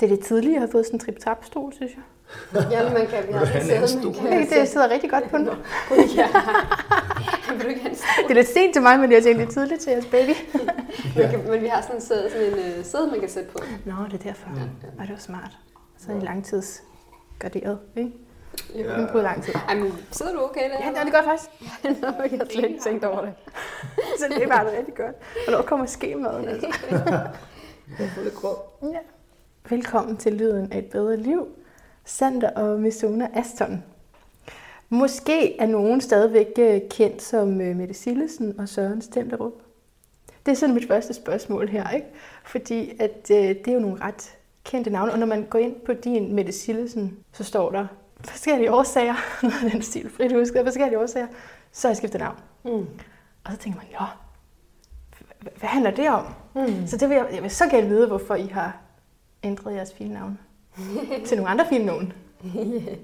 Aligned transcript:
Det 0.00 0.02
er 0.02 0.10
lidt 0.10 0.24
tidligt, 0.24 0.52
jeg 0.52 0.60
har 0.60 0.68
fået 0.72 0.86
sådan 0.86 1.00
en 1.00 1.04
trip-trap-stol, 1.04 1.72
synes 1.72 1.92
jeg. 1.94 2.02
Ja, 2.70 2.92
man 2.92 3.06
kan. 3.06 3.26
Vi 3.28 3.32
har 3.32 3.40
er 3.40 3.60
en 3.60 3.80
man 3.80 3.88
stol? 3.88 4.14
kan. 4.14 4.40
Det, 4.40 4.50
det 4.50 4.68
sidder 4.68 4.90
rigtig 4.90 5.10
godt 5.10 5.30
på 5.30 5.38
den. 5.38 5.48
Ja. 6.16 6.26
En? 7.52 7.60
Det 7.60 8.30
er 8.30 8.34
lidt 8.34 8.48
sent 8.48 8.72
til 8.72 8.82
mig, 8.82 9.00
men 9.00 9.12
jeg 9.12 9.22
tænkte, 9.22 9.42
det 9.42 9.48
er 9.48 9.52
tidligt 9.52 9.80
til 9.80 9.90
jeres 9.90 10.06
baby. 10.06 10.30
Man 11.16 11.30
kan, 11.30 11.50
men 11.50 11.62
vi 11.62 11.66
har 11.66 11.80
sådan 11.82 11.96
en 11.96 12.02
sæde, 12.02 12.30
sådan 12.30 12.46
en 12.46 12.78
uh, 12.78 12.84
sæde, 12.84 13.10
man 13.10 13.20
kan 13.20 13.28
sætte 13.28 13.50
på. 13.50 13.58
Nå, 13.84 13.92
det 14.04 14.14
er 14.14 14.18
derfor. 14.18 14.48
Ja. 14.56 14.88
Og 14.98 15.02
det 15.02 15.10
var 15.10 15.18
smart. 15.18 15.50
Så 15.98 16.10
er 16.10 16.14
det 16.14 16.22
langtidsgarderet, 16.22 17.78
ikke? 17.96 18.12
Ja. 18.74 19.00
Ja. 19.00 19.06
på 19.12 19.18
lang 19.20 19.42
tid. 19.42 19.54
Ej, 19.68 19.74
men 19.74 19.92
sidder 20.10 20.32
du 20.32 20.40
okay 20.40 20.70
der? 20.70 20.76
Ja, 20.84 20.90
det 20.90 20.98
er 20.98 21.04
det 21.04 21.12
godt 21.12 21.24
faktisk. 21.24 21.50
Nå, 22.02 22.08
jeg 22.30 22.38
har 22.38 22.46
slet 22.50 22.64
ikke 22.64 22.80
tænkt 22.82 23.04
over 23.04 23.20
det. 23.20 23.32
Så 24.18 24.24
det 24.28 24.42
er 24.42 24.48
bare 24.48 24.78
rigtig 24.78 24.94
godt. 24.94 25.16
Hvornår 25.44 25.62
kommer 25.62 25.86
skemaden, 25.86 26.48
altså? 26.48 26.66
Jeg 27.98 28.10
får 28.14 28.22
lidt 28.22 28.34
grå. 28.34 28.48
Ja. 28.82 28.98
Velkommen 29.70 30.16
til 30.16 30.32
Lyden 30.32 30.72
af 30.72 30.78
et 30.78 30.84
bedre 30.84 31.16
liv. 31.16 31.48
Sander 32.04 32.50
og 32.50 32.80
Misona 32.80 33.28
Aston. 33.34 33.84
Måske 34.88 35.60
er 35.60 35.66
nogen 35.66 36.00
stadigvæk 36.00 36.46
øh, 36.58 36.80
kendt 36.90 37.22
som 37.22 37.60
øh, 37.60 37.76
Mette 37.76 37.94
Sillesen 37.94 38.60
og 38.60 38.68
Søren 38.68 39.02
Stenderup. 39.02 39.52
Det 40.46 40.52
er 40.52 40.56
sådan 40.56 40.74
mit 40.74 40.88
første 40.88 41.14
spørgsmål 41.14 41.68
her, 41.68 41.90
ikke? 41.90 42.06
Fordi 42.44 42.92
at, 43.00 43.30
øh, 43.30 43.36
det 43.36 43.68
er 43.68 43.72
jo 43.72 43.80
nogle 43.80 44.00
ret 44.00 44.36
kendte 44.64 44.90
navne, 44.90 45.12
og 45.12 45.18
når 45.18 45.26
man 45.26 45.46
går 45.50 45.58
ind 45.58 45.74
på 45.86 45.92
din 45.92 46.34
Mette 46.34 46.52
Sillesen, 46.52 47.18
så 47.32 47.44
står 47.44 47.70
der 47.70 47.86
forskellige 48.20 48.72
årsager, 48.72 49.14
noget 49.42 49.64
af 49.64 49.70
den 49.70 49.82
stil, 49.82 50.10
frit 50.10 50.32
husket, 50.32 50.64
forskellige 50.64 50.98
årsager, 50.98 51.26
så 51.72 51.88
har 51.88 51.90
jeg 51.90 51.96
skiftet 51.96 52.20
navn. 52.20 52.36
Mm. 52.64 52.86
Og 53.44 53.52
så 53.52 53.56
tænker 53.56 53.80
man, 53.80 53.88
ja, 53.92 54.06
hvad 55.58 55.68
handler 55.68 55.90
det 55.90 56.08
om? 56.08 56.26
Mm. 56.54 56.86
Så 56.86 56.96
det 56.96 57.08
vil 57.08 57.14
jeg, 57.14 57.28
jeg 57.32 57.42
vil 57.42 57.50
så 57.50 57.68
gerne 57.68 57.88
vide, 57.88 58.06
hvorfor 58.06 58.34
I 58.34 58.46
har 58.46 58.85
ændret 59.42 59.74
jeres 59.74 59.92
fine 59.92 60.14
navn 60.14 60.38
til 61.26 61.36
nogle 61.36 61.50
andre 61.50 61.66
fine 61.68 61.84
navne. 61.86 62.12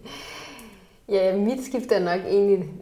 Ja, 1.08 1.36
mit 1.36 1.64
skift 1.64 1.92
er 1.92 1.98
nok 1.98 2.20
egentlig 2.26 2.72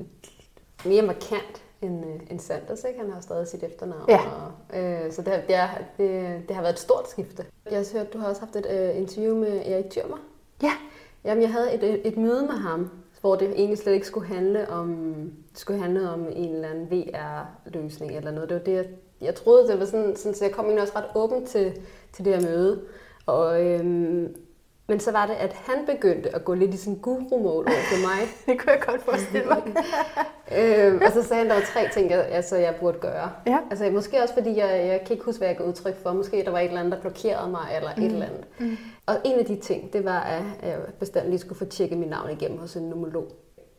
mere 0.84 1.02
markant 1.02 1.62
end, 1.82 2.04
øh, 2.06 2.20
end 2.30 2.40
Sanders, 2.40 2.84
ikke? 2.84 3.00
Han 3.00 3.10
har 3.10 3.20
stadig 3.20 3.48
sit 3.48 3.62
efternavn. 3.62 4.04
Ja. 4.08 4.18
Og, 4.18 4.78
øh, 4.80 5.12
så 5.12 5.22
det, 5.22 5.32
har- 5.32 5.40
det, 5.46 5.54
er, 5.56 5.68
det, 5.98 6.38
det 6.48 6.56
har 6.56 6.62
været 6.62 6.72
et 6.72 6.78
stort 6.78 7.10
skifte. 7.10 7.44
Jeg 7.70 7.78
har 7.78 7.98
hørt, 7.98 8.12
du 8.12 8.18
har 8.18 8.28
også 8.28 8.40
haft 8.40 8.56
et 8.56 8.66
øh, 8.70 8.96
interview 8.96 9.36
med 9.36 9.62
Erik 9.66 9.84
Thürmer. 9.84 10.18
Ja. 10.62 10.72
Jamen, 11.24 11.42
jeg 11.42 11.52
havde 11.52 11.74
et, 11.74 12.06
et, 12.06 12.16
møde 12.16 12.42
med 12.42 12.54
ham, 12.54 12.90
hvor 13.20 13.36
det 13.36 13.48
egentlig 13.50 13.78
slet 13.78 13.92
ikke 13.92 14.06
skulle 14.06 14.26
handle 14.26 14.68
om, 14.70 15.14
skulle 15.54 15.80
handle 15.80 16.10
om 16.10 16.26
en 16.32 16.54
eller 16.54 16.68
anden 16.68 16.90
VR-løsning 16.90 18.12
eller 18.16 18.30
noget. 18.30 18.48
Det 18.48 18.56
var 18.56 18.62
det, 18.62 18.72
jeg, 18.74 18.86
jeg 19.20 19.34
troede, 19.34 19.68
det 19.68 19.78
var 19.80 19.84
sådan, 19.86 20.16
sådan, 20.16 20.34
så 20.34 20.44
jeg 20.44 20.52
kom 20.54 20.64
egentlig 20.64 20.82
også 20.82 20.94
ret 20.96 21.10
åben 21.14 21.46
til, 21.46 21.72
til 22.12 22.24
det 22.24 22.34
her 22.36 22.42
møde. 22.50 22.82
Og, 23.26 23.64
øhm, 23.64 24.36
men 24.90 25.00
så 25.00 25.12
var 25.12 25.26
det, 25.26 25.34
at 25.34 25.52
han 25.52 25.86
begyndte 25.86 26.34
at 26.34 26.44
gå 26.44 26.54
lidt 26.54 26.74
i 26.74 26.76
sådan 26.76 26.98
guru-mål 26.98 27.64
over 27.66 27.84
for 27.92 28.08
mig. 28.08 28.28
Det 28.46 28.60
kunne 28.60 28.72
jeg 28.72 28.82
godt 28.86 29.02
forestille 29.02 29.46
mig. 29.46 29.62
øhm, 30.58 31.00
og 31.06 31.12
så 31.12 31.22
sagde 31.22 31.42
han, 31.42 31.46
at 31.46 31.50
der 31.50 31.54
var 31.54 31.66
tre 31.74 31.88
ting, 31.92 32.10
jeg, 32.10 32.26
altså, 32.30 32.56
jeg 32.56 32.74
burde 32.80 32.98
gøre. 32.98 33.30
Ja. 33.46 33.58
Altså, 33.70 33.90
måske 33.90 34.22
også 34.22 34.34
fordi, 34.34 34.56
jeg, 34.56 34.86
jeg 34.86 35.00
kan 35.06 35.12
ikke 35.12 35.24
huske, 35.24 35.38
hvad 35.38 35.48
jeg 35.48 35.56
gav 35.56 35.66
udtryk 35.66 35.96
for. 36.02 36.12
Måske 36.12 36.44
der 36.44 36.50
var 36.50 36.58
et 36.58 36.64
eller 36.64 36.80
andet, 36.80 36.92
der 36.92 37.00
blokerede 37.00 37.50
mig, 37.50 37.66
eller 37.76 37.90
mm. 37.96 38.02
et 38.02 38.12
eller 38.12 38.26
andet. 38.26 38.44
Mm. 38.58 38.76
Og 39.06 39.14
en 39.24 39.38
af 39.38 39.44
de 39.44 39.56
ting, 39.56 39.92
det 39.92 40.04
var, 40.04 40.20
at 40.20 40.42
jeg 40.62 40.78
bestemt 40.98 41.28
lige 41.28 41.38
skulle 41.38 41.58
få 41.58 41.64
tjekket 41.64 41.98
mit 41.98 42.10
navn 42.10 42.30
igennem 42.30 42.58
hos 42.58 42.76
en 42.76 42.82
numerolog. 42.82 43.28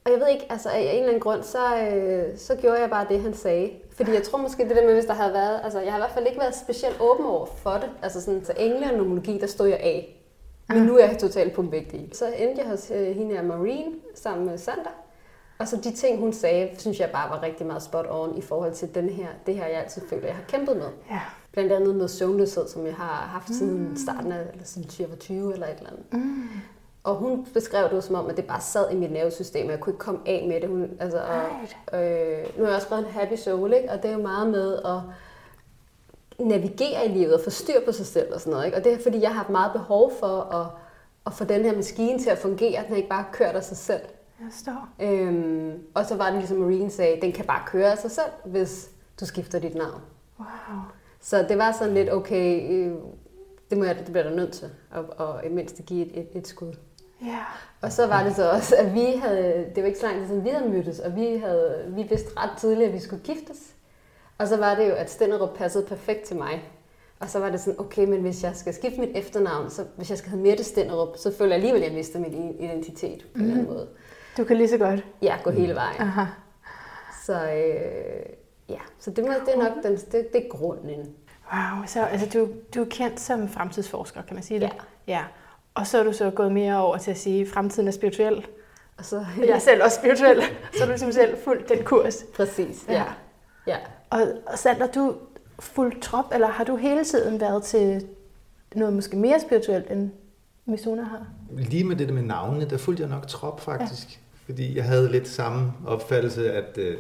Og 0.06 0.12
jeg 0.12 0.20
ved 0.20 0.28
ikke, 0.28 0.46
altså 0.50 0.70
af 0.70 0.80
en 0.80 0.88
eller 0.88 1.08
anden 1.08 1.20
grund, 1.20 1.44
så, 1.44 1.78
øh, 1.78 2.38
så 2.38 2.56
gjorde 2.56 2.82
jeg 2.82 2.90
bare 2.90 3.06
det, 3.10 3.22
han 3.22 3.34
sagde. 3.34 3.72
Fordi 3.92 4.14
jeg 4.14 4.24
tror 4.24 4.40
måske 4.40 4.68
det 4.68 4.76
der 4.76 4.86
med, 4.86 4.94
hvis 4.94 5.06
der 5.06 5.14
havde 5.14 5.34
været, 5.34 5.60
altså 5.64 5.80
jeg 5.80 5.92
har 5.92 6.00
i 6.00 6.02
hvert 6.02 6.12
fald 6.12 6.28
ikke 6.28 6.40
været 6.40 6.56
specielt 6.56 6.96
åben 7.00 7.26
over 7.26 7.46
for 7.46 7.72
det. 7.72 7.90
Altså 8.02 8.22
sådan, 8.22 8.46
så 8.46 8.54
engle 8.58 8.92
og 8.92 8.98
numerologi, 8.98 9.38
der 9.38 9.48
stod 9.48 9.68
jeg 9.68 9.80
af. 9.80 10.22
Men 10.70 10.84
nu 10.84 10.98
er 10.98 11.06
jeg 11.08 11.18
totalt 11.18 11.54
pumpvægtig. 11.54 12.10
Så 12.14 12.26
endte 12.28 12.62
jeg 12.62 12.70
hos 12.70 12.92
øh, 12.96 13.16
hende 13.16 13.36
her 13.36 13.44
Marine 13.44 13.92
sammen 14.16 14.46
med 14.46 14.58
Sander. 14.58 14.92
Og 15.60 15.68
så 15.68 15.78
de 15.78 15.92
ting, 15.92 16.20
hun 16.20 16.34
sagde, 16.34 16.70
synes 16.78 17.00
jeg 17.00 17.10
bare 17.14 17.30
var 17.30 17.44
rigtig 17.44 17.66
meget 17.66 17.84
spot 17.84 18.06
on 18.10 18.38
i 18.38 18.42
forhold 18.42 18.74
til 18.74 18.96
den 18.96 19.10
her, 19.10 19.28
det 19.46 19.56
her, 19.56 19.66
jeg 19.66 19.80
altid 19.80 20.02
føler, 20.10 20.26
jeg 20.26 20.36
har 20.36 20.44
kæmpet 20.48 20.78
med. 20.78 20.88
Ja. 21.10 21.22
Blandt 21.52 21.72
andet 21.72 21.96
med 21.96 22.08
søvnløshed, 22.08 22.68
som 22.68 22.86
jeg 22.86 22.96
har 22.96 23.30
haft 23.34 23.48
siden 23.56 23.98
starten 23.98 24.32
af, 24.32 24.42
eller 24.52 24.66
siden 24.66 24.88
2020 24.88 25.54
eller 25.54 25.68
et 25.68 25.78
eller 25.78 25.90
andet. 25.90 26.14
Mm. 26.14 26.44
Og 27.04 27.16
hun 27.16 27.48
beskrev 27.54 27.90
det 27.90 27.96
jo 27.96 28.02
som 28.02 28.16
om, 28.16 28.30
at 28.30 28.38
det 28.38 28.46
bare 28.46 28.62
sad 28.62 28.92
i 28.92 28.96
mit 28.96 29.12
nervesystem, 29.12 29.66
og 29.66 29.72
jeg 29.72 29.80
kunne 29.80 29.94
ikke 29.94 30.04
komme 30.04 30.20
af 30.26 30.46
med 30.48 30.62
det. 30.62 30.70
Hun, 30.70 30.90
altså, 31.00 31.22
og, 31.88 32.04
øh, 32.04 32.58
nu 32.58 32.64
har 32.64 32.70
jeg 32.70 32.76
også 32.76 32.86
skrevet 32.86 33.06
en 33.06 33.12
happy 33.12 33.34
soul, 33.34 33.74
ikke? 33.74 33.92
og 33.92 34.04
det 34.04 34.12
er 34.12 34.16
jo 34.16 34.22
meget 34.22 34.50
med 34.50 34.76
at 34.76 35.00
navigere 36.46 37.06
i 37.06 37.10
livet 37.10 37.34
og 37.34 37.42
få 37.44 37.50
styr 37.50 37.86
på 37.86 37.92
sig 37.92 38.06
selv 38.06 38.34
og 38.34 38.40
sådan 38.40 38.52
noget. 38.52 38.66
Ikke? 38.66 38.78
Og 38.78 38.84
det 38.84 38.94
er 38.94 38.98
fordi, 39.04 39.22
jeg 39.22 39.30
har 39.30 39.36
haft 39.36 39.50
meget 39.50 39.72
behov 39.72 40.12
for 40.20 40.42
at, 40.42 40.68
at 41.26 41.34
få 41.34 41.44
den 41.44 41.62
her 41.66 41.76
maskine 41.76 42.20
til 42.20 42.30
at 42.30 42.38
fungere, 42.38 42.80
at 42.80 42.88
den 42.88 42.96
ikke 42.96 43.10
bare 43.10 43.26
kører 43.32 43.52
af 43.52 43.64
sig 43.64 43.78
selv. 43.78 44.02
Jeg 44.40 44.50
står. 44.52 44.90
Øhm, 45.00 45.84
og 45.94 46.06
så 46.06 46.16
var 46.16 46.30
det 46.30 46.40
ligesom 46.40 46.58
Marine 46.58 46.90
sagde, 46.90 47.22
den 47.22 47.32
kan 47.32 47.46
bare 47.46 47.64
køre 47.66 47.92
af 47.92 47.98
sig 47.98 48.12
selv, 48.12 48.32
hvis 48.46 48.90
du 49.20 49.26
skifter 49.26 49.60
dit 49.60 49.76
navn. 49.76 50.02
Wow. 50.40 50.80
Så 51.20 51.46
det 51.50 51.58
var 51.58 51.72
sådan 51.72 51.94
lidt, 51.94 52.14
okay, 52.14 52.72
øh, 52.72 52.96
det, 53.70 53.78
må 53.78 53.84
jeg, 53.84 53.96
det 53.96 54.06
bliver 54.06 54.24
der 54.24 54.36
nødt 54.36 54.54
til, 54.54 54.70
og, 54.92 55.06
og 55.18 55.46
i 55.46 55.50
mindst 55.50 55.82
give 55.86 56.06
et, 56.06 56.20
et, 56.20 56.28
et 56.36 56.48
skud. 56.48 56.74
Ja. 57.26 57.44
Og 57.82 57.92
så 57.92 58.08
var 58.08 58.24
det 58.24 58.36
så 58.36 58.52
også, 58.52 58.76
at 58.76 58.94
vi 58.94 59.06
havde, 59.06 59.66
det 59.76 59.84
var 59.84 59.88
ikke 59.88 60.00
så 60.00 60.06
lang 60.06 60.20
tid 60.20 60.28
siden, 60.28 60.44
vi 60.44 60.50
havde 60.50 60.70
mødtes, 60.70 61.00
og 61.00 61.16
vi, 61.16 61.38
havde, 61.38 61.86
vi 61.88 62.04
vidste 62.04 62.30
ret 62.38 62.58
tidligt, 62.58 62.88
at 62.88 62.94
vi 62.94 63.00
skulle 63.00 63.24
giftes. 63.24 63.58
Og 64.38 64.48
så 64.48 64.58
var 64.58 64.76
det 64.76 64.90
jo, 64.90 64.94
at 64.94 65.12
Stenderup 65.12 65.58
passede 65.58 65.86
perfekt 65.86 66.22
til 66.22 66.36
mig. 66.36 66.64
Og 67.20 67.30
så 67.30 67.40
var 67.40 67.50
det 67.50 67.60
sådan, 67.60 67.80
okay, 67.80 68.06
men 68.06 68.22
hvis 68.22 68.44
jeg 68.44 68.56
skal 68.56 68.74
skifte 68.74 69.00
mit 69.00 69.10
efternavn, 69.16 69.70
så 69.70 69.86
hvis 69.96 70.10
jeg 70.10 70.18
skal 70.18 70.32
hedde 70.32 70.44
Mette 70.44 70.64
Stenderup, 70.64 71.18
så 71.18 71.34
føler 71.38 71.50
jeg 71.50 71.56
alligevel, 71.56 71.82
at 71.82 71.88
jeg 71.88 71.98
mister 71.98 72.20
min 72.20 72.56
identitet 72.60 73.26
på 73.34 73.40
en 73.40 73.42
eller 73.42 73.54
anden 73.54 73.74
måde. 73.74 73.88
Du 74.38 74.44
kan 74.44 74.58
lige 74.58 74.70
så 74.70 74.78
godt. 74.78 75.06
Ja, 75.22 75.38
gå 75.44 75.50
hele 75.50 75.76
vejen. 75.76 76.02
Aha. 76.02 76.26
Så 77.26 77.34
øh, 77.34 78.26
ja, 78.70 78.80
så 79.00 79.12
det, 79.12 79.24
må, 79.26 79.34
det 79.46 79.54
er 79.56 79.58
nok 79.58 79.84
den, 79.84 79.92
det, 79.92 80.34
det 80.34 80.46
er 80.46 80.50
grunden. 80.50 81.16
Wow, 81.54 81.86
så 81.86 82.04
altså, 82.04 82.40
du, 82.40 82.50
du 82.76 82.82
er 82.82 82.90
kendt 82.90 83.20
som 83.20 83.50
fremtidsforsker, 83.50 84.22
kan 84.22 84.34
man 84.34 84.44
sige 84.44 84.60
det? 84.60 84.72
Ja. 85.08 85.14
ja. 85.14 85.24
Og 85.74 85.88
så 85.88 86.00
er 86.00 86.04
du 86.04 86.14
så 86.14 86.30
gået 86.30 86.52
mere 86.52 86.78
over 86.84 86.98
til 86.98 87.12
at 87.12 87.18
sige, 87.18 87.42
at 87.42 87.48
fremtiden 87.48 87.88
er 87.88 87.92
spirituel. 87.92 88.46
Og 88.98 89.06
så, 89.06 89.26
Jeg 89.40 89.48
er 89.50 89.60
selv 89.60 89.84
også 89.84 89.98
spirituel, 89.98 90.42
så 90.74 90.82
er 90.84 90.86
du 90.86 90.92
ligesom 90.92 91.12
selv 91.12 91.38
fuldt 91.44 91.70
den 91.70 91.84
kurs. 91.84 92.24
Præcis, 92.36 92.86
Ja. 92.88 92.94
ja. 92.94 93.04
ja. 93.68 93.78
Og, 94.10 94.22
og 94.48 94.60
Sander, 94.60 94.88
du 94.88 95.16
fuldt 95.60 96.02
trop, 96.02 96.26
eller 96.34 96.48
har 96.48 96.64
du 96.64 96.76
hele 96.76 97.04
tiden 97.04 97.40
været 97.42 97.64
til 97.64 98.08
noget 98.76 98.94
måske 98.94 99.18
mere 99.18 99.40
spirituelt, 99.40 99.92
end 99.92 100.12
Misona 100.66 101.04
har? 101.04 101.26
Lige 101.52 101.84
med 101.84 101.96
det 101.96 102.08
der 102.08 102.14
med 102.14 102.22
navnene, 102.24 102.70
der 102.70 102.78
fulgte 102.78 103.02
jeg 103.04 103.10
nok 103.10 103.28
trop 103.28 103.62
faktisk. 103.62 104.10
Ja. 104.12 104.18
Fordi 104.46 104.76
jeg 104.78 104.84
havde 104.84 105.12
lidt 105.12 105.28
samme 105.28 105.74
opfattelse, 105.88 106.54
at 106.54 106.78
øh, 106.78 106.98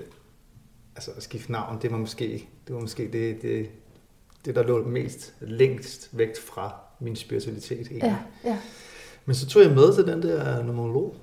altså, 0.96 1.12
at 1.18 1.24
skifte 1.24 1.52
navn, 1.52 1.80
det 1.82 1.92
var 1.92 1.98
måske 1.98 2.48
det, 2.68 2.76
var 2.76 2.82
måske 2.82 3.04
det, 3.14 3.42
det, 3.42 3.70
det, 4.46 4.56
der 4.56 4.64
lå 4.64 4.84
mest 4.84 5.34
længst 5.40 6.10
væk 6.18 6.30
fra 6.48 6.76
min 7.02 7.16
spiritualitet. 7.16 7.88
Egentlig. 7.88 8.04
Ja, 8.04 8.50
ja. 8.50 8.58
Men 9.26 9.36
så 9.36 9.46
tog 9.48 9.64
jeg 9.64 9.72
med 9.72 9.94
til 9.96 10.08
den 10.08 10.22
der 10.22 10.64
numerolog, 10.64 11.16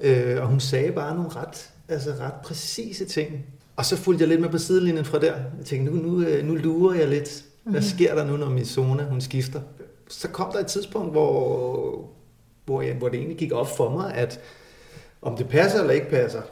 øh, 0.00 0.42
og 0.42 0.46
hun 0.48 0.60
sagde 0.60 0.92
bare 0.92 1.14
nogle 1.14 1.30
ret, 1.30 1.70
altså 1.88 2.10
ret 2.20 2.32
præcise 2.44 3.04
ting. 3.04 3.46
Og 3.76 3.84
så 3.84 3.96
fulgte 3.96 4.22
jeg 4.22 4.28
lidt 4.28 4.40
med 4.40 4.48
på 4.48 4.58
sidelinjen 4.58 5.04
fra 5.04 5.18
der. 5.18 5.34
Jeg 5.58 5.64
tænkte, 5.66 5.92
nu, 5.96 6.02
nu, 6.02 6.26
øh, 6.26 6.46
nu 6.46 6.54
lurer 6.54 6.94
jeg 6.98 7.08
lidt. 7.08 7.44
Hvad 7.64 7.82
sker 7.82 8.14
der 8.14 8.24
nu, 8.26 8.36
når 8.36 8.50
min 8.50 8.64
zone, 8.64 9.04
hun 9.10 9.20
skifter? 9.20 9.60
Så 10.08 10.28
kom 10.28 10.52
der 10.52 10.58
et 10.58 10.66
tidspunkt, 10.66 11.10
hvor, 11.12 12.04
hvor, 12.64 12.82
jeg, 12.82 12.94
hvor 12.94 13.08
det 13.08 13.16
egentlig 13.16 13.36
gik 13.38 13.52
op 13.52 13.76
for 13.76 13.90
mig, 13.90 14.14
at 14.14 14.40
om 15.22 15.36
det 15.36 15.48
passer 15.48 15.80
eller 15.80 15.92
ikke 15.92 16.10
passer 16.10 16.42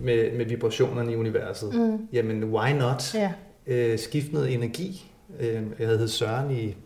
med, 0.00 0.36
med 0.36 0.44
vibrationerne 0.46 1.12
i 1.12 1.16
universet, 1.16 1.74
Mm. 1.74 1.98
jamen 2.12 2.44
why 2.44 2.70
not? 2.70 3.14
Ja. 3.14 3.32
øh, 3.66 3.98
skift 3.98 4.32
noget 4.32 4.54
energi. 4.54 5.10
Øh, 5.40 5.54
jeg 5.54 5.86
havde 5.86 5.98
heddet 5.98 6.10
Søren 6.10 6.50
i 6.50 6.76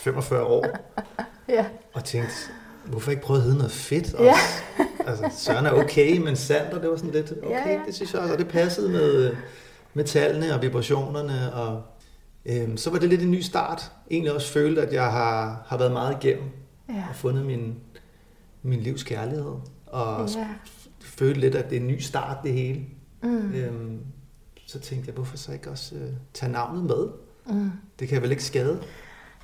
45 0.00 0.44
år, 0.44 0.66
Ja. 1.48 1.66
og 1.92 2.04
tænkte, 2.04 2.32
hvorfor 2.84 3.10
ikke 3.10 3.22
prøve 3.22 3.36
at 3.36 3.42
hedde 3.42 3.56
noget 3.58 3.72
fedt 3.72 4.14
også? 4.14 4.24
Ja. 4.24 4.84
altså, 5.06 5.30
Søren 5.44 5.66
er 5.66 5.72
okay, 5.72 6.18
men 6.18 6.36
Sander, 6.36 6.80
det 6.80 6.90
var 6.90 6.96
sådan 6.96 7.10
lidt, 7.10 7.32
okay, 7.42 7.50
Ja, 7.50 7.72
ja. 7.72 7.80
det 7.86 7.94
synes 7.94 8.12
jeg 8.12 8.20
også, 8.20 8.32
og 8.32 8.38
det 8.38 8.48
passede 8.48 8.88
med, 8.88 9.36
med 9.94 10.04
tallene 10.04 10.54
og 10.54 10.62
vibrationerne, 10.62 11.52
og 11.54 11.82
øhm, 12.46 12.76
så 12.76 12.90
var 12.90 12.98
det 12.98 13.08
lidt 13.08 13.22
en 13.22 13.30
ny 13.30 13.40
start. 13.40 13.92
Egentlig 14.10 14.32
også 14.34 14.52
følte, 14.52 14.82
at 14.82 14.92
jeg 14.92 15.04
har, 15.12 15.62
har 15.66 15.78
været 15.78 15.92
meget 15.92 16.24
igennem, 16.24 16.48
Ja. 16.88 17.04
og 17.10 17.16
fundet 17.16 17.46
min, 17.46 17.74
min 18.62 18.80
livs 18.80 19.02
kærlighed, 19.02 19.52
og 19.86 20.28
Ja. 20.36 20.46
følte 21.00 21.40
lidt, 21.40 21.54
at 21.54 21.70
det 21.70 21.76
er 21.76 21.80
en 21.80 21.86
ny 21.86 21.98
start, 22.00 22.36
det 22.44 22.52
hele. 22.52 22.80
Mm. 23.22 23.52
Øhm, 23.54 23.98
så 24.66 24.78
tænkte 24.80 25.06
jeg, 25.06 25.14
hvorfor 25.14 25.36
så 25.36 25.52
ikke 25.52 25.70
også 25.70 25.94
øh, 25.94 26.10
tage 26.34 26.52
navnet 26.52 26.84
med? 26.84 27.08
Mm. 27.46 27.70
Det 27.98 28.08
kan 28.08 28.22
vel 28.22 28.30
ikke 28.30 28.44
skade? 28.44 28.80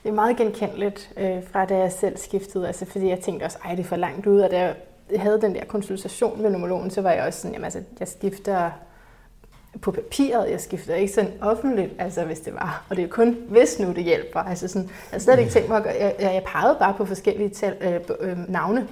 Det 0.05 0.11
er 0.11 0.15
meget 0.15 0.37
genkendeligt 0.37 1.13
øh, 1.17 1.49
fra 1.53 1.65
da 1.65 1.79
jeg 1.79 1.93
selv 1.93 2.17
skiftede, 2.17 2.67
altså 2.67 2.85
fordi 2.85 3.09
jeg 3.09 3.21
tænkte 3.21 3.45
også, 3.45 3.59
ej 3.65 3.75
det 3.75 3.81
er 3.81 3.89
for 3.89 3.97
langt 3.97 4.27
ud, 4.27 4.41
og 4.41 4.51
da 4.51 4.75
jeg 5.11 5.21
havde 5.21 5.41
den 5.41 5.55
der 5.55 5.65
konsultation 5.65 6.43
med 6.43 6.51
numerologen, 6.51 6.91
så 6.91 7.01
var 7.01 7.11
jeg 7.13 7.27
også 7.27 7.41
sådan, 7.41 7.53
jamen 7.53 7.65
altså, 7.65 7.83
jeg 8.01 8.09
skifter 8.09 8.71
på 9.83 9.93
papiret. 9.93 10.51
Jeg 10.51 10.61
skifter 10.61 10.95
ikke 10.95 11.13
sådan 11.13 11.31
offentligt, 11.41 11.93
altså 11.99 12.25
hvis 12.25 12.41
det 12.41 12.55
var. 12.55 12.85
Og 12.91 12.97
det 12.97 13.05
er 13.05 13.09
kun, 13.09 13.37
hvis 13.49 13.79
nu 13.79 13.93
det 13.93 14.05
hjælper. 14.05 14.41
Altså 14.41 14.69
sådan, 14.69 14.89
jeg 14.89 14.93
har 15.11 15.19
slet 15.19 15.39
ikke 15.39 15.51
tænkt 15.51 15.69
mig 15.69 15.77
at 15.77 15.83
gøre, 15.83 15.95
jeg, 16.01 16.17
jeg 16.21 16.43
pegede 16.47 16.77
bare 16.79 16.95
på 16.95 17.05
forskellige 17.05 17.49
tal, 17.49 17.77
øh, 17.81 18.01
øh, 18.31 18.39
navne. 18.49 18.89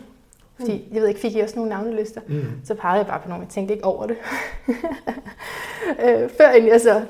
Fordi, 0.61 0.89
jeg 0.93 1.01
ved 1.01 1.09
ikke, 1.09 1.21
fik 1.21 1.37
I 1.37 1.41
også 1.41 1.57
nogle 1.57 1.71
navnelister? 1.71 2.21
Mm. 2.29 2.45
Så 2.65 2.75
pegede 2.75 2.99
jeg 2.99 3.07
bare 3.07 3.21
på 3.21 3.29
nogle, 3.29 3.45
jeg 3.45 3.51
tænkte 3.51 3.75
ikke 3.75 3.85
over 3.85 4.07
det. 4.07 4.17
øh, 6.05 6.31
før 6.31 6.51
jeg 6.51 6.81
så 6.81 7.03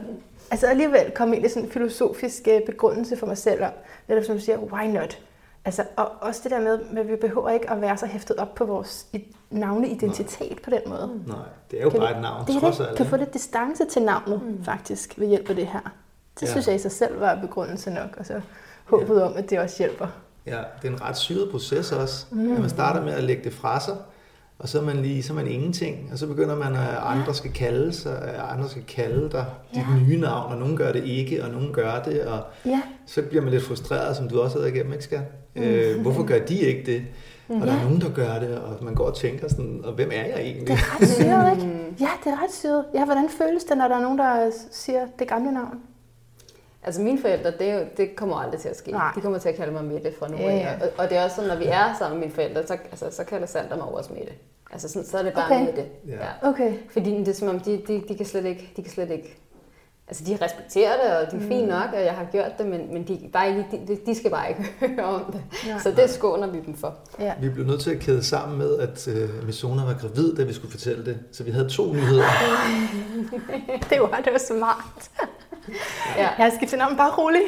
altså 0.53 0.67
alligevel 0.67 1.11
kom 1.15 1.33
ind 1.33 1.47
i 1.47 1.49
sådan 1.49 1.63
en 1.63 1.71
filosofisk 1.71 2.49
øh, 2.49 2.61
begrundelse 2.67 3.17
for 3.17 3.27
mig 3.27 3.39
selv 3.39 3.65
om, 3.65 3.73
netop 4.09 4.25
som 4.25 4.35
du 4.35 4.41
siger, 4.41 4.59
why 4.59 4.85
not? 4.85 5.19
Altså, 5.65 5.85
og 5.97 6.13
også 6.21 6.41
det 6.45 6.51
der 6.51 6.61
med, 6.61 6.99
at 6.99 7.09
vi 7.09 7.17
behøver 7.17 7.51
ikke 7.51 7.71
at 7.71 7.81
være 7.81 7.97
så 7.97 8.07
hæftet 8.07 8.37
op 8.37 8.55
på 8.55 8.65
vores 8.65 9.07
navneidentitet 9.51 10.51
Nej. 10.51 10.59
på 10.65 10.71
den 10.71 10.81
måde. 10.87 11.21
Nej, 11.27 11.37
det 11.71 11.79
er 11.79 11.83
jo 11.83 11.91
kan 11.91 12.01
bare 12.01 12.09
vi, 12.09 12.17
et 12.17 12.23
navn, 12.23 12.47
det 12.47 12.61
trods 12.61 12.81
alt. 12.81 12.97
kan 12.97 13.07
få 13.07 13.17
lidt 13.17 13.35
distance 13.35 13.85
til 13.85 14.03
navnet, 14.03 14.43
mm. 14.43 14.65
faktisk, 14.65 15.15
ved 15.19 15.27
hjælp 15.27 15.51
af 15.51 15.57
det 15.57 15.67
her. 15.67 15.81
Det 16.41 16.47
ja. 16.47 16.51
synes 16.51 16.67
jeg 16.67 16.75
i 16.75 16.79
sig 16.79 16.93
selv 16.93 17.21
var 17.21 17.39
begrundelse 17.41 17.91
nok, 17.91 18.17
og 18.17 18.27
så 18.27 18.41
håbet 18.85 19.21
ja. 19.21 19.27
om, 19.27 19.37
at 19.37 19.51
det 19.51 19.59
også 19.59 19.79
hjælper. 19.79 20.07
Ja, 20.47 20.59
det 20.83 20.89
er 20.89 20.93
en 20.93 21.03
ret 21.03 21.17
syret 21.17 21.51
proces 21.51 21.93
også. 21.93 22.27
Mm. 22.31 22.53
At 22.53 22.61
man 22.61 22.71
starter 22.71 23.03
med 23.03 23.13
at 23.13 23.25
lægge 23.25 23.45
det 23.45 23.53
fra 23.53 23.81
sig, 23.81 23.97
og 24.63 24.69
så 24.69 24.79
er 24.81 24.83
man 24.83 24.97
lige 24.97 25.23
så 25.23 25.33
er 25.33 25.37
man 25.37 25.47
ingenting, 25.47 26.09
og 26.13 26.19
så 26.19 26.27
begynder 26.27 26.57
man, 26.57 26.73
at 26.75 26.89
andre 27.03 27.35
skal 27.35 27.53
kalde 27.53 27.93
sig, 27.93 28.19
at 28.23 28.41
andre 28.57 28.69
skal 28.69 28.83
kalde 28.89 29.29
dig 29.33 29.45
dit 29.75 29.79
Ja. 29.79 30.05
nye 30.09 30.21
navn, 30.21 30.53
og 30.53 30.59
nogen 30.59 30.77
gør 30.77 30.93
det 30.93 31.05
ikke, 31.05 31.45
og 31.45 31.51
nogen 31.51 31.73
gør 31.73 32.03
det, 32.05 32.21
og 32.23 32.39
Ja, 32.67 32.81
så 33.07 33.23
bliver 33.23 33.43
man 33.43 33.51
lidt 33.53 33.63
frustreret, 33.65 34.17
som 34.17 34.29
du 34.29 34.41
også 34.41 34.57
har 34.57 34.61
været 34.63 34.75
igennem, 34.75 34.93
ikke 34.93 35.05
skat? 35.05 35.21
Øh, 35.57 36.01
hvorfor 36.01 36.23
gør 36.23 36.39
de 36.39 36.59
ikke 36.59 36.93
det? 36.93 37.03
Og 37.49 37.67
der 37.67 37.73
er 37.73 37.77
Ja. 37.77 37.83
nogen, 37.85 38.01
der 38.01 38.11
gør 38.15 38.39
det, 38.39 38.59
og 38.59 38.85
man 38.85 38.95
går 38.95 39.05
og 39.05 39.17
tænker 39.17 39.49
sådan, 39.49 39.81
og 39.85 39.93
hvem 39.93 40.11
er 40.13 40.23
jeg 40.27 40.33
det 40.37 40.45
egentlig? 40.47 40.73
er 40.73 41.01
ret 41.01 41.09
syret, 41.09 41.53
ikke? 41.57 41.73
Ja, 42.01 42.09
det 42.25 42.33
er 42.33 42.43
ret 42.45 42.53
syret. 42.53 42.85
Ja, 42.95 43.05
hvordan 43.05 43.29
føles 43.39 43.65
det, 43.65 43.79
når 43.79 43.89
der 43.89 43.97
er 43.97 44.01
nogen, 44.03 44.19
der 44.19 44.51
siger 44.71 45.01
det 45.19 45.29
gamle 45.29 45.53
navn? 45.53 45.79
Altså 46.85 47.01
mine 47.01 47.21
forældre, 47.21 47.51
det, 47.51 47.71
er 47.71 47.79
jo, 47.79 47.85
det 47.97 48.17
kommer 48.17 48.37
aldrig 48.37 48.61
til 48.61 48.69
at 48.69 48.77
ske. 48.77 48.91
Nej. 48.91 49.13
De 49.17 49.21
kommer 49.21 49.39
til 49.39 49.49
at 49.49 49.55
kalde 49.55 49.73
mig 49.73 49.85
Mette 49.85 50.13
fra 50.19 50.29
nu 50.29 50.37
Ja, 50.37 50.43
af. 50.51 50.79
ja. 50.81 50.87
Og, 50.87 50.93
og 50.99 51.09
det 51.11 51.19
er 51.19 51.25
også 51.25 51.37
sådan, 51.37 51.49
når 51.51 51.57
vi 51.57 51.65
er 51.67 51.95
sammen 51.99 52.19
med 52.19 52.27
mine 52.27 52.35
forældre, 52.35 52.67
så, 52.67 52.73
altså, 52.91 53.07
så 53.17 53.25
kalder 53.25 53.47
Sander 53.47 53.77
mig 53.77 53.87
også 53.87 54.13
Mette. 54.13 54.33
Altså 54.73 54.89
sådan, 54.89 55.07
så 55.07 55.19
er 55.19 55.23
det 55.23 55.33
bare 55.35 55.45
Okay. 55.47 55.65
Mette. 55.67 55.85
Ja. 56.09 56.49
Okay. 56.49 56.73
Fordi 56.93 57.11
det 57.11 57.29
er 57.29 57.33
som 57.33 57.49
om, 57.49 57.61
de, 57.61 57.83
de, 57.89 58.03
de 58.09 58.15
kan 58.17 58.27
slet 58.27 58.45
ikke, 58.45 58.73
de 58.77 58.83
kan 58.83 58.93
slet 58.93 59.11
ikke 59.11 59.39
Altså, 60.09 60.25
de 60.25 60.39
respekterer 60.45 60.93
det, 60.93 61.17
og 61.27 61.33
de 61.33 61.37
er 61.45 61.49
fint 61.49 61.69
nok, 61.69 61.89
og 61.93 62.05
jeg 62.05 62.13
har 62.13 62.25
gjort 62.33 62.59
det, 62.59 62.67
men, 62.67 62.93
men 62.93 63.09
de, 63.09 63.31
bare 63.33 63.49
ikke, 63.49 63.65
de, 63.89 63.99
de 64.07 64.15
skal 64.15 64.31
bare 64.31 64.49
ikke 64.49 64.63
høre 64.97 65.05
om 65.07 65.33
det. 65.33 65.43
Nej. 65.67 65.79
Så 65.79 65.91
det 65.91 66.11
skåner 66.11 66.47
vi 66.51 66.61
dem 66.67 66.75
for. 66.77 66.95
Ja. 67.21 67.33
Vi 67.41 67.49
blev 67.49 67.67
nødt 67.67 67.81
til 67.81 67.91
at 67.91 68.01
kæde 68.01 68.25
sammen 68.25 68.59
med, 68.59 68.79
at 68.79 69.09
øh, 69.09 69.47
Misona 69.47 69.85
var 69.85 69.95
gravid, 70.01 70.37
da 70.37 70.43
vi 70.43 70.53
skulle 70.53 70.71
fortælle 70.71 71.05
det. 71.05 71.19
Så 71.33 71.45
vi 71.45 71.51
havde 71.51 71.69
to 71.69 71.93
nyheder. 71.93 72.25
Det 73.91 74.01
var, 74.01 74.21
det 74.25 74.33
var 74.33 74.39
smart. 74.39 75.11
Ja. 76.17 76.29
Jeg 76.39 76.47
har 76.47 76.51
skiftet 76.57 76.79
navn, 76.79 76.97
bare 76.97 77.11
rolig. 77.11 77.41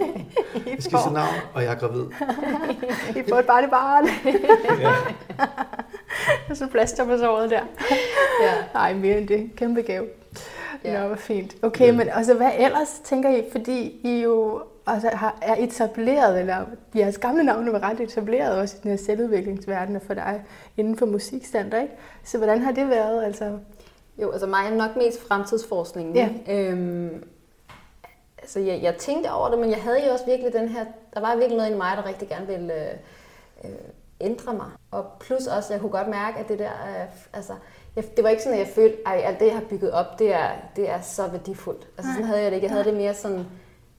Skal 0.80 0.98
sige 0.98 1.12
navn, 1.14 1.34
og 1.54 1.62
jeg 1.62 1.72
er 1.72 1.76
gravid. 1.78 2.04
I 3.16 3.22
får 3.28 3.38
et 3.38 3.46
barn 3.46 3.64
i 3.64 3.66
barn. 3.66 4.08
Ja. 4.80 4.92
Og 6.50 6.56
så 6.56 6.66
plaster 6.66 7.04
på 7.04 7.18
såret 7.18 7.50
der. 7.50 7.60
Ja. 8.42 8.52
Nej, 8.74 8.94
mere 8.94 9.18
end 9.18 9.28
det. 9.28 9.50
Kæmpe 9.56 9.82
gave. 9.82 10.06
Ja. 10.84 10.92
Ja. 10.92 11.00
Nå, 11.00 11.06
hvor 11.06 11.16
fint. 11.16 11.56
Okay, 11.62 11.86
Ja. 11.86 11.92
men 11.92 12.08
altså, 12.08 12.34
hvad 12.34 12.50
ellers 12.58 13.00
tænker 13.04 13.30
I? 13.30 13.44
Fordi 13.52 14.00
I 14.04 14.22
jo 14.22 14.62
altså, 14.86 15.08
har, 15.12 15.36
er 15.42 15.54
etableret, 15.58 16.40
eller 16.40 16.56
jeres 16.96 17.18
gamle 17.18 17.42
navne 17.44 17.72
var 17.72 17.82
ret 17.90 18.00
etableret 18.00 18.58
også 18.58 18.76
i 18.76 18.80
den 18.82 18.90
her 18.90 18.98
selvudviklingsverden 19.06 20.00
for 20.06 20.14
dig 20.14 20.42
inden 20.76 20.96
for 20.98 21.06
musikstander, 21.06 21.82
ikke? 21.82 21.94
Så 22.24 22.38
hvordan 22.38 22.62
har 22.62 22.72
det 22.72 22.88
været? 22.90 23.24
Altså, 23.24 23.58
Jo, 24.22 24.30
altså 24.30 24.46
mig 24.46 24.66
er 24.66 24.74
nok 24.74 24.96
mest 24.96 25.28
fremtidsforskningen. 25.28 26.16
Ja. 26.16 26.30
Øhm, 26.48 27.24
altså 28.38 28.60
jeg, 28.60 28.82
jeg 28.82 28.96
tænkte 28.96 29.32
over 29.32 29.50
det, 29.50 29.58
men 29.58 29.70
jeg 29.70 29.82
havde 29.82 30.06
jo 30.06 30.12
også 30.12 30.24
virkelig 30.24 30.52
den 30.52 30.68
her, 30.68 30.84
der 31.14 31.20
var 31.20 31.36
virkelig 31.36 31.56
noget 31.56 31.70
i 31.70 31.76
mig, 31.76 31.96
der 31.96 32.06
rigtig 32.06 32.28
gerne 32.28 32.46
ville 32.46 32.74
øh, 32.74 32.94
øh, 33.64 33.70
ændre 34.20 34.54
mig. 34.54 34.70
Og 34.90 35.04
plus 35.20 35.46
også, 35.46 35.72
jeg 35.72 35.80
kunne 35.80 35.90
godt 35.90 36.08
mærke, 36.08 36.38
at 36.38 36.48
det 36.48 36.58
der, 36.58 36.70
øh, 36.70 37.06
altså, 37.32 37.52
jeg, 37.96 38.16
det 38.16 38.24
var 38.24 38.30
ikke 38.30 38.42
sådan, 38.42 38.58
at 38.58 38.66
jeg 38.66 38.74
følte, 38.74 38.96
at 39.06 39.24
alt 39.24 39.40
det, 39.40 39.46
jeg 39.46 39.54
har 39.54 39.64
bygget 39.70 39.92
op, 39.92 40.18
det 40.18 40.34
er, 40.34 40.50
det 40.76 40.90
er 40.90 41.00
så 41.00 41.28
værdifuldt. 41.28 41.88
Altså 41.98 42.12
sådan 42.12 42.26
havde 42.26 42.42
jeg 42.42 42.50
det 42.50 42.56
ikke. 42.56 42.66
Jeg 42.66 42.72
havde 42.72 42.84
det 42.84 42.94
mere 42.94 43.14
sådan, 43.14 43.44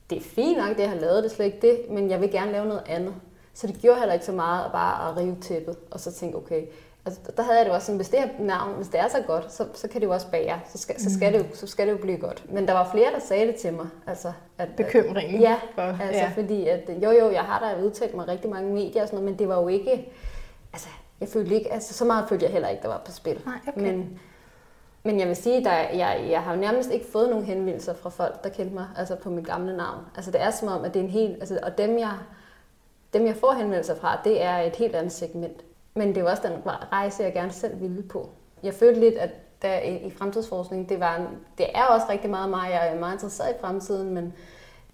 det 0.10 0.18
er 0.18 0.22
fint 0.22 0.58
nok, 0.58 0.70
det 0.70 0.80
jeg 0.80 0.90
har 0.90 1.00
lavet, 1.00 1.24
det 1.24 1.32
er 1.32 1.36
slet 1.36 1.46
ikke 1.46 1.62
det, 1.62 1.80
men 1.90 2.10
jeg 2.10 2.22
vil 2.22 2.32
gerne 2.32 2.52
lave 2.52 2.66
noget 2.66 2.84
andet. 2.88 3.14
Så 3.54 3.68
det 3.68 3.76
gjorde 3.82 4.00
heller 4.00 4.14
ikke 4.14 4.26
så 4.26 4.32
meget 4.32 4.66
at 4.66 4.72
bare 4.72 5.10
at 5.10 5.18
rive 5.18 5.38
tæppet, 5.42 5.78
og 5.92 6.00
så 6.00 6.12
tænke, 6.14 6.38
okay, 6.38 6.64
altså, 7.08 7.22
der 7.38 7.44
havde 7.44 7.58
jeg 7.58 7.66
det 7.66 7.74
også 7.74 7.86
sådan, 7.86 7.98
hvis 7.98 8.10
det 8.10 8.20
her 8.20 8.30
navn, 8.40 8.76
hvis 8.76 8.88
det 8.88 9.00
er 9.00 9.08
så 9.08 9.22
godt, 9.28 9.54
så, 9.54 9.66
så 9.74 9.88
kan 9.88 10.02
det 10.02 10.08
jo 10.08 10.14
også 10.14 10.28
bære, 10.32 10.60
så 10.72 10.78
skal, 10.78 11.02
så, 11.02 11.14
skal 11.14 11.34
det 11.34 11.40
jo, 11.40 11.46
så 11.54 11.68
skal 11.68 11.88
det 11.88 11.94
jo 11.94 11.98
blive 11.98 12.18
godt. 12.18 12.54
Men 12.54 12.68
der 12.68 12.74
var 12.74 12.90
flere, 12.92 13.12
der 13.14 13.20
sagde 13.20 13.48
det 13.48 13.56
til 13.56 13.74
mig, 13.74 13.88
altså, 14.08 14.32
at, 14.58 14.70
bekymringen? 14.78 15.42
Ja, 15.42 15.56
For, 15.76 15.82
altså 15.82 16.22
ja. 16.22 16.32
fordi, 16.36 16.68
at 16.68 16.90
jo 17.04 17.12
jo, 17.12 17.32
jeg 17.32 17.44
har 17.44 17.60
da 17.60 17.84
udtalt 17.84 18.16
mig 18.16 18.28
rigtig 18.28 18.50
mange 18.50 18.74
medier 18.74 19.02
og 19.02 19.08
sådan 19.08 19.20
noget, 19.20 19.32
men 19.32 19.40
det 19.40 19.48
var 19.48 19.62
jo 19.62 19.68
ikke, 19.68 20.12
altså, 20.74 20.88
jeg 21.20 21.30
følte 21.30 21.56
ikke, 21.56 21.74
altså 21.74 21.94
så 21.94 22.06
meget 22.06 22.30
følte 22.30 22.46
jeg 22.46 22.52
heller 22.52 22.70
ikke, 22.70 22.82
der 22.82 22.90
var 22.90 23.02
på 23.06 23.12
spil. 23.12 23.42
Nej, 23.46 23.60
okay. 23.68 23.82
Men, 23.82 24.20
men 25.04 25.20
jeg 25.20 25.28
vil 25.28 25.36
sige, 25.36 25.64
der, 25.64 25.74
jeg, 25.74 26.26
jeg 26.30 26.44
har 26.44 26.54
jo 26.54 26.60
nærmest 26.60 26.92
ikke 26.92 27.06
fået 27.12 27.30
nogen 27.30 27.46
henvendelser 27.46 27.94
fra 27.94 28.10
folk, 28.10 28.44
der 28.44 28.50
kendte 28.50 28.74
mig 28.74 28.88
altså 28.98 29.16
på 29.16 29.30
mit 29.30 29.46
gamle 29.46 29.78
navn. 29.78 30.00
Altså 30.16 30.32
det 30.32 30.42
er 30.42 30.52
som 30.52 30.68
om, 30.68 30.86
at 30.86 30.94
det 30.94 31.00
er 31.00 31.04
en 31.04 31.10
helt, 31.10 31.36
altså, 31.40 31.60
og 31.64 31.78
dem 31.78 32.00
jeg, 32.00 32.14
dem 33.14 33.26
jeg 33.26 33.36
får 33.36 33.52
henvendelser 33.52 33.96
fra, 33.96 34.22
det 34.24 34.44
er 34.44 34.58
et 34.58 34.76
helt 34.76 34.96
andet 34.96 35.14
segment. 35.14 35.64
Men 35.98 36.08
det 36.08 36.18
er 36.18 36.22
jo 36.22 36.28
også 36.28 36.44
den 36.46 36.72
rejse, 36.92 37.24
jeg 37.24 37.34
gerne 37.34 37.52
selv 37.52 37.82
ville 37.82 38.04
på. 38.04 38.30
Jeg 38.64 38.74
følte 38.74 39.00
lidt, 39.00 39.16
at 39.16 39.30
der 39.62 39.80
i, 39.80 40.12
fremtidsforskning, 40.12 40.90
det, 40.90 41.00
var 41.00 41.28
det 41.58 41.66
er 41.76 41.84
også 41.84 42.06
rigtig 42.10 42.30
meget 42.30 42.50
mig, 42.50 42.70
jeg 42.72 42.94
er 42.96 43.00
meget 43.00 43.14
interesseret 43.14 43.50
i 43.50 43.62
fremtiden, 43.62 44.14
men 44.14 44.34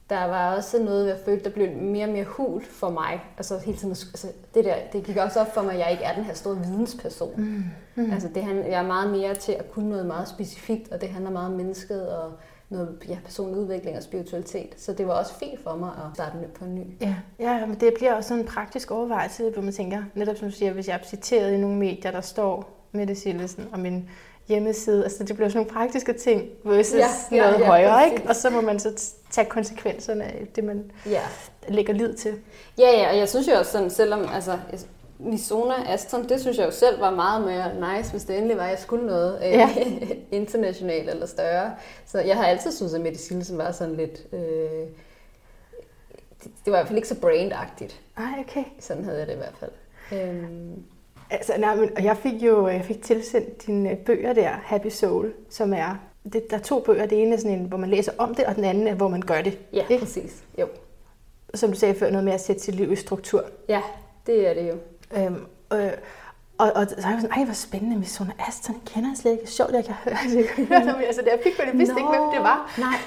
der 0.09 0.25
var 0.25 0.55
også 0.55 0.83
noget, 0.83 1.07
jeg 1.07 1.17
følte, 1.25 1.43
der 1.43 1.49
blev 1.49 1.71
mere 1.77 2.05
og 2.05 2.11
mere 2.11 2.23
hul 2.23 2.63
for 2.63 2.89
mig. 2.89 3.23
Altså 3.37 3.57
hele 3.65 3.77
tiden, 3.77 3.89
altså, 3.91 4.27
det 4.53 4.65
der, 4.65 4.75
det 4.93 5.03
gik 5.03 5.17
også 5.17 5.39
op 5.39 5.53
for 5.53 5.61
mig, 5.61 5.73
at 5.73 5.79
jeg 5.79 5.91
ikke 5.91 6.03
er 6.03 6.15
den 6.15 6.23
her 6.23 6.33
store 6.33 6.57
vidensperson. 6.57 7.33
Mm. 7.37 7.63
Mm. 7.95 8.11
Altså 8.13 8.27
det, 8.35 8.43
han- 8.43 8.71
jeg 8.71 8.83
er 8.83 8.87
meget 8.87 9.11
mere 9.11 9.35
til 9.35 9.51
at 9.51 9.71
kunne 9.71 9.89
noget 9.89 10.05
meget 10.05 10.27
specifikt, 10.27 10.91
og 10.91 11.01
det 11.01 11.09
handler 11.09 11.31
meget 11.31 11.47
om 11.47 11.53
mennesket 11.57 12.07
og 12.17 12.31
noget 12.73 12.97
ja, 13.09 13.17
personlig 13.25 13.59
udvikling 13.59 13.97
og 13.97 14.03
spiritualitet. 14.03 14.73
Så 14.77 14.93
det 14.93 15.07
var 15.07 15.13
også 15.13 15.33
fint 15.33 15.59
for 15.63 15.75
mig 15.75 15.89
at 15.89 16.15
starte 16.15 16.37
nyt 16.37 16.53
på 16.53 16.65
en 16.65 16.75
ny. 16.75 16.81
Ja, 17.01 17.15
ja, 17.39 17.65
men 17.65 17.75
det 17.79 17.93
bliver 17.97 18.13
også 18.13 18.27
sådan 18.27 18.41
en 18.43 18.47
praktisk 18.47 18.91
overvejelse, 18.91 19.49
hvor 19.49 19.61
man 19.61 19.73
tænker, 19.73 20.03
netop 20.15 20.37
som 20.37 20.49
du 20.49 20.55
siger, 20.55 20.71
hvis 20.73 20.87
jeg 20.87 20.93
er 21.03 21.05
citeret 21.07 21.53
i 21.53 21.57
nogle 21.57 21.77
medier, 21.77 22.11
der 22.11 22.21
står 22.21 22.79
Mette 22.91 23.15
Sillesen 23.15 23.67
og 23.71 23.79
min 23.79 24.09
hjemmeside, 24.47 25.03
altså 25.03 25.23
det 25.23 25.35
bliver 25.35 25.49
sådan 25.49 25.57
nogle 25.59 25.71
praktiske 25.73 26.13
ting 26.13 26.43
versus 26.65 26.93
Ja, 26.99 27.07
ja, 27.31 27.41
noget 27.45 27.59
ja, 27.59 27.65
højere, 27.65 27.93
præcis. 27.99 28.13
ikke? 28.13 28.29
Og 28.29 28.35
så 28.35 28.49
må 28.49 28.61
man 28.61 28.79
så 28.79 29.13
tage 29.31 29.49
konsekvenserne 29.49 30.23
af 30.23 30.47
det, 30.55 30.63
man 30.63 30.91
Ja. 31.05 31.21
lægger 31.67 31.93
lid 31.93 32.13
til. 32.13 32.33
Ja, 32.77 32.89
ja, 32.91 33.09
og 33.09 33.17
jeg 33.17 33.29
synes 33.29 33.47
jo 33.47 33.53
også 33.53 33.71
sådan, 33.71 33.89
selvom 33.89 34.25
altså, 34.33 34.59
Misona 35.23 35.73
Aston, 35.93 36.29
det 36.29 36.41
synes 36.41 36.57
jeg 36.57 36.65
jo 36.65 36.71
selv 36.71 37.01
var 37.01 37.11
meget 37.15 37.45
mere 37.45 37.95
nice, 37.97 38.11
hvis 38.11 38.23
det 38.23 38.37
endelig 38.37 38.57
var, 38.57 38.63
at 38.63 38.69
jeg 38.69 38.79
skulle 38.79 39.05
noget 39.05 39.39
øh, 39.45 39.51
Ja. 39.51 39.69
internationalt 40.31 41.09
eller 41.09 41.25
større. 41.25 41.75
Så 42.05 42.19
jeg 42.19 42.35
har 42.37 42.45
altid 42.45 42.71
syntes, 42.71 42.93
at 42.93 43.01
Mette 43.01 43.57
var 43.57 43.71
sådan 43.71 43.95
lidt... 43.95 44.23
Øh, 44.33 44.39
det, 46.43 46.51
det 46.65 46.71
var 46.73 46.77
i 46.77 46.79
hvert 46.79 46.87
fald 46.87 46.97
ikke 46.97 47.07
så 47.07 47.19
brandagtigt. 47.19 48.01
Ej, 48.17 48.43
okay. 48.47 48.63
Sådan 48.79 49.03
havde 49.03 49.17
jeg 49.19 49.27
det 49.27 49.33
i 49.33 49.37
hvert 49.37 49.55
fald. 49.59 49.71
Øhm, 50.11 50.83
Altså, 51.29 51.53
nej, 51.57 51.75
men, 51.75 51.89
og 51.97 52.03
jeg 52.03 52.17
fik 52.17 52.33
jo 52.33 52.67
jeg 52.67 52.85
fik 52.85 53.01
tilsendt 53.03 53.65
dine 53.67 53.91
øh, 53.91 53.97
bøger 53.97 54.33
der, 54.33 54.49
Happy 54.49 54.87
Soul, 54.87 55.33
som 55.49 55.73
er, 55.73 55.95
det, 56.33 56.43
der 56.51 56.57
er 56.57 56.61
to 56.61 56.79
bøger. 56.79 57.05
Det 57.05 57.21
ene 57.21 57.33
er 57.33 57.37
sådan 57.39 57.59
en, 57.59 57.65
hvor 57.65 57.77
man 57.77 57.89
læser 57.89 58.11
om 58.17 58.35
det, 58.35 58.45
og 58.45 58.55
den 58.55 58.63
anden 58.63 58.87
er, 58.87 58.93
hvor 58.95 59.07
man 59.07 59.21
gør 59.21 59.41
det. 59.41 59.57
ja, 59.73 59.85
Ikke? 59.89 60.05
præcis. 60.05 60.43
Jo. 60.59 60.67
Som 61.53 61.69
du 61.71 61.75
sagde 61.79 61.95
før, 61.95 62.09
noget 62.09 62.23
med 62.25 62.33
at 62.33 62.41
sætte 62.41 62.61
sit 62.61 62.75
liv 62.75 62.91
i 62.91 62.95
struktur. 62.95 63.43
Ja, 63.69 63.81
det 64.27 64.47
er 64.47 64.53
det 64.53 64.69
jo. 64.69 64.75
Øhm, 65.17 65.45
øh, 65.73 65.91
og, 66.57 66.71
og 66.75 66.85
så 66.87 66.95
er 67.07 67.09
jeg 67.11 67.19
sådan, 67.21 67.37
ej, 67.37 67.43
hvor 67.45 67.53
spændende 67.53 67.97
med 67.97 68.05
Sona 68.05 68.31
Aston. 68.47 68.75
Jeg 68.75 68.93
kender 68.93 69.09
jeg 69.09 69.17
slet 69.17 69.31
ikke. 69.31 69.47
Sjovt, 69.47 69.71
jeg 69.71 69.85
kan 69.85 69.93
høre, 70.03 70.13
at 70.25 70.35
jeg 70.39 70.45
kan 70.55 70.65
høre 70.65 70.93
om 70.95 71.01
jer. 71.01 71.13
Så 71.13 71.21
da 71.21 71.29
jeg 71.29 71.39
fik 71.43 71.55
på 71.59 71.61
det, 71.65 71.77
vidste 71.79 71.95
ikke, 71.97 72.09
hvem 72.09 72.21
det 72.33 72.39
var. 72.39 72.73
Nej, 72.77 72.97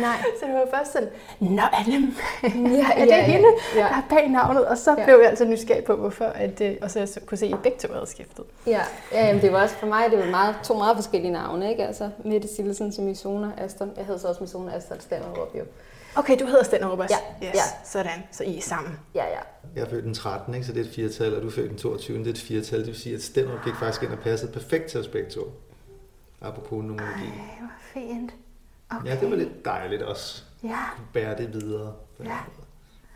nej. 0.00 0.16
Så 0.40 0.46
det 0.46 0.54
var 0.54 0.66
først 0.78 0.92
sådan, 0.92 1.08
nå, 1.40 1.62
er 1.62 1.82
det, 1.86 1.92
Ja, 2.78 2.86
er 2.96 3.04
det 3.04 3.14
hende, 3.32 3.48
Ja, 3.74 3.80
der 3.80 3.84
er 3.86 4.02
bag 4.08 4.28
navnet? 4.30 4.66
Og 4.66 4.78
så 4.78 4.94
Ja. 4.98 5.04
blev 5.04 5.16
jeg 5.18 5.28
altså 5.28 5.44
nysgerrig 5.44 5.84
på, 5.84 5.96
hvorfor. 5.96 6.24
At, 6.24 6.60
øh, 6.60 6.76
og 6.82 6.90
så 6.90 6.98
jeg 6.98 7.08
kunne 7.26 7.38
se, 7.38 7.46
at 7.46 7.52
I 7.52 7.54
begge 7.62 7.78
to 7.78 7.92
havde 7.92 8.06
skiftet. 8.06 8.44
ja. 8.66 8.80
ja 9.12 9.26
jamen, 9.26 9.42
det 9.42 9.52
var 9.52 9.62
også 9.62 9.74
for 9.74 9.86
mig, 9.86 10.10
det 10.10 10.18
var 10.18 10.26
meget, 10.30 10.54
to 10.64 10.74
meget 10.74 10.96
forskellige 10.96 11.32
navne, 11.32 11.70
ikke? 11.70 11.86
Altså, 11.86 12.10
Mette 12.24 12.48
Silsen 12.56 12.92
til 12.92 13.02
Misona 13.02 13.48
Aston. 13.58 13.92
Jeg 13.96 14.04
hed 14.06 14.18
så 14.18 14.28
også 14.28 14.40
Misona 14.40 14.72
Aston 14.76 15.00
Stammerup, 15.00 15.54
jo. 15.58 15.64
Okay, 16.16 16.36
du 16.40 16.46
hedder 16.46 16.62
Stenderup 16.64 16.98
også. 16.98 17.14
Ja, 17.42 17.46
Yes. 17.46 17.54
ja. 17.54 17.60
Sådan, 17.84 18.22
så 18.32 18.44
I 18.44 18.58
er 18.58 18.62
sammen. 18.62 18.98
Ja, 19.14 19.24
ja. 19.24 19.38
Jeg 19.76 19.82
er 19.84 19.90
født 19.90 20.04
den 20.04 20.14
13, 20.14 20.54
ikke? 20.54 20.66
så 20.66 20.72
det 20.72 20.80
er 20.80 20.84
et 20.84 20.94
firetal, 20.94 21.34
og 21.36 21.42
du 21.42 21.46
er 21.46 21.50
født 21.50 21.70
den 21.70 21.78
22, 21.78 22.18
det 22.18 22.26
er 22.26 22.30
et 22.30 22.38
firetal. 22.38 22.78
Det 22.78 22.86
vil 22.86 22.96
sige, 22.96 23.14
at 23.14 23.22
Stenrup 23.22 23.64
gik 23.64 23.74
faktisk 23.74 24.02
ind 24.02 24.12
og 24.12 24.18
passede 24.18 24.52
perfekt 24.52 24.86
til 24.86 25.00
os 25.00 25.08
begge 25.08 25.30
to. 25.30 25.40
Apropos 26.40 26.84
numerologi. 26.84 27.24
Ej, 27.24 27.58
hvor 27.60 27.70
fint. 28.00 28.32
Okay. 28.90 29.06
Ja, 29.10 29.16
det 29.20 29.30
var 29.30 29.36
lidt 29.36 29.64
dejligt 29.64 30.02
også. 30.02 30.42
Ja, 30.64 30.76
Bære 31.12 31.36
det 31.38 31.54
videre. 31.54 31.92
Ja. 32.20 32.24
måde. 32.24 32.34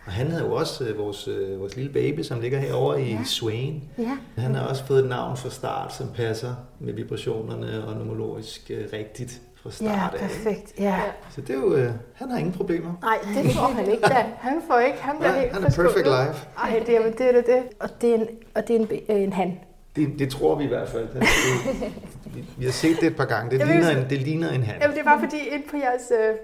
Og 0.06 0.12
han 0.12 0.30
havde 0.30 0.44
jo 0.44 0.52
også 0.54 0.84
øh, 0.84 0.98
vores, 0.98 1.28
øh, 1.28 1.60
vores 1.60 1.76
lille 1.76 1.92
baby, 1.92 2.20
som 2.22 2.40
ligger 2.40 2.58
herovre 2.58 3.02
i 3.02 3.10
Ja. 3.10 3.24
Swain. 3.24 3.90
ja. 3.98 4.18
Han 4.38 4.54
har 4.54 4.66
også 4.66 4.84
fået 4.84 5.02
et 5.02 5.08
navn 5.08 5.36
fra 5.36 5.50
start, 5.50 5.94
som 5.94 6.08
passer 6.12 6.54
med 6.80 6.92
vibrationerne 6.92 7.84
og 7.86 7.96
numerologisk 7.96 8.70
øh, 8.70 8.88
rigtigt 8.92 9.40
fra 9.64 9.70
start 9.70 9.88
Ja, 9.90 10.04
af. 10.12 10.20
perfekt. 10.20 10.72
Ja. 10.78 10.94
Så 11.30 11.40
det 11.40 11.50
er 11.50 11.54
jo, 11.54 11.74
øh, 11.74 11.90
han 12.14 12.30
har 12.30 12.38
ingen 12.38 12.52
problemer. 12.54 12.92
Nej, 13.02 13.18
det 13.44 13.52
får 13.52 13.66
han 13.76 13.90
ikke 13.90 14.02
da. 14.02 14.24
Han 14.38 14.62
får 14.68 14.78
ikke. 14.78 14.98
Han 15.02 15.16
bliver 15.18 15.32
Nej, 15.32 15.40
helt 15.40 15.52
han 15.52 15.64
er 15.64 15.70
perfect 15.70 16.06
life. 16.06 16.46
Ej, 16.64 16.82
det 16.86 16.96
er 16.96 17.02
det, 17.10 17.20
er 17.28 17.32
det. 17.32 17.46
det. 17.46 17.62
Og 17.80 17.88
det 18.00 18.10
er 18.10 18.14
en, 18.14 18.26
og 18.54 18.68
det 18.68 18.76
er 18.76 18.80
en, 18.80 18.88
øh, 19.08 19.22
en 19.22 19.32
han. 19.32 19.58
Det, 19.96 20.08
det 20.18 20.30
tror 20.30 20.54
vi 20.54 20.64
i 20.64 20.68
hvert 20.68 20.88
fald. 20.88 21.02
Det, 21.08 21.20
det, 21.22 21.92
vi, 22.34 22.44
vi 22.56 22.64
har 22.64 22.72
set 22.72 22.96
det 23.00 23.06
et 23.06 23.16
par 23.16 23.24
gange. 23.24 23.50
Det 23.50 23.58
vil 23.58 23.66
ligner 23.76 23.90
en, 23.90 24.10
det 24.10 24.18
ligner 24.22 24.50
en 24.52 24.62
hand. 24.62 24.82
Jamen, 24.82 24.96
det 24.96 25.04
var 25.04 25.18
fordi, 25.18 25.36
ind 25.52 25.62
på 25.70 25.76
jeres... 25.76 26.12
Øh, 26.20 26.34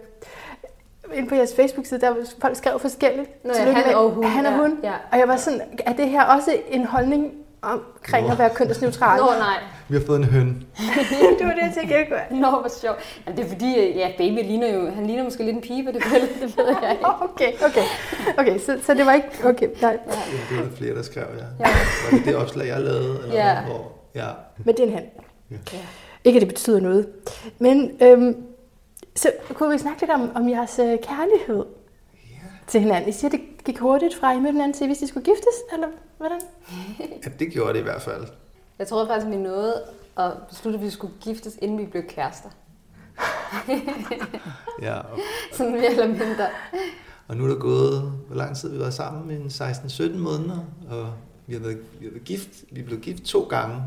ind 1.19 1.29
på 1.29 1.35
jeres 1.35 1.55
Facebook-side, 1.57 2.01
der 2.01 2.09
var 2.09 2.17
folk 2.41 2.57
skrev 2.57 2.79
forskelligt. 2.81 3.45
Nå 3.45 3.53
ja, 3.57 3.65
han 3.73 3.87
med- 3.87 3.95
og 3.95 4.11
hun, 4.11 4.25
Han 4.25 4.47
og 4.47 4.53
ja, 4.53 4.59
hun. 4.59 4.79
ja. 4.83 4.93
Og 5.13 5.19
jeg 5.19 5.29
var 5.29 5.37
sådan, 5.37 5.61
er 5.87 5.93
det 5.93 6.09
her 6.09 6.23
også 6.25 6.51
en 6.71 6.85
holdning 6.87 7.33
omkring 7.63 8.27
Nå. 8.27 8.33
at 8.33 8.39
være 8.39 8.51
kønsneutral? 8.51 9.21
Nå 9.21 9.27
nej. 9.27 9.57
Vi 9.89 9.97
har 9.97 10.03
fået 10.07 10.19
en 10.19 10.25
høn. 10.25 10.47
det 11.39 11.47
var 11.47 11.53
det, 11.53 11.63
jeg 11.63 11.73
tænkte, 11.75 11.95
jeg 11.95 12.07
kunne 12.09 12.41
Nå, 12.41 12.51
hvor 12.51 12.69
sjovt. 12.81 12.99
Jamen, 13.27 13.37
det 13.39 13.45
er 13.45 13.49
fordi, 13.49 13.79
øh, 13.79 13.97
ja, 13.97 14.13
baby 14.19 14.47
ligner 14.47 14.75
jo, 14.75 14.91
han 14.91 15.07
ligner 15.07 15.25
måske 15.25 15.45
lidt 15.45 15.57
en 15.57 15.63
pige 15.63 15.85
på 15.85 15.91
det 15.93 16.03
det 16.43 16.57
ved 16.57 16.77
jeg 16.83 16.91
ikke. 16.93 17.07
Okay, 17.07 17.53
okay. 17.53 17.85
Okay, 18.39 18.59
så, 18.59 18.79
så 18.83 18.95
det 18.95 19.07
var 19.07 19.13
ikke... 19.13 19.29
Okay, 19.45 19.69
nej. 19.83 19.99
Ja, 20.07 20.13
det 20.51 20.59
var 20.59 20.65
der 20.65 20.77
flere, 20.77 20.95
der 20.95 21.03
skrev, 21.03 21.25
ja. 21.39 21.67
Ja. 21.67 21.73
Var 22.11 22.19
det 22.19 22.27
det 22.27 22.37
opslag, 22.37 22.67
jeg 22.67 22.81
lavede? 22.81 23.21
Eller 23.23 23.35
Ja. 23.35 23.61
Hvor, 23.61 23.93
ja. 24.15 24.27
Men 24.65 24.75
det 24.77 24.81
er 24.83 24.87
en 24.87 24.93
han. 24.93 25.05
Ja. 25.51 25.57
Ikke, 26.25 26.37
at 26.37 26.41
det 26.41 26.49
betyder 26.49 26.81
noget. 26.81 27.07
Men 27.59 27.91
øhm, 28.03 28.37
så 29.17 29.33
kunne 29.55 29.73
vi 29.73 29.79
snakke 29.79 30.01
lidt 30.01 30.11
om, 30.11 30.31
om 30.35 30.49
jeres 30.49 30.79
øh, 30.79 30.87
kærlighed 30.87 31.65
ja. 32.15 32.37
til 32.67 32.81
hinanden. 32.81 33.09
I 33.09 33.13
siger, 33.13 33.31
det 33.31 33.41
gik 33.65 33.79
hurtigt 33.79 34.15
fra, 34.15 34.33
I 34.33 34.37
mødte 34.37 34.53
hinanden 34.53 34.73
til, 34.73 34.87
hvis 34.87 34.99
de 34.99 35.07
skulle 35.07 35.25
giftes, 35.25 35.55
eller 35.73 35.89
hvordan? 36.17 36.41
ja, 37.01 37.31
det 37.39 37.53
gjorde 37.53 37.73
det 37.73 37.81
i 37.81 37.83
hvert 37.83 38.03
fald. 38.03 38.27
Jeg 38.79 38.87
tror 38.87 39.07
faktisk, 39.07 39.31
vi 39.31 39.37
nåede 39.37 39.83
at 40.19 40.33
beslutte, 40.49 40.79
at 40.79 40.85
vi 40.85 40.91
skulle 40.91 41.13
giftes, 41.21 41.59
inden 41.63 41.79
vi 41.79 41.87
blev 41.87 42.03
kærester. 42.09 42.49
Ja, 44.83 44.99
og, 44.99 45.19
Sådan 45.53 45.73
mere 45.73 45.91
eller 45.91 46.07
mindre. 46.07 46.47
og 47.29 47.37
nu 47.37 47.45
er 47.45 47.49
der 47.49 47.59
gået, 47.59 48.13
hvor 48.27 48.37
lang 48.37 48.57
tid 48.57 48.69
vi 48.69 48.75
har 48.75 48.81
været 48.83 48.95
sammen? 48.95 49.31
En 49.41 49.47
16-17 49.47 50.17
måneder, 50.19 50.59
og 50.91 51.13
vi 51.47 51.55
har, 51.55 51.61
været, 51.61 51.79
vi 52.01 52.05
har 52.05 52.11
været 52.11 52.25
gift. 52.25 52.49
Vi 52.71 52.83
blevet 52.83 53.03
gift 53.03 53.23
to 53.23 53.43
gange. 53.43 53.83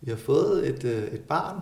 Vi 0.00 0.10
har 0.10 0.18
fået 0.18 0.68
et, 0.68 0.84
øh, 0.84 1.02
et 1.02 1.20
barn, 1.20 1.60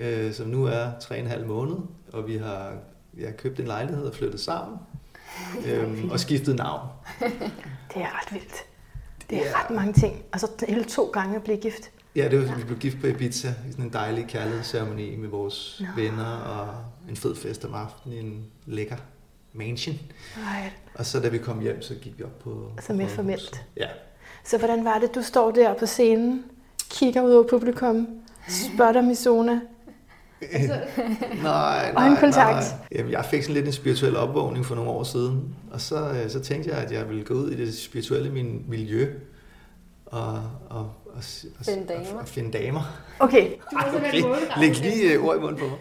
øh, 0.00 0.32
som 0.32 0.46
nu 0.48 0.64
er 0.64 0.90
3,5 1.00 1.44
måned, 1.44 1.76
og 2.12 2.26
vi 2.26 2.36
har, 2.36 2.72
vi 3.12 3.24
har 3.24 3.32
købt 3.32 3.60
en 3.60 3.66
lejlighed 3.66 4.06
og 4.06 4.14
flyttet 4.14 4.40
sammen, 4.40 4.78
øhm, 5.66 6.10
og 6.10 6.20
skiftet 6.20 6.56
navn. 6.56 6.88
Det 7.94 8.02
er 8.02 8.20
ret 8.20 8.32
vildt. 8.32 8.64
Det 9.30 9.38
er 9.38 9.42
Ja. 9.44 9.62
ret 9.62 9.70
mange 9.70 9.92
ting. 9.92 10.22
Altså 10.32 10.46
hele 10.68 10.84
to 10.84 11.04
gange 11.04 11.36
at 11.36 11.42
blive 11.42 11.56
gift. 11.56 11.90
Ja, 12.16 12.28
det 12.28 12.48
var, 12.48 12.54
vi 12.56 12.64
blev 12.64 12.78
gift 12.78 13.00
på 13.00 13.06
Ibiza 13.06 13.48
i 13.68 13.70
sådan 13.70 13.84
en 13.84 13.92
dejlig 13.92 14.26
kærlighedsceremoni 14.28 15.16
med 15.16 15.28
vores 15.28 15.82
Nå. 15.96 16.02
venner 16.02 16.24
og 16.36 16.74
en 17.08 17.16
fed 17.16 17.36
fest 17.36 17.64
om 17.64 17.74
aftenen 17.74 18.16
i 18.16 18.20
en 18.20 18.46
lækker 18.66 18.96
mansion. 19.52 19.96
Right. 20.36 20.72
Og 20.94 21.06
så 21.06 21.20
da 21.20 21.28
vi 21.28 21.38
kom 21.38 21.60
hjem, 21.60 21.82
så 21.82 21.94
gik 21.94 22.18
vi 22.18 22.24
op 22.24 22.38
på... 22.38 22.70
Så 22.80 22.92
mere 22.92 23.08
formelt. 23.08 23.64
Ja. 23.76 23.88
Så 24.44 24.58
hvordan 24.58 24.84
var 24.84 24.98
det, 24.98 25.14
du 25.14 25.22
står 25.22 25.50
der 25.50 25.74
på 25.74 25.86
scenen, 25.86 26.44
kigger 26.90 27.22
ud 27.22 27.30
over 27.32 27.48
publikum, 27.48 28.08
spotter 28.48 29.02
Mizona? 29.02 29.60
nej, 31.42 31.92
nej, 31.92 31.92
Øjenkontakt. 31.96 32.52
nej. 32.54 32.62
Jamen, 32.92 33.12
jeg 33.12 33.24
fik 33.24 33.42
sådan 33.42 33.54
lidt 33.54 33.66
en 33.66 33.72
spirituel 33.72 34.16
opvågning 34.16 34.66
for 34.66 34.74
nogle 34.74 34.90
år 34.90 35.02
siden. 35.02 35.54
Og 35.72 35.80
så, 35.80 36.08
øh, 36.10 36.30
så 36.30 36.40
tænkte 36.40 36.70
jeg, 36.70 36.78
at 36.78 36.92
jeg 36.92 37.08
ville 37.08 37.24
gå 37.24 37.34
ud 37.34 37.50
i 37.50 37.56
det 37.66 37.78
spirituelle 37.78 38.30
min 38.30 38.64
miljø. 38.68 39.06
Og, 40.06 40.32
og, 40.32 40.42
og, 40.70 40.90
og, 41.58 41.64
Finde 41.64 41.86
damer. 41.88 42.10
og, 42.14 42.20
og 42.20 42.28
finde 42.28 42.58
damer. 42.58 42.80
Okay. 43.18 43.46
Ej, 43.78 43.88
okay. 43.96 44.22
Læg 44.60 44.78
lige 44.80 45.12
øh, 45.12 45.24
ord 45.24 45.36
i 45.36 45.40
munden 45.40 45.58
på 45.58 45.64
mig. 45.64 45.78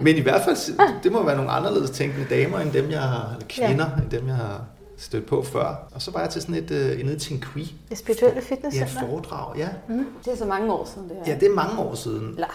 Men 0.00 0.16
i 0.16 0.20
hvert 0.20 0.42
fald, 0.44 0.56
det 1.02 1.12
må 1.12 1.22
være 1.24 1.36
nogle 1.36 1.50
anderledes 1.50 1.90
tænkende 1.90 2.26
damer, 2.30 2.58
end 2.60 2.72
dem, 2.72 2.90
jeg 2.90 3.00
har, 3.02 3.32
eller 3.34 3.46
kvinder, 3.48 3.86
ja. 3.96 4.02
end 4.02 4.10
dem, 4.10 4.26
jeg 4.28 4.36
har 4.36 4.64
stødt 4.96 5.26
på 5.26 5.42
før. 5.42 5.88
Og 5.94 6.02
så 6.02 6.10
var 6.10 6.20
jeg 6.20 6.30
til 6.30 6.42
sådan 6.42 6.54
et, 6.54 6.70
øh, 6.70 7.04
nede 7.04 7.18
til 7.18 7.34
en 7.34 7.42
quiz. 7.42 7.68
Det 7.88 7.98
spirituelle 7.98 8.34
Ja, 8.34 8.40
et 8.40 8.44
fitnesscenter. 8.46 9.00
foredrag, 9.08 9.56
ja. 9.58 9.68
Det 10.24 10.32
er 10.32 10.36
så 10.36 10.44
mange 10.44 10.72
år 10.72 10.84
siden, 10.94 11.08
det 11.08 11.16
her. 11.24 11.32
Ja, 11.32 11.38
det 11.40 11.48
er 11.48 11.54
mange 11.54 11.78
år 11.78 11.94
siden. 11.94 12.28
Eller 12.34 12.46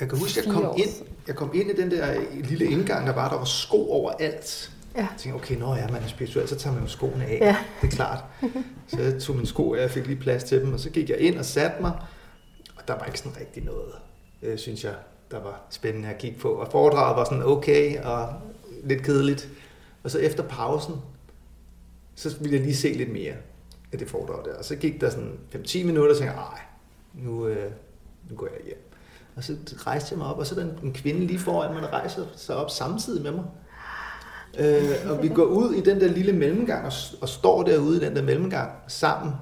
Jeg, 0.00 0.08
kan 0.08 0.18
huske, 0.18 0.40
jeg 0.44 0.52
kom, 0.54 0.74
ind, 0.76 0.88
jeg 1.26 1.36
kom 1.36 1.50
ind 1.54 1.70
i 1.70 1.76
den 1.76 1.90
der 1.90 2.20
lille 2.42 2.64
indgang, 2.64 3.06
der 3.06 3.12
var, 3.12 3.28
der 3.30 3.36
var 3.38 3.44
sko 3.44 3.90
overalt. 3.90 4.72
Ja. 4.94 5.00
Jeg 5.00 5.08
tænkte, 5.18 5.36
okay, 5.36 5.56
når 5.56 5.76
jeg 5.76 5.88
man 5.92 6.02
er 6.02 6.06
spirituel, 6.08 6.48
så 6.48 6.56
tager 6.56 6.74
man 6.74 6.82
jo 6.82 6.88
skoene 6.88 7.24
af. 7.26 7.38
Ja. 7.40 7.56
Det 7.82 7.86
er 7.92 7.96
klart. 7.96 8.24
Så 8.86 9.00
jeg 9.00 9.20
tog 9.22 9.34
mine 9.36 9.46
sko 9.46 9.74
af, 9.74 9.80
jeg 9.80 9.90
fik 9.90 10.06
lige 10.06 10.20
plads 10.20 10.44
til 10.44 10.60
dem, 10.60 10.72
og 10.72 10.80
så 10.80 10.90
gik 10.90 11.10
jeg 11.10 11.18
ind 11.18 11.38
og 11.38 11.44
satte 11.44 11.82
mig. 11.82 11.92
Og 12.76 12.88
der 12.88 12.94
var 12.94 13.04
ikke 13.04 13.18
sådan 13.18 13.40
rigtig 13.40 13.62
noget, 13.64 13.92
øh, 14.42 14.58
synes 14.58 14.84
jeg, 14.84 14.94
der 15.30 15.40
var 15.42 15.60
spændende 15.70 16.08
at 16.08 16.18
kigge 16.18 16.38
på. 16.38 16.48
Og 16.52 16.68
foredraget 16.72 17.16
var 17.16 17.24
sådan 17.24 17.42
okay 17.42 18.00
og 18.02 18.28
lidt 18.84 19.02
kedeligt. 19.02 19.48
Og 20.02 20.10
så 20.10 20.18
efter 20.18 20.42
pausen, 20.42 20.94
så 22.14 22.36
ville 22.40 22.56
jeg 22.56 22.64
lige 22.64 22.76
se 22.76 22.88
lidt 22.92 23.12
mere 23.12 23.34
af 23.92 23.98
det 23.98 24.08
foredrag 24.10 24.44
der. 24.44 24.54
Og 24.58 24.64
så 24.64 24.76
gik 24.76 25.00
der 25.00 25.10
sådan 25.10 25.38
5-10 25.54 25.84
minutter, 25.84 26.10
og 26.12 26.18
tænkte 26.18 26.34
jeg, 26.38 26.42
"Ej, 26.52 26.60
nu, 27.14 27.46
øh, 27.46 27.70
nu 28.30 28.36
går 28.36 28.46
jeg 28.46 28.64
hjem. 28.64 28.91
Og 29.36 29.44
så 29.44 29.56
rejste 29.86 30.08
jeg 30.12 30.18
mig 30.18 30.26
op, 30.26 30.38
og 30.38 30.46
så 30.46 30.54
er 30.54 30.64
der 30.64 30.70
en, 30.70 30.78
en 30.82 30.92
kvinde 30.92 31.26
lige 31.26 31.38
foran 31.38 31.72
mig, 31.72 31.82
der 31.82 31.92
rejser 31.92 32.24
sig 32.36 32.56
op 32.56 32.70
samtidig 32.70 33.22
med 33.22 33.30
mig. 33.30 33.44
Øh, 34.58 35.10
og 35.10 35.22
vi 35.22 35.28
går 35.28 35.44
ud 35.44 35.74
i 35.74 35.80
den 35.80 36.00
der 36.00 36.08
lille 36.08 36.32
mellemgang, 36.32 36.86
og, 36.86 36.92
og 37.20 37.28
står 37.28 37.62
derude 37.62 37.96
i 37.96 38.00
den 38.00 38.16
der 38.16 38.22
mellemgang 38.22 38.70
sammen. 38.88 39.32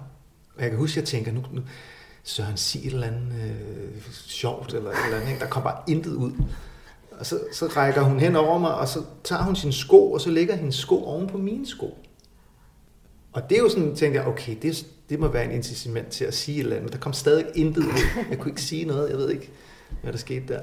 Og 0.57 0.63
jeg 0.63 0.71
kan 0.71 0.79
huske, 0.79 0.93
at 0.93 0.97
jeg 0.97 1.09
tænker, 1.09 1.33
nu, 1.33 1.45
nu 1.53 1.63
Søren, 2.23 2.57
sig 2.57 2.87
et 2.87 2.93
eller 2.93 3.07
andet 3.07 3.33
øh, 3.45 4.03
sjovt, 4.13 4.75
eller 4.75 4.91
et 4.91 4.97
eller 5.05 5.17
andet. 5.17 5.29
Ikke? 5.31 5.41
Der 5.41 5.47
kommer 5.47 5.71
bare 5.71 5.83
intet 5.89 6.13
ud. 6.15 6.33
Og 7.11 7.27
så, 7.27 7.41
så 7.53 7.67
rækker 7.67 8.03
hun 8.03 8.21
hen 8.21 8.37
over 8.37 8.59
mig, 8.59 8.75
og 8.75 8.89
så 8.89 9.03
tager 9.25 9.43
hun 9.43 9.57
sin 9.57 9.73
sko, 9.73 10.13
og 10.13 10.21
så 10.21 10.31
lægger 10.31 10.57
hendes 10.57 10.75
sko 10.75 11.05
oven 11.05 11.27
på 11.27 11.39
mine 11.39 11.67
sko. 11.67 11.99
Og 13.33 13.51
det 13.51 13.59
er 13.59 13.63
jo 13.63 13.69
sådan, 13.69 13.97
tænkte 13.97 14.21
jeg, 14.21 14.29
okay, 14.29 14.57
det, 14.63 14.87
det 15.09 15.21
må 15.21 15.29
være 15.29 15.45
en 15.45 15.51
incitament 15.51 16.09
til 16.09 16.25
at 16.25 16.35
sige 16.35 16.59
et 16.59 16.65
eller 16.65 16.77
andet. 16.77 16.93
Der 16.93 16.99
kom 16.99 17.13
stadig 17.13 17.47
intet 17.55 17.83
ud. 17.83 18.25
Jeg 18.31 18.39
kunne 18.39 18.51
ikke 18.51 18.63
sige 18.63 18.85
noget, 18.85 19.11
jeg 19.11 19.19
ved 19.19 19.31
ikke, 19.31 19.51
hvad 20.03 20.13
der 20.13 20.19
skete 20.19 20.55
der. 20.55 20.61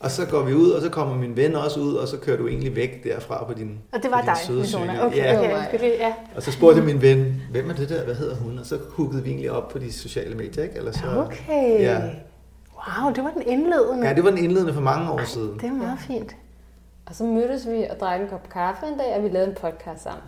Og 0.00 0.10
så 0.10 0.26
går 0.26 0.42
vi 0.42 0.54
ud, 0.54 0.70
og 0.70 0.82
så 0.82 0.90
kommer 0.90 1.14
min 1.16 1.36
ven 1.36 1.54
også 1.54 1.80
ud, 1.80 1.94
og 1.94 2.08
så 2.08 2.16
kører 2.18 2.36
du 2.36 2.48
egentlig 2.48 2.76
væk 2.76 3.04
derfra 3.04 3.44
på 3.44 3.54
din 3.54 3.78
Og 3.92 4.02
det 4.02 4.10
var 4.10 4.20
din 4.20 4.26
dig, 4.26 4.36
cykel. 4.36 5.00
Okay, 5.00 5.16
Ja. 5.16 5.38
okay. 5.38 5.80
Var. 5.80 5.86
Ja. 5.86 6.14
Og 6.36 6.42
så 6.42 6.52
spurgte 6.52 6.82
min 6.82 7.02
ven, 7.02 7.42
hvem 7.50 7.70
er 7.70 7.74
det 7.74 7.88
der, 7.88 8.04
hvad 8.04 8.14
hedder 8.14 8.36
hun? 8.36 8.58
Og 8.58 8.66
så 8.66 8.78
huggede 8.88 9.22
vi 9.22 9.30
egentlig 9.30 9.50
op 9.50 9.68
på 9.68 9.78
de 9.78 9.92
sociale 9.92 10.34
medier, 10.34 10.64
ikke? 10.64 10.76
Eller 10.76 10.92
så, 10.92 11.24
Okay. 11.26 11.80
Ja. 11.80 12.00
Wow, 12.74 13.12
det 13.14 13.24
var 13.24 13.30
den 13.30 13.42
indledende. 13.46 14.08
ja, 14.08 14.14
det 14.14 14.24
var 14.24 14.30
den 14.30 14.38
indledende 14.44 14.74
for 14.74 14.80
mange 14.80 15.10
år 15.10 15.24
siden. 15.24 15.54
Det 15.60 15.64
er 15.68 15.72
meget 15.72 15.98
fint. 15.98 16.36
Og 17.06 17.14
så 17.14 17.24
mødtes 17.24 17.66
vi 17.68 17.86
og 17.90 17.96
drak 18.00 18.20
en 18.20 18.28
kop 18.28 18.48
kaffe 18.52 18.86
en 18.86 18.98
dag, 18.98 19.16
og 19.16 19.22
vi 19.22 19.28
lavede 19.28 19.48
en 19.50 19.56
podcast 19.60 20.02
sammen. 20.02 20.22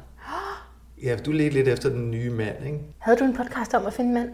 Ja, 1.02 1.16
du 1.26 1.32
ledte 1.32 1.54
lidt 1.54 1.68
efter 1.68 1.88
den 1.88 2.10
nye 2.10 2.30
mand, 2.30 2.56
ikke? 2.66 2.78
Havde 2.98 3.18
du 3.18 3.24
en 3.24 3.36
podcast 3.36 3.74
om 3.74 3.86
at 3.86 3.92
finde 3.92 4.12
mand? 4.14 4.28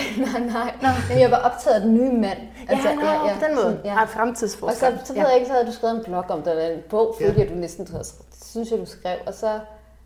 nej, 0.26 0.40
nej. 0.40 0.74
Nå. 0.82 0.88
Men 1.08 1.20
jeg 1.20 1.30
var 1.30 1.36
optaget 1.36 1.74
af 1.76 1.80
den 1.80 1.94
nye 1.94 2.12
mand. 2.12 2.38
Altså, 2.68 2.88
ja, 2.88 2.94
ja, 3.00 3.26
ja, 3.28 3.34
på 3.38 3.44
den 3.46 3.54
måde. 3.54 3.64
sådan, 3.64 3.80
Ja. 3.84 3.90
Ja. 3.90 3.96
Ej, 3.98 4.06
fremtidsforsker. 4.06 4.86
Og 4.86 4.98
så, 4.98 5.06
så 5.06 5.12
ved 5.12 5.22
jeg 5.22 5.34
ikke, 5.34 5.46
så 5.46 5.52
havde 5.52 5.66
du 5.66 5.72
skrevet 5.72 5.96
en 5.96 6.04
blog 6.04 6.24
om 6.28 6.42
det, 6.42 6.50
eller 6.50 6.66
en 6.76 6.82
bog, 6.90 7.16
Ja. 7.20 7.26
følte 7.26 7.40
jeg, 7.40 7.48
du 7.50 7.54
næsten, 7.54 7.84
du 7.86 7.92
havde, 7.92 8.04
synes 8.44 8.70
jeg, 8.70 8.78
du 8.78 8.86
skrev. 8.86 9.18
Og 9.26 9.34
så, 9.34 9.60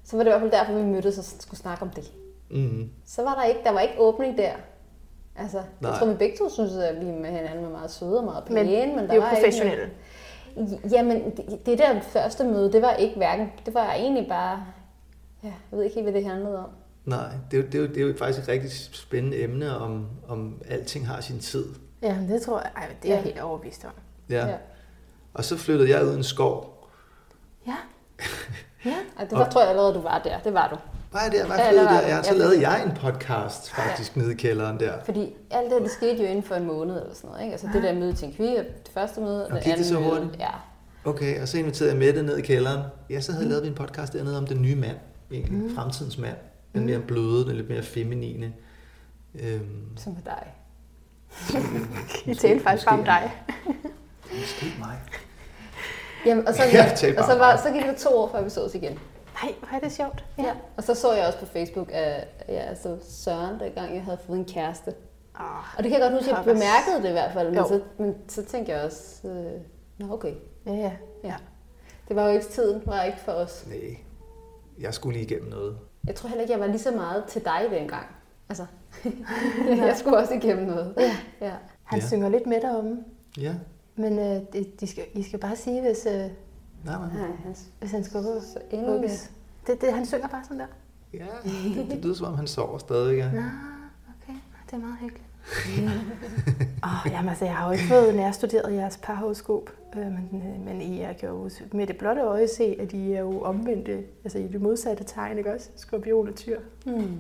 så 0.05 0.17
var 0.17 0.23
det 0.25 0.31
i 0.31 0.33
hvert 0.33 0.41
fald 0.41 0.51
derfor, 0.51 0.73
vi 0.73 0.83
mødtes 0.83 1.19
og 1.19 1.25
skulle 1.25 1.61
snakke 1.61 1.83
om 1.83 1.91
det. 1.91 2.13
Mm-hmm. 2.51 2.91
Så 3.07 3.23
var 3.23 3.35
der 3.35 3.45
ikke, 3.45 3.61
der 3.65 3.71
var 3.73 3.81
ikke 3.81 3.95
åbning 3.99 4.39
der. 4.39 4.51
Altså, 5.39 5.61
Nej. 5.81 5.91
jeg 5.91 5.99
tror, 5.99 6.07
vi 6.07 6.15
begge 6.15 6.37
to 6.37 6.49
synes, 6.51 6.73
at 6.77 7.01
vi 7.01 7.05
med 7.11 7.31
hinanden 7.31 7.65
var 7.65 7.71
meget 7.71 7.91
søde 7.91 8.19
og 8.19 8.25
meget 8.25 8.45
pæne. 8.45 8.65
Men, 8.65 8.89
men, 8.89 8.99
der 8.99 9.03
det 9.03 9.11
er 9.11 9.15
jo 9.15 9.21
var 9.21 9.29
professionelle. 9.35 9.85
Ikke, 10.57 10.81
jamen, 10.91 11.31
det, 11.37 11.67
det 11.67 11.79
der 11.79 12.01
første 12.01 12.45
møde, 12.45 12.73
det 12.73 12.83
var 12.83 12.93
ikke 12.93 13.17
hverken, 13.17 13.53
det 13.67 13.75
var 13.75 13.93
egentlig 13.93 14.29
bare, 14.29 14.65
ja, 15.43 15.49
jeg 15.71 15.77
ved 15.79 15.83
ikke 15.85 15.95
helt, 15.95 16.05
hvad 16.11 16.21
det 16.21 16.29
handlede 16.31 16.59
om. 16.59 16.69
Nej, 17.07 17.29
det 17.51 17.59
er, 17.59 17.63
jo, 17.63 17.67
det, 17.67 17.75
er 17.75 17.79
jo, 17.79 17.87
det 17.87 17.97
er 17.97 18.07
jo 18.07 18.15
faktisk 18.19 18.43
et 18.43 18.49
rigtig 18.49 18.71
spændende 18.93 19.43
emne, 19.43 19.77
om, 19.79 20.07
om 20.29 20.63
alting 20.69 21.07
har 21.09 21.21
sin 21.21 21.39
tid. 21.39 21.65
Ja, 22.03 22.17
det 22.29 22.43
tror 22.43 22.59
jeg, 22.61 22.71
ej, 22.77 22.87
det 23.03 23.11
er 23.11 23.15
jeg 23.15 23.25
Ja. 23.25 23.31
helt 23.31 23.41
overbevist 23.41 23.85
om. 23.85 23.91
Ja. 24.29 24.47
Og 25.35 25.45
så 25.45 25.57
flyttede 25.57 25.91
jeg 25.91 26.07
ud 26.07 26.13
i 26.13 26.17
en 26.17 26.25
skov. 26.25 26.89
Ja. 27.67 27.75
Ja. 28.85 28.95
Ej, 29.19 29.25
det 29.25 29.39
var, 29.39 29.49
tror 29.49 29.61
jeg 29.61 29.71
allerede, 29.71 29.95
du 29.95 30.01
var 30.01 30.19
der. 30.25 30.39
Det 30.39 30.55
var 30.55 30.69
du. 30.69 30.77
Var 31.13 31.21
jeg 31.23 31.33
der? 31.33 31.47
Var 31.49 31.55
Ja, 31.57 31.65
jeg 31.65 31.75
der 31.75 31.83
var 31.85 31.91
der? 31.93 32.01
du. 32.01 32.07
Ja, 32.07 32.23
så 32.23 32.33
Ja, 32.33 32.39
lavede 32.39 32.69
jeg 32.71 32.83
en 32.85 32.93
podcast 32.97 33.71
faktisk 33.71 34.17
nede 34.17 34.33
i 34.33 34.35
kælderen 34.35 34.81
der. 34.81 34.93
Fordi 35.05 35.35
alt 35.51 35.71
det, 35.71 35.83
det 35.83 35.91
skete 35.91 36.23
jo 36.23 36.29
inden 36.29 36.43
for 36.43 36.55
en 36.55 36.65
måned 36.67 37.01
eller 37.01 37.15
sådan 37.15 37.29
noget. 37.31 37.43
Ikke? 37.43 37.53
Altså 37.53 37.69
det 37.73 37.83
der 37.83 37.95
møde 37.95 38.13
til 38.15 38.29
en 38.29 38.35
kvinde, 38.35 38.57
det 38.57 38.91
første 38.95 39.21
møde, 39.21 39.47
Og 39.47 39.61
gik 39.61 39.77
det 39.77 39.87
så 39.87 39.95
møde. 40.01 40.11
hurtigt? 40.11 40.37
Ja. 40.39 40.51
Okay, 41.05 41.43
og 41.43 41.49
så 41.49 41.59
inviterede 41.59 41.93
jeg 41.93 41.99
Mette 41.99 42.23
ned 42.23 42.37
i 42.37 42.43
kælderen. 42.43 42.81
Ja, 43.11 43.21
så 43.21 43.33
havde 43.33 43.45
jeg 43.45 43.51
lavet 43.51 43.63
vi 43.65 43.69
en 43.69 43.75
podcast 43.75 44.13
dernede 44.13 44.39
om 44.39 44.47
den 44.47 44.63
nye 44.63 44.77
mand. 44.77 44.97
Egentlig, 45.33 45.63
mm. 45.63 45.75
fremtidens 45.75 46.19
mand. 46.19 46.37
Den 46.77 46.87
mere 46.87 47.01
bløde, 47.01 47.45
den 47.49 47.57
lidt 47.57 47.69
mere 47.69 47.83
feminine. 47.83 48.53
Øhm, 49.35 49.97
Som 49.97 50.13
med 50.13 50.23
dig. 50.25 50.55
I 52.27 52.35
talte 52.41 52.65
faktisk 52.65 52.89
bare 52.89 52.99
om 52.99 53.05
dig. 53.05 53.33
måske 54.31 54.67
mig. 54.79 54.99
Jamen, 56.27 56.49
og 56.49 56.55
så, 56.55 56.63
Ja, 56.73 56.85
og 57.19 57.25
så, 57.25 57.39
var, 57.39 57.57
så 57.57 57.71
gik 57.73 57.83
det 57.83 57.97
to 57.97 58.09
år, 58.19 58.29
før 58.33 58.43
vi 58.43 58.51
sås 58.51 58.75
igen. 58.75 58.99
Nej, 59.43 59.55
hvor 59.61 59.69
er 59.77 59.81
det 59.81 59.93
sjovt. 59.93 60.25
Ja. 60.39 60.55
Og 60.77 60.83
så 60.85 60.95
så 60.95 61.13
jeg 61.15 61.27
også 61.27 61.39
på 61.39 61.47
Facebook, 61.47 61.89
at 61.93 62.29
ja, 62.49 62.55
altså 62.55 62.97
Søren, 63.03 63.61
dengang 63.61 63.95
jeg 63.95 64.03
havde 64.05 64.19
fået 64.27 64.39
en 64.39 64.45
kæreste. 64.45 64.95
Oh, 65.35 65.77
Og 65.79 65.83
det 65.85 65.91
kan 65.93 66.01
jeg 66.01 66.11
godt 66.11 66.13
huske, 66.13 66.29
jeg 66.29 66.37
Pokkers. 66.37 66.55
bemærkede 66.55 67.03
det 67.03 67.09
i 67.09 67.13
hvert 67.13 67.33
fald. 67.33 67.47
Men 67.49 67.57
Jo. 67.59 67.69
så, 67.69 67.81
men 67.99 68.15
så 68.29 68.45
tænkte 68.45 68.73
jeg 68.73 68.85
også, 68.85 69.29
øh, 69.29 69.61
Nå, 69.99 70.15
okay. 70.15 70.33
Ja, 70.67 70.73
ja. 70.73 70.93
Ja. 71.25 71.35
Det 72.09 72.17
var 72.17 72.27
jo 72.29 72.33
ikke 72.33 72.47
tiden, 72.47 72.83
var 72.87 73.03
ikke 73.03 73.19
for 73.21 73.33
os. 73.33 73.65
Nej, 73.69 73.97
jeg 74.81 74.95
skulle 74.95 75.19
lige 75.19 75.27
igennem 75.31 75.51
noget. 75.51 75.79
Jeg 76.07 76.15
tror 76.15 76.29
heller 76.29 76.43
ikke, 76.43 76.53
jeg 76.53 76.61
var 76.61 76.67
lige 76.67 76.79
så 76.79 76.91
meget 76.91 77.25
til 77.25 77.45
dig 77.45 77.61
dengang. 77.71 78.07
Altså, 78.49 78.67
jeg 79.87 79.95
skulle 79.97 80.19
også 80.19 80.35
igennem 80.35 80.67
noget. 80.67 80.95
Ja. 80.99 81.17
ja. 81.41 81.53
Han 81.85 82.01
Ja. 82.01 82.07
synger 82.07 82.29
lidt 82.29 82.47
med 82.47 82.61
derom. 82.61 82.99
Ja, 83.39 83.55
Men 83.97 84.19
øh, 84.19 84.41
det, 84.53 84.81
de 84.81 84.87
skal, 84.87 85.05
I 85.15 85.23
skal 85.23 85.39
bare 85.39 85.57
sige, 85.57 85.81
hvis, 85.81 86.07
øh, 86.07 86.13
nej, 86.15 86.29
nej. 86.85 87.09
Hvis 87.81 87.91
han 87.91 88.05
skal 88.05 88.23
hugges. 88.23 88.45
så 88.45 88.59
endelig. 88.71 89.11
Det, 89.67 89.81
det, 89.81 89.93
han 89.93 90.07
synger 90.07 90.29
bare 90.29 90.45
sådan 90.45 90.59
der. 90.59 90.67
Ja, 91.15 91.27
det, 91.75 91.87
det 91.91 92.05
lyder 92.05 92.15
som 92.15 92.27
om, 92.27 92.35
han 92.35 92.47
sover 92.47 92.79
stadig. 92.79 93.17
Ja. 93.19 93.31
Nå, 93.31 93.41
okay. 94.23 94.39
Det 94.67 94.73
er 94.73 94.79
meget 94.79 94.97
hyggeligt. 95.01 95.27
Åh, 96.85 97.07
oh, 97.07 97.13
jamen, 97.13 97.29
altså, 97.29 97.45
jeg 97.45 97.57
har 97.57 97.67
jo 97.67 97.73
ikke 97.73 97.85
fået 97.85 98.15
nærstuderet 98.15 98.75
jeres 98.75 98.97
parhoroskop, 99.03 99.71
øh, 99.71 99.86
men, 100.05 100.43
øh, 100.47 100.65
men 100.67 100.81
I 100.83 101.01
er 101.01 101.13
kan 101.13 101.29
jo 101.29 101.51
med 101.73 101.87
det 101.87 101.97
blotte 101.99 102.23
øje 102.23 102.49
se, 102.49 102.77
at 102.81 102.93
I 102.93 103.13
er 103.13 103.21
jo 103.21 103.41
omvendte, 103.41 104.05
altså 104.25 104.39
I 104.39 104.49
det 104.49 104.61
modsatte 104.63 105.05
tegn, 105.05 105.39
ikke 105.39 105.55
også? 105.55 105.71
Skorpion 105.77 106.29
og 106.29 106.35
tyr. 106.35 106.59
Hmm. 106.87 107.17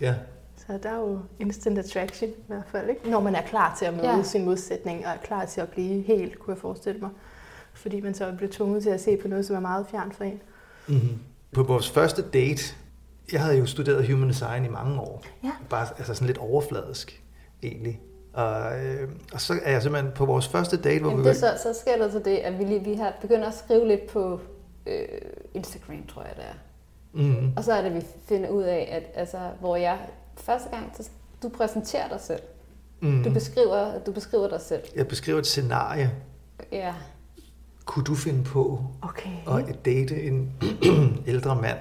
ja. 0.00 0.14
Så 0.56 0.78
der 0.82 0.90
er 0.90 0.96
jo 0.98 1.18
instant 1.40 1.78
attraction 1.78 2.30
i 2.30 2.34
hvert 2.46 2.66
fald, 2.66 2.90
ikke? 2.90 3.10
Når 3.10 3.20
man 3.20 3.34
er 3.34 3.42
klar 3.42 3.76
til 3.78 3.84
at 3.84 3.94
møde 3.94 4.08
Ja. 4.08 4.22
sin 4.22 4.44
modsætning, 4.44 5.06
og 5.06 5.12
er 5.12 5.16
klar 5.16 5.44
til 5.44 5.60
at 5.60 5.68
blive 5.68 6.02
helt, 6.02 6.38
kunne 6.38 6.54
jeg 6.54 6.60
forestille 6.60 7.00
mig. 7.00 7.10
Fordi 7.74 8.00
man 8.00 8.14
så 8.14 8.32
bliver 8.36 8.52
tvunget 8.52 8.82
til 8.82 8.90
at 8.90 9.00
se 9.00 9.16
på 9.16 9.28
noget, 9.28 9.46
som 9.46 9.56
er 9.56 9.60
meget 9.60 9.86
fjernt 9.90 10.14
for 10.14 10.24
en. 10.24 10.40
Mm-hmm. 10.88 11.18
På 11.52 11.62
vores 11.62 11.90
første 11.90 12.22
date, 12.22 12.62
jeg 13.32 13.40
havde 13.42 13.58
jo 13.58 13.66
studeret 13.66 14.08
human 14.10 14.28
design 14.28 14.64
i 14.64 14.68
mange 14.68 15.00
år. 15.00 15.24
Ja. 15.44 15.50
Bare 15.70 15.86
altså 15.98 16.14
sådan 16.14 16.26
lidt 16.26 16.38
overfladisk, 16.38 17.22
egentlig. 17.62 18.00
Og, 18.32 18.84
øh, 18.86 19.08
og 19.32 19.40
så 19.40 19.60
er 19.62 19.72
jeg 19.72 19.82
simpelthen 19.82 20.12
på 20.14 20.26
vores 20.26 20.48
første 20.48 20.76
date, 20.76 21.00
hvor 21.00 21.10
Jamen, 21.10 21.24
vi 21.24 21.28
det, 21.28 21.36
så, 21.36 21.58
så 21.62 21.74
sker 21.80 21.96
der 21.96 22.10
så 22.10 22.18
det, 22.18 22.36
at 22.36 22.58
vi, 22.58 22.64
lige, 22.64 22.84
vi 22.84 22.94
har 22.94 23.12
begyndt 23.20 23.44
at 23.44 23.54
skrive 23.54 23.88
lidt 23.88 24.06
på 24.06 24.40
øh, 24.86 25.08
Instagram, 25.54 26.06
tror 26.06 26.22
jeg 26.22 26.32
det 26.36 26.44
er. 26.44 26.54
Mm-hmm. 27.12 27.52
Og 27.56 27.64
så 27.64 27.72
er 27.72 27.82
det, 27.82 27.94
vi 27.94 28.02
finder 28.28 28.48
ud 28.48 28.62
af, 28.62 28.88
at 28.92 29.20
altså, 29.20 29.38
hvor 29.60 29.76
jeg 29.76 29.98
første 30.36 30.68
gang, 30.70 30.92
så 30.96 31.08
du 31.42 31.48
præsenterer 31.48 32.08
dig 32.08 32.20
selv. 32.20 32.40
Mm-hmm. 33.00 33.24
Du 33.24 33.30
beskriver, 33.30 33.98
du 34.06 34.12
beskriver 34.12 34.48
dig 34.48 34.60
selv. 34.60 34.82
Jeg 34.96 35.08
beskriver 35.08 35.38
et 35.38 35.46
scenarie. 35.46 36.10
Ja. 36.72 36.94
Kunne 37.84 38.04
du 38.04 38.14
finde 38.14 38.44
på 38.44 38.84
Okay. 39.02 39.30
at 39.68 39.84
date 39.84 40.22
en 40.22 40.52
ældre 41.26 41.56
mand, 41.56 41.78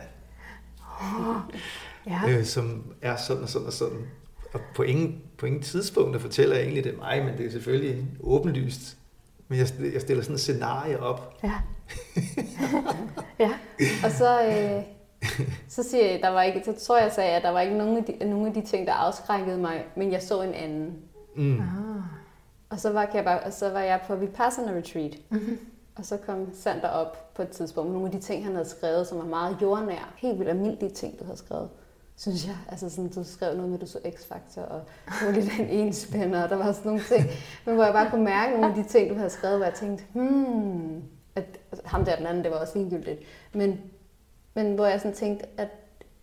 Ja. 2.07 2.21
øh, 2.29 2.45
som 2.45 2.93
er 3.01 3.15
sådan 3.15 3.43
og 3.43 3.49
sådan 3.49 3.67
og 3.67 3.73
sådan? 3.73 4.07
Og 4.53 4.59
på 4.75 4.83
ingen, 4.83 5.21
på 5.39 5.45
ingen 5.45 5.61
tidspunkt 5.61 6.21
fortæller 6.21 6.55
jeg 6.55 6.63
egentlig, 6.63 6.83
det 6.83 6.97
mig, 6.97 7.25
men 7.25 7.37
det 7.37 7.45
er 7.45 7.51
selvfølgelig 7.51 8.05
åbenlyst. 8.19 8.97
Men 9.47 9.59
jeg, 9.59 9.67
jeg 9.93 10.01
stiller 10.01 10.23
sådan 10.23 10.35
et 10.35 10.41
scenarie 10.41 10.99
op. 10.99 11.39
Ja. 11.43 11.53
ja. 13.39 13.51
Og 14.03 14.11
så, 14.11 14.45
øh, 14.45 14.83
så 15.75 15.83
siger 15.83 16.11
jeg, 16.11 16.19
der 16.21 16.29
var 16.29 16.43
ikke, 16.43 16.61
så 16.65 16.85
tror 16.85 16.97
jeg, 16.97 17.03
jeg 17.03 17.13
sagde, 17.13 17.31
at 17.31 17.43
der 17.43 17.49
var 17.49 17.61
ikke 17.61 17.77
nogen 17.77 17.97
af, 17.97 18.03
de, 18.03 18.29
nogen 18.29 18.47
af 18.47 18.53
de 18.53 18.61
ting, 18.61 18.87
der 18.87 18.93
afskrækkede 18.93 19.57
mig, 19.57 19.85
men 19.95 20.11
jeg 20.11 20.21
så 20.21 20.41
en 20.41 20.53
anden. 20.53 20.93
Mm. 21.35 21.59
Ah. 21.59 22.03
Og 22.69 22.79
så 22.79 22.91
var, 22.91 23.05
kan 23.05 23.15
jeg 23.15 23.25
bare, 23.25 23.39
og 23.39 23.53
så 23.53 23.69
var 23.69 23.79
jeg 23.79 24.01
på 24.07 24.15
Vipassana 24.15 24.71
Retreat. 24.71 25.17
Mm-hmm. 25.29 25.59
Og 25.95 26.05
så 26.05 26.17
kom 26.17 26.47
Sander 26.53 26.87
op 26.87 27.33
på 27.35 27.41
et 27.41 27.49
tidspunkt 27.49 27.89
med 27.89 27.99
nogle 27.99 28.13
af 28.13 28.19
de 28.19 28.25
ting, 28.25 28.45
han 28.45 28.53
havde 28.53 28.69
skrevet, 28.69 29.07
som 29.07 29.17
var 29.17 29.25
meget 29.25 29.57
jordnær. 29.61 30.13
Helt 30.17 30.37
vildt 30.37 30.49
almindelige 30.49 30.91
ting, 30.91 31.19
du 31.19 31.23
havde 31.23 31.37
skrevet. 31.37 31.69
Synes 32.19 32.47
jeg. 32.47 32.55
Altså 32.69 32.89
sådan, 32.89 33.09
du 33.09 33.23
skrev 33.23 33.53
noget 33.55 33.69
med, 33.69 33.77
at 33.77 33.81
du 33.81 33.87
så 33.91 33.97
X-Factor, 34.05 34.61
og 34.61 34.81
du 35.19 35.25
var 35.25 35.31
lidt 35.31 35.59
en 35.59 35.67
enspænder, 35.69 36.43
og 36.43 36.49
der 36.49 36.55
var 36.55 36.71
sådan 36.71 36.89
nogle 36.91 37.03
ting. 37.03 37.23
Men 37.65 37.75
hvor 37.75 37.83
jeg 37.83 37.93
bare 37.93 38.09
kunne 38.09 38.23
mærke 38.23 38.51
nogle 38.53 38.67
af 38.67 38.83
de 38.83 38.89
ting, 38.89 39.09
du 39.09 39.15
havde 39.15 39.29
skrevet, 39.29 39.57
hvor 39.57 39.65
jeg 39.65 39.73
tænkte, 39.73 40.03
hmm, 40.13 41.03
at 41.35 41.43
altså, 41.71 41.87
ham 41.87 42.05
der 42.05 42.15
den 42.15 42.25
anden, 42.25 42.43
det 42.43 42.51
var 42.51 42.57
også 42.57 42.77
ligegyldigt. 42.79 43.19
Men, 43.53 43.79
men 44.53 44.75
hvor 44.75 44.85
jeg 44.85 44.99
sådan 44.99 45.15
tænkte, 45.15 45.45
at 45.57 45.67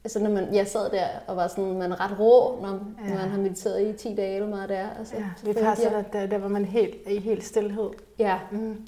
altså 0.05 0.19
når 0.19 0.31
man, 0.31 0.55
jeg 0.55 0.67
sad 0.67 0.91
der 0.91 1.07
og 1.27 1.37
var 1.37 1.49
sådan, 1.49 1.79
man 1.79 1.93
er 1.93 2.01
ret 2.11 2.19
rå, 2.21 2.61
når, 2.63 2.69
ja. 2.69 3.09
Når 3.09 3.17
man 3.17 3.29
har 3.29 3.39
mediteret 3.39 3.89
i 3.89 3.93
10 4.09 4.15
dage, 4.15 4.35
eller 4.35 4.49
meget 4.49 4.69
det 4.69 4.77
er. 4.77 4.91
Altså, 4.99 5.17
ja. 5.17 5.25
så 5.37 5.45
følte 5.45 5.61
passer 5.63 5.91
jeg- 5.91 6.05
der, 6.13 6.21
der, 6.21 6.27
der 6.27 6.39
var 6.39 6.49
man 6.49 6.65
helt, 6.65 6.97
i 7.11 7.21
helt 7.21 7.45
stillhed. 7.45 7.91
Ja, 8.19 8.39
Mm. 8.51 8.87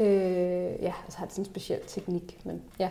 Øh, 0.00 0.06
ja, 0.82 0.92
og 1.06 1.12
så 1.12 1.18
har 1.18 1.24
det 1.24 1.34
sådan 1.34 1.42
en 1.42 1.50
speciel 1.50 1.80
teknik, 1.86 2.40
men 2.44 2.62
ja. 2.78 2.88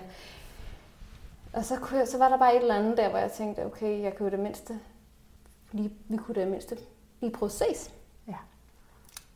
Og 1.55 1.65
så, 1.65 1.75
kunne 1.75 1.99
jeg, 1.99 2.07
så 2.07 2.17
var 2.17 2.29
der 2.29 2.37
bare 2.37 2.55
et 2.55 2.61
eller 2.61 2.75
andet 2.75 2.97
der, 2.97 3.09
hvor 3.09 3.19
jeg 3.19 3.31
tænkte, 3.31 3.65
okay, 3.65 4.01
jeg 4.01 4.17
kunne 4.17 4.31
det 4.31 4.39
mindste, 4.39 4.79
lige, 5.71 5.91
vi 6.09 6.17
kunne 6.17 6.35
det 6.35 6.47
mindste 6.47 6.77
lige 7.21 7.31
prøve 7.31 7.47
at 7.47 7.51
ses. 7.51 7.93
Ja. 8.27 8.37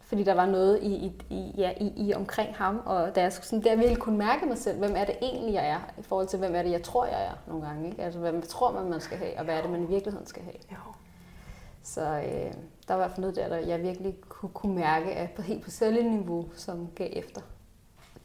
Fordi 0.02 0.24
der 0.24 0.34
var 0.34 0.46
noget 0.46 0.80
i, 0.82 0.96
i, 0.96 1.22
i, 1.30 1.54
ja, 1.58 1.74
i, 1.78 1.94
i 1.96 2.14
omkring 2.14 2.56
ham, 2.56 2.82
og 2.86 3.16
da 3.16 3.22
jeg, 3.22 3.34
sådan, 3.34 3.64
der 3.64 3.76
virkelig 3.76 3.98
kunne 3.98 4.18
mærke 4.18 4.46
mig 4.46 4.58
selv, 4.58 4.78
hvem 4.78 4.96
er 4.96 5.06
det 5.06 5.16
egentlig, 5.22 5.54
jeg 5.54 5.68
er, 5.70 5.80
i 5.98 6.02
forhold 6.02 6.28
til, 6.28 6.40
hvem 6.40 6.56
er 6.56 6.64
det, 6.64 6.72
jeg 6.72 6.84
tror, 6.84 7.06
jeg 7.06 7.26
er 7.26 7.34
nogle 7.48 7.66
gange. 7.68 7.90
Ikke? 7.90 8.04
Altså, 8.04 8.20
hvad 8.20 8.42
tror 8.42 8.72
man, 8.72 8.90
man 8.90 9.02
skal 9.02 9.18
have, 9.18 9.38
og 9.38 9.44
hvad 9.44 9.58
er 9.58 9.62
det, 9.62 9.72
man 9.72 9.84
i 9.84 9.88
virkeligheden 9.88 10.28
skal 10.28 10.44
have. 10.44 10.58
Jo. 10.72 10.94
Så 11.84 12.02
øh, 12.02 12.54
der 12.88 12.94
var 12.94 12.96
i 12.96 12.98
hvert 12.98 13.12
fald 13.12 13.22
noget 13.22 13.36
der, 13.36 13.50
der 13.50 13.58
jeg 13.58 13.82
virkelig 13.82 14.16
kunne, 14.30 14.52
kunne 14.54 14.76
mærke, 14.76 15.12
at 15.12 15.32
på 15.32 15.42
helt 15.42 15.64
på 15.64 15.70
celleniveau, 15.70 16.50
som 16.54 16.88
gav 16.96 17.10
efter. 17.12 17.42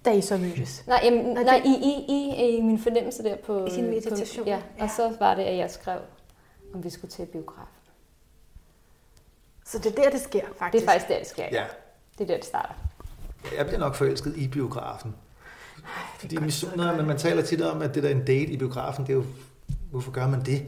Da 0.04 0.10
I 0.12 0.20
så 0.20 0.36
mødtes. 0.36 0.84
Nej, 0.86 1.00
jamen, 1.04 1.24
Nej, 1.24 1.42
nej, 1.42 1.58
det- 1.64 1.66
i, 1.66 1.74
i, 1.74 2.04
i, 2.08 2.56
i 2.58 2.60
min 2.60 2.78
fornemmelse 2.78 3.22
der 3.22 3.36
på... 3.36 3.66
I 3.66 3.70
sin 3.70 3.84
meditation, 3.90 4.44
På, 4.44 4.50
ja, 4.50 4.60
ja. 4.78 4.84
og 4.84 4.90
så 4.96 5.16
var 5.18 5.34
det, 5.34 5.42
at 5.42 5.56
jeg 5.56 5.70
skrev, 5.70 5.98
om 6.74 6.84
vi 6.84 6.90
skulle 6.90 7.10
til 7.10 7.26
biografen. 7.26 7.68
Så 9.64 9.78
det 9.78 9.86
er 9.98 10.02
der, 10.02 10.10
det 10.10 10.20
sker, 10.20 10.40
Det 10.40 10.56
faktisk. 10.58 10.84
er 10.84 10.88
faktisk 10.88 11.08
der, 11.08 11.18
det 11.18 11.26
sker. 11.28 11.44
Ja, 11.52 11.64
Det 12.18 12.24
er 12.24 12.26
der, 12.28 12.36
det 12.36 12.44
starter. 12.44 12.74
jeg 13.56 13.66
bliver 13.66 13.78
nok 13.80 13.94
forelsket 13.94 14.36
i 14.36 14.48
biografen. 14.48 15.14
Fordi 16.18 16.36
misunder, 16.36 16.96
men 16.96 17.06
man 17.06 17.18
taler 17.18 17.42
tit 17.42 17.62
om, 17.62 17.82
at 17.82 17.94
det 17.94 18.02
der 18.02 18.08
er 18.08 18.12
en 18.14 18.24
date 18.24 18.46
i 18.52 18.56
biografen, 18.56 19.04
det 19.06 19.10
er 19.12 19.16
jo, 19.16 19.24
hvorfor 19.90 20.10
gør 20.10 20.26
man 20.28 20.40
det? 20.44 20.66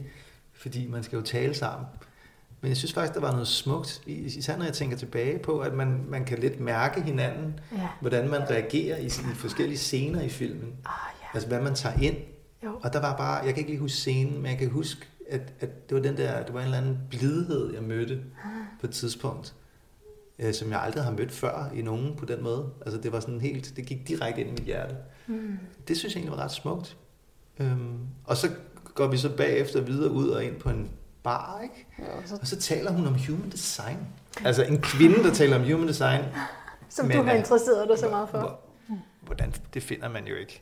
Fordi 0.53 0.87
man 0.87 1.03
skal 1.03 1.15
jo 1.17 1.21
tale 1.21 1.53
sammen. 1.53 1.87
Men 2.61 2.69
jeg 2.69 2.77
synes 2.77 2.93
faktisk, 2.93 3.13
der 3.13 3.19
var 3.19 3.31
noget 3.31 3.47
smukt, 3.47 4.01
i- 4.05 4.11
især 4.13 4.57
når 4.57 4.65
jeg 4.65 4.73
tænker 4.73 4.97
tilbage 4.97 5.39
på, 5.39 5.59
at 5.59 5.73
man, 5.73 6.05
man 6.07 6.25
kan 6.25 6.39
lidt 6.39 6.59
mærke 6.59 7.01
hinanden, 7.01 7.59
Ja. 7.71 7.87
hvordan 8.01 8.29
man 8.29 8.41
reagerer 8.49 8.97
i, 8.97 9.05
i 9.05 9.09
forskellige 9.35 9.77
scener 9.77 10.21
i 10.21 10.29
filmen. 10.29 10.73
Ah, 10.85 10.91
ja. 11.21 11.25
Altså, 11.33 11.47
hvad 11.49 11.61
man 11.61 11.75
tager 11.75 11.99
ind. 12.01 12.15
Jo. 12.63 12.79
Og 12.83 12.93
der 12.93 12.99
var 13.01 13.17
bare, 13.17 13.35
jeg 13.35 13.53
kan 13.53 13.57
ikke 13.57 13.69
lige 13.71 13.79
huske 13.79 13.97
scenen, 13.97 14.41
men 14.41 14.45
jeg 14.51 14.57
kan 14.57 14.69
huske, 14.69 15.05
at, 15.29 15.53
at 15.59 15.89
det 15.89 15.95
var 15.95 16.01
den 16.03 16.17
der, 16.17 16.43
det 16.43 16.53
var 16.53 16.59
en 16.59 16.65
eller 16.65 16.77
anden 16.77 16.97
blidhed, 17.09 17.73
jeg 17.73 17.83
mødte 17.83 18.21
på 18.81 18.87
et 18.87 18.93
tidspunkt, 18.93 19.55
øh, 20.39 20.53
som 20.53 20.71
jeg 20.71 20.81
aldrig 20.81 21.03
har 21.03 21.11
mødt 21.11 21.31
før 21.31 21.71
i 21.75 21.81
nogen 21.81 22.15
på 22.15 22.25
den 22.25 22.43
måde. 22.43 22.69
Altså, 22.85 23.01
det 23.01 23.11
var 23.11 23.19
sådan 23.19 23.41
helt, 23.41 23.73
det 23.75 23.85
gik 23.85 24.07
direkte 24.07 24.41
ind 24.41 24.49
i 24.49 24.51
mit 24.51 24.63
hjerte. 24.63 24.95
Mm. 25.27 25.57
Det 25.87 25.97
synes 25.97 26.15
jeg 26.15 26.19
egentlig 26.19 26.37
var 26.37 26.43
ret 26.43 26.51
smukt. 26.51 26.97
Øhm, 27.59 27.97
og 28.23 28.37
så 28.37 28.49
går 28.95 29.07
vi 29.07 29.17
så 29.17 29.35
bagefter 29.35 29.81
videre 29.81 30.11
ud 30.11 30.29
og 30.29 30.43
ind 30.43 30.55
på 30.55 30.69
en 30.69 30.89
bar, 31.27 31.59
ikke? 31.63 31.85
Jo, 31.99 32.05
så, 32.25 32.35
Og 32.41 32.47
så 32.47 32.59
taler 32.59 32.91
hun 32.91 33.07
om 33.07 33.15
human 33.27 33.49
design. 33.51 33.97
Altså 34.45 34.63
en 34.63 34.81
kvinde, 34.81 35.23
der 35.23 35.33
taler 35.33 35.55
om 35.55 35.63
human 35.71 35.87
design. 35.87 36.21
Som 36.89 37.05
Men, 37.05 37.17
du 37.17 37.23
har 37.23 37.33
øh, 37.33 37.39
interesseret 37.39 37.89
dig 37.89 37.97
så 37.99 38.09
meget 38.09 38.29
for. 38.29 38.37
hvor- 38.37 38.59
Hvordan, 39.21 39.53
det 39.73 39.83
finder 39.83 40.09
man 40.09 40.25
jo 40.27 40.35
ikke. 40.35 40.61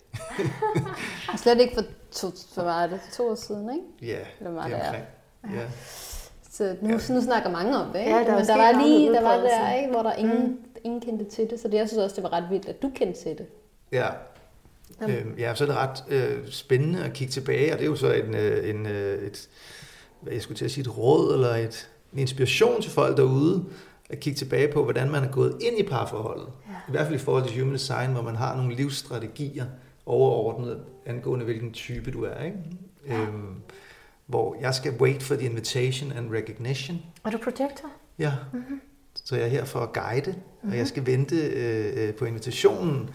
slet 1.44 1.60
ikke 1.62 1.74
for 1.76 1.84
to, 2.12 2.28
for 2.56 2.64
meget, 2.64 2.92
det 2.92 3.00
for 3.02 3.12
to 3.16 3.30
år 3.30 3.36
siden, 3.36 3.70
ikke? 3.70 4.14
Ja, 4.14 4.20
Hvor 4.42 4.52
meget 4.52 4.72
det 4.72 4.80
er 4.80 4.92
det 4.92 5.02
omkring. 5.44 5.60
Ja. 5.62 5.66
Så 6.52 6.76
nu, 6.82 6.90
nu 7.16 7.22
snakker 7.22 7.50
mange 7.50 7.78
om 7.78 7.92
det, 7.94 8.00
ikke? 8.00 8.12
Ja, 8.12 8.18
der 8.24 8.32
er 8.32 8.38
Men 8.38 8.46
der 8.48 8.58
var 8.58 8.84
lige, 8.86 9.14
der 9.14 9.22
var 9.22 9.38
der, 9.38 9.74
ikke? 9.74 9.92
Hvor 9.92 10.04
der 10.04 10.14
ingen, 10.14 10.48
mm. 10.48 10.58
ingen 10.84 11.02
kendte 11.02 11.26
til 11.26 11.50
det. 11.50 11.60
Så 11.60 11.68
det, 11.68 11.74
jeg 11.78 11.88
synes 11.88 12.04
også, 12.04 12.16
det 12.16 12.24
var 12.24 12.34
ret 12.34 12.50
vildt, 12.50 12.68
at 12.70 12.82
du 12.82 12.92
kendte 12.96 13.22
til 13.22 13.38
det. 13.38 13.46
Ja. 13.92 14.08
Jamen. 15.02 15.16
Øhm, 15.16 15.36
ja, 15.38 15.56
så 15.56 15.64
er 15.64 15.68
det 15.68 15.78
ret 15.78 16.04
øh, 16.10 16.48
spændende 16.52 17.04
at 17.04 17.14
kigge 17.14 17.32
tilbage, 17.32 17.74
og 17.74 17.78
det 17.80 17.86
er 17.86 17.90
jo 17.90 17.96
så 17.96 18.12
en, 18.14 18.36
øh, 18.36 18.70
en, 18.70 18.86
øh, 18.86 19.28
et, 19.28 19.50
hvad 20.26 20.34
jeg 20.34 20.42
skulle 20.42 20.58
til 20.58 20.66
at 20.66 20.72
sige, 20.72 20.82
et 20.82 20.98
råd 20.98 21.34
eller 21.34 21.56
et, 21.56 21.90
en 22.14 22.20
inspiration 22.20 22.82
til 22.82 22.92
folk 22.92 23.18
derude, 23.18 23.66
at 24.10 24.20
kigge 24.20 24.38
tilbage 24.38 24.74
på, 24.74 24.84
hvordan 24.84 25.12
man 25.12 25.24
er 25.24 25.32
gået 25.32 25.58
ind 25.62 25.80
i 25.80 25.84
parforholdet. 25.84 26.48
Ja. 26.68 26.74
I 26.88 26.92
hvert 26.92 27.06
fald 27.06 27.16
i 27.16 27.24
forhold 27.24 27.48
til 27.48 27.60
human 27.60 27.74
design, 27.74 28.12
hvor 28.12 28.22
man 28.22 28.36
har 28.36 28.56
nogle 28.56 28.76
livsstrategier 28.76 29.66
overordnet 30.06 30.80
angående, 31.06 31.46
hvilken 31.46 31.72
type 31.72 32.12
du 32.12 32.24
er. 32.24 32.44
Ikke? 32.44 32.58
Øhm, 33.06 33.56
hvor 34.26 34.58
jeg 34.62 34.76
skal 34.76 34.94
wait 35.00 35.24
for 35.24 35.36
the 35.36 35.46
invitation 35.46 36.12
and 36.12 36.32
recognition. 36.32 37.02
Er 37.26 37.30
du 37.30 37.38
projector? 37.38 37.90
Ja. 38.20 38.34
Mhm. 38.54 38.62
Mm-hmm. 38.62 38.82
Så 39.24 39.36
jeg 39.36 39.46
er 39.46 39.50
her 39.50 39.66
for 39.66 39.80
at 39.80 39.94
guide, 39.94 40.32
mm-hmm. 40.32 40.72
og 40.72 40.78
jeg 40.78 40.88
skal 40.88 41.06
vente 41.06 41.36
øh, 41.36 42.08
øh, 42.08 42.14
på 42.14 42.26
invitationen. 42.26 43.10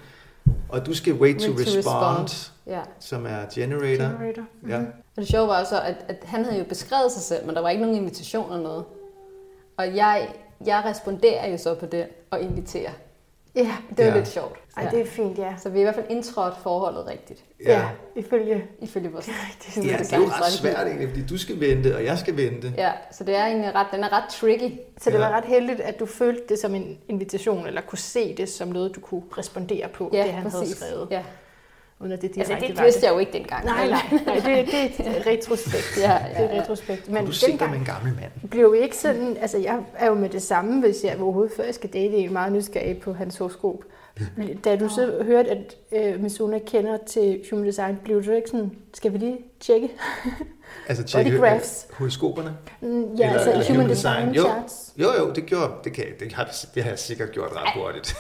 Og 0.69 0.87
du 0.87 0.95
skal 0.95 1.15
wait 1.15 1.37
to 1.41 1.51
Wait 1.53 1.67
to 1.67 1.79
respond, 1.79 2.25
respond. 2.25 2.53
Ja. 2.67 2.81
som 3.01 3.27
er 3.27 3.39
generator. 3.55 4.05
Generator. 4.05 4.43
Ja. 4.69 4.79
Mhm. 4.79 4.87
Og 5.17 5.23
det 5.23 5.29
sjove 5.29 5.49
var 5.49 5.65
så, 5.65 5.81
at, 5.81 5.97
at 6.09 6.17
han 6.25 6.45
havde 6.45 6.59
jo 6.59 6.65
beskrevet 6.65 7.13
sig 7.13 7.23
selv, 7.23 7.47
men 7.47 7.55
der 7.55 7.61
var 7.61 7.69
ikke 7.71 7.83
nogen 7.83 7.97
invitation 7.97 8.53
eller 8.53 8.63
noget. 8.63 8.85
Og 9.77 9.97
jeg, 9.97 10.29
jeg 10.67 10.83
responderer 10.85 11.51
jo 11.51 11.59
så 11.59 11.75
på 11.75 11.87
det 11.87 12.07
og 12.31 12.41
inviterer. 12.41 12.91
Ja, 13.64 13.77
Det 13.96 13.99
var 13.99 14.05
Ja. 14.12 14.16
lidt 14.16 14.29
sjovt. 14.29 14.59
Ej, 14.77 14.85
Ja. 14.85 14.90
det 14.90 15.01
er 15.01 15.07
fint, 15.11 15.38
ja. 15.38 15.55
Så 15.62 15.68
vi 15.68 15.79
har 15.79 15.81
i 15.81 15.85
hvert 15.85 15.94
fald 15.94 16.07
indtrådt 16.11 16.55
forholdet 16.62 17.07
rigtigt, 17.07 17.44
Ja, 17.66 17.83
ifølge... 18.16 18.64
ifølge 18.81 19.12
vores 19.12 19.27
Det 19.27 19.77
Ja, 19.77 19.96
det 19.99 20.12
er 20.12 20.16
jo 20.18 20.25
ret 20.25 20.53
svært 20.53 20.87
egentlig, 20.87 21.09
fordi 21.09 21.27
du 21.27 21.38
skal 21.38 21.61
vente, 21.61 21.96
og 21.96 22.05
jeg 22.05 22.18
skal 22.18 22.37
vente. 22.37 22.73
Ja, 22.77 22.92
så 23.12 23.25
det 23.25 23.37
er 23.37 23.46
egentlig 23.46 23.75
ret, 23.75 23.87
den 23.92 24.05
er 24.05 24.12
ret 24.12 24.25
tricky. 24.31 24.75
Så 24.99 25.11
det 25.11 25.18
Ja. 25.18 25.29
var 25.29 25.37
ret 25.37 25.44
heldigt, 25.44 25.81
at 25.81 26.01
du 26.01 26.07
følte 26.07 26.42
det 26.49 26.59
som 26.59 26.75
en 26.75 26.99
invitation, 27.09 27.66
eller 27.66 27.81
kunne 27.81 27.99
se 27.99 28.35
det 28.37 28.49
som 28.49 28.68
noget, 28.68 28.94
du 28.94 29.01
kunne 29.01 29.23
respondere 29.38 29.88
på, 29.88 30.11
Ja, 30.12 30.23
det 30.23 30.33
han 30.33 30.42
havde 30.51 30.62
præcis. 30.62 30.77
skrevet. 30.77 31.09
Ja. 31.11 31.23
Uden 32.01 32.13
at 32.13 32.23
det 32.23 32.29
Altså, 32.37 32.53
direkte 32.53 32.69
det 32.69 32.77
var 32.77 32.83
vidste 32.85 33.07
jeg 33.07 33.13
jo 33.13 33.19
ikke 33.19 33.33
dengang. 33.33 33.65
Nej, 33.65 33.89
nej, 33.89 33.99
nej 34.27 34.35
det, 34.35 34.67
det 34.67 35.07
er 35.07 35.17
et 35.21 35.27
retrospekt. 35.33 35.97
Ja, 35.97 36.03
Det 36.03 36.37
er 36.37 36.43
ja, 36.43 36.51
et 36.51 36.55
ja. 36.57 36.63
retrospekt. 36.63 37.09
Men 37.11 37.27
du 37.27 37.33
dengang 37.47 37.71
med 37.71 37.79
en 37.79 37.85
gammel 37.85 38.15
mand. 38.15 38.51
blev 38.51 38.75
ikke 38.83 38.97
sådan, 38.97 39.37
altså 39.41 39.59
jeg 39.59 39.79
er 39.95 40.07
jo 40.07 40.15
med 40.15 40.29
det 40.29 40.43
samme, 40.43 40.81
hvis 40.81 41.05
jeg 41.05 41.21
overhovedet 41.21 41.53
før 41.57 41.65
jeg 41.65 41.75
skal 41.75 41.91
date 41.93 42.15
en 42.17 42.33
meget 42.33 42.53
nysgerrig 42.53 43.01
på 43.01 43.13
hans 43.13 43.39
horoskop. 43.39 43.85
Da 44.65 44.77
du 44.77 44.89
så 44.89 45.23
hørte, 45.23 45.51
at 45.51 45.77
øh, 45.93 46.23
Mizuna 46.23 46.59
kender 46.59 46.97
til 47.07 47.41
human 47.51 47.67
design, 47.67 47.99
blev 48.05 48.25
du 48.25 48.31
ikke 48.31 48.51
sådan, 48.51 48.71
skal 48.95 49.13
vi 49.13 49.19
lige 49.19 49.39
tjekke? 49.61 49.89
Altså 50.89 51.19
Body 51.19 51.39
graphs. 51.39 51.87
horoskoperne. 51.93 52.57
Mm, 52.81 52.89
Ja, 53.15 53.25
Eller- 53.25 53.33
altså 53.33 53.51
eller 53.51 53.65
human, 53.65 53.77
human 53.81 53.91
design, 53.91 54.29
design. 54.29 54.35
Jo. 54.35 54.43
charts. 54.43 54.93
Jo, 54.97 55.07
jo, 55.19 55.33
det 55.33 55.47
gjorde, 55.47 55.73
det, 55.85 55.93
kan, 55.93 56.05
det, 56.21 56.33
har, 56.33 56.51
det 56.75 56.83
har 56.83 56.91
jeg 56.91 56.99
sikkert 56.99 57.33
gjort 57.33 57.51
ret 57.57 57.83
hurtigt. 57.83 58.15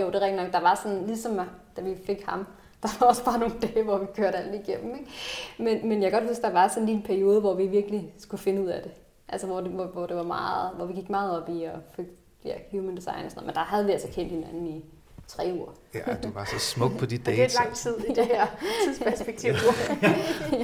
Jo, 0.00 0.06
det 0.06 0.14
er 0.14 0.20
rigtigt 0.20 0.42
nok. 0.42 0.52
Der 0.52 0.60
var 0.60 0.80
sådan, 0.82 1.06
ligesom 1.06 1.40
da 1.76 1.82
vi 1.82 1.94
fik 2.06 2.18
ham, 2.28 2.46
der 2.84 2.90
var 3.00 3.06
også 3.06 3.24
bare 3.24 3.38
nogle 3.38 3.54
dage, 3.62 3.82
hvor 3.84 3.98
vi 3.98 4.06
kørte 4.16 4.36
alt 4.36 4.54
igennem. 4.54 4.94
Ikke? 4.94 5.10
Men, 5.58 5.88
men 5.88 6.02
jeg 6.02 6.10
kan 6.10 6.20
godt 6.20 6.30
huske, 6.30 6.42
der 6.42 6.52
var 6.52 6.68
sådan 6.68 6.86
lige 6.86 6.96
en 6.96 7.02
periode, 7.02 7.40
hvor 7.40 7.54
vi 7.54 7.66
virkelig 7.66 8.14
skulle 8.18 8.42
finde 8.42 8.62
ud 8.62 8.68
af 8.68 8.82
det. 8.82 8.92
Altså, 9.28 9.46
hvor 9.46 9.60
det, 9.60 9.70
hvor, 9.70 9.86
hvor 9.86 10.06
det 10.06 10.16
var 10.16 10.22
meget, 10.22 10.70
hvor 10.76 10.86
vi 10.86 10.92
gik 10.92 11.10
meget 11.10 11.42
op 11.42 11.48
i 11.48 11.64
at 11.64 11.74
fik, 11.96 12.06
ja, 12.44 12.54
human 12.70 12.96
design 12.96 13.24
og 13.24 13.30
sådan 13.30 13.34
noget. 13.34 13.46
Men 13.46 13.54
der 13.54 13.60
havde 13.60 13.86
vi 13.86 13.92
altså 13.92 14.08
kendt 14.12 14.30
hinanden 14.30 14.66
i 14.66 14.84
tre 15.28 15.50
uger. 15.54 15.70
Ja, 15.94 16.14
du 16.14 16.30
var 16.30 16.44
så 16.44 16.58
smuk 16.58 16.98
på 16.98 17.06
de 17.06 17.18
Og 17.18 17.26
det 17.26 17.42
er 17.42 17.60
lang 17.64 17.74
tid 17.74 17.98
i 17.98 18.12
det 18.20 18.26
her 18.26 18.46
tidsperspektiv. 18.84 19.52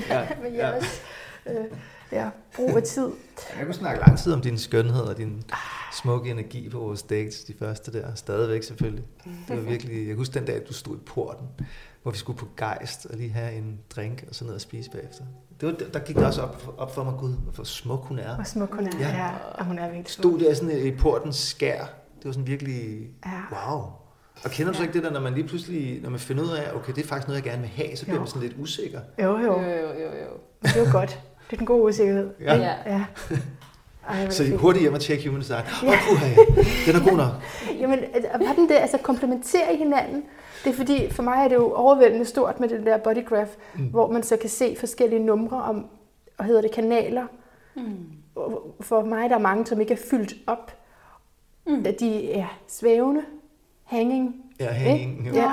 Ja, 0.09 0.27
ja. 0.43 0.57
jeres 0.57 1.03
øh, 1.47 1.65
ja, 2.13 2.31
brug 2.57 2.77
af 2.77 2.83
tid. 2.83 3.09
Jeg 3.59 3.65
kunne 3.65 3.75
snakke 3.75 4.01
lang 4.01 4.19
tid 4.19 4.33
om 4.33 4.41
din 4.41 4.59
skønhed 4.59 5.03
og 5.03 5.17
din 5.17 5.43
smukke 5.93 6.31
energi 6.31 6.69
på 6.69 6.79
vores 6.79 7.03
dates, 7.03 7.45
de 7.45 7.55
første 7.59 7.93
der. 7.93 8.15
Stadigvæk 8.15 8.63
selvfølgelig. 8.63 9.05
Det 9.49 9.57
var 9.57 9.63
virkelig, 9.63 9.97
jeg 9.99 10.07
kan 10.07 10.17
huske 10.17 10.35
den 10.35 10.45
dag, 10.45 10.63
du 10.69 10.73
stod 10.73 10.97
i 10.97 11.01
porten, 11.07 11.47
hvor 12.03 12.11
vi 12.11 12.19
skulle 12.19 12.39
på 12.39 12.47
gejst 12.57 13.07
og 13.07 13.17
lige 13.17 13.31
have 13.31 13.53
en 13.53 13.79
drink 13.97 14.25
og 14.29 14.35
så 14.35 14.45
ned 14.45 14.55
og 14.55 14.61
spise 14.61 14.91
bagefter. 14.91 15.25
Det 15.61 15.69
var, 15.69 15.75
der 15.93 15.99
gik 15.99 16.17
det 16.17 16.25
også 16.27 16.43
op, 16.43 16.75
op 16.79 16.95
for 16.95 17.05
mig, 17.05 17.15
gud, 17.19 17.35
hvor 17.55 17.65
smuk 17.65 18.05
hun 18.05 18.19
er. 18.19 18.35
Hvor 18.35 18.45
smuk 18.45 18.75
hun 18.75 18.87
er. 18.87 18.91
Ja. 19.01 19.09
Ja. 19.09 19.31
og 19.55 19.65
hun 19.65 19.79
er 19.79 19.85
virkelig 19.87 20.09
smuk. 20.11 20.23
Stod 20.23 20.39
der 20.49 20.55
sådan 20.55 20.87
i 20.87 20.91
portens 20.91 21.37
skær. 21.37 21.79
Det 22.19 22.25
var 22.25 22.33
sådan 22.33 22.47
virkelig, 22.47 23.09
Ja. 23.27 23.71
wow. 23.71 23.83
Og 24.45 24.51
kender 24.51 24.73
du 24.73 24.77
så 24.77 24.83
ikke 24.83 24.95
det 24.95 25.03
der, 25.03 25.11
når 25.11 25.21
man 25.21 25.35
lige 25.35 25.49
pludselig, 25.49 26.03
når 26.03 26.11
man 26.11 26.21
finder 26.21 26.43
ud 26.43 26.49
af, 26.51 26.75
okay, 26.75 26.93
det 26.93 27.05
er 27.05 27.09
faktisk 27.09 27.29
noget, 27.29 27.45
jeg 27.45 27.51
gerne 27.51 27.61
vil 27.63 27.71
have, 27.71 27.97
så 27.97 28.05
bliver 28.05 28.15
Jo. 28.17 28.21
man 28.21 28.29
sådan 28.29 28.43
lidt 28.43 28.55
usikker. 28.59 29.01
Jo, 29.23 29.25
Jo, 29.39 29.39
jo. 29.39 29.61
jo, 29.61 29.71
jo, 29.71 30.11
jo. 30.25 30.33
Det 30.63 30.77
er 30.77 30.85
jo 30.87 30.93
godt. 30.93 31.21
Det 31.47 31.53
er 31.53 31.57
den 31.57 31.67
gode 31.67 31.83
usikkerhed. 31.89 32.31
Ja. 32.41 32.55
Ja. 32.57 32.75
ja. 32.87 33.05
Ej, 34.09 34.23
hvor 34.23 34.31
Så 34.33 34.45
fint. 34.45 34.59
hurtigt 34.61 34.83
hjem 34.83 34.95
og 34.95 35.01
tjekke 35.01 35.29
human 35.29 35.41
design. 35.41 35.63
Åh, 35.83 35.89
Ja. 35.89 35.91
oh, 35.93 35.97
puha, 36.09 36.27
ja. 36.29 36.37
den 36.93 37.01
er 37.03 37.09
god 37.11 37.17
nok. 37.17 37.33
Jamen, 37.81 37.99
var 38.47 38.53
den 38.55 38.69
det? 38.69 38.75
Altså, 38.75 38.99
komplementere 39.03 39.77
hinanden. 39.79 40.23
Det 40.65 40.71
er 40.71 40.75
fordi, 40.75 41.11
for 41.11 41.23
mig 41.23 41.45
er 41.45 41.49
det 41.49 41.55
jo 41.57 41.73
overvældende 41.75 42.25
stort 42.25 42.61
med 42.61 42.69
det 42.69 42.87
der 42.87 42.99
body 42.99 43.25
graph, 43.27 43.51
mm. 43.75 43.85
hvor 43.87 44.11
man 44.13 44.23
så 44.23 44.37
kan 44.37 44.51
se 44.51 44.77
forskellige 44.81 45.25
numre 45.25 45.63
om, 45.63 45.87
og 46.39 46.45
hedder 46.45 46.61
det 46.61 46.71
kanaler. 46.73 47.27
Mm. 47.77 47.97
For 48.81 49.05
mig 49.05 49.31
der 49.31 49.37
er 49.37 49.41
mange, 49.41 49.67
som 49.67 49.81
ikke 49.81 49.93
er 49.95 49.99
fyldt 50.11 50.35
op. 50.47 50.73
Mm. 51.67 51.87
De 52.01 52.33
er 52.33 52.59
svævende, 52.69 53.23
hanging. 53.85 54.37
Ja, 54.61 54.67
hanging. 54.73 55.27
Jo. 55.29 55.33
Ja. 55.35 55.51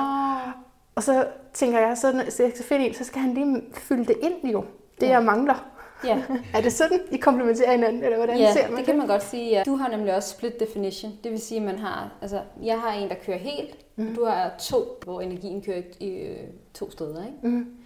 Og 0.96 1.04
så 1.04 1.28
tænker 1.54 1.80
jeg, 1.80 1.98
så, 1.98 2.12
når 2.12 2.20
jeg 2.20 2.32
skal 2.32 2.66
finde 2.66 2.88
en, 2.88 2.94
så 2.94 3.04
skal 3.04 3.22
han 3.22 3.34
lige 3.34 3.62
fylde 3.74 4.06
det 4.06 4.16
ind 4.22 4.52
jo. 4.52 4.64
Det, 5.02 5.08
Ja. 5.08 5.12
jeg 5.12 5.24
mangler. 5.24 5.66
Ja, 6.04 6.24
Er 6.54 6.62
det 6.62 6.74
sådan, 6.74 7.00
I 7.12 7.18
komplementerer 7.18 7.72
hinanden, 7.72 8.04
eller 8.04 8.18
hvordan 8.18 8.38
ja 8.38 8.54
ser 8.54 8.68
man 8.70 8.78
det 8.78 8.86
kan 8.86 8.98
man 8.98 9.08
godt 9.08 9.24
sige. 9.24 9.50
Ja. 9.50 9.64
Du 9.66 9.76
har 9.76 9.90
nemlig 9.90 10.16
også 10.16 10.30
split 10.30 10.60
definition. 10.60 11.12
Det 11.24 11.32
vil 11.32 11.42
sige, 11.42 11.60
at 11.60 11.66
man 11.66 11.80
har, 11.80 12.12
altså, 12.22 12.42
jeg 12.64 12.80
har 12.82 12.92
en, 12.92 13.10
der 13.10 13.16
kører 13.16 13.38
helt, 13.38 13.76
mm. 13.96 14.16
du 14.16 14.26
har 14.26 14.56
to, 14.60 15.00
hvor 15.04 15.22
energien 15.22 15.62
kører 15.62 15.82
i 16.00 16.10
øh, 16.10 16.38
to 16.74 16.92
steder. 16.92 17.26
Ikke? 17.26 17.48
Mm. 17.48 17.78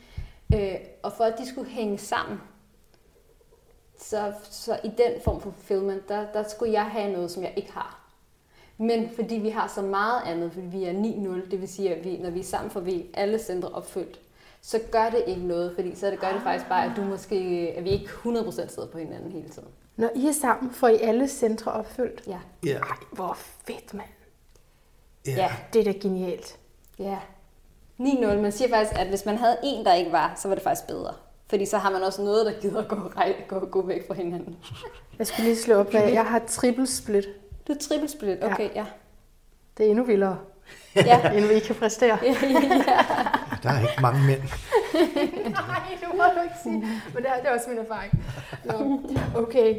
Øh, 0.55 0.75
og 1.03 1.13
for 1.13 1.23
at 1.23 1.37
de 1.37 1.49
skulle 1.49 1.69
hænge 1.69 1.97
sammen, 1.97 2.41
så, 3.99 4.33
så 4.51 4.79
i 4.83 4.87
den 4.87 5.21
form 5.23 5.41
for 5.41 5.51
fulfillment, 5.51 6.09
der, 6.09 6.25
der 6.33 6.43
skulle 6.43 6.73
jeg 6.73 6.85
have 6.85 7.13
noget, 7.13 7.31
som 7.31 7.43
jeg 7.43 7.53
ikke 7.55 7.71
har. 7.71 7.97
Men 8.77 9.09
fordi 9.15 9.35
vi 9.35 9.49
har 9.49 9.67
så 9.67 9.81
meget 9.81 10.21
andet, 10.25 10.51
fordi 10.51 10.65
vi 10.65 10.83
er 10.83 10.93
9-0, 10.93 11.51
det 11.51 11.61
vil 11.61 11.67
sige, 11.67 11.95
at 11.95 12.05
vi, 12.05 12.17
når 12.17 12.29
vi 12.29 12.39
er 12.39 12.43
sammen, 12.43 12.71
får 12.71 12.79
vi 12.79 13.05
alle 13.13 13.39
centre 13.39 13.69
opfyldt, 13.69 14.19
så 14.61 14.79
gør 14.91 15.09
det 15.09 15.23
ikke 15.27 15.47
noget, 15.47 15.71
fordi 15.75 15.95
så 15.95 16.07
det 16.11 16.19
gør 16.19 16.31
det 16.31 16.41
faktisk 16.43 16.69
bare, 16.69 16.85
at 16.85 16.91
du 16.95 17.01
måske, 17.01 17.35
at 17.77 17.83
vi 17.83 17.89
ikke 17.89 18.05
100% 18.25 18.51
sidder 18.51 18.87
på 18.91 18.97
hinanden 18.97 19.31
hele 19.31 19.49
tiden. 19.49 19.67
Når 19.97 20.09
I 20.15 20.27
er 20.27 20.31
sammen, 20.31 20.73
får 20.73 20.87
I 20.87 20.97
alle 21.01 21.27
centre 21.27 21.71
opfyldt. 21.71 22.23
Ja. 22.27 22.39
Ja. 22.65 22.77
Ej, 22.77 22.95
hvor 23.11 23.37
fedt, 23.67 23.93
mand. 23.93 24.07
ja. 25.27 25.31
Ja. 25.31 25.49
Det 25.73 25.79
er 25.87 25.93
da 25.93 25.99
genialt. 25.99 26.57
Ja. 26.99 27.17
9-0. 27.99 28.25
Man 28.25 28.51
siger 28.51 28.69
faktisk, 28.69 28.99
at 28.99 29.07
hvis 29.07 29.25
man 29.25 29.37
havde 29.37 29.57
en, 29.63 29.85
der 29.85 29.93
ikke 29.93 30.11
var, 30.11 30.33
så 30.41 30.47
var 30.47 30.55
det 30.55 30.63
faktisk 30.63 30.87
bedre. 30.87 31.13
Fordi 31.49 31.65
så 31.65 31.77
har 31.77 31.89
man 31.89 32.03
også 32.03 32.21
noget, 32.21 32.45
der 32.45 32.61
gider 32.61 32.81
at 32.81 32.87
gå, 32.87 32.95
rej- 32.95 33.43
gå, 33.47 33.59
gå 33.59 33.81
væk 33.81 34.07
fra 34.07 34.13
hinanden. 34.13 34.55
Jeg 35.19 35.27
skulle 35.27 35.43
lige 35.45 35.57
slå 35.57 35.75
op, 35.75 35.91
hvad 35.91 36.09
jeg 36.09 36.25
har 36.25 36.41
triple 36.47 36.87
split. 36.87 37.25
Du 37.67 37.73
er 37.73 37.77
trippelsplit, 37.77 38.43
okay, 38.43 38.69
ja. 38.75 38.85
Det 39.77 39.85
er 39.85 39.89
endnu 39.89 40.03
vildere, 40.05 40.37
Ja. 40.95 41.31
end 41.37 41.45
vi 41.45 41.59
kan 41.59 41.75
præstere. 41.75 42.17
ja. 42.23 42.35
Der 43.63 43.69
er 43.69 43.81
ikke 43.81 44.01
mange 44.01 44.21
mænd. 44.27 44.41
Nej, 45.51 45.97
det 45.99 46.07
må 46.15 46.23
du 46.35 46.41
ikke 46.43 46.55
sige. 46.63 46.79
Men 47.13 47.23
det 47.23 47.29
er, 47.29 47.35
det 47.41 47.47
er 47.49 47.53
også 47.53 47.69
min 47.69 47.77
erfaring. 47.77 48.23
Nå, 48.63 48.99
okay. 49.41 49.75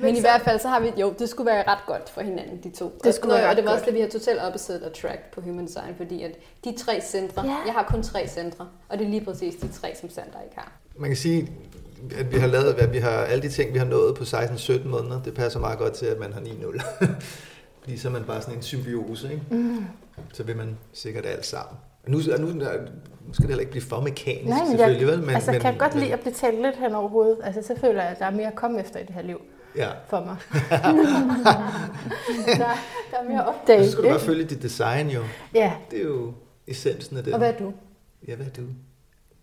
Men 0.00 0.16
i 0.16 0.20
hvert 0.20 0.40
fald, 0.40 0.60
så 0.60 0.68
har 0.68 0.80
vi, 0.80 0.92
jo, 0.96 1.14
det 1.18 1.28
skulle 1.28 1.46
være 1.50 1.64
ret 1.68 1.86
godt 1.86 2.10
for 2.10 2.20
hinanden, 2.20 2.60
de 2.62 2.70
to. 2.70 2.98
Det 3.04 3.14
skulle 3.14 3.34
og, 3.34 3.38
være 3.40 3.50
og 3.50 3.56
det 3.56 3.64
var 3.64 3.70
også 3.70 3.84
det, 3.84 3.94
vi 3.94 4.00
har 4.00 4.08
totalt 4.08 4.40
opposite 4.40 4.80
attract 4.84 5.30
på 5.30 5.40
Human 5.40 5.66
Design, 5.66 5.94
fordi 5.96 6.22
at 6.22 6.30
de 6.64 6.74
tre 6.78 7.00
centre, 7.04 7.42
Ja. 7.46 7.56
jeg 7.66 7.72
har 7.74 7.82
kun 7.82 8.02
tre 8.02 8.28
centre, 8.28 8.68
og 8.88 8.98
det 8.98 9.04
er 9.06 9.10
lige 9.10 9.24
præcis 9.24 9.54
de 9.54 9.68
tre, 9.68 9.94
som 10.00 10.10
Sander 10.10 10.40
ikke 10.44 10.56
har. 10.56 10.72
Man 10.96 11.10
kan 11.10 11.16
sige, 11.16 11.52
at 12.18 12.32
vi 12.32 12.38
har 12.38 12.46
lavet, 12.46 12.74
at 12.74 12.92
vi 12.92 12.98
har 12.98 13.10
alle 13.10 13.42
de 13.42 13.48
ting, 13.48 13.74
vi 13.74 13.78
har 13.78 13.86
nået 13.86 14.14
på 14.16 14.24
16-17 14.24 14.88
måneder, 14.88 15.22
det 15.22 15.34
passer 15.34 15.60
meget 15.60 15.78
godt 15.78 15.92
til, 15.92 16.06
at 16.06 16.18
man 16.18 16.32
har 16.32 16.40
9-0. 16.40 16.82
Fordi 17.80 17.98
så 17.98 18.08
er 18.08 18.12
man 18.12 18.24
bare 18.24 18.40
sådan 18.42 18.54
en 18.56 18.62
symbiose, 18.62 19.32
ikke? 19.32 19.42
Mm. 19.50 19.84
Så 20.32 20.42
vil 20.42 20.56
man 20.56 20.78
sikkert 20.92 21.26
alt 21.26 21.46
sammen. 21.46 21.76
Og 22.08 22.12
nu, 22.14 22.18
og 22.34 22.40
nu, 22.40 22.46
nu 22.46 23.32
skal 23.32 23.42
det 23.42 23.48
heller 23.48 23.60
ikke 23.60 23.70
blive 23.70 23.82
for 23.84 24.00
mekanisk, 24.00 24.44
Nej, 24.48 24.58
men 24.58 24.68
selvfølgelig, 24.68 25.00
jeg, 25.06 25.08
vel? 25.16 25.20
Men, 25.26 25.30
altså, 25.34 25.50
men, 25.50 25.60
kan 25.60 25.70
jeg 25.72 25.80
godt 25.80 25.94
men, 25.94 26.02
lide 26.02 26.12
at 26.12 26.20
blive 26.20 26.32
talt 26.34 26.62
lidt 26.62 26.76
hen 26.76 26.94
over 26.94 27.08
hovedet. 27.08 27.38
Altså, 27.44 27.62
så 27.62 27.80
føler 27.80 28.02
jeg, 28.02 28.10
at 28.10 28.18
der 28.18 28.24
er 28.26 28.30
mere 28.30 28.46
at 28.46 28.54
komme 28.54 28.80
efter 28.80 29.00
i 29.00 29.02
det 29.02 29.14
her 29.14 29.22
liv 29.22 29.40
Ja. 29.76 29.88
for 30.08 30.20
mig. 30.24 30.36
der, 32.46 32.74
der 33.10 33.18
er 33.18 33.28
mere 33.28 33.44
opdage. 33.46 33.78
Og 33.78 33.84
så 33.84 33.90
skal 33.92 34.04
du 34.04 34.08
bare 34.08 34.20
følge 34.20 34.44
dit 34.44 34.62
design 34.62 35.08
jo. 35.08 35.20
Ja, 35.54 35.72
Det 35.90 35.98
er 35.98 36.04
jo 36.04 36.32
essensen 36.66 37.16
af 37.16 37.24
det. 37.24 37.32
Og 37.32 37.38
hvad 37.38 37.52
er 37.54 37.58
du? 37.58 37.72
Ja, 38.28 38.34
hvad 38.36 38.46
er 38.46 38.50
du? 38.50 38.62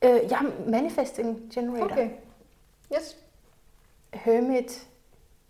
øh, 0.03 0.29
jeg 0.31 0.39
er 0.45 0.69
manifesting 0.71 1.39
generator. 1.53 1.85
Okay. 1.91 2.09
Yes. 2.97 3.17
Hermit. 4.13 4.87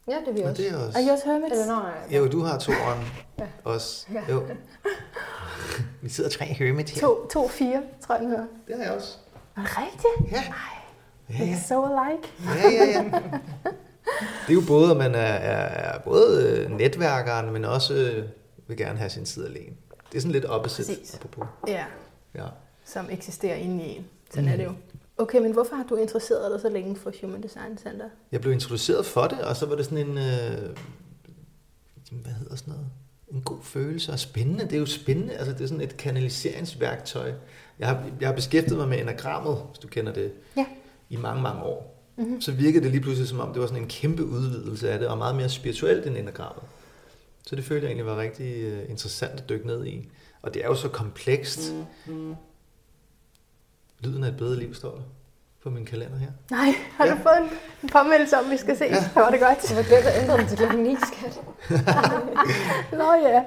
Ja, 0.08 0.16
det 0.20 0.28
er 0.28 0.34
vi 0.34 0.42
Og 0.42 0.50
også. 0.50 0.62
det 0.62 0.72
er 0.72 0.78
også... 0.78 1.00
Er 1.00 1.04
I 1.04 1.08
også 1.10 1.26
hermits? 1.26 1.52
Eller 1.52 1.66
nej, 1.66 1.92
nej. 2.10 2.18
Jo, 2.18 2.28
du 2.28 2.40
har 2.42 2.60
toeren 2.60 3.00
Ja. 3.40 3.46
også. 3.64 4.08
Jo. 4.30 4.44
Vi 6.02 6.10
sidder 6.10 6.30
tre 6.30 6.46
hermit 6.46 6.90
her. 6.90 7.02
To, 7.02 7.28
to, 7.28 7.48
fire, 7.48 7.84
tror 8.08 8.16
jeg, 8.16 8.22
den 8.22 8.30
hedder. 8.30 8.46
Det 8.68 8.76
har 8.78 8.84
jeg 8.84 8.94
også. 8.94 9.18
Er 9.58 9.62
det 9.62 9.70
rigtigt? 9.78 10.32
Ja. 10.32 10.44
Ja, 11.30 11.46
ja. 11.46 11.54
It's 11.56 11.68
so 11.68 11.86
alike. 11.86 12.28
Ja, 12.46 12.70
ja, 12.70 12.86
ja. 12.92 13.04
Det 14.48 14.50
er 14.50 14.54
jo 14.54 14.62
både, 14.68 14.92
at 14.92 14.98
man 14.98 15.16
er, 15.16 15.20
er, 15.20 15.94
er 15.94 16.00
både 16.00 16.50
øh, 16.50 16.72
netværkeren, 16.78 17.54
men 17.54 17.66
også 17.66 17.94
øh, 17.94 18.26
vil 18.68 18.78
gerne 18.78 19.00
have 19.00 19.10
sin 19.10 19.26
tid 19.26 19.46
alene. 19.46 19.76
Det 20.12 20.18
er 20.18 20.22
sådan 20.22 20.32
lidt 20.32 20.46
opposite, 20.46 20.88
Præcis. 20.88 21.14
apropos. 21.16 21.48
Ja, 21.68 21.86
Ja. 22.36 22.46
som 22.86 23.06
eksisterer 23.12 23.56
inde 23.56 23.84
i 23.86 23.98
en. 23.98 24.06
Sådan 24.32 24.46
Mm. 24.46 24.52
er 24.52 24.56
det 24.58 24.64
jo. 24.66 24.72
Okay, 25.18 25.38
men 25.40 25.52
hvorfor 25.52 25.76
har 25.76 25.84
du 25.84 25.96
interesseret 25.96 26.52
dig 26.52 26.62
så 26.62 26.70
længe 26.70 26.96
for 26.96 27.12
Human 27.22 27.44
Design 27.44 27.78
Center? 27.78 28.06
Jeg 28.32 28.42
blev 28.42 28.54
introduceret 28.54 29.06
for 29.06 29.28
det, 29.28 29.40
og 29.42 29.56
så 29.56 29.66
var 29.66 29.76
det 29.76 29.86
sådan 29.86 29.98
en, 29.98 30.18
øh, 30.18 30.76
hvad 32.12 32.32
hedder 32.32 32.56
sådan 32.56 32.74
noget, 32.74 32.88
en 33.32 33.42
god 33.42 33.58
følelse 33.64 34.12
og 34.12 34.20
spændende. 34.20 34.64
Det 34.64 34.74
er 34.74 34.78
jo 34.80 34.86
spændende, 34.86 35.34
altså 35.34 35.54
det 35.54 35.62
er 35.62 35.68
sådan 35.68 35.82
et 35.82 35.98
kanaliseringsværktøj. 35.98 37.34
Jeg 37.80 37.88
har, 37.88 38.04
jeg 38.20 38.28
har 38.30 38.36
beskæftiget 38.36 38.78
mig 38.78 38.88
med 38.88 39.00
enagrammet, 39.02 39.58
hvis 39.70 39.80
du 39.80 39.88
kender 39.88 40.14
det, 40.14 40.32
Ja. 40.58 40.66
i 41.10 41.16
mange, 41.16 41.42
mange 41.42 41.64
år. 41.64 41.92
Mm-hmm. 42.18 42.42
Så 42.42 42.52
virkede 42.52 42.84
det 42.84 42.92
lige 42.92 43.02
pludselig 43.02 43.28
som 43.30 43.40
om, 43.40 43.54
det 43.54 43.62
var 43.62 43.68
sådan 43.68 43.82
en 43.84 43.90
kæmpe 43.90 44.26
udvidelse 44.26 44.90
af 44.92 45.00
det, 45.00 45.08
og 45.08 45.18
meget 45.18 45.36
mere 45.36 45.50
spirituelt 45.50 46.08
end 46.08 46.18
enagrammet. 46.18 46.64
Så 47.48 47.56
det 47.56 47.64
følte 47.64 47.84
jeg 47.86 47.90
egentlig 47.90 48.06
var 48.06 48.18
rigtig 48.22 48.56
øh, 48.64 48.90
interessant 48.90 49.40
at 49.42 49.50
dykke 49.50 49.68
ned 49.68 49.86
i. 49.86 50.10
Og 50.42 50.54
det 50.54 50.64
er 50.64 50.68
jo 50.68 50.76
så 50.76 50.90
komplekst. 50.90 51.74
Mm-hmm. 52.08 52.36
Lyden 54.00 54.24
af 54.24 54.28
et 54.28 54.38
bedre 54.38 54.56
liv 54.60 54.74
står 54.74 54.92
der 54.92 55.02
på 55.64 55.70
min 55.70 55.86
kalender 55.86 56.18
her. 56.18 56.28
Nej, 56.52 56.74
har 56.92 57.06
Ja. 57.06 57.12
du 57.12 57.18
fået 57.24 57.38
en, 57.42 57.50
en 57.84 57.90
påmeldelse 57.90 58.38
om, 58.38 58.52
vi 58.52 58.58
skal 58.58 58.78
ses? 58.78 58.92
Ja. 58.92 59.10
Var 59.16 59.30
det 59.30 59.40
godt? 59.40 59.62
Det 59.62 59.76
var 59.78 59.84
glemt 59.84 60.06
at 60.06 60.22
ændre 60.24 60.38
den 60.38 60.48
til 60.48 60.58
klokken 60.58 60.80
9, 60.84 60.96
skat. 60.96 61.42
Nå 63.00 63.14
ja. 63.14 63.44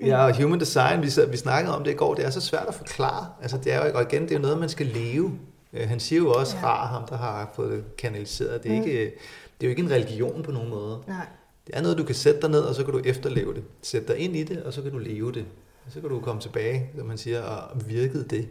Ja, 0.00 0.24
og 0.26 0.42
human 0.42 0.60
design, 0.60 1.02
vi, 1.02 1.10
vi 1.30 1.36
snakkede 1.36 1.76
om 1.76 1.84
det 1.84 1.90
i 1.90 1.94
går, 1.94 2.14
det 2.14 2.24
er 2.26 2.30
så 2.30 2.40
svært 2.40 2.64
at 2.68 2.74
forklare. 2.74 3.26
Altså, 3.42 3.58
det 3.58 3.72
er 3.72 3.86
jo, 3.86 3.92
og 3.94 4.02
igen, 4.02 4.22
det 4.22 4.30
er 4.30 4.34
jo 4.36 4.42
noget, 4.42 4.58
man 4.58 4.68
skal 4.68 4.86
leve. 4.86 5.38
Øh, 5.72 5.88
han 5.88 6.00
siger 6.00 6.18
jo 6.22 6.32
også, 6.32 6.56
ja. 6.56 6.66
rar 6.66 6.86
ham, 6.86 7.02
der 7.08 7.16
har 7.16 7.50
fået 7.54 7.70
det 7.72 7.96
kanaliseret. 7.96 8.62
Det 8.62 8.72
er, 8.72 8.80
mm. 8.80 8.82
ikke, 8.86 9.00
det 9.60 9.66
er 9.66 9.66
jo 9.66 9.70
ikke 9.70 9.82
en 9.82 9.90
religion 9.90 10.42
på 10.42 10.52
nogen 10.52 10.70
måde. 10.70 10.98
Nej. 11.08 11.26
Det 11.66 11.76
er 11.76 11.82
noget, 11.82 11.98
du 11.98 12.04
kan 12.04 12.14
sætte 12.14 12.40
dig 12.40 12.50
ned, 12.50 12.60
og 12.60 12.74
så 12.74 12.84
kan 12.84 12.92
du 12.94 13.00
efterleve 13.04 13.54
det. 13.54 13.62
Sætte 13.82 14.08
dig 14.08 14.16
ind 14.18 14.36
i 14.36 14.44
det, 14.44 14.62
og 14.62 14.72
så 14.72 14.82
kan 14.82 14.90
du 14.90 14.98
leve 14.98 15.32
det. 15.32 15.44
Og 15.86 15.92
så 15.92 16.00
kan 16.00 16.08
du 16.10 16.20
komme 16.20 16.40
tilbage, 16.40 16.90
som 16.98 17.06
man 17.06 17.18
siger, 17.18 17.42
og 17.42 17.88
virke 17.88 18.22
det. 18.22 18.48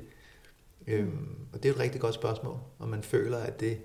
Mm. 0.89 0.95
Øhm, 0.95 1.35
og 1.53 1.63
det 1.63 1.69
er 1.69 1.73
et 1.73 1.79
rigtig 1.79 2.01
godt 2.01 2.13
spørgsmål, 2.13 2.57
om 2.79 2.87
man 2.87 3.03
føler, 3.03 3.37
at 3.37 3.59
det, 3.59 3.77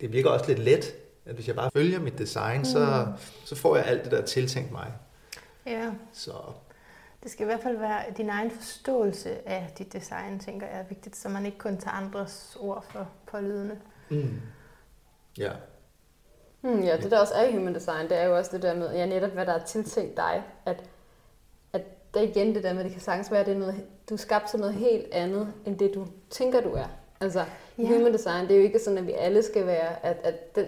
det 0.00 0.12
virker 0.12 0.30
også 0.30 0.46
lidt 0.46 0.58
let, 0.58 0.94
at 1.24 1.34
hvis 1.34 1.48
jeg 1.48 1.56
bare 1.56 1.70
følger 1.76 2.00
mit 2.00 2.18
design, 2.18 2.58
mm. 2.58 2.64
så, 2.64 3.06
så 3.44 3.56
får 3.56 3.76
jeg 3.76 3.86
alt 3.86 4.04
det, 4.04 4.12
der 4.12 4.18
er 4.18 4.26
tiltænkt 4.26 4.72
mig. 4.72 4.92
Ja. 5.66 5.92
Så 6.12 6.32
det 7.22 7.30
skal 7.30 7.44
i 7.44 7.46
hvert 7.46 7.62
fald 7.62 7.78
være 7.78 8.02
din 8.16 8.30
egen 8.30 8.50
forståelse 8.50 9.48
af 9.48 9.72
dit 9.78 9.92
design, 9.92 10.38
tænker 10.38 10.66
jeg 10.66 10.78
er 10.78 10.84
vigtigt, 10.88 11.16
så 11.16 11.28
man 11.28 11.46
ikke 11.46 11.58
kun 11.58 11.76
tager 11.76 11.96
andres 11.96 12.56
ord 12.60 12.84
for 12.90 13.08
pålydende. 13.26 13.78
Mm. 14.10 14.40
Ja. 15.38 15.52
Mm, 16.62 16.80
ja, 16.80 16.96
det 16.96 17.10
der 17.10 17.18
også 17.18 17.34
er 17.34 17.48
i 17.48 17.52
human 17.52 17.74
design, 17.74 18.08
det 18.08 18.18
er 18.18 18.24
jo 18.24 18.36
også 18.36 18.50
det 18.52 18.62
der 18.62 18.74
med, 18.74 18.92
ja, 18.92 19.06
netop 19.06 19.30
hvad 19.30 19.46
der 19.46 19.52
er 19.52 19.64
tiltænkt 19.64 20.16
dig, 20.16 20.42
at, 20.66 20.84
at 22.18 22.34
der 22.34 22.40
igen 22.40 22.54
det 22.54 22.62
der 22.62 22.72
med, 22.72 22.84
det 22.84 22.92
kan 22.92 23.00
sagtens 23.00 23.30
være, 23.30 23.40
at 23.40 23.46
det 23.46 23.54
er 23.54 23.58
noget, 23.58 23.84
du 24.08 24.14
er 24.14 24.18
skabt 24.18 24.50
til 24.50 24.58
noget 24.60 24.74
helt 24.74 25.06
andet, 25.12 25.52
end 25.66 25.78
det 25.78 25.94
du 25.94 26.06
tænker, 26.30 26.60
du 26.60 26.72
er. 26.72 26.86
Altså, 27.20 27.44
ja. 27.78 27.86
human 27.86 28.12
design, 28.12 28.48
det 28.48 28.52
er 28.52 28.56
jo 28.56 28.64
ikke 28.64 28.78
sådan, 28.78 28.98
at 28.98 29.06
vi 29.06 29.12
alle 29.12 29.42
skal 29.42 29.66
være, 29.66 30.06
at, 30.06 30.16
at 30.24 30.56
den, 30.56 30.66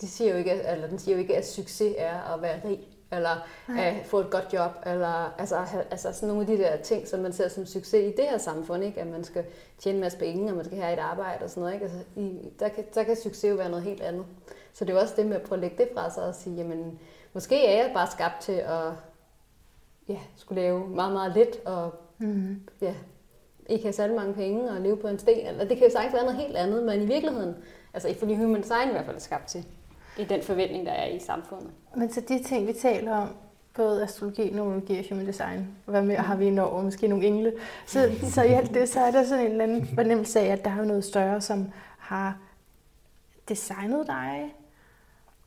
de 0.00 0.08
siger 0.08 0.32
jo 0.32 0.38
ikke, 0.38 0.50
eller 0.52 0.88
den 0.88 0.98
siger 0.98 1.14
jo 1.14 1.20
ikke, 1.20 1.36
at 1.36 1.48
succes 1.48 1.94
er 1.98 2.34
at 2.34 2.42
være 2.42 2.60
rig 2.64 2.80
eller 3.12 3.48
at 3.78 3.94
få 4.06 4.20
et 4.20 4.30
godt 4.30 4.52
job, 4.52 4.70
eller 4.86 5.34
altså, 5.38 5.66
altså 5.90 6.12
sådan 6.12 6.28
nogle 6.28 6.40
af 6.40 6.46
de 6.46 6.58
der 6.58 6.76
ting, 6.76 7.08
som 7.08 7.20
man 7.20 7.32
ser 7.32 7.48
som 7.48 7.66
succes 7.66 7.94
i 8.04 8.16
det 8.16 8.24
her 8.30 8.38
samfund, 8.38 8.84
ikke? 8.84 9.00
at 9.00 9.06
man 9.06 9.24
skal 9.24 9.44
tjene 9.78 9.96
en 9.96 10.00
masse 10.00 10.18
penge, 10.18 10.50
og 10.50 10.56
man 10.56 10.64
skal 10.64 10.78
have 10.78 10.92
et 10.92 10.98
arbejde 10.98 11.44
og 11.44 11.50
sådan 11.50 11.60
noget. 11.60 11.74
Ikke? 11.74 11.84
Altså, 11.84 11.98
i, 12.16 12.52
der, 12.60 12.68
kan, 12.68 12.84
der 12.94 13.02
kan 13.02 13.16
succes 13.16 13.50
jo 13.50 13.54
være 13.54 13.70
noget 13.70 13.84
helt 13.84 14.02
andet. 14.02 14.24
Så 14.72 14.84
det 14.84 14.90
er 14.90 14.94
jo 14.94 15.00
også 15.00 15.14
det 15.16 15.26
med 15.26 15.36
at 15.36 15.42
prøve 15.42 15.56
at 15.56 15.60
lægge 15.60 15.76
det 15.76 15.88
fra 15.94 16.10
sig 16.10 16.22
og 16.22 16.34
sige, 16.34 16.56
jamen, 16.56 16.98
måske 17.32 17.66
er 17.66 17.82
jeg 17.82 17.90
bare 17.94 18.10
skabt 18.10 18.42
til 18.42 18.52
at 18.52 18.92
ja, 20.08 20.18
skulle 20.36 20.62
lave 20.62 20.88
meget, 20.88 21.12
meget 21.12 21.32
lidt, 21.34 21.66
og 21.66 21.94
mm. 22.18 22.60
ja, 22.80 22.94
ikke 23.68 23.84
have 23.84 23.92
særlig 23.92 24.16
mange 24.16 24.34
penge 24.34 24.70
og 24.70 24.80
leve 24.80 24.96
på 24.96 25.08
en 25.08 25.18
sten. 25.18 25.46
Eller, 25.46 25.64
det 25.64 25.76
kan 25.76 25.86
jo 25.86 25.92
sagtens 25.92 26.14
være 26.14 26.24
noget 26.24 26.38
helt 26.38 26.56
andet, 26.56 26.82
men 26.82 27.02
i 27.02 27.06
virkeligheden, 27.06 27.54
altså 27.94 28.08
ifølge 28.08 28.36
human 28.36 28.62
design 28.62 28.88
i 28.88 28.92
hvert 28.92 29.04
fald 29.04 29.16
er 29.16 29.20
skabt 29.20 29.46
til 29.46 29.64
i 30.18 30.24
den 30.24 30.42
forventning, 30.42 30.86
der 30.86 30.92
er 30.92 31.06
i 31.06 31.18
samfundet. 31.18 31.70
Men 31.96 32.12
så 32.12 32.20
de 32.20 32.42
ting, 32.42 32.66
vi 32.66 32.72
taler 32.72 33.16
om, 33.16 33.28
både 33.74 34.02
astrologi, 34.02 34.50
numerologi 34.50 34.98
og 34.98 35.04
human 35.08 35.26
design, 35.26 35.68
hvad 35.84 36.02
med 36.02 36.16
har 36.16 36.36
vi 36.36 36.46
i 36.46 36.50
Norge, 36.50 36.84
måske 36.84 37.08
nogle 37.08 37.26
engle, 37.26 37.52
så, 37.86 38.10
så 38.22 38.42
i 38.42 38.48
alt 38.48 38.74
det, 38.74 38.88
så 38.88 39.00
er 39.00 39.10
der 39.10 39.24
sådan 39.24 39.44
en 39.44 39.50
eller 39.50 39.64
anden 39.64 39.86
fornemmelse 39.94 40.40
af, 40.40 40.46
at 40.46 40.64
der 40.64 40.70
er 40.70 40.84
noget 40.84 41.04
større, 41.04 41.40
som 41.40 41.72
har 41.98 42.38
designet 43.48 44.06
dig, 44.06 44.54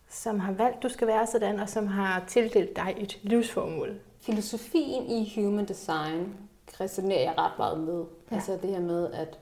som 0.09 0.39
har 0.39 0.51
valgt, 0.51 0.83
du 0.83 0.89
skal 0.89 1.07
være 1.07 1.27
sådan, 1.27 1.59
og 1.59 1.69
som 1.69 1.87
har 1.87 2.23
tildelt 2.27 2.75
dig 2.75 2.95
et 2.97 3.19
livsformål. 3.23 3.99
Filosofien 4.21 5.03
i 5.03 5.33
human 5.35 5.67
design 5.67 6.37
resonerer 6.81 7.21
jeg 7.21 7.33
ret 7.37 7.57
meget 7.57 7.79
med. 7.79 8.03
Ja. 8.31 8.35
Altså 8.35 8.59
det 8.61 8.69
her 8.69 8.79
med, 8.79 9.11
at 9.13 9.39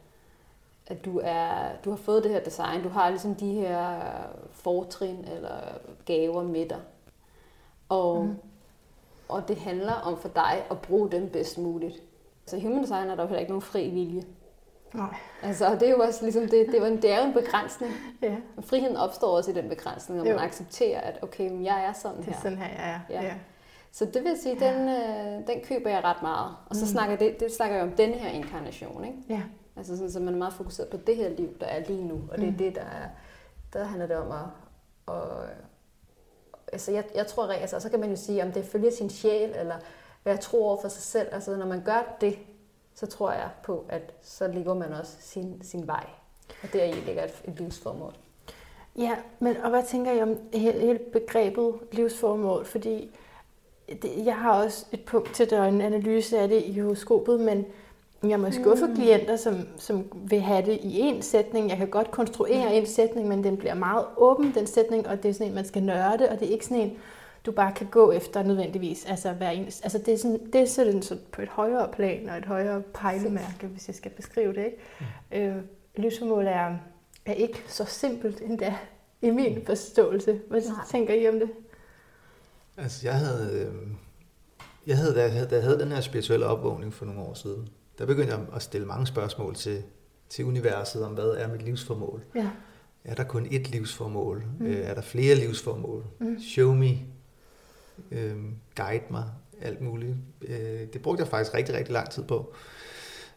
at 0.89 1.05
du, 1.05 1.19
er, 1.23 1.69
du 1.85 1.89
har 1.89 1.97
fået 1.97 2.23
det 2.23 2.31
her 2.31 2.39
design, 2.39 2.83
du 2.83 2.89
har 2.89 3.09
ligesom 3.09 3.35
de 3.35 3.53
her 3.53 4.01
fortrin 4.51 5.25
eller 5.27 5.57
gaver 6.05 6.43
med 6.43 6.69
dig. 6.69 6.79
Og, 7.89 8.25
mm. 8.25 8.35
og 9.29 9.47
det 9.47 9.57
handler 9.57 9.93
om 9.93 10.17
for 10.17 10.29
dig 10.29 10.63
at 10.71 10.81
bruge 10.81 11.11
dem 11.11 11.29
bedst 11.29 11.57
muligt. 11.57 12.03
Så 12.45 12.59
human 12.59 12.81
design 12.83 13.09
er 13.09 13.15
der 13.15 13.23
jo 13.23 13.27
heller 13.27 13.39
ikke 13.39 13.51
nogen 13.51 13.61
fri 13.61 13.89
vilje. 13.89 14.23
Nej. 14.93 15.15
Altså, 15.43 15.75
det 15.75 15.83
er 15.83 15.91
jo 15.91 15.99
også 15.99 16.23
ligesom 16.23 16.41
det, 16.41 16.67
det, 16.71 16.81
var 16.81 16.87
en, 16.87 17.01
det 17.01 17.11
er 17.11 17.19
jo 17.19 17.25
en 17.25 17.33
begrænsning. 17.33 17.93
Ja. 18.21 18.35
Friheden 18.61 18.97
opstår 18.97 19.37
også 19.37 19.51
i 19.51 19.53
den 19.53 19.69
begrænsning, 19.69 20.23
når 20.23 20.25
man 20.25 20.39
accepterer, 20.39 21.01
at 21.01 21.23
okay, 21.23 21.49
men 21.49 21.65
jeg 21.65 21.85
er 21.85 21.93
sådan 21.93 22.17
her. 22.17 22.23
Det 22.23 22.33
er 22.33 22.41
sådan 22.41 22.57
her, 22.57 22.67
jeg 22.67 22.89
er. 22.93 22.99
Ja. 23.09 23.21
ja. 23.21 23.33
Så 23.91 24.05
det 24.05 24.23
vil 24.23 24.37
sige, 24.41 24.65
ja. 24.65 24.73
den, 24.73 24.89
øh, 24.89 25.47
den 25.47 25.61
køber 25.63 25.89
jeg 25.89 26.03
ret 26.03 26.21
meget. 26.21 26.55
Og 26.69 26.75
så 26.75 26.85
mm. 26.85 26.91
snakker 26.91 27.15
det, 27.15 27.39
det 27.39 27.51
snakker 27.51 27.75
jeg 27.75 27.85
om 27.85 27.91
den 27.91 28.13
her 28.13 28.29
inkarnation, 28.29 29.05
ikke? 29.05 29.17
Ja. 29.29 29.41
Altså 29.75 29.95
sådan, 29.95 30.11
så 30.11 30.19
man 30.19 30.33
er 30.33 30.37
meget 30.37 30.53
fokuseret 30.53 30.89
på 30.89 30.97
det 30.97 31.15
her 31.15 31.29
liv, 31.29 31.59
der 31.59 31.65
er 31.65 31.83
lige 31.87 32.03
nu. 32.03 32.21
Og 32.31 32.37
det 32.37 32.47
er 32.47 32.51
mm. 32.51 32.57
det, 32.57 32.75
der 32.75 32.81
er, 32.81 33.09
der 33.73 33.83
handler 33.83 34.07
det 34.07 34.17
om 34.17 34.31
at... 34.31 34.45
Og, 35.05 35.43
altså 36.73 36.91
jeg, 36.91 37.03
jeg 37.15 37.27
tror, 37.27 37.47
altså, 37.47 37.79
så 37.79 37.89
kan 37.89 37.99
man 37.99 38.09
jo 38.09 38.15
sige, 38.15 38.43
om 38.43 38.51
det 38.51 38.65
følger 38.65 38.91
sin 38.91 39.09
sjæl, 39.09 39.49
eller 39.55 39.75
hvad 40.23 40.33
jeg 40.33 40.39
tror 40.39 40.65
over 40.65 40.81
for 40.81 40.87
sig 40.87 41.03
selv. 41.03 41.27
Altså 41.31 41.55
når 41.55 41.65
man 41.65 41.83
gør 41.83 42.17
det, 42.21 42.39
så 42.95 43.07
tror 43.07 43.31
jeg 43.31 43.49
på, 43.63 43.85
at 43.89 44.13
så 44.21 44.47
ligger 44.47 44.73
man 44.73 44.93
også 44.93 45.17
sin, 45.19 45.61
sin 45.63 45.87
vej. 45.87 46.05
Og 46.63 46.73
der 46.73 46.83
i 46.83 46.91
ligger 46.91 47.23
et, 47.23 47.41
et 47.45 47.59
livsformål. 47.59 48.13
Ja, 48.97 49.15
men 49.39 49.57
og 49.57 49.69
hvad 49.69 49.83
tænker 49.83 50.11
I 50.11 50.21
om 50.21 50.37
hele 50.53 50.99
begrebet 51.13 51.73
livsformål? 51.91 52.65
Fordi 52.65 53.11
det, 54.01 54.25
jeg 54.25 54.35
har 54.35 54.63
også 54.63 54.85
et 54.91 55.01
punkt 55.01 55.33
til, 55.33 55.49
der 55.49 55.63
en 55.63 55.81
analyse 55.81 56.39
af 56.39 56.47
det 56.47 56.63
i 56.65 56.79
horoskopet, 56.79 57.39
men 57.39 57.65
jeg 58.23 58.39
må 58.39 58.51
skuffe 58.51 58.85
mm. 58.85 58.95
klienter, 58.95 59.35
som, 59.35 59.55
som 59.77 60.05
vil 60.13 60.41
have 60.41 60.65
det 60.65 60.79
i 60.83 60.99
en 60.99 61.21
sætning. 61.21 61.69
Jeg 61.69 61.77
kan 61.77 61.87
godt 61.87 62.11
konstruere 62.11 62.75
en 62.75 62.85
sætning, 62.85 63.27
men 63.27 63.43
den 63.43 63.57
bliver 63.57 63.73
meget 63.73 64.05
åben, 64.17 64.53
den 64.55 64.67
sætning, 64.67 65.07
og 65.07 65.23
det 65.23 65.29
er 65.29 65.33
sådan 65.33 65.47
en, 65.47 65.55
man 65.55 65.65
skal 65.65 65.83
nørde, 65.83 66.29
og 66.29 66.39
det 66.39 66.47
er 66.47 66.51
ikke 66.51 66.65
sådan 66.65 66.83
en, 66.83 66.97
du 67.45 67.51
bare 67.51 67.71
kan 67.71 67.87
gå 67.91 68.11
efter 68.11 68.43
nødvendigvis. 68.43 69.05
Altså, 69.05 69.31
hver 69.31 69.49
en, 69.49 69.65
altså 69.65 69.97
det 69.97 70.13
er, 70.13 70.17
sådan, 70.17 70.39
det 70.53 70.61
er 70.61 70.65
sådan, 70.65 71.01
så 71.01 71.17
på 71.31 71.41
et 71.41 71.47
højere 71.47 71.87
plan 71.93 72.29
og 72.29 72.37
et 72.37 72.45
højere 72.45 72.81
pejlemærke, 72.81 73.67
hvis 73.67 73.87
jeg 73.87 73.95
skal 73.95 74.11
beskrive 74.11 74.53
det. 74.53 74.65
Ikke? 74.65 74.77
Mm. 75.31 75.37
Øh, 75.37 75.55
livsformål 75.95 76.47
er, 76.47 76.75
er 77.25 77.33
ikke 77.33 77.63
så 77.67 77.85
simpelt 77.85 78.41
endda, 78.41 78.75
i 79.21 79.29
min 79.29 79.55
mm. 79.55 79.65
forståelse. 79.65 80.39
Hvad 80.47 80.61
Nej. 80.61 80.85
tænker 80.91 81.13
I 81.13 81.29
om 81.29 81.39
det? 81.39 81.49
Altså, 82.81 83.07
jeg 83.07 83.15
havde, 83.15 83.51
øh, 83.53 83.87
jeg 84.87 84.97
havde, 84.97 85.15
da 85.15 85.21
jeg 85.21 85.31
havde, 85.31 85.47
da 85.47 85.55
jeg 85.55 85.63
havde 85.63 85.79
den 85.79 85.91
her 85.91 86.01
spirituelle 86.01 86.45
opvågning 86.45 86.93
for 86.93 87.05
nogle 87.05 87.21
år 87.21 87.33
siden, 87.33 87.69
der 87.97 88.05
begyndte 88.05 88.33
jeg 88.33 88.45
at 88.55 88.61
stille 88.61 88.87
mange 88.87 89.07
spørgsmål 89.07 89.55
til, 89.55 89.83
til 90.29 90.45
universet 90.45 91.05
om, 91.05 91.13
hvad 91.13 91.29
er 91.29 91.47
mit 91.47 91.61
livsformål? 91.61 92.23
Ja. 92.35 92.49
Er 93.03 93.15
der 93.15 93.23
kun 93.23 93.45
ét 93.45 93.71
livsformål? 93.71 94.43
Mm. 94.59 94.65
Øh, 94.65 94.77
er 94.77 94.93
der 94.93 95.01
flere 95.01 95.35
livsformål? 95.35 96.05
Mm. 96.19 96.41
Show 96.41 96.73
me. 96.73 96.97
Øh, 98.11 98.37
guide 98.75 99.03
mig. 99.09 99.23
Alt 99.61 99.81
muligt. 99.81 100.15
Øh, 100.41 100.87
det 100.93 101.01
brugte 101.01 101.21
jeg 101.21 101.27
faktisk 101.27 101.53
rigtig, 101.53 101.75
rigtig 101.75 101.93
lang 101.93 102.09
tid 102.09 102.23
på. 102.23 102.53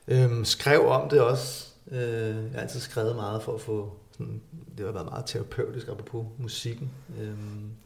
Øh, 0.08 0.44
skrev 0.44 0.86
om 0.86 1.08
det 1.08 1.20
også. 1.20 1.68
Øh, 1.90 1.98
jeg 2.00 2.50
har 2.54 2.60
altid 2.60 2.80
skrevet 2.80 3.16
meget 3.16 3.42
for 3.42 3.54
at 3.54 3.60
få... 3.60 3.92
Sådan, 4.12 4.42
det 4.78 4.86
har 4.86 4.92
været 4.92 5.06
meget 5.06 5.26
terapeutisk 5.26 5.86
på 6.06 6.26
musikken. 6.38 6.90
Øh, 7.20 7.34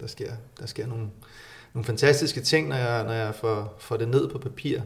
der, 0.01 0.07
sker, 0.07 0.33
der 0.61 0.67
sker 0.67 0.87
nogle, 0.87 1.11
nogle 1.75 1.85
fantastiske 1.85 2.41
ting, 2.41 2.69
når 2.69 2.77
jeg, 2.77 3.05
når 3.05 3.13
jeg 3.13 3.35
får, 3.35 3.77
får 3.79 3.97
det 3.97 4.09
ned 4.09 4.29
på 4.29 4.39
papir. 4.39 4.81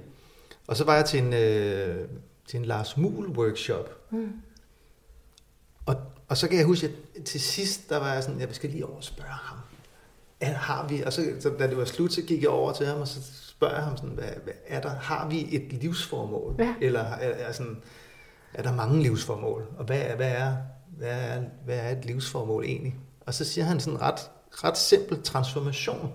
Og 0.67 0.77
så 0.77 0.85
var 0.85 0.97
jeg 0.97 1.05
til 1.05 1.23
en, 1.23 1.33
øh, 1.33 2.09
til 2.47 2.59
en 2.59 2.65
Lars 2.65 2.97
Muhl 2.97 3.27
workshop. 3.27 4.11
Mm. 4.11 4.33
Og, 5.87 5.97
og 6.29 6.37
så 6.37 6.49
kan 6.49 6.59
jeg 6.59 6.67
huske, 6.67 6.87
at 7.17 7.25
til 7.25 7.41
sidst, 7.41 7.91
der 7.91 7.99
var 7.99 8.15
jeg 8.15 8.23
sådan, 8.23 8.41
jeg 8.41 8.49
skal 8.53 8.71
lige 8.71 8.87
over 8.87 8.97
og 8.97 9.05
spørge 9.05 9.31
ham. 9.31 9.59
Er, 10.41 10.53
har 10.53 10.89
vi, 10.89 11.03
og 11.03 11.13
så, 11.13 11.23
så, 11.41 11.51
da 11.59 11.67
det 11.67 11.77
var 11.77 11.85
slut, 11.85 12.13
så 12.13 12.23
gik 12.23 12.43
jeg 12.43 12.51
over 12.51 12.73
til 12.73 12.87
ham, 12.87 13.01
og 13.01 13.09
så 13.09 13.21
spørger 13.47 13.75
jeg 13.75 13.85
ham 13.85 13.97
sådan, 13.97 14.11
hvad, 14.11 14.29
hvad 14.45 14.55
er 14.67 14.81
der, 14.81 14.89
har 14.89 15.29
vi 15.29 15.49
et 15.57 15.73
livsformål? 15.73 16.55
Ja. 16.59 16.75
Eller 16.81 17.01
er, 17.01 17.47
er, 17.47 17.53
sådan, 17.53 17.83
er 18.55 18.63
der 18.63 18.75
mange 18.75 19.03
livsformål? 19.03 19.67
Og 19.79 19.85
hvad 19.85 20.01
hvad, 20.17 20.33
er, 20.33 20.57
hvad, 21.01 21.21
er, 21.21 21.43
hvad 21.65 21.79
er 21.79 21.91
et 21.91 22.05
livsformål 22.05 22.65
egentlig? 22.65 22.97
Og 23.27 23.35
så 23.35 23.45
siger 23.45 23.65
han 23.65 23.81
sådan 23.81 24.01
ret, 24.01 24.31
ret 24.51 24.79
simpel 24.79 25.23
transformation. 25.23 26.13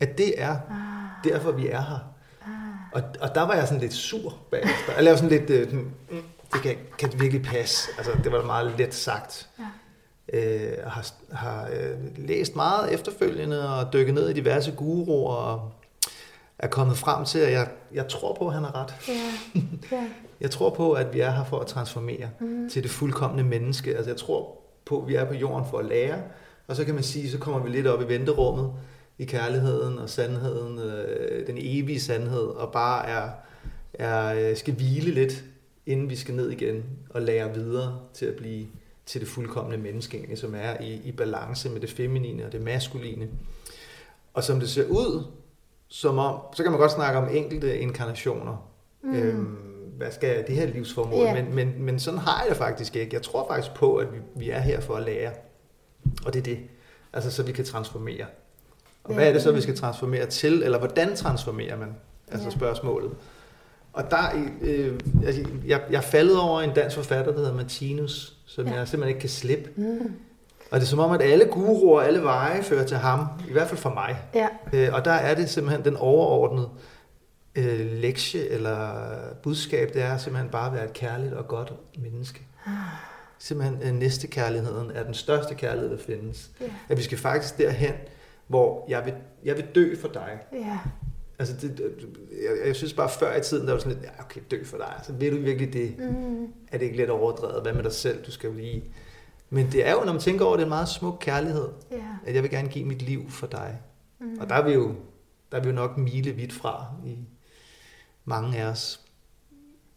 At 0.00 0.18
det 0.18 0.42
er 0.42 0.50
ah. 0.50 1.32
derfor, 1.32 1.52
vi 1.52 1.68
er 1.68 1.80
her. 1.80 2.12
Og, 2.92 3.02
og 3.20 3.34
der 3.34 3.42
var 3.42 3.54
jeg 3.54 3.68
sådan 3.68 3.80
lidt 3.80 3.92
sur 3.92 4.38
bagefter. 4.50 4.92
Jeg 4.94 5.04
lavede 5.04 5.18
sådan 5.18 5.38
lidt, 5.38 5.50
øh, 5.50 5.72
mm, 5.74 5.92
det 6.52 6.62
kan, 6.62 6.76
kan 6.98 7.10
det 7.10 7.20
virkelig 7.20 7.42
passe? 7.42 7.88
Altså, 7.98 8.12
det 8.24 8.32
var 8.32 8.42
meget 8.42 8.74
let 8.78 8.94
sagt. 8.94 9.48
Ja. 9.58 9.64
Øh, 10.32 10.86
har 10.86 11.06
har 11.32 11.68
øh, 11.72 11.98
læst 12.16 12.56
meget 12.56 12.92
efterfølgende 12.92 13.76
og 13.76 13.92
dykket 13.92 14.14
ned 14.14 14.28
i 14.28 14.32
diverse 14.32 14.72
guruer 14.72 15.34
og 15.34 15.72
er 16.62 16.66
kommet 16.66 16.96
frem 16.96 17.24
til, 17.24 17.38
at 17.38 17.52
jeg, 17.52 17.68
jeg 17.94 18.08
tror 18.08 18.34
på, 18.34 18.48
at 18.48 18.54
han 18.54 18.64
har 18.64 18.82
ret. 18.82 18.94
Ja. 19.08 19.96
Ja. 19.96 20.04
jeg 20.40 20.50
tror 20.50 20.70
på, 20.70 20.92
at 20.92 21.14
vi 21.14 21.20
er 21.20 21.30
her 21.30 21.44
for 21.44 21.58
at 21.58 21.66
transformere 21.66 22.30
mm. 22.40 22.68
til 22.68 22.82
det 22.82 22.90
fuldkommende 22.90 23.44
menneske. 23.44 23.96
Altså, 23.96 24.10
jeg 24.10 24.16
tror 24.16 24.58
på, 24.84 25.02
at 25.02 25.08
vi 25.08 25.14
er 25.14 25.24
på 25.24 25.34
jorden 25.34 25.66
for 25.70 25.78
at 25.78 25.84
lære, 25.84 26.22
og 26.66 26.76
så 26.76 26.84
kan 26.84 26.94
man 26.94 27.02
sige, 27.02 27.30
så 27.30 27.38
kommer 27.38 27.60
vi 27.60 27.70
lidt 27.70 27.86
op 27.86 28.02
i 28.02 28.08
venterummet, 28.08 28.72
i 29.18 29.24
kærligheden 29.24 29.98
og 29.98 30.10
sandheden, 30.10 30.78
øh, 30.78 31.46
den 31.46 31.56
evige 31.58 32.00
sandhed, 32.00 32.46
og 32.46 32.72
bare 32.72 33.08
er, 33.08 33.30
er, 33.94 34.50
øh, 34.50 34.56
skal 34.56 34.74
hvile 34.74 35.10
lidt, 35.10 35.44
inden 35.86 36.10
vi 36.10 36.16
skal 36.16 36.34
ned 36.34 36.50
igen 36.50 36.84
og 37.10 37.22
lære 37.22 37.54
videre 37.54 37.98
til 38.14 38.26
at 38.26 38.34
blive 38.34 38.66
til 39.06 39.20
det 39.20 39.28
fuldkommende 39.28 39.78
menneske, 39.78 40.36
som 40.36 40.54
er 40.54 40.80
i, 40.80 41.00
i 41.04 41.12
balance 41.12 41.70
med 41.70 41.80
det 41.80 41.90
feminine 41.90 42.46
og 42.46 42.52
det 42.52 42.60
maskuline. 42.60 43.28
Og 44.34 44.44
som 44.44 44.60
det 44.60 44.70
ser 44.70 44.86
ud, 44.86 45.24
som 45.92 46.18
om, 46.18 46.40
så 46.54 46.62
kan 46.62 46.72
man 46.72 46.80
godt 46.80 46.92
snakke 46.92 47.18
om 47.18 47.28
enkelte 47.32 47.78
inkarnationer. 47.78 48.68
Mm. 49.02 49.14
Øhm, 49.14 49.56
hvad 49.96 50.10
skal 50.10 50.44
det 50.46 50.54
her 50.54 50.66
livsformål? 50.66 51.24
Ja. 51.24 51.34
Men, 51.34 51.54
men, 51.54 51.74
men 51.78 51.98
sådan 52.00 52.18
har 52.18 52.40
jeg 52.42 52.48
det 52.50 52.56
faktisk 52.56 52.96
ikke. 52.96 53.14
Jeg 53.14 53.22
tror 53.22 53.46
faktisk 53.48 53.74
på, 53.74 53.96
at 53.96 54.12
vi, 54.12 54.18
vi 54.36 54.50
er 54.50 54.58
her 54.60 54.80
for 54.80 54.94
at 54.94 55.02
lære. 55.02 55.30
Og 56.26 56.32
det 56.32 56.38
er 56.38 56.42
det. 56.42 56.58
Altså, 57.12 57.30
så 57.30 57.42
vi 57.42 57.52
kan 57.52 57.64
transformere. 57.64 58.24
Og 59.04 59.10
Ja. 59.10 59.14
hvad 59.14 59.28
er 59.28 59.32
det 59.32 59.42
så, 59.42 59.52
vi 59.52 59.60
skal 59.60 59.76
transformere 59.76 60.26
til? 60.26 60.62
Eller 60.62 60.78
hvordan 60.78 61.16
transformerer 61.16 61.76
man? 61.78 61.94
Altså 62.30 62.46
Ja. 62.48 62.54
spørgsmålet. 62.54 63.10
Og 63.92 64.10
der, 64.10 64.44
øh, 64.62 65.00
altså, 65.26 65.44
jeg, 65.66 65.80
jeg 65.90 66.04
faldet 66.04 66.40
over 66.40 66.60
en 66.60 66.70
dansk 66.74 66.96
forfatter, 66.96 67.32
der 67.32 67.38
hedder 67.38 67.54
Martinus, 67.54 68.36
som 68.46 68.66
ja. 68.66 68.74
jeg 68.74 68.88
simpelthen 68.88 69.08
ikke 69.08 69.20
kan 69.20 69.28
slippe. 69.28 69.70
Mm. 69.76 70.12
Og 70.72 70.80
det 70.80 70.86
er 70.86 70.88
som 70.88 70.98
om, 70.98 71.10
at 71.12 71.22
alle 71.22 71.44
guruer, 71.44 72.00
alle 72.00 72.22
veje 72.22 72.62
fører 72.62 72.86
til 72.86 72.96
ham. 72.96 73.26
I 73.48 73.52
hvert 73.52 73.68
fald 73.68 73.80
for 73.80 73.90
mig. 73.94 74.16
Ja. 74.34 74.48
Øh, 74.72 74.88
og 74.94 75.04
der 75.04 75.10
er 75.12 75.34
det 75.34 75.48
simpelthen 75.50 75.84
den 75.84 75.96
overordnede 75.96 76.68
øh, 77.54 77.92
lektie 77.92 78.48
eller 78.48 78.90
budskab, 79.42 79.94
det 79.94 80.02
er 80.02 80.16
simpelthen 80.18 80.50
bare 80.50 80.66
at 80.66 80.72
være 80.74 80.84
et 80.84 80.92
kærligt 80.92 81.32
og 81.32 81.48
godt 81.48 81.72
menneske. 81.98 82.40
Simpelthen 83.38 83.78
øh, 83.82 83.94
næstekærligheden 83.94 84.90
er 84.94 85.02
den 85.04 85.14
største 85.14 85.54
kærlighed, 85.54 85.90
der 85.90 85.98
findes. 86.06 86.50
Ja. 86.60 86.66
At 86.88 86.96
vi 86.98 87.02
skal 87.02 87.18
faktisk 87.18 87.58
derhen, 87.58 87.92
hvor 88.46 88.84
jeg 88.88 89.04
vil, 89.04 89.14
jeg 89.44 89.56
vil 89.56 89.64
dø 89.74 89.96
for 90.00 90.08
dig. 90.08 90.38
Ja. 90.52 90.78
Altså, 91.38 91.54
det, 91.60 91.78
det- 91.78 92.08
jeg, 92.42 92.66
jeg 92.66 92.76
synes 92.76 92.92
bare, 92.92 93.08
før 93.08 93.36
i 93.36 93.40
tiden, 93.42 93.66
der 93.66 93.72
var 93.72 93.80
sådan 93.80 93.92
lidt, 93.92 94.04
ja, 94.04 94.24
okay, 94.24 94.40
dø 94.50 94.64
for 94.64 94.76
dig. 94.76 94.92
Altså, 94.96 95.12
vil 95.12 95.32
du 95.32 95.36
virkelig 95.42 95.72
det? 95.72 95.94
Mm. 95.98 96.42
Er 96.72 96.78
det 96.78 96.82
ikke 96.82 96.96
lidt 96.96 97.10
overdrevet? 97.10 97.62
Hvad 97.62 97.72
med 97.72 97.82
dig 97.82 97.92
selv? 97.92 98.24
Du 98.24 98.30
skal 98.30 98.48
jo 98.50 98.56
lige... 98.56 98.84
Men 99.52 99.72
det 99.72 99.86
er 99.88 99.92
jo, 99.92 100.00
når 100.04 100.12
man 100.12 100.20
tænker 100.20 100.44
over 100.44 100.56
det, 100.56 100.62
en 100.62 100.68
meget 100.68 100.88
smuk 100.88 101.16
kærlighed. 101.20 101.68
Ja. 101.90 101.96
At 102.26 102.34
jeg 102.34 102.42
vil 102.42 102.50
gerne 102.50 102.68
give 102.68 102.84
mit 102.84 103.02
liv 103.02 103.30
for 103.30 103.46
dig. 103.46 103.78
Mm. 104.18 104.36
Og 104.40 104.48
der 104.48 104.54
er 104.54 104.62
vi 104.64 104.72
jo, 104.72 104.94
der 105.52 105.58
er 105.58 105.62
vi 105.62 105.68
jo 105.68 105.74
nok 105.74 105.96
mile 105.96 106.30
vidt 106.32 106.52
fra 106.52 106.86
i 107.06 107.18
mange 108.24 108.58
af 108.58 108.64
os. 108.64 109.00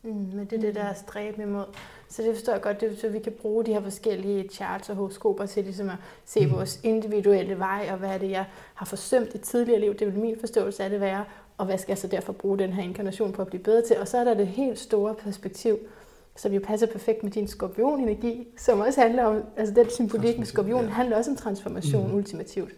Mm, 0.03 0.11
men 0.13 0.45
det 0.45 0.53
er 0.53 0.61
det, 0.61 0.75
der 0.75 0.83
er 0.83 0.93
stræben 0.93 1.41
imod. 1.41 1.65
Så 2.09 2.21
det 2.21 2.35
forstår 2.35 2.53
jeg 2.53 2.61
godt, 2.61 2.81
det 2.81 2.91
er, 2.91 2.95
så 2.97 3.09
vi 3.09 3.19
kan 3.19 3.33
bruge 3.41 3.65
de 3.65 3.73
her 3.73 3.81
forskellige 3.81 4.49
charts 4.49 4.89
og 4.89 4.95
horoskoper 4.95 5.45
til 5.45 5.63
ligesom 5.63 5.89
at 5.89 5.95
se 6.25 6.45
Mm. 6.45 6.51
vores 6.51 6.79
individuelle 6.83 7.59
vej, 7.59 7.87
og 7.91 7.97
hvad 7.97 8.09
er 8.09 8.17
det, 8.17 8.29
jeg 8.31 8.45
har 8.73 8.85
forsømt 8.85 9.33
i 9.33 9.37
tidligere 9.37 9.79
liv. 9.79 9.93
Det 9.95 10.07
vil 10.07 10.19
min 10.21 10.35
forståelse 10.39 10.83
af 10.83 10.89
det 10.89 10.99
være, 11.01 11.25
og 11.57 11.65
hvad 11.65 11.77
skal 11.77 11.91
jeg 11.91 11.97
så 11.97 12.07
derfor 12.07 12.33
bruge 12.33 12.59
den 12.59 12.73
her 12.73 12.83
inkarnation 12.83 13.31
på 13.31 13.41
at 13.41 13.47
blive 13.47 13.63
bedre 13.63 13.81
til. 13.87 13.97
Og 13.99 14.07
så 14.07 14.17
er 14.17 14.23
der 14.23 14.33
det 14.33 14.47
helt 14.47 14.79
store 14.79 15.15
perspektiv, 15.15 15.77
som 16.35 16.51
jo 16.51 16.59
passer 16.63 16.87
perfekt 16.87 17.23
med 17.23 17.31
din 17.31 17.47
skorpionenergi, 17.47 18.47
som 18.57 18.79
også 18.79 19.01
handler 19.01 19.23
om, 19.23 19.41
altså 19.57 19.73
den 19.73 19.89
symbolik 19.89 20.37
med 20.37 20.45
skorpionen 20.45 20.85
ja. 20.85 20.91
handler 20.91 21.17
også 21.17 21.31
om 21.31 21.37
transformation 21.37 22.07
Mhm. 22.07 22.15
ultimativt. 22.15 22.71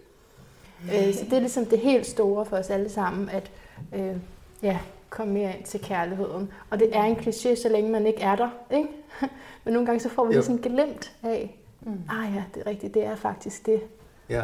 Øh, 0.86 1.13
så 1.13 1.26
det 1.26 1.34
er 1.34 1.39
ligesom 1.39 1.65
det 1.65 1.80
helt 1.80 2.06
store 2.06 2.46
for 2.46 2.58
os 2.58 2.70
alle 2.70 2.89
sammen, 2.89 3.30
at 3.30 3.52
øh, 3.96 4.15
ja, 4.63 4.80
komme 5.10 5.34
mere 5.34 5.56
ind 5.58 5.63
til 5.65 5.80
kærligheden. 5.80 6.52
Og 6.70 6.80
det 6.80 6.96
er 6.96 7.04
en 7.04 7.15
kliché, 7.15 7.62
så 7.62 7.70
længe 7.72 7.91
man 7.91 8.06
ikke 8.08 8.22
er 8.22 8.36
der. 8.36 8.50
Ikke? 8.72 8.89
Men 9.63 9.74
nogle 9.74 9.86
gange 9.86 10.00
så 10.00 10.10
får 10.10 10.24
vi 10.26 10.34
Jo. 10.34 10.38
ligesom 10.39 10.58
glemt 10.60 11.12
af, 11.24 11.60
Mm. 11.82 11.91
ah 12.10 12.36
ja, 12.36 12.43
det 12.56 12.63
er 12.65 12.70
rigtigt, 12.70 12.93
det 12.93 13.06
er 13.06 13.15
faktisk 13.15 13.65
det. 13.65 13.82
Ja, 14.30 14.43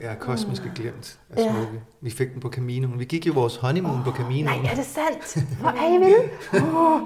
ja 0.00 0.14
kosmiske 0.14 0.64
Mm. 0.68 0.74
glemt 0.74 1.18
af 1.30 1.42
Ja. 1.44 1.52
smukke. 1.52 1.80
Vi 2.00 2.10
fik 2.10 2.32
den 2.32 2.40
på 2.40 2.48
Caminoen. 2.50 2.98
Vi 2.98 3.04
gik 3.04 3.26
jo 3.26 3.32
vores 3.32 3.56
honeymoon 3.56 4.00
på 4.04 4.10
Caminoen. 4.10 4.44
Nej, 4.60 4.70
er 4.70 4.74
det 4.74 4.84
sandt? 4.84 5.46
Hvor 5.60 5.68
er 5.68 5.94
I 5.94 5.98
vilde? 5.98 6.30
Oh, 6.76 7.00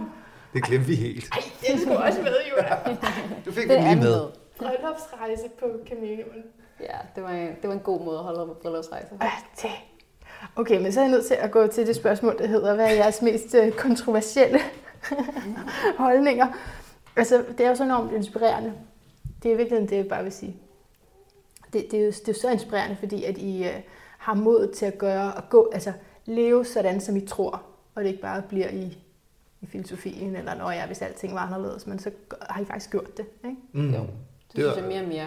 Det 0.55 0.65
glemte 0.65 0.87
vi 0.87 0.95
helt. 0.95 1.25
det 1.61 1.81
skulle 1.81 1.99
også 1.99 2.23
med, 2.23 2.33
Jura. 2.51 2.93
Du 3.45 3.53
fik 3.53 3.63
Det 3.63 3.71
den 3.71 3.79
er 3.85 3.95
lige 3.95 3.97
med. 4.05 4.11
med. 4.11 4.27
Bryllupsrejse 4.59 5.49
på 5.59 5.67
Caminoen. 5.89 6.45
Ja, 6.81 6.97
det 7.15 7.23
var, 7.23 7.31
en, 7.31 7.49
det 7.63 7.69
var 7.69 7.73
en 7.73 7.81
god 7.81 8.05
måde 8.05 8.19
at 8.19 8.25
holde 8.25 8.47
på 8.47 8.55
bryllupsrejse. 8.63 9.09
Ah, 9.21 9.31
det. 9.63 9.71
Okay, 10.57 10.83
men 10.83 10.93
så 10.93 11.01
er 11.01 11.05
jeg 11.05 11.11
nødt 11.11 11.27
til 11.27 11.35
at 11.35 11.51
gå 11.51 11.67
til 11.67 11.87
det 11.87 11.97
spørgsmål, 11.97 12.39
der 12.39 12.47
hedder, 12.47 12.75
hvad 12.75 12.85
er 12.87 12.91
jeres 12.95 13.23
mest 13.23 13.55
øh, 13.55 13.73
kontroversielle 13.73 14.59
holdninger? 15.99 16.47
Altså, 17.17 17.45
det 17.59 17.67
er 17.67 17.69
jo 17.69 17.75
så 17.75 17.85
enormt 17.85 18.13
inspirerende. 18.13 18.73
Det 19.43 19.53
er 19.53 19.57
virkelig 19.57 19.91
det, 19.91 19.97
jeg 19.97 20.09
bare 20.09 20.23
vil 20.23 20.33
sige. 20.33 20.57
Det, 21.73 21.87
det, 21.91 22.01
er, 22.01 22.05
jo, 22.05 22.11
det 22.11 22.29
er 22.29 22.33
jo 22.33 22.41
så 22.41 22.51
inspirerende, 22.51 22.97
fordi 22.97 23.25
at 23.25 23.39
I 23.39 23.65
øh, 23.65 23.75
har 24.19 24.35
mod 24.35 24.73
til 24.75 24.87
at 24.87 24.99
gøre 24.99 25.33
og 25.35 25.43
gå, 25.51 25.71
altså 25.75 25.93
leve 26.25 26.65
sådan, 26.65 27.01
som 27.01 27.17
I 27.17 27.27
tror, 27.27 27.63
og 27.95 28.03
det 28.03 28.09
ikke 28.11 28.23
bare 28.23 28.43
bliver 28.43 28.69
i, 28.69 28.99
i 29.65 29.67
filosofien, 29.67 30.37
eller 30.37 30.55
når 30.55 30.71
jeg, 30.71 30.87
hvis 30.87 31.03
alting 31.03 31.35
var 31.35 31.41
anderledes, 31.41 31.87
men 31.87 31.99
så 31.99 32.11
har 32.41 32.63
I 32.63 32.65
faktisk 32.65 32.91
gjort 32.91 33.17
det, 33.17 33.27
ikke? 33.45 33.57
Mm. 33.73 33.95
Jo. 33.95 34.01
Det 34.01 34.09
Det 34.57 34.65
synes 34.65 34.77
jeg 34.77 34.85
mere 34.85 35.03
og 35.03 35.09
mere, 35.09 35.27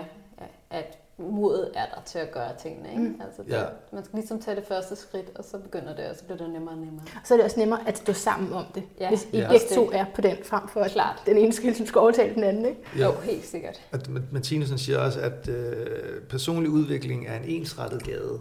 at 0.69 0.97
modet 1.19 1.71
er 1.75 1.85
der 1.95 2.01
til 2.05 2.19
at 2.19 2.31
gøre 2.31 2.49
tingene. 2.61 2.89
Ikke? 2.89 3.01
Mm. 3.03 3.21
Altså, 3.25 3.43
det, 3.43 3.49
Ja. 3.51 3.63
Man 3.93 4.05
skal 4.05 4.15
ligesom 4.17 4.39
tage 4.41 4.55
det 4.55 4.65
første 4.67 4.95
skridt, 4.95 5.25
og 5.35 5.43
så 5.43 5.57
begynder 5.57 5.95
det, 5.95 6.05
og 6.09 6.15
så 6.15 6.23
bliver 6.23 6.37
det 6.37 6.49
nemmere 6.49 6.73
og 6.73 6.79
nemmere. 6.79 7.05
Så 7.23 7.33
er 7.33 7.37
det 7.37 7.45
også 7.45 7.59
nemmere 7.59 7.87
at 7.87 7.97
stå 7.97 8.13
sammen 8.13 8.53
om 8.53 8.65
det, 8.75 8.83
Ja, 8.99 9.09
hvis 9.09 9.27
I 9.33 9.37
Ja. 9.37 9.47
begge 9.51 9.65
to 9.75 9.89
er 9.93 10.05
på 10.15 10.21
den, 10.21 10.37
frem 10.43 10.67
for 10.67 10.79
at 10.81 10.91
Klart. 10.91 11.21
den 11.25 11.37
ene 11.37 11.53
skal, 11.53 11.87
skal 11.87 11.99
overtale 11.99 12.35
den 12.35 12.43
anden, 12.43 12.65
ikke? 12.65 12.81
Ja. 12.97 13.05
Jo, 13.05 13.11
helt 13.11 13.45
sikkert. 13.45 13.81
Og 13.91 13.99
Martinusen 14.31 14.77
siger 14.77 14.99
også, 14.99 15.19
at 15.21 15.47
øh, 15.49 16.21
personlig 16.29 16.69
udvikling 16.71 17.27
er 17.27 17.35
en 17.37 17.43
ensrettet 17.45 18.03
gade. 18.03 18.39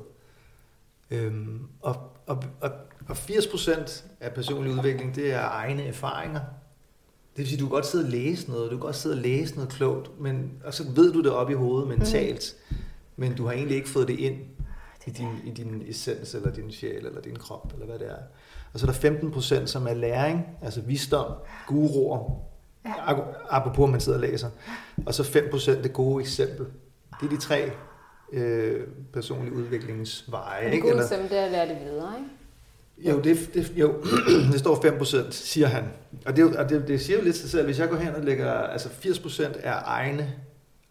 Øhm, 1.11 1.69
og, 1.83 1.97
og, 2.27 2.43
og, 2.61 2.71
og 3.09 3.17
80% 3.17 4.03
af 4.21 4.35
personlig 4.35 4.73
udvikling, 4.73 5.15
det 5.15 5.33
er 5.33 5.49
egne 5.49 5.83
erfaringer. 5.87 6.41
Det 7.37 7.43
vil 7.43 7.49
sige, 7.49 7.59
du 7.61 7.65
kan 7.67 7.71
godt 7.71 7.87
sidde 7.87 8.05
og 8.05 8.11
læse 8.11 8.51
noget, 8.51 8.71
du 8.71 8.77
kan 8.77 8.81
godt 8.81 8.97
sidde 8.97 9.15
og 9.15 9.23
læse 9.23 9.55
noget 9.55 9.71
klogt, 9.71 10.21
men, 10.21 10.53
og 10.65 10.75
så 10.75 10.85
ved 10.95 11.13
du 11.13 11.23
det 11.23 11.33
op 11.33 11.51
i 11.51 11.55
hovedet 11.55 11.89
mentalt, 11.89 12.57
mm. 12.71 12.77
men 13.17 13.35
du 13.37 13.45
har 13.47 13.53
egentlig 13.53 13.77
ikke 13.77 13.89
fået 13.89 14.09
det 14.09 14.19
ind 14.19 14.37
i 15.07 15.11
din, 15.11 15.29
i 15.45 15.51
din 15.51 15.83
essens, 15.89 16.35
eller 16.35 16.53
din 16.53 16.71
sjæl, 16.73 17.07
eller 17.07 17.21
din 17.21 17.37
krop, 17.37 17.73
eller 17.73 17.87
hvad 17.87 17.99
det 17.99 18.11
er. 18.11 18.17
Og 18.73 18.81
så 18.81 18.87
er 18.87 18.91
der 18.93 19.29
15%, 19.63 19.67
som 19.67 19.87
er 19.87 19.95
læring, 19.95 20.47
altså 20.63 20.81
visdom, 20.81 21.33
guruer, 21.67 22.43
Ja. 22.85 23.15
apropos 23.51 23.91
man 23.91 24.01
sidder 24.01 24.19
og 24.19 24.23
læser. 24.23 24.49
Og 25.07 25.15
så 25.15 25.23
5% 25.23 25.83
det 25.83 25.93
gode 25.93 26.21
eksempel. 26.21 26.67
Det 27.21 27.27
er 27.27 27.31
de 27.31 27.37
tre 27.37 27.71
øh, 28.33 28.87
personlige 29.13 29.55
udviklingsveje. 29.55 30.67
Det 30.67 30.73
Ikke? 30.73 30.83
gode 30.83 30.91
Eller, 30.91 31.05
eksempel, 31.05 31.31
det 31.31 31.39
er 31.39 31.45
at 31.45 31.51
lære 31.51 31.69
det 31.69 31.79
videre, 31.85 32.13
ikke? 32.19 32.31
Jo, 32.99 33.21
det, 33.21 33.51
det, 33.55 33.73
jo, 33.77 33.95
det 34.53 34.59
står 34.59 34.75
5%, 35.27 35.31
siger 35.31 35.67
han. 35.67 35.85
Og, 36.27 36.37
det, 36.37 36.57
og 36.57 36.69
det, 36.69 36.89
det 36.89 37.01
siger 37.01 37.19
jo 37.19 37.25
lidt 37.25 37.37
sig 37.37 37.51
selv, 37.51 37.65
hvis 37.65 37.79
jeg 37.79 37.89
går 37.89 37.97
hen 37.97 38.15
og 38.15 38.23
lægger, 38.25 38.53
altså 38.53 38.89
80% 38.89 39.43
er 39.63 39.75
egne, 39.85 40.33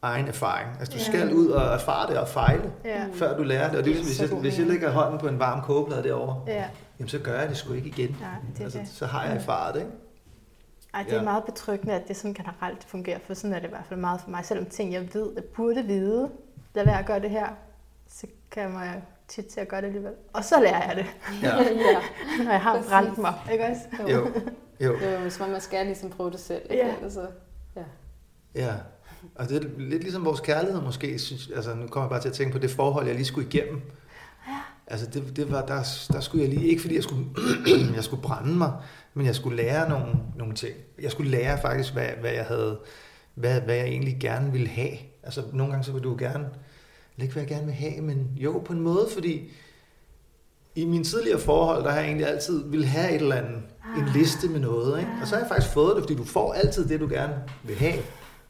egen 0.02 0.28
erfaring. 0.28 0.70
Altså 0.80 0.94
du 0.94 0.98
Ja. 0.98 1.04
skal 1.04 1.34
ud 1.36 1.48
og 1.48 1.62
erfare 1.74 2.10
det 2.10 2.18
og 2.20 2.28
fejle, 2.28 2.72
Ja. 2.86 3.06
før 3.13 3.38
du 3.38 3.44
lærer 3.44 3.70
det. 3.70 3.78
Og 3.80 3.86
det 3.86 3.91
er 3.91 3.96
ligesom, 3.96 4.08
hvis 4.28 4.32
jeg, 4.32 4.39
hvis 4.39 4.60
jeg 4.60 4.68
lægger 4.68 4.91
hånden 4.91 5.20
på 5.20 5.28
en 5.28 5.39
varm 5.39 5.62
kogeplade 5.62 6.04
derovre, 6.04 6.41
Ja, 6.48 6.65
jamen 7.00 7.10
så 7.10 7.20
gør 7.20 7.39
jeg 7.39 7.50
det 7.50 7.58
sgu 7.58 7.74
ikke 7.74 7.88
igen. 7.88 8.18
nej, 8.22 8.30
det 8.58 8.63
Altså, 8.63 8.80
det. 8.80 8.88
så 8.88 9.06
har 9.06 9.26
jeg 9.26 9.36
erfaret 9.36 9.74
det, 9.74 9.80
ikke? 9.82 9.91
Ej, 10.94 11.04
det 11.04 11.12
er 11.13 11.18
Ja. 11.18 11.24
meget 11.24 11.44
betryggende, 11.44 11.94
at 11.94 12.08
det 12.08 12.15
sådan 12.18 12.34
generelt 12.34 12.84
fungerer, 12.88 13.20
for 13.28 13.34
sådan 13.34 13.54
er 13.54 13.60
det 13.60 13.68
i 13.68 13.70
hvert 13.70 13.86
fald 13.89 14.00
meget 14.00 14.22
for 14.22 14.30
mig. 14.30 14.46
Selvom 14.46 14.65
ting, 14.65 14.94
jeg 14.94 15.08
ved, 15.13 15.30
jeg 15.36 15.44
burde 15.44 15.84
vide, 15.84 16.30
lad 16.76 16.86
være 16.86 17.00
at 17.00 17.06
gøre 17.06 17.20
det 17.20 17.30
her, 17.30 17.48
så 18.10 18.28
kan 18.52 18.72
man 18.72 18.88
tit 19.28 19.46
til 19.46 19.60
at 19.60 19.68
gøre 19.68 19.82
det 19.82 19.88
alligevel. 19.88 20.12
Og 20.34 20.44
så 20.44 20.60
lærer 20.60 20.88
jeg 20.88 20.96
det, 20.96 21.06
Ja. 21.44 21.56
ja. 21.64 22.44
når 22.44 22.52
jeg 22.52 22.62
har 22.62 22.76
Præcis. 22.76 22.90
brændt 22.90 23.18
mig, 23.18 23.34
ikke 23.52 23.64
også? 23.66 23.82
Jo, 24.12 24.30
jo. 24.80 25.00
Jo, 25.12 25.18
hvis 25.22 25.40
man, 25.40 25.52
man 25.52 25.62
skal 25.62 25.86
ligesom 25.86 26.10
prøve 26.10 26.32
det 26.32 26.40
selv. 26.40 26.62
Ikke? 26.70 26.86
Ja. 26.86 26.94
Altså, 27.04 27.22
Ja, 28.56 28.74
og 29.36 29.50
det 29.50 29.58
er 29.64 29.70
lidt 29.78 30.02
ligesom 30.04 30.26
vores 30.26 30.40
kærlighed 30.40 30.82
måske. 30.82 31.20
Synes, 31.20 31.50
altså, 31.56 31.76
nu 31.76 31.88
kommer 31.88 32.06
jeg 32.06 32.10
bare 32.10 32.22
til 32.22 32.30
at 32.30 32.34
tænke 32.36 32.54
på 32.54 32.60
det 32.60 32.72
forhold, 32.72 33.06
jeg 33.06 33.16
lige 33.16 33.26
skulle 33.26 33.48
igennem. 33.48 33.82
Ja. 34.48 34.54
Altså, 34.88 35.06
det, 35.06 35.36
det 35.36 35.52
var, 35.52 35.66
der, 35.66 35.84
der 36.12 36.20
skulle 36.20 36.44
jeg 36.46 36.54
lige, 36.54 36.68
ikke 36.68 36.82
fordi 36.82 36.96
jeg 36.96 37.04
skulle, 37.04 37.26
jeg 37.96 38.04
skulle 38.04 38.22
brænde 38.22 38.58
mig, 38.58 38.72
men 39.14 39.26
jeg 39.26 39.36
skulle 39.36 39.58
lære 39.58 39.90
nogle, 39.90 40.16
nogle 40.36 40.54
ting. 40.54 40.76
Jeg 41.02 41.12
skulle 41.12 41.32
lære 41.32 41.62
faktisk, 41.62 41.94
hvad, 41.94 42.08
hvad 42.22 42.32
jeg 42.32 42.46
havde, 42.46 42.80
hvad, 43.36 43.62
hvad 43.62 43.76
jeg 43.76 43.86
egentlig 43.86 44.18
gerne 44.20 44.52
ville 44.52 44.68
have. 44.68 44.98
Altså, 45.24 45.44
nogle 45.54 45.72
gange 45.74 45.86
så 45.86 45.92
vil 45.92 46.04
du 46.04 46.16
gerne, 46.20 46.50
ikke 47.23 47.34
hvad 47.34 47.43
jeg 47.43 47.49
gerne 47.49 47.65
vil 47.65 47.73
have, 47.75 48.01
men 48.01 48.28
jo, 48.36 48.62
på 48.65 48.73
en 48.73 48.80
måde, 48.82 49.08
fordi 49.13 49.49
i 50.75 50.86
mine 50.86 51.04
tidligere 51.04 51.39
forhold, 51.39 51.84
der 51.84 51.89
har 51.89 51.97
jeg 51.99 52.06
egentlig 52.08 52.28
altid 52.28 52.69
ville 52.69 52.86
have 52.86 53.10
et 53.15 53.21
eller 53.21 53.36
andet, 53.36 53.62
en 53.97 54.04
Ah. 54.04 54.13
liste 54.15 54.49
med 54.49 54.60
noget, 54.60 54.99
ikke? 54.99 55.12
Og 55.21 55.28
så 55.28 55.36
har 55.36 55.41
jeg 55.41 55.49
faktisk 55.49 55.73
fået 55.73 55.95
det, 55.95 56.04
fordi 56.04 56.15
du 56.15 56.23
får 56.23 56.54
altid 56.54 56.88
det, 56.88 56.99
du 56.99 57.08
gerne 57.10 57.34
vil 57.63 57.75
have. 57.75 58.04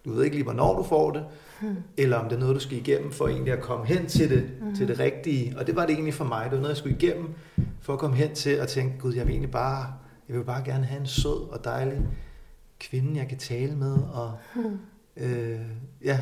Du 0.05 0.13
ved 0.13 0.23
ikke 0.23 0.35
lige, 0.35 0.43
hvornår 0.43 0.77
du 0.77 0.83
får 0.83 1.11
det, 1.11 1.25
Hmm. 1.59 1.75
eller 1.97 2.17
om 2.17 2.29
det 2.29 2.35
er 2.35 2.39
noget, 2.39 2.55
du 2.55 2.59
skal 2.59 2.77
igennem 2.77 3.11
for 3.11 3.27
egentlig 3.27 3.53
at 3.53 3.61
komme 3.61 3.85
hen 3.85 4.05
til 4.07 4.29
det, 4.29 4.49
mm. 4.61 4.75
til 4.75 4.87
det 4.87 4.99
rigtige. 4.99 5.55
Og 5.59 5.67
det 5.67 5.75
var 5.75 5.85
det 5.85 5.93
egentlig 5.93 6.13
for 6.13 6.25
mig. 6.25 6.43
Det 6.43 6.51
var 6.51 6.57
noget, 6.57 6.69
jeg 6.69 6.77
skulle 6.77 6.95
igennem 6.95 7.29
for 7.81 7.93
at 7.93 7.99
komme 7.99 8.15
hen 8.15 8.35
til 8.35 8.49
at 8.49 8.67
tænke, 8.67 8.97
gud, 8.99 9.13
jeg 9.13 9.25
vil 9.25 9.31
egentlig 9.31 9.51
bare, 9.51 9.93
jeg 10.29 10.37
vil 10.37 10.43
bare 10.43 10.63
gerne 10.63 10.85
have 10.85 10.99
en 11.01 11.07
sød 11.07 11.49
og 11.51 11.63
dejlig 11.63 11.99
kvinde, 12.79 13.17
jeg 13.19 13.27
kan 13.27 13.37
tale 13.37 13.75
med, 13.75 13.93
og 14.13 14.33
Hmm. 14.53 14.77
øh, 15.17 15.59
ja, 16.03 16.19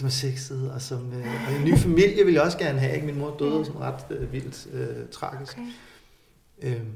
som 0.00 0.06
er 0.06 0.10
sexet, 0.10 0.70
og 0.72 0.82
som 0.82 1.12
øh, 1.12 1.26
og 1.48 1.54
en 1.58 1.64
ny 1.64 1.78
familie 1.78 2.24
vil 2.24 2.34
jeg 2.34 2.42
også 2.42 2.58
gerne 2.58 2.78
have. 2.78 2.94
Ikke? 2.94 3.06
Min 3.06 3.18
mor 3.18 3.36
døde 3.38 3.58
Ja. 3.58 3.64
sådan 3.64 3.80
ret 3.80 4.04
øh, 4.10 4.32
vildt 4.32 4.68
øh, 4.72 5.08
tragisk. 5.12 5.58
Okay. 5.58 6.74
Øhm, 6.76 6.86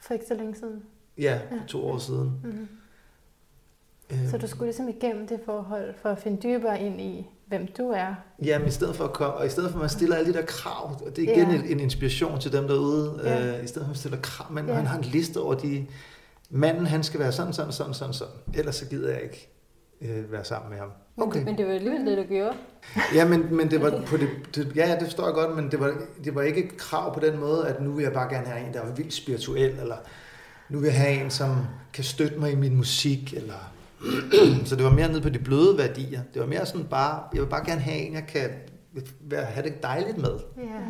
For 0.00 0.14
ikke 0.14 0.26
så 0.28 0.34
længe 0.34 0.54
siden. 0.56 0.82
ja, 1.18 1.40
for 1.50 1.66
to 1.66 1.86
år 1.86 1.98
siden. 1.98 2.32
Mm. 2.44 2.68
Øhm, 4.12 4.28
Så 4.30 4.38
du 4.38 4.46
skulle 4.46 4.66
ligesom 4.66 4.88
igennem 4.88 5.26
det 5.26 5.40
forhold 5.44 5.94
for 6.02 6.08
at 6.08 6.18
finde 6.18 6.42
dybere 6.42 6.80
ind 6.82 7.00
i, 7.00 7.26
hvem 7.46 7.66
du 7.78 7.88
er. 7.90 8.14
Jamen, 8.42 8.68
i 8.68 8.70
stedet 8.70 8.96
for 8.96 9.04
at 9.04 9.12
komme, 9.12 9.34
og 9.34 9.46
i 9.46 9.48
stedet 9.48 9.70
for 9.70 9.78
at 9.78 9.80
man 9.80 9.90
stiller 9.90 10.16
alle 10.16 10.32
de 10.32 10.38
der 10.38 10.44
krav, 10.46 10.90
og 11.06 11.16
det 11.16 11.24
er 11.28 11.32
igen 11.36 11.50
Ja. 11.50 11.54
en, 11.58 11.64
en 11.64 11.80
inspiration 11.80 12.40
til 12.40 12.52
dem 12.52 12.68
derude, 12.68 13.20
Ja. 13.24 13.58
øh, 13.58 13.64
i 13.64 13.66
stedet 13.66 13.74
for 13.74 13.80
at 13.84 13.88
man 13.88 13.96
stiller 13.96 14.18
krav, 14.20 14.52
men 14.52 14.66
Ja. 14.66 14.72
han 14.74 14.86
har 14.86 14.98
en 14.98 15.04
liste 15.04 15.40
over 15.40 15.54
de, 15.54 15.86
manden 16.50 16.86
han 16.86 17.02
skal 17.02 17.20
være 17.20 17.32
sådan, 17.32 17.52
sådan, 17.52 17.72
sådan, 17.72 17.94
sådan, 17.94 18.14
sådan, 18.14 18.34
ellers 18.54 18.76
så 18.76 18.86
gider 18.88 19.10
jeg 19.12 19.22
ikke 19.22 19.48
øh, 20.00 20.32
være 20.32 20.44
sammen 20.44 20.70
med 20.70 20.78
ham. 20.78 20.90
Okay. 21.16 21.44
Men 21.44 21.58
det 21.58 21.66
var 21.66 21.72
alligevel 21.72 22.06
det, 22.06 22.18
du 22.18 22.22
gjorde. 22.22 22.56
Ja, 23.14 23.28
men, 23.28 23.56
men 23.56 23.70
det 23.70 23.82
var 23.82 24.02
på 24.06 24.16
det, 24.16 24.28
det, 24.54 24.72
ja, 24.76 24.88
ja, 24.88 24.94
det 24.94 25.02
forstår 25.02 25.24
jeg 25.24 25.34
godt, 25.34 25.56
men 25.56 25.70
det 25.70 25.80
var, 25.80 25.94
det 26.24 26.34
var 26.34 26.42
ikke 26.42 26.64
et 26.64 26.76
krav 26.76 27.14
på 27.14 27.20
den 27.20 27.38
måde, 27.38 27.68
at 27.68 27.82
nu 27.82 27.92
vil 27.92 28.02
jeg 28.02 28.12
bare 28.12 28.34
gerne 28.34 28.46
have 28.46 28.66
en, 28.66 28.74
der 28.74 28.80
er 28.80 28.94
vildt 28.94 29.14
spirituel, 29.14 29.70
eller 29.70 29.96
nu 30.68 30.78
vil 30.78 30.86
jeg 30.86 30.96
have 30.96 31.24
en, 31.24 31.30
som 31.30 31.56
kan 31.92 32.04
støtte 32.04 32.36
mig 32.38 32.52
i 32.52 32.56
min 32.56 32.76
musik, 32.76 33.34
eller... 33.34 33.72
så 34.68 34.76
det 34.76 34.84
var 34.84 34.90
mere 34.90 35.12
ned 35.12 35.20
på 35.20 35.28
de 35.28 35.38
bløde 35.38 35.78
værdier. 35.78 36.20
Det 36.34 36.40
var 36.40 36.48
mere 36.48 36.66
sådan 36.66 36.86
bare, 36.86 37.22
jeg 37.34 37.42
vil 37.42 37.48
bare 37.48 37.64
gerne 37.66 37.80
have 37.80 37.98
en, 37.98 38.14
jeg 38.14 38.26
kan 38.26 38.50
være, 39.20 39.44
have 39.44 39.66
det 39.66 39.82
dejligt 39.82 40.18
med. 40.18 40.38
Ja. 40.56 40.80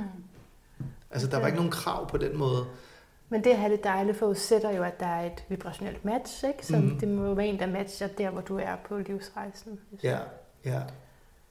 Altså, 1.10 1.28
der 1.28 1.38
var 1.38 1.46
ikke 1.46 1.56
nogen 1.56 1.72
krav 1.72 2.10
på 2.10 2.16
den 2.16 2.38
måde. 2.38 2.64
Men 3.30 3.44
det 3.44 3.50
at 3.50 3.56
have 3.56 3.72
det 3.72 3.84
dejligt 3.84 4.16
forudsætter 4.18 4.70
jo, 4.76 4.82
at 4.82 5.00
der 5.00 5.06
er 5.06 5.26
et 5.26 5.44
vibrationelt 5.48 6.04
match, 6.04 6.44
ikke? 6.44 6.66
Så 6.66 6.76
mm. 6.76 6.98
det 7.00 7.08
må 7.08 7.24
jo 7.24 7.32
være 7.32 7.46
en, 7.46 7.58
der 7.58 7.66
matcher 7.66 8.06
der, 8.06 8.30
hvor 8.30 8.40
du 8.40 8.58
er 8.58 8.76
på 8.88 8.98
livsrejsen. 8.98 9.80
Ja, 10.02 10.18
ja. 10.64 10.80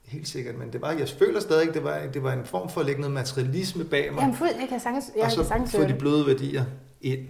Helt 0.04 0.28
sikkert, 0.28 0.54
men 0.58 0.72
det 0.72 0.82
var, 0.82 0.92
jeg 0.92 1.08
føler 1.08 1.40
stadig, 1.40 1.74
det 1.74 1.84
var, 1.84 2.06
det 2.14 2.22
var 2.22 2.32
en 2.32 2.44
form 2.44 2.68
for 2.68 2.80
at 2.80 2.86
lægge 2.86 3.00
noget 3.00 3.14
materialisme 3.14 3.84
bag 3.84 4.12
mig, 4.12 4.20
Jamen, 4.20 4.34
fuld, 4.36 4.50
jeg 4.60 4.68
kan 4.68 4.80
sagtens, 4.80 5.10
jeg 5.16 5.24
og 5.24 5.28
kan 5.28 5.36
så 5.36 5.44
sagtens 5.44 5.70
få 5.72 5.82
de 5.82 5.88
det. 5.88 5.98
bløde 5.98 6.26
værdier 6.26 6.64
ind, 7.00 7.28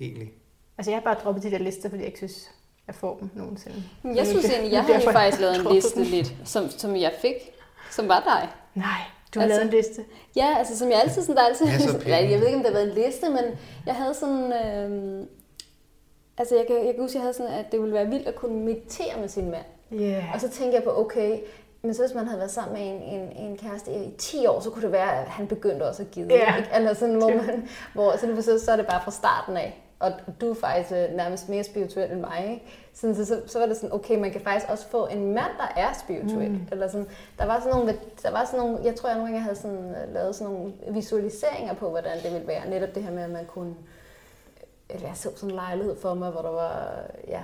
egentlig. 0.00 0.32
Altså, 0.78 0.90
jeg 0.90 0.96
har 0.96 1.04
bare 1.04 1.22
droppet 1.24 1.42
de 1.42 1.50
der 1.50 1.58
lister, 1.58 1.88
fordi 1.88 2.00
jeg 2.02 2.06
ikke 2.06 2.18
synes, 2.18 2.50
jeg 2.86 2.94
får 2.94 3.18
dem 3.18 3.30
nogensinde. 3.34 3.82
Men 4.02 4.16
Jeg 4.16 4.26
synes 4.26 4.44
egentlig, 4.44 4.72
jeg 4.72 4.84
jo 4.88 4.94
derfor, 4.94 5.12
faktisk 5.12 5.40
lavet 5.40 5.66
en 5.66 5.72
liste 5.74 6.04
lidt, 6.04 6.34
som, 6.44 6.70
som 6.70 6.96
jeg 6.96 7.12
fik, 7.22 7.34
som 7.90 8.08
var 8.08 8.20
dig. 8.20 8.48
Nej, 8.74 9.00
du 9.34 9.38
har 9.38 9.44
Altså- 9.46 9.60
lavet 9.60 9.72
en 9.72 9.76
liste. 9.78 10.04
Ja, 10.36 10.54
altså 10.58 10.78
som 10.78 10.90
jeg 10.90 11.00
altid 11.00 11.22
sådan, 11.22 11.36
der 11.36 11.42
er 11.42 11.46
altid, 11.46 11.66
ja, 12.06 12.16
jeg 12.32 12.40
ved 12.40 12.46
ikke, 12.46 12.56
om 12.58 12.62
det 12.64 12.72
har 12.74 12.80
været 12.80 12.88
en 12.96 13.04
liste, 13.04 13.28
men 13.28 13.44
jeg 13.86 13.94
havde 13.94 14.14
sådan, 14.14 14.52
øh, 14.52 15.26
altså 16.38 16.56
jeg 16.56 16.66
kan, 16.66 16.76
jeg 16.86 16.94
kan 16.94 17.02
huske, 17.02 17.16
jeg 17.16 17.22
havde 17.22 17.34
sådan, 17.34 17.52
at 17.52 17.72
det 17.72 17.80
ville 17.80 17.94
være 17.94 18.06
vildt 18.06 18.28
at 18.28 18.34
kunne 18.34 18.64
meditere 18.64 19.20
med 19.20 19.28
sin 19.28 19.50
mand. 19.50 19.64
Yeah. 19.92 20.24
Og 20.34 20.40
så 20.40 20.48
tænkte 20.48 20.74
jeg 20.76 20.84
på, 20.84 21.00
okay, 21.00 21.38
men 21.82 21.94
så 21.94 22.02
hvis 22.02 22.14
man 22.14 22.26
havde 22.26 22.38
været 22.38 22.50
sammen 22.50 22.78
med 22.78 22.86
en, 22.90 23.02
en, 23.20 23.46
en 23.50 23.56
kæreste 23.56 23.90
i 23.92 24.10
10 24.18 24.46
år, 24.46 24.60
så 24.60 24.70
kunne 24.70 24.82
det 24.82 24.92
være, 24.92 25.20
at 25.20 25.28
han 25.28 25.46
begyndte 25.46 25.88
også 25.88 26.02
at 26.02 26.10
give. 26.10 26.26
Ja. 26.30 26.56
Ikke? 26.56 26.68
Eller 26.74 26.94
sådan, 26.94 27.14
hvor, 27.14 27.28
man, 27.28 27.68
hvor 27.94 28.16
så, 28.16 28.26
lige 28.26 28.42
så, 28.42 28.58
så 28.64 28.72
er 28.72 28.76
det 28.76 28.86
bare 28.86 29.00
fra 29.04 29.10
starten 29.10 29.56
af. 29.56 29.82
Og 30.00 30.12
du 30.40 30.50
er 30.50 30.54
faktisk 30.54 30.92
øh, 30.92 31.16
nærmest 31.16 31.48
mere 31.48 31.64
spirituel 31.64 32.12
end 32.12 32.20
mig. 32.20 32.46
Ikke? 32.50 32.64
Sådan, 32.92 33.16
så, 33.16 33.24
så, 33.24 33.42
så 33.46 33.58
var 33.58 33.66
det 33.66 33.76
sådan, 33.76 33.92
okay, 33.92 34.18
man 34.18 34.30
kan 34.30 34.40
faktisk 34.40 34.70
også 34.70 34.88
få 34.88 35.06
en 35.06 35.24
mand, 35.34 35.52
der 35.58 35.80
er 35.80 35.92
spirituel. 36.04 36.50
Mm. 36.50 36.68
Eller 36.72 36.88
sådan, 36.88 37.06
der 37.38 37.46
var 37.46 37.60
sådan 37.60 37.72
nogle, 37.72 37.98
der 38.22 38.30
var 38.30 38.44
sådan 38.44 38.60
nogle, 38.60 38.84
jeg 38.84 38.94
tror, 38.94 39.08
jeg 39.08 39.18
nogle 39.18 39.32
gange 39.32 39.44
havde 39.44 39.56
sådan, 39.56 39.94
øh, 39.94 40.14
lavet 40.14 40.34
sådan 40.34 40.54
nogle 40.54 40.72
visualiseringer 40.90 41.74
på, 41.74 41.90
hvordan 41.90 42.22
det 42.22 42.32
ville 42.32 42.46
være. 42.46 42.70
Netop 42.70 42.94
det 42.94 43.02
her 43.02 43.10
med, 43.10 43.22
at 43.22 43.30
man 43.30 43.46
kunne, 43.46 43.74
eller 44.90 45.06
jeg 45.06 45.16
så 45.16 45.30
sådan 45.36 45.48
en 45.48 45.54
lejlighed 45.54 45.96
for 46.00 46.14
mig, 46.14 46.30
hvor 46.30 46.42
der 46.42 46.50
var, 46.50 46.92
ja, 47.28 47.42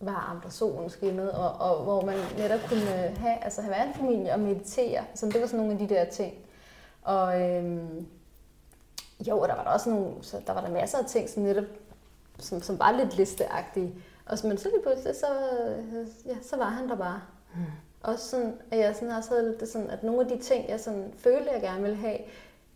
varmt 0.00 0.44
og 0.44 0.52
solen 0.52 0.90
skinnede, 0.90 1.32
og, 1.38 1.70
og 1.70 1.84
hvor 1.84 2.00
man 2.00 2.16
netop 2.38 2.60
kunne 2.68 2.86
have, 3.18 3.44
altså 3.44 3.62
have 3.62 3.88
en 3.88 3.94
familie 3.94 4.32
og 4.32 4.40
meditere. 4.40 5.04
Så 5.14 5.26
det 5.26 5.40
var 5.40 5.46
sådan 5.46 5.58
nogle 5.58 5.72
af 5.72 5.88
de 5.88 5.94
der 5.94 6.04
ting. 6.04 6.34
Og 7.02 7.42
øhm, 7.42 8.06
jo, 9.20 9.38
og 9.38 9.48
der 9.48 9.54
var 9.54 9.62
der 9.64 9.70
også 9.70 9.90
nogle, 9.90 10.10
så 10.22 10.40
der 10.46 10.52
var 10.52 10.60
der 10.60 10.70
masser 10.70 10.98
af 10.98 11.04
ting, 11.04 11.28
som 11.28 11.42
netop, 11.42 11.64
som, 12.38 12.62
som 12.62 12.78
var 12.78 12.92
lidt 12.92 13.16
listeagtige. 13.16 13.94
Og, 14.26 14.38
så- 14.38 14.46
men 14.46 14.58
så 14.58 14.68
lige 14.68 14.82
pludselig, 14.82 15.16
så, 15.16 15.26
øh, 15.68 16.06
ja, 16.26 16.36
så 16.42 16.56
var 16.56 16.64
han 16.68 16.88
der 16.88 16.96
bare. 16.96 17.20
Mm. 17.54 17.60
Også 18.02 18.28
sådan, 18.28 18.54
at 18.70 18.78
jeg 18.78 18.94
sådan 18.94 19.10
også 19.10 19.30
havde 19.30 19.56
det 19.60 19.68
sådan, 19.68 19.90
at 19.90 20.02
nogle 20.02 20.20
af 20.20 20.26
de 20.26 20.38
ting, 20.38 20.68
jeg 20.68 20.80
sådan 20.80 21.12
følte, 21.18 21.50
jeg 21.52 21.60
gerne 21.60 21.82
ville 21.82 21.96
have, 21.96 22.18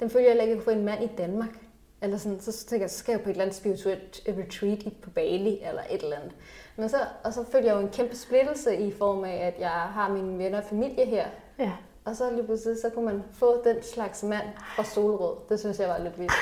dem 0.01 0.11
følte 0.11 0.25
jeg 0.25 0.31
heller 0.31 0.43
ikke, 0.45 0.55
jeg 0.57 0.65
kunne 0.65 0.73
få 0.75 0.79
en 0.79 0.85
mand 0.85 1.03
i 1.05 1.11
Danmark. 1.19 1.59
Eller 2.03 2.17
sådan, 2.19 2.41
så 2.41 2.53
tænkte 2.53 2.83
jeg, 2.83 2.91
så 2.91 2.99
skal 2.99 3.13
jeg 3.13 3.21
på 3.21 3.29
et 3.29 3.33
eller 3.33 3.45
andet 3.45 3.57
spirituelt 3.57 4.21
retreat 4.29 4.79
i- 4.83 4.97
på 5.03 5.11
Bali, 5.11 5.63
eller 5.69 5.83
et 5.91 6.03
eller 6.03 6.17
andet. 6.17 6.33
Men 6.77 6.89
så, 6.89 6.97
og 7.25 7.33
så 7.35 7.45
følte 7.45 7.69
jeg 7.69 7.75
jo 7.75 7.81
en 7.81 7.89
kæmpe 7.89 8.17
splittelse 8.17 8.77
i 8.77 8.93
form 8.93 9.25
af, 9.25 9.37
at 9.37 9.55
jeg 9.61 9.71
har 9.71 10.09
mine 10.09 10.39
venner 10.39 10.59
og 10.59 10.65
familie 10.65 11.05
her. 11.07 11.27
Ja. 11.59 11.73
Og 12.11 12.17
så 12.17 12.31
lige 12.31 12.45
pludselig, 12.45 12.77
så 12.83 12.91
kunne 12.95 13.05
man 13.05 13.23
få 13.33 13.63
den 13.65 13.77
slags 13.83 14.23
mand 14.23 14.47
fra 14.77 14.85
Solrød. 14.85 15.37
Det 15.49 15.61
synes 15.61 15.79
jeg 15.79 15.89
var 15.89 15.99
lidt 15.99 16.19
vildt. 16.19 16.33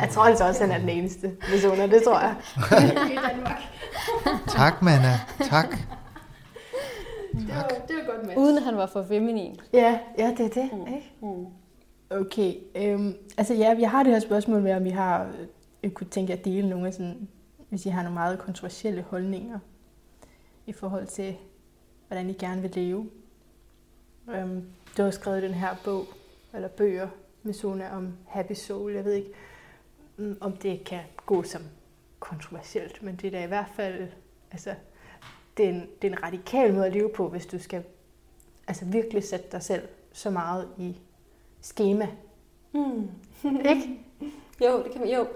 Jeg 0.00 0.08
tror 0.12 0.22
altså 0.22 0.44
også, 0.44 0.64
han 0.64 0.72
er 0.72 0.78
den 0.78 0.88
eneste 0.88 1.36
missioner. 1.52 1.86
Det 1.86 2.02
tror 2.02 2.20
jeg. 2.20 2.34
Tak, 4.48 4.82
Manna. 4.82 5.20
Tak. 5.50 5.68
Det 7.32 7.48
var, 7.48 7.68
det 7.88 7.96
var 7.96 8.14
godt 8.14 8.26
med. 8.26 8.36
Uden 8.36 8.56
at 8.56 8.62
han 8.62 8.76
var 8.76 8.86
for 8.86 9.02
feminin. 9.02 9.60
Ja, 9.72 9.98
ja, 10.18 10.34
det 10.38 10.56
er 10.56 10.62
det. 10.62 10.72
Mm. 10.72 10.94
Ikke? 10.94 11.12
Mm. 11.22 11.46
Okay. 12.10 12.54
Øhm, 12.74 13.14
altså 13.38 13.54
ja, 13.54 13.76
jeg 13.78 13.90
har 13.90 14.02
det 14.02 14.12
her 14.12 14.20
spørgsmål 14.20 14.62
med, 14.62 14.74
om 14.74 14.84
vi 14.84 14.90
har 14.90 15.30
øh, 15.82 15.90
kunne 15.90 16.06
tænke 16.06 16.32
at 16.32 16.44
dele 16.44 16.68
nogle 16.68 16.86
af 16.86 16.94
sådan, 16.94 17.28
hvis 17.68 17.86
I 17.86 17.88
har 17.88 18.02
nogle 18.02 18.14
meget 18.14 18.38
kontroversielle 18.38 19.02
holdninger 19.02 19.58
i 20.66 20.72
forhold 20.72 21.06
til, 21.06 21.36
hvordan 22.08 22.30
I 22.30 22.32
gerne 22.32 22.62
vil 22.62 22.70
leve. 22.74 23.10
Øhm, 24.28 24.64
du 24.96 25.02
har 25.02 25.10
skrevet 25.10 25.42
den 25.42 25.54
her 25.54 25.76
bog, 25.84 26.06
eller 26.54 26.68
bøger 26.68 27.08
med 27.42 27.54
Sona 27.54 27.96
om 27.96 28.12
Happy 28.28 28.52
Soul. 28.52 28.92
Jeg 28.94 29.04
ved 29.04 29.12
ikke, 29.12 29.30
mm, 30.16 30.36
om 30.40 30.52
det 30.56 30.84
kan 30.84 31.00
gå 31.26 31.42
som 31.42 31.62
kontroversielt, 32.18 33.02
men 33.02 33.16
det 33.16 33.26
er 33.26 33.30
da 33.30 33.44
i 33.44 33.48
hvert 33.48 33.70
fald, 33.76 34.08
altså, 34.52 34.74
det 35.56 35.64
er 35.64 35.68
en, 35.68 35.86
det 36.02 36.12
er 36.12 36.16
en 36.16 36.22
radikal 36.22 36.74
måde 36.74 36.86
at 36.86 36.92
leve 36.92 37.08
på, 37.08 37.28
hvis 37.28 37.46
du 37.46 37.58
skal 37.58 37.82
altså 38.68 38.84
virkelig 38.84 39.24
sætte 39.24 39.46
dig 39.52 39.62
selv 39.62 39.82
så 40.12 40.30
meget 40.30 40.68
i 40.78 40.96
schema. 41.62 42.08
Mm. 42.72 43.08
Ikke? 43.70 44.00
Jo, 44.64 44.82
det 44.82 44.92
kan 44.92 45.00
man, 45.00 45.10
jo. 45.10 45.26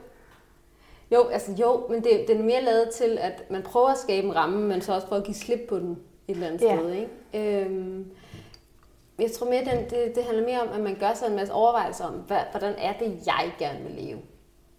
Jo, 1.12 1.26
altså 1.28 1.52
jo, 1.52 1.86
men 1.90 2.04
det, 2.04 2.24
det 2.28 2.36
er 2.40 2.42
mere 2.42 2.62
lavet 2.62 2.90
til, 2.90 3.18
at 3.20 3.50
man 3.50 3.62
prøver 3.62 3.88
at 3.88 3.98
skabe 3.98 4.26
en 4.26 4.36
ramme, 4.36 4.68
men 4.68 4.80
så 4.80 4.94
også 4.94 5.06
prøver 5.06 5.20
at 5.20 5.26
give 5.26 5.34
slip 5.34 5.60
på 5.68 5.78
den 5.78 5.90
et 5.90 6.34
eller 6.34 6.46
andet 6.46 6.62
Ja. 6.62 6.76
sted. 6.78 6.92
Ikke? 6.92 7.60
Øhm, 7.64 8.10
jeg 9.18 9.32
tror 9.32 9.46
mere, 9.50 9.64
den, 9.64 9.90
det, 9.90 10.12
det 10.14 10.24
handler 10.24 10.44
mere 10.44 10.60
om, 10.60 10.68
at 10.68 10.80
man 10.80 10.94
gør 11.00 11.14
sig 11.14 11.26
en 11.26 11.36
masse 11.36 11.52
overvejelser 11.54 12.04
om, 12.04 12.12
hvad, 12.14 12.40
hvordan 12.50 12.74
er 12.78 12.92
det, 12.98 13.18
jeg 13.26 13.52
gerne 13.58 13.80
vil 13.82 13.92
leve. 14.04 14.18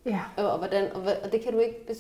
Ja. 0.06 0.20
Og, 0.38 0.52
og, 0.52 0.58
hvordan, 0.58 0.92
og, 0.94 1.02
og 1.24 1.32
det 1.32 1.42
kan 1.42 1.54
du 1.54 1.60
ikke, 1.60 1.96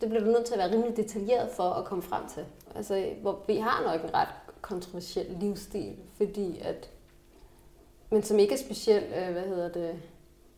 det 0.00 0.08
bliver 0.08 0.24
du 0.24 0.30
nødt 0.30 0.44
til 0.44 0.54
at 0.54 0.58
være 0.58 0.70
rimelig 0.72 0.96
detaljeret 0.96 1.48
for 1.50 1.62
at 1.70 1.84
komme 1.84 2.02
frem 2.02 2.22
til. 2.34 2.44
Altså, 2.76 3.08
hvor 3.22 3.38
vi 3.46 3.56
har 3.56 3.82
nok 3.92 4.04
en 4.04 4.14
ret 4.14 4.28
kontroversiel 4.60 5.26
livsstil, 5.40 5.94
fordi 6.16 6.58
at, 6.64 6.90
men 8.10 8.22
som 8.22 8.38
ikke 8.38 8.54
er 8.54 8.58
speciel, 8.58 9.02
øh, 9.18 9.32
hvad 9.32 9.42
hedder 9.42 9.68
det, 9.68 9.90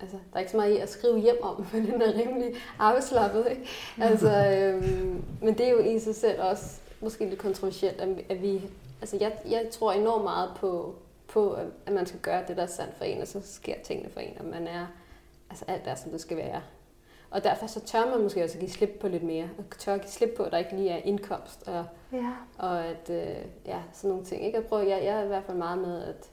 altså, 0.01 0.17
der 0.17 0.37
er 0.37 0.41
ikke 0.41 0.51
så 0.51 0.57
meget 0.57 0.73
i 0.75 0.77
at 0.79 0.89
skrive 0.89 1.19
hjem 1.21 1.39
om, 1.43 1.67
men 1.73 1.87
den 1.87 2.03
er 2.03 2.15
rimelig 2.19 2.55
afslappet, 2.79 3.47
ikke? 3.51 3.67
Altså, 4.01 4.47
øhm, 4.47 5.25
men 5.43 5.59
det 5.59 5.67
er 5.67 5.71
jo 5.71 5.79
i 5.79 5.99
sig 5.99 6.15
selv 6.15 6.43
også 6.43 6.65
måske 7.01 7.25
lidt 7.29 7.41
kontroversielt, 7.41 8.01
at 8.01 8.17
vi- 8.17 8.25
at 8.29 8.43
vi, 8.43 8.61
altså 9.01 9.17
jeg, 9.21 9.33
jeg 9.51 9.67
tror 9.71 9.93
enormt 9.93 10.25
meget 10.25 10.51
på, 10.57 10.95
på, 11.31 11.59
at 11.87 11.93
man 11.93 12.07
skal 12.07 12.21
gøre 12.21 12.45
det, 12.49 12.57
der 12.57 12.63
er 12.63 12.67
sandt 12.67 12.95
for 12.97 13.05
en, 13.05 13.21
og 13.21 13.29
så 13.29 13.41
sker 13.45 13.75
tingene 13.85 14.11
for 14.11 14.21
en, 14.21 14.37
og 14.39 14.45
man 14.45 14.67
er, 14.67 14.87
altså 15.51 15.65
alt 15.69 15.87
er, 15.87 15.95
som 15.95 16.11
det 16.11 16.21
skal 16.21 16.37
være. 16.37 16.63
Og 17.31 17.45
derfor 17.45 17.67
så 17.67 17.81
tør 17.81 18.11
man 18.11 18.23
måske 18.23 18.45
også 18.45 18.59
give 18.59 18.71
slip 18.71 18.91
på 19.01 19.09
lidt 19.09 19.23
mere, 19.23 19.49
og 19.59 19.65
tør 19.79 19.97
give 19.99 20.11
slip 20.11 20.31
på, 20.37 20.43
at 20.43 20.53
der 20.53 20.59
ikke 20.59 20.77
lige 20.77 20.91
er 20.91 20.97
indkomst, 21.05 21.69
og, 21.69 21.85
Ja. 22.13 22.33
og 22.59 22.85
at, 22.85 23.11
øh, 23.11 23.45
ja, 23.67 23.79
sådan 23.93 24.11
nogle 24.11 24.25
ting. 24.25 24.45
Ikke? 24.47 24.59
Jeg, 24.59 24.67
prøver, 24.67 24.83
jeg, 24.83 25.05
jeg 25.05 25.19
er 25.21 25.25
i 25.25 25.27
hvert 25.27 25.45
fald 25.45 25.57
meget 25.57 25.79
med 25.79 26.03
at 26.03 26.31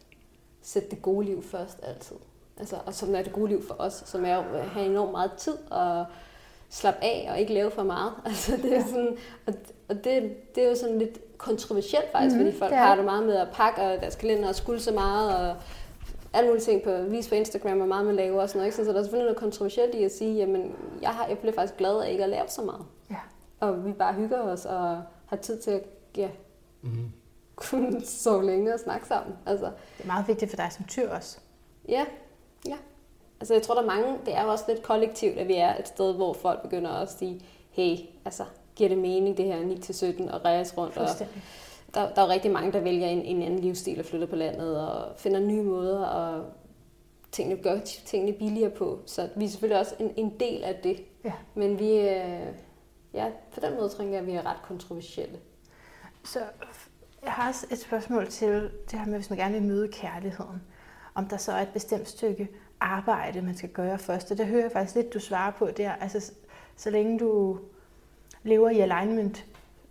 sætte 0.61 0.89
det 0.89 1.01
gode 1.01 1.25
liv 1.25 1.43
først 1.43 1.79
altid. 1.83 2.15
Altså, 2.59 2.77
og 2.85 2.93
som 2.93 3.15
er 3.15 3.21
det 3.21 3.33
gode 3.33 3.47
liv 3.47 3.67
for 3.67 3.75
os, 3.79 4.03
som 4.05 4.25
er 4.25 4.37
at 4.37 4.65
have 4.69 4.85
enormt 4.85 5.11
meget 5.11 5.31
tid 5.37 5.57
og 5.71 6.05
slappe 6.69 7.03
af 7.03 7.27
og 7.31 7.39
ikke 7.39 7.53
lave 7.53 7.71
for 7.71 7.83
meget. 7.83 8.13
Altså, 8.25 8.57
det 8.57 8.73
er 8.77 8.83
sådan, 8.85 9.17
og, 9.47 9.53
og 9.89 9.95
det, 10.03 10.37
det 10.55 10.63
er 10.63 10.69
jo 10.69 10.75
sådan 10.75 10.99
lidt 10.99 11.19
kontroversielt 11.37 12.11
faktisk, 12.11 12.35
mm, 12.35 12.41
fordi 12.45 12.57
folk 12.57 12.71
det 12.71 12.77
er 12.77 12.83
har 12.83 12.95
det. 12.95 13.05
meget 13.05 13.25
med 13.25 13.35
at 13.35 13.47
pakke 13.53 13.81
og 13.81 14.01
deres 14.01 14.15
kalender 14.15 14.47
og 14.49 14.55
skulle 14.55 14.79
så 14.79 14.91
meget 14.91 15.35
og 15.49 15.55
alle 16.33 16.47
mulige 16.49 16.63
ting 16.63 16.83
på 16.83 16.91
vis 17.07 17.29
på 17.29 17.35
Instagram 17.35 17.81
og 17.81 17.87
meget 17.87 18.05
med 18.05 18.13
lave 18.13 18.41
og 18.41 18.49
sådan 18.49 18.59
noget. 18.59 18.67
Ikke? 18.79 18.85
Så 18.85 18.93
der 18.93 18.99
er 18.99 19.03
selvfølgelig 19.03 19.25
noget 19.25 19.37
kontroversielt 19.37 19.95
i 19.95 20.03
at 20.03 20.11
sige, 20.11 20.35
jamen 20.35 20.75
jeg, 21.01 21.09
har, 21.09 21.27
jeg 21.27 21.37
bliver 21.37 21.53
faktisk 21.53 21.77
glad 21.77 22.01
af 22.01 22.11
ikke 22.11 22.23
at 22.23 22.29
lave 22.29 22.47
så 22.47 22.61
meget. 22.61 22.85
Ja. 23.09 23.15
Og 23.59 23.85
vi 23.85 23.91
bare 23.91 24.13
hygger 24.13 24.39
os 24.41 24.65
og 24.65 25.01
har 25.25 25.35
tid 25.41 25.57
til 25.61 25.71
at 25.71 25.83
ja, 26.17 26.29
Mm. 26.81 27.11
kunne 27.55 28.05
sove 28.23 28.45
længe 28.45 28.73
og 28.73 28.79
snakke 28.79 29.07
sammen. 29.07 29.35
Altså, 29.45 29.65
Det 29.65 30.03
er 30.03 30.07
meget 30.07 30.27
vigtigt 30.27 30.51
for 30.51 30.55
dig 30.57 30.67
som 30.71 30.85
tyr 30.85 31.09
også. 31.09 31.37
ja, 31.89 32.05
ja. 32.67 32.75
Altså, 33.39 33.53
jeg 33.53 33.63
tror, 33.63 33.73
der 33.75 33.81
er 33.81 33.85
mange, 33.85 34.17
det 34.25 34.35
er 34.37 34.43
jo 34.43 34.49
også 34.51 34.63
lidt 34.67 34.83
kollektivt, 34.83 35.37
at 35.37 35.47
vi 35.47 35.55
er 35.55 35.75
et 35.79 35.87
sted, 35.87 36.13
hvor 36.13 36.33
folk 36.33 36.61
begynder 36.61 36.91
at 36.91 37.11
sige, 37.11 37.41
hey, 37.71 37.97
altså, 38.25 38.43
giver 38.77 38.89
det 38.89 38.97
mening, 38.97 39.37
det 39.37 39.45
her 39.45 39.61
9-17 39.61 40.33
og 40.33 40.45
rejse 40.45 40.77
rundt? 40.77 40.97
Og 40.97 41.07
der, 41.93 42.13
der 42.13 42.21
er 42.21 42.25
jo 42.25 42.31
rigtig 42.31 42.51
mange, 42.51 42.71
der 42.71 42.79
vælger 42.79 43.07
en, 43.07 43.21
en 43.21 43.41
anden 43.41 43.59
livsstil 43.59 43.99
og 43.99 44.05
flytter 44.05 44.27
på 44.27 44.35
landet 44.35 44.87
og 44.87 45.17
finder 45.17 45.39
nye 45.39 45.63
måder 45.63 46.05
og 46.05 46.45
tingene, 47.31 47.63
gør 47.63 47.79
tingene 47.79 48.37
billigere 48.37 48.69
på. 48.69 48.99
Så 49.05 49.29
vi 49.35 49.45
er 49.45 49.49
selvfølgelig 49.49 49.79
også 49.79 49.95
en, 49.99 50.13
en 50.15 50.39
del 50.39 50.63
af 50.63 50.75
det. 50.83 51.03
Ja. 51.23 51.33
Men 51.55 51.79
vi, 51.79 51.91
øh, 51.91 52.47
ja, 53.13 53.31
på 53.53 53.59
den 53.59 53.75
måde 53.75 53.89
tror 53.89 54.03
jeg, 54.03 54.13
at 54.13 54.27
vi 54.27 54.31
er 54.31 54.45
ret 54.45 54.61
kontroversielle. 54.63 55.39
Så 56.25 56.39
Jeg 57.23 57.31
har 57.31 57.49
også 57.49 57.67
et 57.71 57.79
spørgsmål 57.79 58.27
til 58.27 58.69
det 58.91 58.99
her 58.99 59.05
med, 59.05 59.15
hvis 59.15 59.29
man 59.29 59.39
gerne 59.39 59.53
vil 59.53 59.63
møde 59.63 59.87
kærligheden. 59.87 60.61
Om 61.15 61.25
der 61.25 61.37
så 61.37 61.51
er 61.51 61.61
et 61.61 61.69
bestemt 61.73 62.09
stykke 62.09 62.47
arbejde, 62.79 63.41
man 63.41 63.57
skal 63.57 63.69
gøre 63.69 63.97
først. 63.97 64.31
Og 64.31 64.37
det 64.37 64.47
hører 64.47 64.61
jeg 64.61 64.71
faktisk 64.71 64.95
lidt, 64.95 65.13
du 65.13 65.19
svarer 65.19 65.51
på 65.51 65.67
der. 65.67 65.91
Altså, 65.91 66.31
så 66.75 66.89
længe 66.89 67.19
du 67.19 67.59
lever 68.47 68.69
i 68.69 68.79
alignment, 68.79 69.45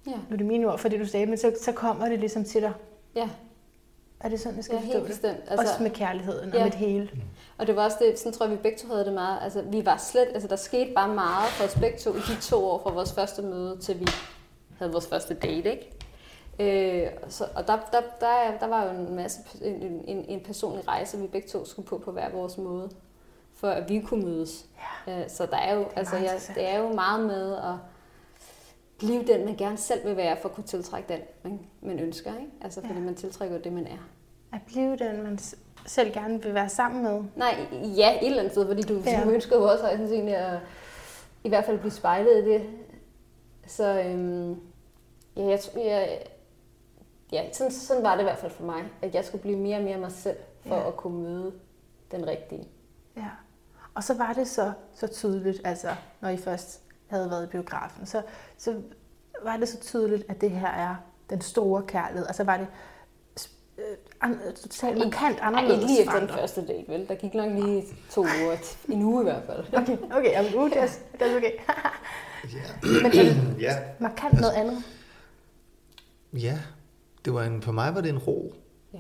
Ja. 0.07 0.11
nu 0.13 0.33
er 0.33 0.37
det 0.37 0.47
mine 0.47 0.67
ord 0.73 0.79
for 0.79 0.89
det, 0.89 1.01
du 1.01 1.07
sagde, 1.07 1.27
men 1.27 1.39
så, 1.39 1.53
så 1.63 1.73
kommer 1.73 2.09
det 2.09 2.19
ligesom 2.21 2.45
til 2.45 2.63
dig. 2.63 2.73
Ja, 3.15 3.29
Er 4.21 4.29
det 4.29 4.41
sådan, 4.41 4.57
jeg 4.57 4.65
skal 4.65 4.75
ja 4.75 4.81
forstå 4.81 4.93
helt 4.93 5.03
det? 5.03 5.11
bestemt. 5.13 5.39
Altså, 5.49 5.67
også 5.73 5.83
med 5.83 5.91
kærligheden 5.91 6.49
og 6.51 6.57
ja. 6.57 6.63
med 6.65 6.71
det 6.71 6.79
hele. 6.81 7.11
Og 7.59 7.67
det 7.67 7.77
var 7.77 7.85
også 7.85 7.97
det, 8.01 8.19
sådan 8.19 8.33
tror 8.33 8.47
jeg, 8.47 8.53
vi 8.53 8.63
begge 8.63 8.79
to 8.79 8.89
havde 8.89 9.05
det 9.05 9.13
meget. 9.13 9.39
Altså, 9.43 9.63
vi 9.63 9.87
var 9.87 9.97
slet, 9.97 10.29
altså 10.35 10.49
der 10.49 10.57
skete 10.57 10.93
bare 10.95 11.15
meget 11.15 11.49
for 11.49 11.65
os 11.65 11.75
begge 11.75 11.99
to 11.99 12.11
i 12.15 12.19
de 12.19 12.41
to 12.41 12.65
år 12.65 12.83
fra 12.83 12.91
vores 12.91 13.13
første 13.13 13.43
møde, 13.43 13.77
til 13.81 14.01
vi 14.01 14.07
havde 14.79 14.93
vores 14.93 15.07
første 15.07 15.35
date, 15.35 15.71
ikke? 15.71 15.93
Øh, 16.59 17.11
så, 17.29 17.45
og 17.55 17.67
der, 17.67 17.77
der, 17.93 18.01
der, 18.21 18.59
der 18.61 18.67
var 18.67 18.85
jo 18.85 18.91
en 18.91 19.15
masse, 19.17 19.41
en, 19.63 19.75
en, 20.07 20.25
en 20.29 20.41
personlig 20.41 20.89
rejse, 20.89 21.19
vi 21.19 21.27
begge 21.27 21.49
to 21.49 21.65
skulle 21.65 21.89
på 21.89 21.99
på 21.99 22.13
hver 22.13 22.31
vores 22.31 22.59
måde, 22.59 22.91
for 23.55 23.69
at 23.69 23.89
vi 23.89 24.01
kunne 24.01 24.25
mødes. 24.25 24.65
Ja. 25.07 25.21
Øh, 25.21 25.29
så 25.31 25.47
der 25.47 25.57
er 25.57 25.75
jo, 25.75 25.81
er 25.83 25.87
altså, 25.97 26.15
meget 26.15 26.25
jeg, 26.49 26.55
det 26.57 26.69
er 26.69 26.79
jo 26.79 26.93
meget 26.93 27.27
med 27.27 27.57
at 27.57 27.75
blive 28.99 29.27
den, 29.27 29.45
man 29.45 29.57
gerne 29.57 29.77
selv 29.77 30.05
vil 30.07 30.17
være, 30.17 30.37
for 30.43 30.49
at 30.49 30.55
kunne 30.55 30.65
tiltrække 30.65 31.13
den, 31.13 31.21
man, 31.43 31.61
man 31.81 31.99
ønsker, 31.99 32.31
ikke? 32.35 32.51
Altså, 32.61 32.81
fordi 32.81 32.95
Ja. 32.95 33.01
man 33.01 33.15
tiltrækker 33.15 33.59
det, 33.59 33.73
man 33.73 33.87
er. 33.87 33.99
At 34.53 34.61
blive 34.67 34.97
den, 34.97 35.23
man 35.23 35.39
selv 35.87 36.13
gerne 36.13 36.43
vil 36.43 36.55
være 36.55 36.69
sammen 36.69 37.03
med. 37.03 37.23
Nej, 37.37 37.67
ja, 37.97 38.19
et 38.21 38.27
eller 38.27 38.39
andet 38.39 38.53
sted, 38.53 38.67
fordi 38.67 38.83
du, 38.83 39.03
Ja. 39.07 39.23
du 39.25 39.31
ønsker 39.31 39.57
jo 39.57 39.63
også 39.65 39.85
højst 39.85 39.99
sandsynligt 39.99 40.37
at 40.37 40.59
i 41.45 41.49
hvert 41.49 41.65
fald 41.65 41.79
blive 41.79 41.93
spejlet 41.93 42.47
i 42.47 42.51
det. 42.51 42.63
Så 43.67 44.03
øhm, 44.03 44.61
ja, 45.37 45.43
jeg, 45.45 45.59
jeg, 45.77 46.19
ja 47.33 47.53
sådan, 47.53 47.73
sådan 47.73 48.03
var 48.03 48.13
det 48.15 48.21
i 48.21 48.25
hvert 48.25 48.39
fald 48.39 48.53
for 48.53 48.65
mig, 48.65 48.85
at 49.03 49.15
jeg 49.15 49.25
skulle 49.25 49.43
blive 49.43 49.57
mere 49.59 49.77
og 49.77 49.83
mere 49.85 49.99
mig 49.99 50.13
selv, 50.13 50.37
for 50.67 50.75
ja. 50.77 50.89
at 50.89 50.97
kunne 50.97 51.23
møde 51.23 51.53
den 52.11 52.27
rigtige. 52.27 52.69
Ja. 53.17 53.29
Og 53.95 54.05
så 54.05 54.15
var 54.15 54.33
det 54.33 54.49
så, 54.49 54.73
så 54.95 55.07
tydeligt, 55.07 55.61
altså 55.65 55.89
når 56.21 56.29
I 56.29 56.37
først 56.37 56.83
havde 57.07 57.31
været 57.31 57.45
i 57.45 57.47
biografen, 57.47 58.07
så, 58.07 58.23
så 58.59 58.83
var 59.43 59.57
det 59.57 59.69
så 59.69 59.81
tydeligt, 59.81 60.25
at 60.29 60.41
det 60.41 60.51
her 60.51 60.69
er 60.69 60.97
den 61.31 61.41
store 61.41 61.83
kærlighed. 61.83 62.27
Altså 62.27 62.45
var 62.45 62.57
det 62.57 62.67
øh, 63.79 64.55
totalt 64.55 64.99
markant 64.99 65.39
anderledes 65.41 65.75
ikke 65.75 65.87
lige 65.87 66.01
efter 66.01 66.21
den 66.21 66.29
første 66.29 66.67
date, 66.67 66.89
vel? 66.89 67.09
Der 67.09 67.15
gik 67.15 67.35
nok 67.35 67.53
lige 67.53 67.85
to 68.11 68.21
uger, 68.21 68.57
en 68.95 69.03
uge 69.03 69.23
i 69.23 69.25
hvert 69.25 69.43
fald. 69.47 69.65
Okay, 69.73 69.99
okay, 70.11 70.31
jamen, 70.31 70.55
uh, 70.55 70.71
det, 70.71 70.83
er, 70.83 70.89
det 71.13 71.33
er 71.33 71.37
okay. 71.37 71.53
Ja. 72.53 72.89
Men 73.03 73.13
det 73.13 73.37
ja. 73.67 73.77
markant 73.99 74.41
noget 74.41 74.53
andet? 74.53 74.85
Ja. 76.33 76.59
Det 77.25 77.35
var 77.35 77.43
en, 77.43 77.63
for 77.63 77.73
mig 77.73 77.95
var 77.95 78.01
det 78.01 78.09
en 78.09 78.19
ro. 78.19 78.55
Ja. 78.93 78.99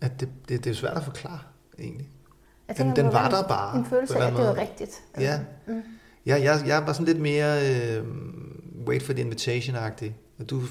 At 0.00 0.20
det, 0.20 0.28
det, 0.48 0.64
det 0.64 0.70
er 0.70 0.74
svært 0.74 0.96
at 0.96 1.02
forklare, 1.02 1.40
egentlig. 1.78 2.08
Jeg 2.72 2.78
Jamen, 2.78 2.96
det 2.96 2.96
den 2.96 3.06
må 3.06 3.12
var 3.12 3.28
der 3.30 3.42
bare, 3.48 3.78
En 3.78 3.86
følelse 3.86 4.16
af, 4.16 4.26
at 4.26 4.32
det 4.32 4.44
var 4.44 4.56
rigtigt. 4.56 5.02
Ja. 5.18 5.40
Mm. 5.66 5.82
Jeg, 6.26 6.42
jeg, 6.42 6.62
jeg 6.66 6.82
var 6.86 6.92
sådan 6.92 7.06
lidt 7.06 7.20
mere 7.20 7.70
øh, 7.70 8.04
wait 8.86 9.02
for 9.02 9.12
the 9.12 9.22
invitation-agtig. 9.22 10.14
Og 10.38 10.50
du, 10.50 10.62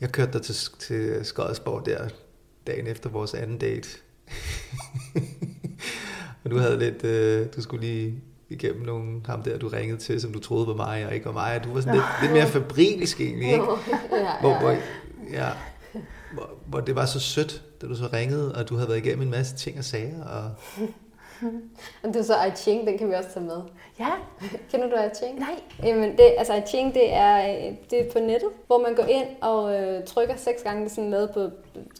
jeg 0.00 0.12
kørte 0.12 0.32
dig 0.32 0.42
til, 0.42 0.54
til 0.78 1.20
Skodsborg 1.22 1.86
der 1.86 2.08
dagen 2.66 2.86
efter 2.86 3.10
vores 3.10 3.34
anden 3.34 3.58
date. 3.58 3.88
og 6.44 6.50
du 6.50 6.58
havde 6.58 6.78
lidt, 6.78 7.04
øh, 7.04 7.46
du 7.56 7.62
skulle 7.62 7.86
lige 7.86 8.22
igennem 8.48 8.82
nogle, 8.82 9.20
ham 9.26 9.42
der, 9.42 9.58
du 9.58 9.68
ringede 9.68 10.00
til, 10.00 10.20
som 10.20 10.32
du 10.32 10.40
troede 10.40 10.66
var 10.66 10.74
mig 10.74 11.06
og 11.06 11.14
ikke 11.14 11.26
var 11.26 11.32
mig. 11.32 11.56
Og 11.56 11.64
du 11.64 11.72
var 11.72 11.80
sådan 11.80 11.94
lidt, 11.94 12.04
lidt 12.22 12.32
mere 12.32 12.46
fabrilsk 12.46 13.20
egentlig, 13.20 13.48
ikke? 13.48 13.64
ja, 14.12 14.40
Hvor, 14.40 14.50
ja. 14.50 14.60
hvor, 14.60 14.76
ja, 15.32 15.48
hvor, 16.34 16.50
hvor 16.66 16.80
det 16.80 16.94
var 16.94 17.06
så 17.06 17.20
sødt, 17.20 17.63
da 17.84 17.88
du 17.88 17.94
så 17.94 18.08
ringede, 18.12 18.54
og 18.54 18.68
du 18.68 18.74
havde 18.74 18.88
været 18.88 18.98
igennem 18.98 19.22
en 19.22 19.30
masse 19.30 19.56
ting 19.56 19.78
og 19.78 19.84
sager. 19.84 20.24
Og, 20.24 20.50
Og 22.02 22.08
det 22.08 22.16
er 22.16 22.22
så 22.22 22.44
I 22.44 22.50
Ching, 22.56 22.86
den 22.86 22.98
kan 22.98 23.08
vi 23.08 23.14
også 23.14 23.30
tage 23.34 23.46
med. 23.46 23.60
Ja, 23.98 24.10
Kender 24.70 24.88
du 24.88 24.96
I 24.96 25.14
Ching? 25.14 25.38
nej. 25.38 25.60
Jamen, 25.82 26.10
det, 26.10 26.34
altså 26.38 26.54
I 26.54 26.60
Ching, 26.66 26.94
det 26.94 27.12
er, 27.12 27.48
øh, 27.48 27.76
det 27.90 28.00
er 28.00 28.12
på 28.12 28.18
nettet, 28.18 28.48
hvor 28.66 28.78
man 28.78 28.94
går 28.94 29.04
ind 29.04 29.26
og 29.40 29.74
øh, 29.80 30.04
trykker 30.04 30.36
seks 30.36 30.62
gange, 30.62 30.84
det 30.84 30.90
er 30.90 30.94
sådan 30.94 31.10
lavet 31.10 31.30
på 31.34 31.50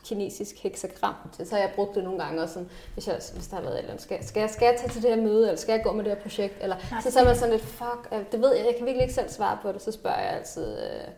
kinesisk 0.05 0.62
hexagram. 0.62 1.14
Så 1.32 1.55
har 1.55 1.59
jeg 1.59 1.70
brugt 1.74 1.95
det 1.95 2.05
nogle 2.05 2.24
gange 2.24 2.43
også, 2.43 2.55
sådan, 2.55 2.68
hvis, 2.95 3.09
jeg, 3.09 3.20
hvis 3.35 3.47
der 3.47 3.57
har 3.57 3.62
været 3.62 3.74
et 3.74 3.78
eller 3.78 3.91
andet. 3.91 4.03
Skal, 4.03 4.24
skal, 4.24 4.41
jeg, 4.41 4.51
skal 4.51 4.66
jeg 4.66 4.76
tage 4.78 4.91
til 4.91 5.03
det 5.03 5.11
her 5.11 5.22
møde, 5.22 5.49
eller 5.49 5.61
skal 5.61 5.72
jeg 5.72 5.82
gå 5.85 5.93
med 5.93 6.05
det 6.05 6.12
her 6.12 6.20
projekt? 6.22 6.55
Eller, 6.61 6.76
Nej, 6.91 7.01
så, 7.01 7.11
så 7.11 7.20
er 7.20 7.24
man 7.24 7.37
sådan 7.37 7.53
lidt, 7.53 7.64
fuck, 7.64 8.09
øh, 8.12 8.18
det 8.32 8.41
ved 8.41 8.55
jeg, 8.57 8.66
jeg 8.66 8.74
kan 8.76 8.87
virkelig 8.87 9.03
ikke 9.03 9.14
selv 9.14 9.28
svare 9.28 9.59
på 9.62 9.72
det. 9.72 9.82
Så 9.82 9.93
spørger 9.93 10.18
jeg 10.18 10.30
altid, 10.30 10.78
øh, 10.78 11.09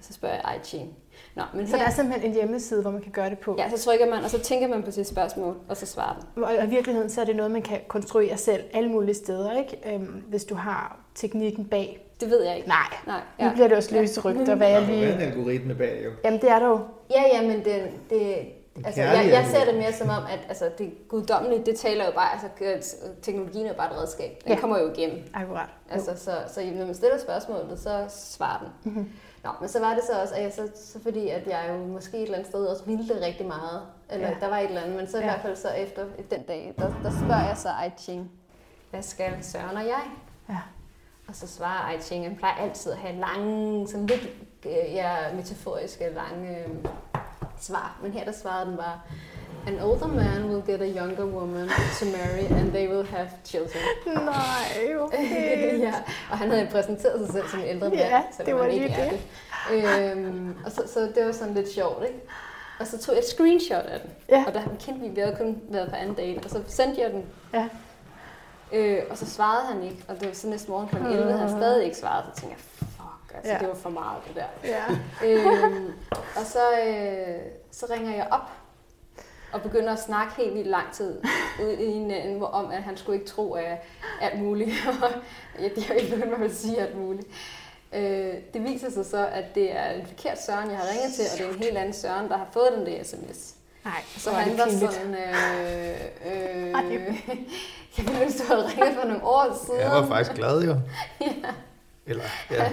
så 0.00 0.12
spørger 0.12 0.34
jeg 0.34 0.56
I 0.56 0.64
Ching. 0.64 0.96
Nå, 1.36 1.42
men 1.54 1.66
Så 1.66 1.76
der 1.76 1.82
er 1.82 1.86
her, 1.86 1.92
simpelthen 1.94 2.30
en 2.30 2.34
hjemmeside, 2.36 2.82
hvor 2.82 2.90
man 2.90 3.02
kan 3.02 3.12
gøre 3.12 3.30
det 3.30 3.38
på. 3.38 3.54
ja, 3.58 3.70
så 3.76 3.84
trykker 3.84 4.06
man, 4.10 4.24
og 4.24 4.30
så 4.30 4.38
tænker 4.38 4.68
man 4.68 4.82
på 4.82 4.90
sit 4.90 5.06
spørgsmål, 5.06 5.56
og 5.68 5.76
så 5.76 5.86
svarer 5.86 6.26
den. 6.34 6.44
Og 6.44 6.64
i 6.64 6.68
virkeligheden 6.70 7.10
så 7.10 7.20
er 7.20 7.24
det 7.24 7.36
noget, 7.36 7.50
man 7.52 7.62
kan 7.62 7.80
konstruere 7.88 8.36
selv 8.36 8.62
alle 8.72 8.88
mulige 8.90 9.14
steder, 9.14 9.58
ikke? 9.58 9.94
Øhm, 9.94 10.22
hvis 10.28 10.44
du 10.44 10.54
har 10.54 10.98
teknikken 11.14 11.64
bag. 11.64 12.06
Det 12.20 12.30
ved 12.30 12.42
jeg 12.44 12.56
ikke. 12.56 12.68
Nej, 12.68 12.94
Nej, 13.06 13.20
nu 13.40 13.50
bliver 13.54 13.68
det 13.68 13.76
også 13.76 13.94
løse 13.94 14.20
rygter, 14.20 14.54
hvad 14.54 14.68
jeg 14.70 14.82
lige... 14.82 15.06
algoritme 15.06 15.74
bag 15.74 16.02
jo. 16.04 16.10
Jamen, 16.24 16.40
det 16.40 16.50
er 16.50 16.58
der 16.58 16.66
jo. 16.68 16.80
Ja, 17.10 17.22
ja, 17.32 17.42
men 17.42 17.64
det, 17.64 17.82
det, 18.10 18.36
altså, 18.84 19.00
jeg, 19.02 19.28
jeg 19.32 19.46
ser 19.50 19.64
det 19.64 19.74
mere 19.74 19.92
som 19.92 20.08
om, 20.08 20.22
at 20.30 20.38
altså, 20.48 20.64
det 20.78 21.08
guddommelige, 21.08 21.62
det 21.66 21.76
taler 21.76 22.04
jo 22.04 22.10
bare, 22.12 22.32
altså 22.32 22.48
teknologien 23.22 23.66
er 23.66 23.72
bare 23.72 23.92
et 23.94 24.00
redskab. 24.02 24.30
Den 24.30 24.48
Ja. 24.48 24.54
ja. 24.54 24.60
kommer 24.60 24.78
jo 24.78 24.92
igennem. 24.92 25.18
Akkurat. 25.34 25.68
Altså, 25.90 26.10
så, 26.16 26.30
så 26.54 26.60
når 26.74 26.86
man 26.86 26.94
stiller 26.94 27.18
spørgsmålet, 27.18 27.78
så 27.80 28.04
svarer 28.08 28.58
den. 28.58 28.92
Mm-hmm. 28.92 29.08
Nå, 29.44 29.50
men 29.60 29.68
så 29.68 29.80
var 29.80 29.94
det 29.94 30.04
så 30.04 30.20
også, 30.20 30.34
at 30.34 30.42
jeg 30.42 30.52
så, 30.52 30.68
så 30.74 31.02
fordi, 31.02 31.28
at 31.28 31.46
jeg 31.46 31.66
jo 31.68 31.76
måske 31.86 32.16
et 32.16 32.22
eller 32.22 32.34
andet 32.34 32.48
sted 32.50 32.66
også 32.66 32.84
ville 32.84 33.08
det 33.08 33.22
rigtig 33.22 33.46
meget. 33.46 33.82
Eller 34.10 34.28
Ja. 34.28 34.34
der 34.40 34.48
var 34.48 34.58
et 34.58 34.64
eller 34.68 34.80
andet, 34.80 34.96
men 34.96 35.08
så 35.08 35.16
i 35.16 35.20
Ja. 35.20 35.26
hvert 35.26 35.40
fald 35.42 35.56
så 35.56 35.68
efter 35.68 36.04
den 36.30 36.42
dag, 36.42 36.74
der, 36.78 36.92
der 37.02 37.10
spørger 37.10 37.46
jeg 37.48 37.56
så 37.56 37.68
I 37.68 37.90
Ching, 37.98 38.30
hvad 38.90 39.02
skal 39.02 39.44
Søren 39.44 39.76
og 39.76 39.84
jeg? 39.86 40.02
Ja. 40.48 40.58
Og 41.28 41.34
så 41.36 41.46
svarer 41.46 41.92
I 41.92 42.00
Ching, 42.00 42.24
han 42.24 42.36
plejer 42.36 42.54
altid 42.54 42.92
at 42.92 42.98
have 42.98 43.16
lange, 43.16 43.88
sådan 43.88 44.06
lidt 44.06 44.28
øh, 44.66 44.94
ja, 44.94 45.16
metaforiske 45.34 46.10
lange 46.14 46.58
øh, 46.58 46.68
svar. 47.60 47.98
Men 48.02 48.12
her 48.12 48.24
der 48.24 48.32
svarede 48.32 48.66
den 48.70 48.76
bare, 48.76 49.00
An 49.66 49.80
older 49.80 50.06
man 50.06 50.48
will 50.50 50.62
get 50.66 50.80
a 50.82 50.86
younger 51.00 51.24
woman 51.26 51.68
to 51.98 52.04
marry, 52.06 52.44
and 52.60 52.72
they 52.72 52.88
will 52.88 53.06
have 53.06 53.28
children. 53.44 53.82
Nej, 54.06 54.94
okay. 55.00 55.78
ja, 55.86 55.94
og 56.30 56.38
han 56.38 56.50
havde 56.50 56.68
præsenteret 56.72 57.26
sig 57.26 57.32
selv 57.34 57.48
som 57.48 57.60
en 57.60 57.66
ældre 57.66 57.88
mand, 57.88 57.98
Ja, 58.00 58.22
selvom 58.32 58.46
det 58.46 58.64
var 58.64 58.72
lige 58.72 58.88
det. 58.88 59.10
det. 59.10 60.12
Øhm, 60.12 60.56
og 60.64 60.72
så, 60.72 60.82
så 60.94 61.00
det 61.14 61.26
var 61.26 61.32
sådan 61.32 61.54
lidt 61.54 61.72
sjovt, 61.72 62.04
ikke? 62.06 62.20
Og 62.80 62.86
så 62.86 62.98
tog 62.98 63.14
jeg 63.14 63.18
et 63.20 63.28
screenshot 63.28 63.84
af 63.84 64.00
den. 64.00 64.10
Ja. 64.28 64.44
Og 64.46 64.54
der 64.54 64.60
kendte 64.80 65.00
vi, 65.00 65.08
vi 65.08 65.20
havde 65.20 65.36
kun 65.36 65.62
været 65.68 65.88
på 65.90 65.96
anden 65.96 66.14
date, 66.14 66.38
og 66.44 66.50
så 66.50 66.62
sendte 66.66 67.00
jeg 67.00 67.10
den. 67.10 67.24
Ja. 67.54 67.68
Øh, 68.72 69.02
og 69.10 69.18
så 69.18 69.26
svarede 69.26 69.66
han 69.66 69.82
ikke, 69.82 70.04
og 70.08 70.20
det 70.20 70.28
var 70.28 70.34
så 70.34 70.46
næste 70.46 70.70
morgen 70.70 70.88
kl. 70.88 70.96
11, 70.96 71.16
havde 71.32 71.38
han 71.38 71.50
stadig 71.50 71.84
ikke 71.84 71.96
svaret. 71.96 72.24
Så 72.34 72.40
tænkte 72.40 72.56
jeg, 72.58 72.86
fuck, 72.96 73.34
altså 73.34 73.52
ja. 73.52 73.58
det 73.58 73.68
var 73.68 73.74
for 73.74 73.90
meget 73.90 74.18
det 74.28 74.36
der. 74.36 74.68
Ja. 74.70 74.84
øhm, 75.26 75.92
og 76.36 76.42
så, 76.46 76.58
øh, 76.86 77.34
så 77.72 77.86
ringer 77.90 78.14
jeg 78.14 78.28
op 78.30 78.50
og 79.52 79.62
begynder 79.62 79.92
at 79.92 80.02
snakke 80.02 80.32
helt 80.36 80.54
vildt 80.54 80.66
lang 80.68 80.92
tid 80.92 81.20
ud 81.64 81.72
i 81.78 81.92
hinanden, 81.92 82.36
hvor- 82.38 82.46
om 82.46 82.70
at 82.70 82.82
han 82.82 82.96
skulle 82.96 83.18
ikke 83.18 83.30
tro 83.30 83.54
af 83.54 83.80
alt 84.20 84.38
muligt. 84.42 84.70
ja, 85.60 85.68
de 85.76 85.84
har 85.84 85.94
ikke 85.94 86.16
begyndt 86.16 86.44
at 86.44 86.54
sige 86.56 86.80
alt 86.80 86.96
muligt. 86.98 87.26
Øh, 87.92 88.34
det 88.54 88.62
viser 88.64 88.90
sig 88.90 89.06
så, 89.06 89.26
at 89.32 89.44
det 89.54 89.76
er 89.76 89.90
en 89.90 90.06
forkert 90.06 90.42
Søren, 90.42 90.70
jeg 90.70 90.78
har 90.78 90.86
ringet 90.90 91.12
til, 91.14 91.24
og 91.32 91.38
det 91.38 91.46
er 91.46 91.50
en 91.58 91.62
helt 91.64 91.78
anden 91.78 91.94
Søren, 91.94 92.28
der 92.28 92.36
har 92.36 92.46
fået 92.52 92.68
den 92.76 92.86
der 92.86 93.04
sms. 93.04 93.54
Nej, 93.84 93.92
Så 94.18 94.30
han 94.30 94.50
det 94.50 94.58
var 94.58 94.64
pinligt. 94.64 94.92
sådan, 94.92 95.14
øh, 95.14 95.90
øh, 96.26 96.70
Ej. 96.74 97.14
jeg 97.98 98.06
ville 98.06 98.22
ønske, 98.22 98.38
du 98.38 98.44
havde 98.54 98.66
ringet 98.68 98.94
for 99.00 99.08
nogle 99.08 99.24
år 99.24 99.58
siden. 99.66 99.80
Jeg 99.80 99.90
var 99.90 100.06
faktisk 100.06 100.36
glad 100.36 100.62
jo. 100.62 100.74
Eller, 102.06 102.24
ja, 102.50 102.70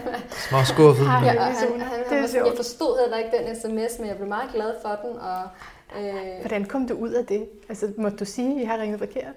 små 0.49 0.57
skuffet. 0.63 1.05
Ja, 1.05 1.11
det 1.11 1.28
er 1.38 1.41
han, 1.43 1.55
sjovt. 1.67 1.82
han, 1.82 1.99
Det 1.99 2.07
han, 2.09 2.23
er 2.41 2.45
jeg 2.45 2.53
forstod 2.55 2.99
heller 2.99 3.17
ikke 3.17 3.38
den 3.38 3.55
sms, 3.55 3.99
men 3.99 4.07
jeg 4.07 4.15
blev 4.15 4.28
meget 4.28 4.49
glad 4.53 4.73
for 4.82 4.99
den. 5.03 5.17
Og, 5.19 5.41
øh, 5.99 6.39
Hvordan 6.41 6.65
kom 6.65 6.88
du 6.88 6.93
ud 6.93 7.09
af 7.11 7.25
det? 7.25 7.49
Altså, 7.69 7.91
måtte 7.97 8.17
du 8.17 8.25
sige, 8.25 8.55
at 8.55 8.61
I 8.61 8.65
har 8.65 8.77
ringet 8.77 8.99
forkert? 8.99 9.33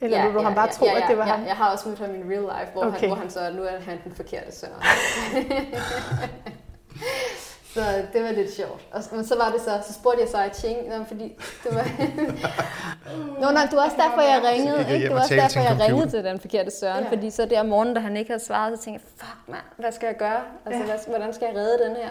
Eller 0.00 0.18
ja, 0.18 0.24
du 0.32 0.38
ja, 0.38 0.42
ham 0.44 0.54
bare 0.54 0.66
ja, 0.66 0.72
tro, 0.72 0.86
ja, 0.86 0.92
ja, 0.92 1.02
at 1.02 1.08
det 1.08 1.18
var 1.18 1.26
ja, 1.26 1.32
ham? 1.32 1.46
Jeg 1.46 1.56
har 1.56 1.72
også 1.72 1.88
mødt 1.88 1.98
ham 1.98 2.10
i 2.14 2.34
real 2.34 2.42
life, 2.42 2.72
hvor, 2.72 2.84
Okay. 2.84 2.98
han, 3.00 3.08
hvor 3.08 3.16
han 3.16 3.30
så, 3.30 3.50
nu 3.56 3.62
er 3.62 3.80
han 3.80 3.98
den 4.04 4.14
forkerte 4.14 4.52
søn. 4.56 4.68
så 7.74 7.80
det 8.12 8.22
var 8.22 8.30
lidt 8.30 8.52
sjovt. 8.54 8.80
Og, 8.92 9.02
men 9.12 9.24
så 9.26 9.36
var 9.36 9.50
det 9.50 9.60
så, 9.60 9.80
så 9.86 9.92
spurgte 9.94 10.20
jeg 10.20 10.28
så 10.28 10.42
i 10.42 10.48
Ching, 10.54 10.78
fordi 11.08 11.36
det 11.64 11.74
var... 11.74 11.84
Nå, 13.40 13.50
nej, 13.50 13.62
det 13.64 13.76
var 13.76 13.84
også 13.84 13.96
derfor, 13.96 14.20
jeg 14.20 14.42
ringede, 14.52 14.80
ikke? 14.94 15.04
Det 15.04 15.10
var 15.10 15.16
og 15.16 15.22
også 15.22 15.34
derfor, 15.34 15.60
jeg 15.60 15.80
ringede 15.88 16.10
til 16.10 16.24
den 16.24 16.40
forkerte 16.40 16.70
Søren, 16.70 17.04
Ja. 17.04 17.10
fordi 17.10 17.30
så 17.30 17.46
der 17.46 17.60
om 17.60 17.66
morgenen, 17.66 17.94
da 17.94 18.00
han 18.00 18.16
ikke 18.16 18.30
havde 18.30 18.44
svaret, 18.44 18.78
så 18.78 18.84
tænkte 18.84 19.04
jeg, 19.04 19.10
fuck 19.26 19.48
mand, 19.48 19.62
hvad 19.76 19.92
skal 19.92 20.06
jeg 20.06 20.16
gøre? 20.16 20.40
Altså, 20.66 20.80
Ja. 20.80 20.84
hvad, 20.86 20.98
hvordan 21.08 21.34
skal 21.34 21.46
jeg 21.46 21.56
redde 21.56 21.84
den 21.84 21.96
her? 21.96 22.08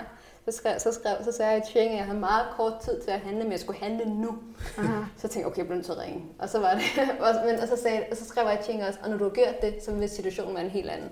Så, 0.51 0.57
skrev, 0.57 0.79
så, 0.79 0.91
skrev, 0.93 1.15
så 1.23 1.31
sagde 1.31 1.51
jeg 1.51 1.63
Ching, 1.69 1.91
at 1.91 1.97
jeg 1.97 2.05
havde 2.05 2.19
meget 2.19 2.45
kort 2.57 2.73
tid 2.79 3.01
til 3.01 3.11
at 3.11 3.19
handle, 3.19 3.43
men 3.43 3.51
jeg 3.51 3.59
skulle 3.59 3.79
handle 3.79 4.05
nu. 4.05 4.37
Aha. 4.77 4.87
Så 5.17 5.21
jeg 5.23 5.31
tænkte 5.31 5.47
okay, 5.47 5.57
jeg 5.57 5.65
bliver 5.65 5.75
nødt 5.75 5.85
til 5.85 5.91
at 5.91 5.97
ringe. 5.97 6.25
Og 6.39 6.49
så 6.49 6.59
var 6.59 6.73
det, 6.73 6.81
og, 7.25 7.35
men, 7.45 7.59
og, 7.59 7.67
så 7.67 7.77
sagde, 7.83 8.03
og 8.11 8.17
så 8.17 8.25
skrev 8.25 8.47
jeg 8.47 8.59
Ching 8.63 8.83
også, 8.83 8.99
og 9.03 9.09
når 9.09 9.17
du 9.17 9.23
har 9.23 9.31
gjort 9.31 9.61
det, 9.61 9.75
så 9.85 9.91
vil 9.93 10.09
situationen 10.09 10.55
være 10.55 10.63
en 10.63 10.69
helt 10.69 10.89
anden. 10.89 11.09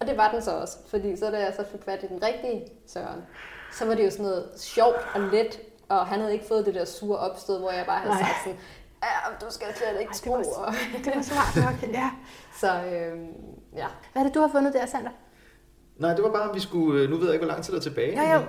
Og 0.00 0.06
det 0.06 0.16
var 0.16 0.30
den 0.30 0.42
så 0.42 0.50
også, 0.50 0.76
fordi 0.88 1.16
så 1.16 1.30
da 1.30 1.38
jeg 1.38 1.54
så 1.56 1.64
fik 1.72 1.82
fat 1.84 2.02
i 2.02 2.06
den 2.06 2.22
rigtige 2.22 2.66
Søren, 2.86 3.20
så 3.72 3.84
var 3.86 3.94
det 3.94 4.04
jo 4.04 4.10
sådan 4.10 4.24
noget 4.24 4.48
sjovt 4.56 4.96
og 5.14 5.20
let, 5.20 5.60
og 5.88 6.06
han 6.06 6.20
havde 6.20 6.32
ikke 6.32 6.44
fået 6.48 6.66
det 6.66 6.74
der 6.74 6.84
sure 6.84 7.18
opstød, 7.18 7.58
hvor 7.58 7.70
jeg 7.70 7.86
bare 7.86 7.98
havde 7.98 8.12
Nej. 8.14 8.22
sagt 8.22 8.38
sådan, 8.44 8.58
ja, 9.02 9.46
du 9.46 9.52
skal 9.52 9.66
slet 9.76 10.00
ikke 10.00 10.10
Ej, 10.10 10.12
det 10.12 10.46
tro. 10.46 10.60
var- 10.60 10.66
Og, 10.66 10.74
Det 11.04 11.12
var 11.16 11.22
smart 11.22 11.56
nok, 11.64 11.90
ja. 12.00 12.10
så 12.60 12.66
øhm, 12.72 13.26
ja. 13.76 13.86
Hvad 14.12 14.22
er 14.22 14.26
det, 14.26 14.34
du 14.34 14.40
har 14.40 14.48
fundet 14.48 14.74
der, 14.74 14.86
Sander? 14.86 15.10
Nej, 15.96 16.14
det 16.14 16.24
var 16.24 16.30
bare, 16.30 16.48
om 16.50 16.54
vi 16.54 16.60
skulle... 16.60 17.02
øh, 17.02 17.10
Nu 17.10 17.16
ved 17.16 17.24
jeg 17.26 17.34
ikke, 17.34 17.44
hvor 17.44 17.52
lang 17.52 17.64
tid 17.64 17.72
der 17.72 17.78
er 17.78 17.82
tilbage. 17.82 18.22
Jo, 18.34 18.34
jo. 18.40 18.42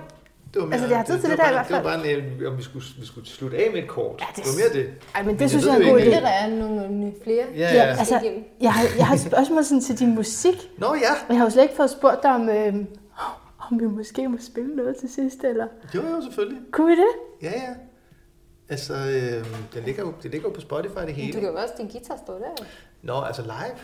Men 0.54 0.54
Det 0.54 0.62
var 0.62 0.66
mere, 0.66 0.74
Altså, 0.74 0.88
det 0.88 0.96
har 0.96 1.04
tid 1.04 1.20
til 1.20 1.30
det 1.30 1.38
var 1.38 1.44
der 1.44 1.50
i 1.50 1.54
hvert 1.54 1.66
fald. 1.66 1.78
Det 1.78 1.84
var 1.84 1.96
bare, 1.98 2.10
en, 2.10 2.42
øh, 2.42 2.50
om 2.52 2.58
vi 2.58 2.62
skulle, 2.62 2.84
vi 3.00 3.06
skulle 3.06 3.26
slutte 3.28 3.56
af 3.56 3.70
med 3.72 3.82
et 3.82 3.88
kort. 3.88 4.20
Ja, 4.20 4.26
det, 4.28 4.36
det 4.36 4.44
det 4.44 4.52
var 4.52 4.58
mere 4.60 4.82
det. 4.84 4.90
Ej, 5.14 5.22
men 5.22 5.26
Men 5.26 5.38
det 5.38 5.50
synes 5.50 5.64
jeg 5.66 5.72
jeg 5.72 5.80
er 5.80 5.86
en 5.86 5.92
god 5.92 6.00
idé. 6.00 6.04
Det 6.14 6.22
der 6.22 6.28
er 6.28 6.48
nogle 6.50 6.88
nye 6.88 7.12
flere. 7.24 7.44
Ja, 7.54 7.60
Ja, 7.60 7.74
ja. 7.74 7.96
altså, 7.98 8.20
jeg 8.60 8.72
har, 8.72 8.84
jeg 8.98 9.06
har 9.06 9.14
et 9.14 9.20
spørgsmål 9.20 9.64
sådan 9.64 9.80
til 9.80 9.98
din 9.98 10.14
musik. 10.14 10.56
Nå 10.78 10.86
ja. 10.94 11.12
Men 11.28 11.34
jeg 11.34 11.36
har 11.36 11.44
jo 11.44 11.50
slet 11.50 11.62
ikke 11.62 11.76
fået 11.76 11.90
spurgt 11.90 12.22
dig 12.22 12.30
om, 12.34 12.48
øh, 12.48 12.74
om 13.70 13.80
vi 13.80 13.86
måske 13.86 14.28
må 14.28 14.38
spille 14.40 14.76
noget 14.76 14.96
til 14.96 15.08
sidst, 15.14 15.44
eller 15.44 15.66
Jo, 15.94 16.00
jo, 16.00 16.22
selvfølgelig. 16.22 16.58
kunne 16.72 16.86
vi 16.86 16.96
det? 17.02 17.12
Ja, 17.42 17.50
ja. 17.52 17.74
Altså, 18.68 18.94
øh, 18.94 19.44
det, 19.74 19.82
ligger 19.86 20.02
jo, 20.02 20.12
det 20.22 20.30
ligger 20.30 20.48
jo 20.48 20.52
på 20.54 20.60
Spotify 20.60 20.98
det 21.00 21.08
Du 21.08 21.12
hele. 21.12 21.32
kan 21.32 21.42
jo 21.42 21.54
også, 21.54 21.74
din 21.78 21.88
guitar 21.88 22.16
står 22.24 22.34
der. 22.38 22.64
Nå, 23.02 23.20
altså 23.22 23.42
live. 23.42 23.78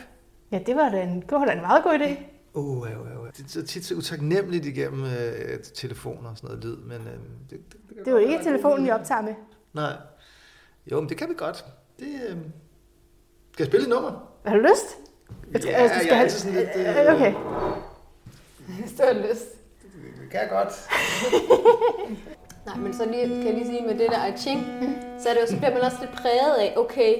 Ja, 0.51 0.59
det 0.65 0.75
var 0.75 0.89
da 0.89 1.01
en, 1.01 1.15
det 1.21 1.31
var 1.31 1.45
da 1.45 1.51
en 1.51 1.61
meget 1.61 1.83
god 1.83 1.93
idé. 1.93 2.09
Uh, 2.57 2.87
ja, 2.89 2.93
ja. 2.93 3.27
Det 3.37 3.45
er 3.45 3.49
så 3.49 3.65
tit 3.65 3.85
så 3.85 3.95
utaknemmeligt 3.95 4.65
igennem 4.65 5.03
øh, 5.03 5.59
telefoner 5.75 6.29
og 6.29 6.37
sådan 6.37 6.47
noget 6.47 6.63
lyd, 6.65 6.77
men 6.77 6.97
øh, 7.07 7.13
det, 7.13 7.21
det, 7.49 7.61
det, 7.89 7.97
Det 7.97 8.07
er 8.07 8.11
jo 8.11 8.17
ikke 8.17 8.43
telefonen, 8.43 8.85
vi 8.85 8.91
optager 8.91 9.21
med. 9.21 9.33
Nej. 9.73 9.93
Jo, 10.91 10.99
men 11.01 11.09
det 11.09 11.17
kan 11.17 11.29
vi 11.29 11.33
godt. 11.37 11.65
Det, 11.99 12.05
øh, 12.29 12.35
skal 13.53 13.63
jeg 13.63 13.67
spille 13.67 13.83
et 13.83 13.89
nummer? 13.89 14.31
Har 14.45 14.55
du 14.55 14.61
lyst? 14.61 14.97
Jeg 15.51 15.61
tror- 15.61 15.69
Ja, 15.71 15.75
altså, 15.77 15.95
du 15.95 15.99
skal 15.99 16.07
jeg 16.07 16.11
er 16.11 16.15
have- 16.15 16.23
altid 16.23 16.39
sådan 16.39 16.57
lidt... 16.57 16.69
Øh, 16.75 17.15
Okay. 17.15 17.33
Hvis 18.81 18.91
du 18.99 19.03
har 19.05 19.13
lyst. 19.31 19.47
Det 20.21 20.29
kan 20.31 20.39
jeg 20.39 20.49
godt. 20.49 20.73
Nej, 22.65 22.75
men 22.77 22.93
så 22.93 23.05
lige, 23.05 23.27
kan 23.27 23.45
jeg 23.45 23.53
lige 23.53 23.65
sige 23.65 23.81
med 23.87 23.93
det 23.99 24.09
der 24.11 24.25
I 24.25 24.37
ching, 24.37 24.59
så, 25.19 25.29
er 25.29 25.33
det 25.33 25.41
jo, 25.41 25.47
så 25.47 25.57
bliver 25.57 25.73
man 25.73 25.81
også 25.81 25.97
lidt 26.01 26.11
præget 26.11 26.55
af, 26.59 26.73
okay, 26.77 27.13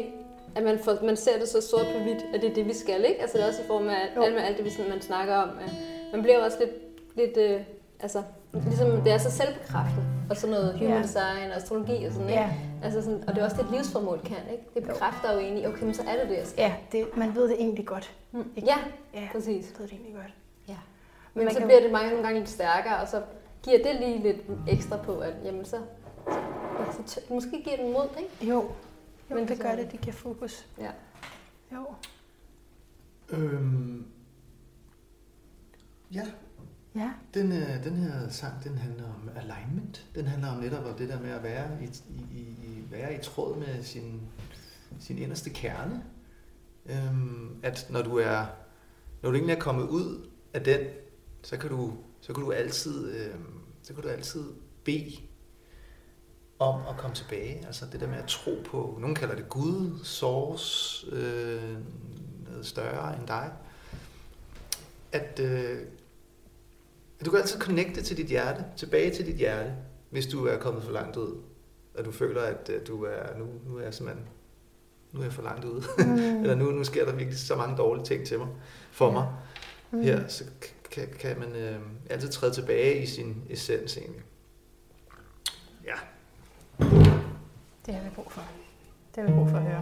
at 0.58 0.64
man, 0.64 0.80
får, 0.80 0.98
man 1.04 1.16
ser 1.18 1.40
det 1.40 1.48
så 1.50 1.62
sort 1.62 1.86
på 1.98 2.00
hvidt, 2.04 2.26
at 2.34 2.42
det 2.42 2.50
er 2.50 2.54
det, 2.54 2.66
vi 2.68 2.74
skal, 2.74 3.06
ikke? 3.06 3.22
Altså 3.22 3.38
det 3.38 3.44
er 3.44 3.48
også 3.48 3.62
i 3.62 3.68
form 3.68 3.90
af 3.90 3.96
alt, 4.24 4.34
med 4.34 4.42
alt 4.42 4.58
det, 4.58 4.66
vi 4.66 4.70
sådan, 4.70 4.90
man 4.92 5.02
snakker 5.02 5.36
om. 5.36 5.50
at 5.50 5.72
Man 6.14 6.22
bliver 6.22 6.44
også 6.46 6.58
lidt, 6.60 6.72
lidt 7.16 7.38
øh, 7.52 7.62
altså, 8.00 8.24
ligesom 8.54 9.02
det 9.02 9.12
er 9.14 9.18
så 9.18 9.32
selvbekræftet, 9.32 10.04
og 10.30 10.38
sådan 10.38 10.56
noget 10.56 10.80
human 10.80 11.04
design 11.04 11.50
og 11.52 11.56
astrologi 11.56 12.06
og 12.06 12.12
sådan, 12.12 12.30
ikke? 12.30 12.42
Ja, 12.42 12.50
Altså 12.84 13.02
sådan, 13.02 13.24
og 13.28 13.36
det 13.36 13.42
er 13.42 13.46
også 13.46 13.58
det, 13.58 13.66
et 13.66 13.72
livsformål 13.72 14.20
kan, 14.26 14.38
ikke? 14.52 14.64
Det 14.76 14.84
bekræfter 14.84 15.34
jo 15.34 15.40
egentlig, 15.40 15.68
okay, 15.68 15.84
men 15.84 15.94
så 15.94 16.02
er 16.08 16.20
det 16.22 16.30
det, 16.30 16.38
jeg 16.38 16.48
skal. 16.48 16.62
ja 16.62 16.74
det, 16.92 17.18
man 17.18 17.36
ved 17.36 17.44
det 17.50 17.56
egentlig 17.60 17.86
godt. 17.86 18.12
Mm. 18.32 18.52
Ikke? 18.56 18.68
Ja, 18.68 18.78
Ja, 19.14 19.28
præcis. 19.32 19.66
man 19.74 19.80
ved 19.80 19.88
det 19.88 19.94
egentlig 19.94 20.14
godt. 20.16 20.34
Ja. 20.68 20.76
Men 21.34 21.44
Men, 21.46 21.54
så 21.54 21.60
kan- 21.60 21.68
bliver 21.68 21.82
det 21.82 21.92
mange 21.92 22.10
nogle 22.10 22.24
gange 22.24 22.40
lidt 22.40 22.50
stærkere, 22.50 22.98
og 23.02 23.08
så 23.08 23.22
giver 23.64 23.78
det 23.84 23.96
lige 24.00 24.18
lidt 24.24 24.38
ekstra 24.70 24.98
på, 24.98 25.18
at 25.20 25.34
jamen 25.46 25.66
så, 25.66 25.78
så, 26.92 26.98
så 27.06 27.20
måske 27.30 27.62
giver 27.64 27.76
den 27.78 27.94
mod, 27.94 28.08
ikke? 28.20 28.52
Jo, 28.54 28.66
jo 29.30 29.36
Men 29.36 29.48
det 29.48 29.58
det 29.58 29.66
gør 29.66 29.76
det. 29.76 29.92
Det 29.92 30.02
giver 30.02 30.14
fokus. 30.14 30.68
Ja. 30.80 30.92
Jo. 31.74 31.86
Øhm, 33.30 34.06
ja, 36.14 36.28
Ja. 36.96 37.12
den, 37.34 37.52
øh, 37.52 37.84
den 37.84 37.96
her 37.96 38.30
sang, 38.30 38.64
den 38.64 38.78
handler 38.78 39.04
om 39.04 39.30
alignment. 39.36 40.08
Den 40.16 40.28
handler 40.28 40.50
om 40.52 40.58
netop 40.60 40.86
om 40.86 40.94
det 40.94 41.10
der 41.10 41.22
med 41.22 41.30
at 41.30 41.44
være 41.44 41.84
i, 41.84 41.86
i, 42.32 42.40
i, 42.42 42.84
være 42.92 43.16
i 43.16 43.18
tråd 43.24 43.58
med 43.58 43.84
sin, 43.84 44.22
sin 45.00 45.18
inderste 45.18 45.50
kerne. 45.50 46.04
Øhm, 46.86 47.60
at 47.64 47.88
når 47.90 48.02
du 48.02 48.18
er 48.18 48.46
når 49.24 49.30
du 49.30 49.36
egentlig 49.36 49.56
er 49.56 49.60
kommet 49.60 49.84
ud 49.88 50.30
af 50.54 50.64
den, 50.64 50.80
så 51.44 51.58
kan 51.58 51.70
du, 51.70 51.94
så 52.22 52.34
kan 52.34 52.44
du 52.44 52.52
altid, 52.52 53.16
øhm, 53.18 53.60
så 53.82 53.94
kan 53.94 54.04
du 54.04 54.10
altid 54.10 54.44
bede 54.84 55.18
om 56.60 56.82
at 56.90 56.98
komme 56.98 57.16
tilbage. 57.16 57.64
Altså 57.66 57.86
det 57.92 58.00
der 58.00 58.08
med 58.08 58.18
at 58.18 58.28
tro 58.28 58.52
på, 58.66 58.98
nogen 59.00 59.16
kalder 59.16 59.36
det 59.36 59.50
Gud, 59.50 60.00
source, 60.04 61.08
øh, 61.12 61.78
noget 62.50 62.66
større 62.66 63.20
end 63.20 63.28
dig. 63.28 63.52
At, 65.12 65.40
øh, 65.44 65.78
at 67.20 67.26
du 67.26 67.32
kan 67.32 67.40
altid 67.40 67.60
connecte 67.60 68.02
til 68.02 68.18
dit 68.18 68.28
hjerte, 68.28 68.66
tilbage 68.78 69.12
til 69.12 69.26
dit 69.26 69.36
hjerte, 69.36 69.74
hvis 70.10 70.28
du 70.28 70.46
er 70.46 70.58
kommet 70.58 70.84
for 70.84 70.92
langt 70.92 71.18
ud. 71.18 71.36
Og 71.98 72.06
du 72.06 72.12
føler, 72.12 72.42
at 72.42 72.70
øh, 72.74 72.88
du 72.88 73.04
er, 73.04 73.38
nu, 73.38 73.46
nu 73.66 73.78
er 73.78 73.84
jeg 73.84 73.94
simpelthen, 73.94 74.28
nu 75.12 75.20
er 75.20 75.24
jeg 75.24 75.34
for 75.34 75.42
langt 75.42 75.66
ude. 75.66 75.84
Mm. 75.98 76.18
Eller 76.42 76.56
nu, 76.56 76.72
nu 76.72 76.84
sker 76.84 77.06
der 77.06 77.16
virkelig 77.16 77.40
så 77.40 77.56
mange 77.56 77.78
dårlige 77.78 78.06
ting 78.06 78.28
til 78.28 78.40
mig, 78.40 78.48
for 78.92 79.12
mig. 79.12 79.34
Mm. 79.92 80.02
Her, 80.02 80.28
så 80.28 80.44
kan, 80.92 81.08
kan 81.20 81.40
man 81.40 81.56
øh, 81.56 81.80
altid 82.10 82.30
træde 82.30 82.54
tilbage 82.54 83.04
i 83.04 83.06
sin 83.06 83.44
essens 83.50 83.98
egentlig. 83.98 84.24
Det 87.88 87.96
har 87.96 88.04
vi 88.04 88.10
brug 88.16 88.32
for. 88.32 88.42
Det 89.16 89.24
har 89.24 89.30
vi 89.30 89.36
brug 89.36 89.50
for 89.50 89.58
at 89.58 89.64
høre. 89.64 89.82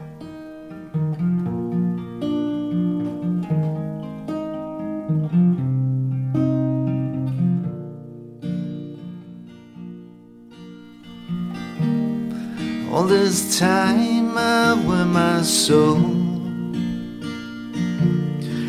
All 12.94 13.08
this 13.08 13.58
time 13.60 14.38
I 14.38 14.74
wear 14.88 15.06
my 15.06 15.44
soul. 15.44 15.98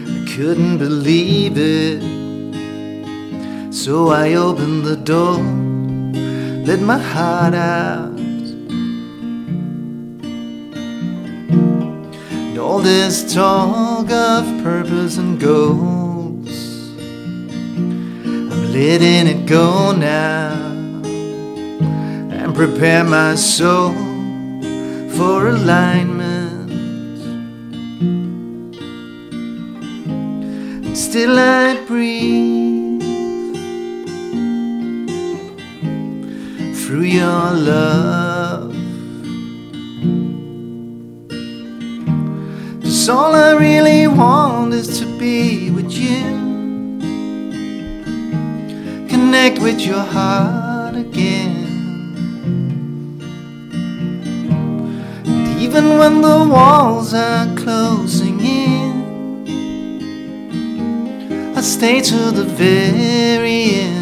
I 0.06 0.24
couldn't 0.26 0.78
believe 0.78 1.58
it. 1.58 2.02
So 3.74 4.08
I 4.08 4.34
opened 4.36 4.84
the 4.84 4.96
door, 4.96 5.42
let 6.66 6.80
my 6.80 6.98
heart 6.98 7.54
out. 7.54 8.05
All 12.66 12.80
this 12.80 13.32
talk 13.32 14.10
of 14.10 14.44
purpose 14.64 15.18
and 15.18 15.38
goals, 15.38 16.50
I'm 18.24 18.72
letting 18.72 19.28
it 19.28 19.46
go 19.46 19.92
now 19.92 20.50
and 22.32 22.52
prepare 22.56 23.04
my 23.04 23.36
soul 23.36 23.94
for 25.16 25.46
alignment. 25.46 26.70
And 30.86 30.98
still 30.98 31.38
I 31.38 31.76
breathe 31.86 33.02
through 36.74 37.08
your 37.20 37.52
love. 37.70 38.25
Cause 43.06 43.14
all 43.16 43.34
I 43.36 43.52
really 43.52 44.08
want 44.08 44.74
is 44.74 44.98
to 44.98 45.06
be 45.16 45.70
with 45.70 45.92
you. 45.92 46.24
Connect 49.08 49.60
with 49.60 49.80
your 49.80 50.02
heart 50.02 50.96
again. 50.96 51.54
And 55.24 55.60
even 55.60 55.98
when 56.00 56.20
the 56.20 56.48
walls 56.50 57.14
are 57.14 57.46
closing 57.54 58.40
in, 58.40 59.46
I 61.56 61.60
stay 61.60 62.00
to 62.00 62.32
the 62.32 62.42
very 62.42 63.70
end. 63.86 63.95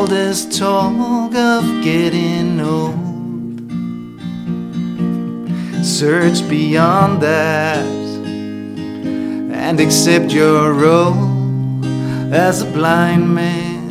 all 0.00 0.06
this 0.06 0.58
talk 0.58 1.34
of 1.34 1.62
getting 1.84 2.58
old. 2.58 2.96
Search 5.84 6.48
beyond 6.48 7.20
that 7.20 7.84
and 9.62 9.78
accept 9.78 10.32
your 10.32 10.72
role 10.72 11.84
as 12.32 12.62
a 12.62 12.66
blind 12.76 13.34
man. 13.34 13.90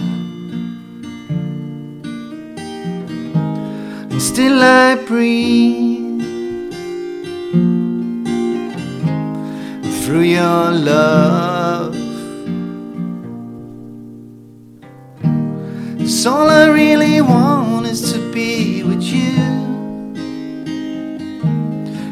And 4.12 4.22
still 4.22 4.64
I 4.64 4.96
breathe 4.96 6.24
through 10.02 10.28
your 10.40 10.72
love. 10.72 11.49
So 16.20 16.34
all 16.34 16.50
I 16.50 16.68
really 16.68 17.22
want 17.22 17.86
is 17.88 18.12
to 18.12 18.20
be 18.34 18.84
with 18.84 19.02
you. 19.02 19.38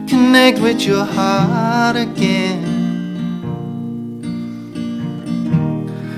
Connect 0.07 0.59
with 0.59 0.81
your 0.83 1.03
heart 1.03 1.97
again. 1.97 2.63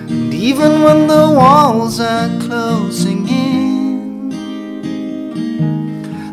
And 0.08 0.32
even 0.32 0.84
when 0.84 1.08
the 1.08 1.34
walls 1.36 2.00
are 2.00 2.30
closing 2.42 3.28
in, 3.28 4.34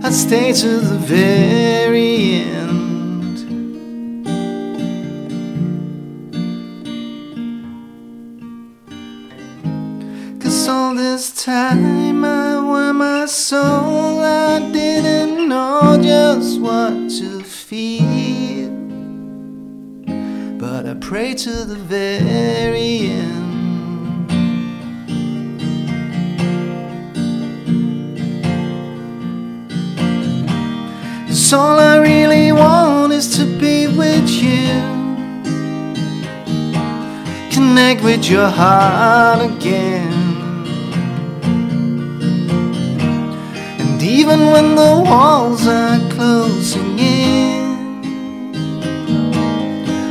I'd 0.05 0.13
stay 0.13 0.53
to 0.53 0.69
the 0.81 0.99
very 0.99 2.35
end. 2.35 2.76
Soul, 13.27 14.21
I 14.21 14.71
didn't 14.73 15.49
know 15.49 15.99
just 16.03 16.61
what 16.61 17.11
to 17.19 17.43
feel. 17.43 18.71
But 20.59 20.87
I 20.87 20.95
pray 20.95 21.35
to 21.35 21.65
the 21.65 21.77
very 21.77 23.09
end. 23.09 23.47
All 31.53 31.79
I 31.79 31.99
really 31.99 32.51
want 32.51 33.13
is 33.13 33.37
to 33.39 33.45
be 33.59 33.87
with 33.87 34.29
you. 34.29 34.67
Connect 37.53 38.03
with 38.03 38.29
your 38.29 38.49
heart 38.49 39.43
again. 39.49 40.06
Even 44.07 44.47
when 44.53 44.77
the 44.77 45.03
walls 45.05 45.67
are 45.67 45.99
closing 46.11 46.97
in, 46.99 48.05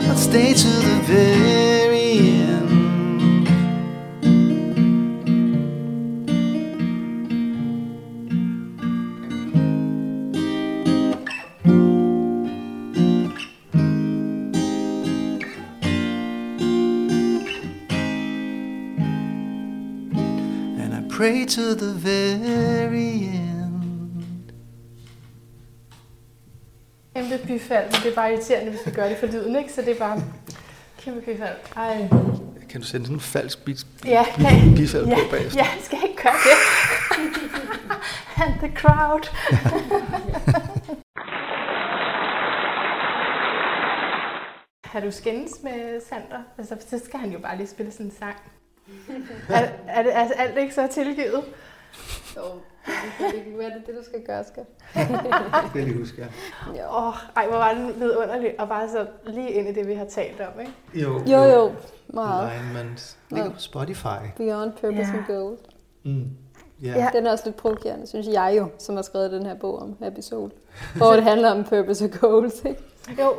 I'll 0.09 0.17
stay 0.17 0.53
to 0.53 0.67
the 0.67 0.99
very 1.05 2.17
end. 2.19 3.47
And 20.81 20.93
I 20.93 21.01
pray 21.07 21.45
to 21.45 21.75
the 21.75 21.93
very 21.93 23.29
end. 23.29 23.54
Kæmpe 27.15 27.47
byfald, 27.47 27.85
men 27.85 27.93
det 28.03 28.11
er 28.11 28.15
bare 28.15 28.33
irriterende, 28.33 28.71
hvis 28.71 28.85
vi 28.85 28.91
gør 28.91 29.07
det 29.09 29.17
for 29.17 29.25
lyden, 29.27 29.55
ikke? 29.55 29.73
Så 29.73 29.81
det 29.81 29.89
er 29.95 29.99
bare 29.99 30.21
kæmpe 30.99 31.21
byfald. 31.21 31.57
Ej. 31.75 32.07
Kan 32.69 32.81
du 32.81 32.87
sende 32.87 33.05
sådan 33.05 33.15
en 33.17 33.21
falsk 33.21 33.65
bit, 33.65 33.85
Ja, 34.05 34.25
kan 34.35 34.75
bifald 34.75 35.07
ja, 35.07 35.15
på 35.15 35.21
bagefter? 35.31 35.59
ja, 35.59 35.67
skal 35.81 35.97
jeg 36.01 36.09
ikke 36.09 36.23
gøre 36.23 36.33
det? 36.33 36.57
And 38.43 38.53
the 38.59 38.71
crowd. 38.75 39.29
Har 44.85 44.99
du 44.99 45.11
skændes 45.11 45.51
med 45.63 46.01
Sander? 46.09 46.43
Altså, 46.57 46.75
så 46.89 47.01
skal 47.05 47.19
han 47.19 47.31
jo 47.31 47.39
bare 47.39 47.57
lige 47.57 47.67
spille 47.67 47.91
sådan 47.91 48.05
en 48.05 48.11
sang. 48.19 48.35
er, 49.49 49.67
er, 49.87 50.03
det, 50.03 50.15
er 50.15 50.29
alt 50.37 50.57
ikke 50.57 50.73
så 50.73 50.87
tilgivet? 50.87 51.43
Jo, 52.37 52.41
det 53.31 53.43
kan 53.43 53.57
være 53.57 53.69
det, 53.69 53.83
det, 53.87 53.95
du 53.99 54.03
skal 54.03 54.23
gøre, 54.25 54.43
skat. 54.43 54.65
Det 54.93 55.07
kan 55.71 55.75
jeg 55.75 55.83
lige 55.83 55.97
huske, 55.99 56.21
ja. 56.21 56.27
Jo. 56.83 56.87
Åh, 56.97 57.07
oh, 57.07 57.13
ej, 57.35 57.47
hvor 57.47 57.57
var 57.57 57.73
den 57.73 57.87
vidunderlig. 57.99 58.59
Og 58.59 58.67
bare 58.67 58.89
så 58.89 59.07
lige 59.27 59.51
ind 59.51 59.67
i 59.67 59.73
det, 59.73 59.87
vi 59.87 59.93
har 59.93 60.05
talt 60.05 60.41
om, 60.41 60.59
ikke? 60.59 60.73
Jo, 60.93 61.21
Jo, 61.27 61.43
jo. 61.43 61.71
Meget. 62.07 62.49
Alignment. 62.51 63.17
Ligger 63.29 63.49
på 63.51 63.59
Spotify. 63.59 64.17
Beyond 64.37 64.71
Purpose 64.71 65.01
Ja. 65.11 65.17
and 65.17 65.25
Gold. 65.27 65.57
Mm. 66.03 66.29
Ja. 66.83 66.89
Ja. 66.89 67.09
Den 67.13 67.27
er 67.27 67.31
også 67.31 67.45
lidt 67.45 67.55
provokerende, 67.55 68.07
synes 68.07 68.27
jeg 68.27 68.53
jo, 68.57 68.67
som 68.77 68.95
har 68.95 69.01
skrevet 69.01 69.31
den 69.31 69.45
her 69.45 69.53
bog 69.55 69.79
om 69.79 69.95
Happy 70.03 70.19
Soul. 70.19 70.51
Hvor 70.95 71.13
det 71.13 71.23
handler 71.23 71.51
om 71.51 71.63
purpose 71.63 72.05
og 72.05 72.11
goals, 72.19 72.65
ikke? 72.65 72.83
Jo, 73.19 73.33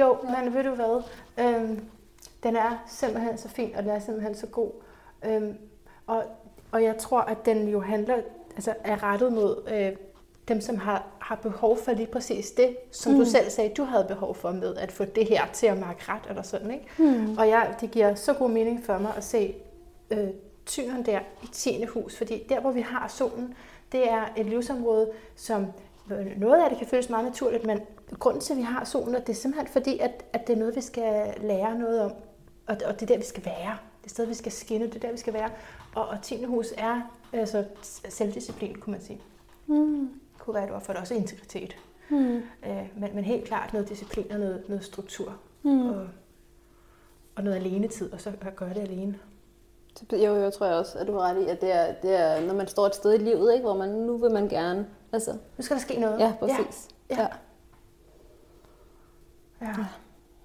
jo 0.00 0.16
men 0.22 0.54
ved 0.54 0.64
du 0.64 0.74
hvad? 0.74 1.02
Øhm, 1.40 1.84
den 2.42 2.56
er 2.56 2.82
simpelthen 2.88 3.38
så 3.38 3.48
fin, 3.48 3.76
og 3.76 3.82
den 3.82 3.90
er 3.90 3.98
simpelthen 3.98 4.34
så 4.34 4.46
god. 4.46 4.70
Øhm, 5.24 5.56
og, 6.06 6.24
og 6.72 6.82
jeg 6.82 6.96
tror, 6.98 7.20
at 7.20 7.44
den 7.44 7.68
jo 7.68 7.80
handler, 7.80 8.16
altså 8.54 8.74
er 8.84 9.02
rettet 9.02 9.32
mod 9.32 9.68
øh, 9.72 9.92
dem, 10.48 10.60
som 10.60 10.76
har, 10.78 11.06
har 11.18 11.34
behov 11.34 11.78
for 11.78 11.92
lige 11.92 12.06
præcis 12.06 12.50
det, 12.50 12.76
som 12.92 13.12
mm. 13.12 13.18
du 13.18 13.24
selv 13.24 13.50
sagde, 13.50 13.74
du 13.74 13.84
havde 13.84 14.04
behov 14.08 14.34
for 14.34 14.52
med 14.52 14.74
at 14.76 14.92
få 14.92 15.04
det 15.04 15.28
her 15.28 15.46
til 15.52 15.66
at 15.66 15.78
mærke 15.78 16.04
ret, 16.08 16.22
eller 16.28 16.42
sådan, 16.42 16.70
ikke? 16.70 16.86
Mm. 16.98 17.38
Og 17.38 17.48
jeg, 17.48 17.74
det 17.80 17.90
giver 17.90 18.14
så 18.14 18.32
god 18.32 18.50
mening 18.50 18.84
for 18.84 18.98
mig 18.98 19.12
at 19.16 19.24
se 19.24 19.54
øh, 20.10 20.28
tyren 20.66 21.06
der 21.06 21.20
i 21.42 21.46
10. 21.52 21.84
hus, 21.84 22.16
fordi 22.16 22.46
der, 22.48 22.60
hvor 22.60 22.70
vi 22.70 22.80
har 22.80 23.08
solen, 23.08 23.54
det 23.92 24.10
er 24.10 24.24
et 24.36 24.46
livsområde, 24.46 25.10
som 25.36 25.66
noget 26.36 26.62
af 26.64 26.70
det 26.70 26.78
kan 26.78 26.86
føles 26.86 27.10
meget 27.10 27.24
naturligt, 27.24 27.66
men 27.66 27.80
grunden 28.18 28.40
til, 28.40 28.52
at 28.52 28.56
vi 28.56 28.62
har 28.62 28.84
solen, 28.84 29.14
det 29.14 29.28
er 29.28 29.32
simpelthen 29.32 29.72
fordi, 29.72 29.98
at, 29.98 30.24
at 30.32 30.46
det 30.46 30.52
er 30.52 30.58
noget, 30.58 30.76
vi 30.76 30.80
skal 30.80 31.34
lære 31.40 31.78
noget 31.78 32.02
om, 32.02 32.12
og, 32.66 32.76
og 32.86 33.00
det 33.00 33.02
er 33.02 33.06
der, 33.06 33.16
vi 33.16 33.24
skal 33.24 33.44
være. 33.44 33.78
Det 34.02 34.06
er 34.06 34.10
sted, 34.10 34.26
vi 34.26 34.34
skal 34.34 34.52
skinne, 34.52 34.86
det 34.86 34.96
er 34.96 35.00
der, 35.00 35.12
vi 35.12 35.18
skal 35.18 35.32
være. 35.32 35.50
Og, 35.98 36.08
og 36.08 36.22
10. 36.22 36.44
hus 36.44 36.66
er 36.76 37.00
altså 37.32 37.64
selvdisciplin, 38.08 38.74
kunne 38.80 38.92
man 38.92 39.02
sige. 39.02 39.20
Mm. 39.66 40.20
Kunne 40.38 40.54
være 40.54 40.64
et 40.64 40.72
ord 40.72 40.80
for 40.80 40.92
det 40.92 41.00
også 41.00 41.14
integritet. 41.14 41.76
Mm. 42.10 42.36
Øh, 42.66 42.88
men, 42.96 43.14
men 43.14 43.24
helt 43.24 43.44
klart 43.44 43.72
noget 43.72 43.88
disciplin 43.88 44.32
og 44.32 44.38
noget, 44.38 44.64
noget 44.68 44.84
struktur. 44.84 45.36
Mm. 45.62 45.88
Og, 45.88 46.08
og 47.36 47.44
noget 47.44 47.56
alenetid, 47.56 48.12
og 48.12 48.20
så 48.20 48.32
at 48.40 48.56
gøre 48.56 48.74
det 48.74 48.80
alene. 48.80 49.18
Jo, 50.12 50.34
jo, 50.34 50.50
tror 50.50 50.66
jeg 50.66 50.74
også, 50.74 50.98
at 50.98 51.06
du 51.06 51.12
har 51.12 51.20
ret 51.20 51.42
i, 51.42 51.48
at 51.48 51.60
det 51.60 51.72
er, 51.72 51.92
det 52.02 52.20
er, 52.20 52.46
når 52.46 52.54
man 52.54 52.68
står 52.68 52.86
et 52.86 52.94
sted 52.94 53.14
i 53.14 53.18
livet, 53.18 53.52
ikke, 53.52 53.64
hvor 53.64 53.76
man 53.76 53.88
nu 53.88 54.16
vil 54.16 54.32
man 54.32 54.48
gerne. 54.48 54.86
Altså, 55.12 55.32
Nu 55.32 55.62
skal 55.64 55.76
der 55.76 55.82
ske 55.82 56.00
noget. 56.00 56.18
ja, 56.18 56.34
præcis. 56.40 56.88
Ja. 57.10 57.26
Ja. 59.60 59.74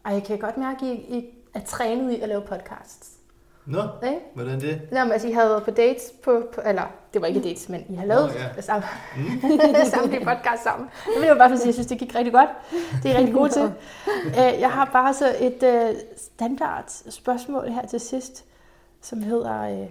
Ej, 0.05 0.13
jeg 0.13 0.23
kan 0.23 0.39
godt 0.39 0.57
mærke, 0.57 0.85
at 0.85 0.91
I, 0.91 1.17
I 1.17 1.33
er 1.53 1.59
trænet 1.65 2.11
i 2.11 2.19
at 2.19 2.29
lave 2.29 2.41
podcasts. 2.41 3.12
Nå, 3.65 3.81
Ikke? 4.03 4.19
hvordan 4.35 4.61
det? 4.61 4.81
Nå, 4.91 4.99
men 5.03 5.11
altså, 5.11 5.27
I 5.27 5.31
havde 5.31 5.49
været 5.49 5.63
på 5.63 5.71
dates 5.71 6.03
på, 6.23 6.43
på 6.55 6.61
eller 6.65 6.83
det 7.13 7.21
var 7.21 7.27
ikke 7.27 7.41
dates, 7.43 7.69
men 7.69 7.85
I 7.89 7.95
har 7.95 8.05
lavet 8.05 8.25
Nå, 8.33 8.39
ja. 8.39 8.49
oh, 8.57 8.63
sammen, 8.63 8.89
samtlige 9.93 10.25
podcast 10.25 10.63
sammen. 10.63 10.89
Det 11.13 11.21
vil 11.21 11.27
jeg 11.27 11.37
bare 11.37 11.57
sige, 11.57 11.67
jeg 11.67 11.73
synes, 11.73 11.87
det 11.87 11.97
gik 11.99 12.15
rigtig 12.15 12.33
godt. 12.33 12.49
Det 13.03 13.11
er 13.11 13.17
rigtig 13.17 13.33
gode 13.33 13.49
til. 13.49 13.61
Øh, 14.27 14.59
Jeg 14.59 14.71
har 14.71 14.89
bare 14.93 15.13
så 15.13 15.35
et 15.39 15.63
øh, 15.63 15.95
standard 16.17 16.91
spørgsmål 17.09 17.67
her 17.67 17.85
til 17.87 17.99
sidst, 17.99 18.45
som 19.01 19.21
hedder, 19.21 19.61
øh, 19.81 19.87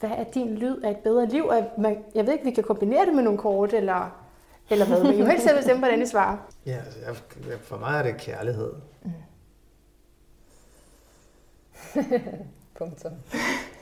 hvad 0.00 0.10
er 0.10 0.24
din 0.24 0.54
lyd 0.54 0.80
af 0.80 0.90
et 0.90 0.96
bedre 0.96 1.26
liv? 1.26 1.44
Og 1.46 1.70
man- 1.78 2.04
Jeg 2.14 2.26
ved 2.26 2.32
ikke, 2.32 2.44
vi 2.44 2.50
kan 2.50 2.64
kombinere 2.64 3.06
det 3.06 3.14
med 3.14 3.22
nogle 3.22 3.38
kort, 3.38 3.72
eller, 3.74 4.10
eller 4.70 4.86
hvad. 4.86 5.02
Men 5.02 5.14
I 5.14 5.20
må 5.20 5.26
helt 5.28 5.42
selv 5.42 5.56
bestemme, 5.56 5.78
hvordan 5.78 6.02
I 6.02 6.06
svarer. 6.06 6.36
Ja, 6.66 6.76
altså, 6.86 7.22
jeg, 7.50 7.58
for 7.60 7.76
mig 7.78 7.98
er 7.98 8.02
det 8.02 8.16
kærlighed. 8.16 8.72
Punktum. 12.78 13.12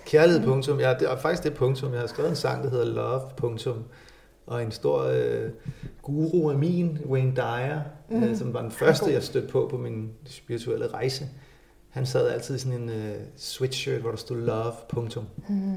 Kærlighed, 0.07 0.45
punktum. 0.45 0.81
Ja, 0.81 0.95
det 0.99 1.11
er 1.11 1.17
faktisk 1.17 1.45
det 1.45 1.55
punktum. 1.55 1.93
Jeg 1.93 2.01
har 2.01 2.07
skrevet 2.07 2.31
en 2.31 2.37
sang, 2.37 2.65
der 2.65 2.71
hedder 2.71 2.85
Love, 2.85 3.21
punktum. 3.37 3.85
Og 4.47 4.63
en 4.63 4.73
stor 4.73 5.03
øh, 5.03 5.51
guru 6.03 6.51
af 6.51 6.59
min, 6.59 6.99
Wayne 7.09 7.37
Dyer, 7.37 7.81
mm. 8.11 8.23
øh, 8.23 8.37
som 8.37 8.55
var 8.55 8.63
den 8.63 8.71
første, 8.71 9.13
jeg 9.13 9.23
stødte 9.23 9.49
på 9.49 9.69
på 9.71 9.77
min 9.77 10.11
spirituelle 10.27 10.87
rejse. 10.87 11.29
Han 11.91 12.07
sad 12.07 12.29
altid 12.29 12.55
i 12.55 12.59
sådan 12.59 12.81
en 12.81 12.89
øh, 12.89 13.15
sweatshirt, 13.37 14.01
hvor 14.01 14.11
der 14.11 14.17
stod 14.17 14.37
Love, 14.37 14.73
punktum. 14.89 15.25
Mm. 15.49 15.77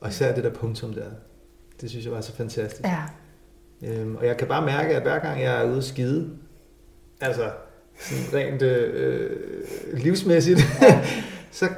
Og 0.00 0.08
især 0.08 0.34
det 0.34 0.44
der 0.44 0.50
punktum 0.50 0.92
der, 0.92 1.10
det 1.80 1.90
synes 1.90 2.04
jeg 2.04 2.12
var 2.12 2.20
så 2.20 2.32
fantastisk. 2.32 2.84
Ja. 2.84 3.02
Øhm, 3.82 4.16
og 4.16 4.26
jeg 4.26 4.36
kan 4.36 4.48
bare 4.48 4.66
mærke, 4.66 4.96
at 4.96 5.02
hver 5.02 5.18
gang 5.18 5.42
jeg 5.42 5.62
er 5.62 5.68
ude 5.68 5.76
at 5.76 5.84
skide, 5.84 6.30
altså 7.20 7.50
sådan 7.98 8.24
rent 8.34 8.62
øh, 8.62 9.30
livsmæssigt, 9.92 10.60
så 11.50 11.68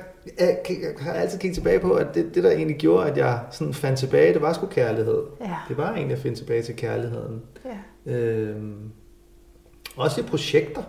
jeg, 0.40 0.58
jeg 0.68 0.76
har 1.00 1.12
altid 1.12 1.38
kigget 1.38 1.54
tilbage 1.54 1.80
på, 1.80 1.92
at 1.92 2.06
det, 2.14 2.34
det 2.34 2.44
der 2.44 2.50
egentlig 2.50 2.76
gjorde, 2.76 3.10
at 3.10 3.16
jeg 3.16 3.40
sådan 3.50 3.74
fandt 3.74 3.98
tilbage, 3.98 4.34
det 4.34 4.42
var 4.42 4.52
sgu 4.52 4.66
kærlighed. 4.66 5.22
Ja. 5.40 5.56
Det 5.68 5.76
var 5.76 5.92
egentlig 5.94 6.16
at 6.16 6.22
finde 6.22 6.36
tilbage 6.38 6.62
til 6.62 6.76
kærligheden. 6.76 7.42
ja. 7.64 8.12
Øhm, 8.12 8.74
også 9.96 10.20
i 10.20 10.24
projekter, 10.24 10.82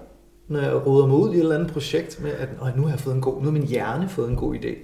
når 0.47 0.59
jeg 0.59 0.85
roder 0.87 1.07
mig 1.07 1.17
ud 1.17 1.29
i 1.33 1.35
et 1.37 1.39
eller 1.41 1.55
andet 1.55 1.71
projekt 1.73 2.19
med, 2.23 2.31
at 2.31 2.49
nu 2.77 2.81
har 2.83 2.89
jeg 2.89 2.99
fået 2.99 3.15
en 3.15 3.21
god, 3.21 3.37
nu 3.37 3.43
har 3.43 3.51
min 3.51 3.63
hjerne 3.67 4.09
fået 4.09 4.29
en 4.29 4.35
god 4.35 4.55
idé. 4.55 4.75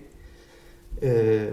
Øh, 1.02 1.52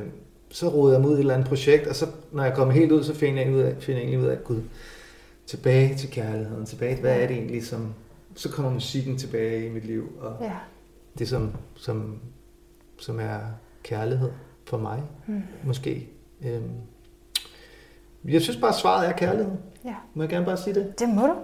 så 0.51 0.68
roder 0.68 0.92
jeg 0.92 1.01
mig 1.01 1.11
ud 1.11 1.14
i 1.14 1.16
et 1.16 1.20
eller 1.20 1.34
andet 1.34 1.48
projekt, 1.48 1.86
og 1.86 1.94
så 1.94 2.07
når 2.32 2.44
jeg 2.44 2.55
kommer 2.55 2.74
helt 2.74 2.92
ud, 2.92 3.03
så 3.05 3.14
finder 3.14 3.42
jeg, 3.42 3.53
ud 3.55 3.61
af, 3.61 3.74
finder 3.78 4.01
jeg 4.01 4.09
egentlig 4.09 4.26
ud 4.26 4.32
af, 4.32 4.44
gud, 4.44 4.61
tilbage 5.46 5.94
til 5.96 6.11
kærligheden, 6.11 6.66
tilbage 6.66 6.94
til, 6.94 7.01
hvad 7.01 7.20
er 7.20 7.26
det 7.26 7.36
egentlig, 7.36 7.66
som, 7.66 7.86
så 8.34 8.48
kommer 8.51 8.72
musikken 8.72 9.16
tilbage 9.16 9.66
i 9.66 9.70
mit 9.70 9.84
liv, 9.84 10.09
og 10.20 10.32
Ja. 10.40 10.53
det 11.18 11.28
som, 11.28 11.51
som, 11.74 12.18
som 13.01 13.20
er 13.20 13.38
kærlighed 13.82 14.30
for 14.64 14.78
mig, 14.78 15.03
Mm. 15.26 15.42
måske. 15.64 16.09
Øhm, 16.46 16.70
jeg 18.24 18.42
synes 18.42 18.57
bare, 18.57 18.68
at 18.70 18.74
svaret 18.76 19.09
er 19.09 19.12
kærlighed. 19.12 19.53
Ja. 19.84 19.94
Må 20.14 20.22
jeg 20.22 20.30
gerne 20.30 20.46
bare 20.46 20.57
sige 20.57 20.74
det? 20.74 20.98
Det 20.98 21.09
må 21.09 21.26
du. 21.26 21.34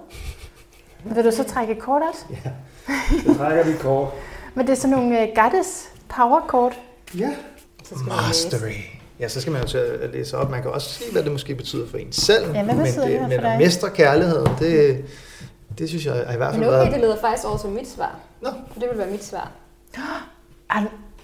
Vil 1.15 1.25
du 1.25 1.31
så 1.31 1.45
trække 1.55 1.73
et 1.73 1.79
kort 1.79 2.03
også? 2.13 2.25
Ja, 2.31 2.51
så 3.33 3.35
trækker 3.39 3.65
vi 3.65 3.73
kort. 3.81 4.09
Men 4.55 4.67
det 4.67 4.73
er 4.73 4.77
sådan 4.77 4.97
nogle 4.97 5.23
uh, 5.23 5.29
Goddess 5.43 5.89
Power 6.09 6.41
kort. 6.41 6.81
Ja. 7.19 7.37
Så 7.85 7.95
skal. 7.99 8.07
Mastery. 8.09 8.73
Ja, 9.21 9.29
så 9.29 9.41
skal 9.41 9.53
man 9.53 9.63
jo 9.63 9.69
til 9.69 9.79
at 9.79 10.11
læse 10.13 10.37
op. 10.37 10.51
Man 10.51 10.63
kan 10.63 10.71
også 10.71 10.89
sige, 10.91 11.13
hvad 11.13 11.23
det 11.23 11.33
måske 11.33 11.55
betyder 11.55 11.89
for 11.89 11.99
en 11.99 12.13
selv. 12.13 12.53
Ja, 12.55 12.63
men 12.65 12.79
det 12.79 12.95
for 12.95 13.07
men 13.07 13.33
at 13.33 13.59
mestre 13.59 13.91
kærligheden, 13.91 14.53
det, 14.59 15.05
det 15.79 15.89
synes 15.89 16.07
jeg 16.07 16.19
er 16.19 16.33
i 16.33 16.37
hvert 16.37 16.51
fald 16.55 16.61
Men 16.61 16.69
okay, 16.69 16.79
været... 16.79 16.93
det 16.93 17.01
leder 17.01 17.21
faktisk 17.21 17.47
over 17.49 17.57
som 17.57 17.71
mit 17.71 17.89
svar. 17.89 18.19
Nå. 18.43 18.49
For 18.73 18.81
det 18.81 18.89
vil 18.91 18.99
være 18.99 19.11
mit 19.11 19.25
svar. 19.25 19.51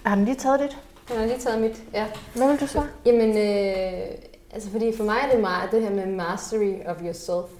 Har, 0.03 0.09
den- 0.09 0.09
har 0.09 0.15
den 0.15 0.25
lige 0.25 0.35
taget 0.35 0.59
dit? 0.59 0.77
Han 1.07 1.17
har 1.17 1.25
lige 1.25 1.39
taget 1.39 1.61
mit, 1.61 1.83
ja. 1.93 2.05
Hvad 2.35 2.47
vil 2.47 2.59
du 2.59 2.67
svare? 2.67 2.87
Jamen, 3.05 3.29
øh, 3.29 4.07
altså 4.53 4.69
fordi 4.69 4.97
for 4.97 5.03
mig 5.03 5.15
er 5.27 5.31
det 5.31 5.41
meget 5.41 5.71
det 5.71 5.81
her 5.81 5.89
med 5.89 6.05
mastery 6.05 6.73
of 6.85 7.01
yourself. 7.01 7.51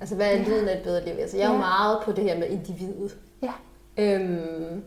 Altså, 0.00 0.14
hvad 0.14 0.26
er 0.26 0.30
Ja. 0.36 0.42
lyden 0.42 0.68
af 0.68 0.76
et 0.76 0.82
bedre 0.82 1.04
liv? 1.04 1.14
Altså, 1.20 1.36
jeg 1.36 1.44
er 1.44 1.48
jo 1.48 1.54
Ja. 1.54 1.58
meget 1.60 1.98
på 2.04 2.12
det 2.12 2.24
her 2.24 2.38
med 2.38 2.48
individet. 2.48 3.16
Ja. 3.42 3.52
Øhm, 3.96 4.84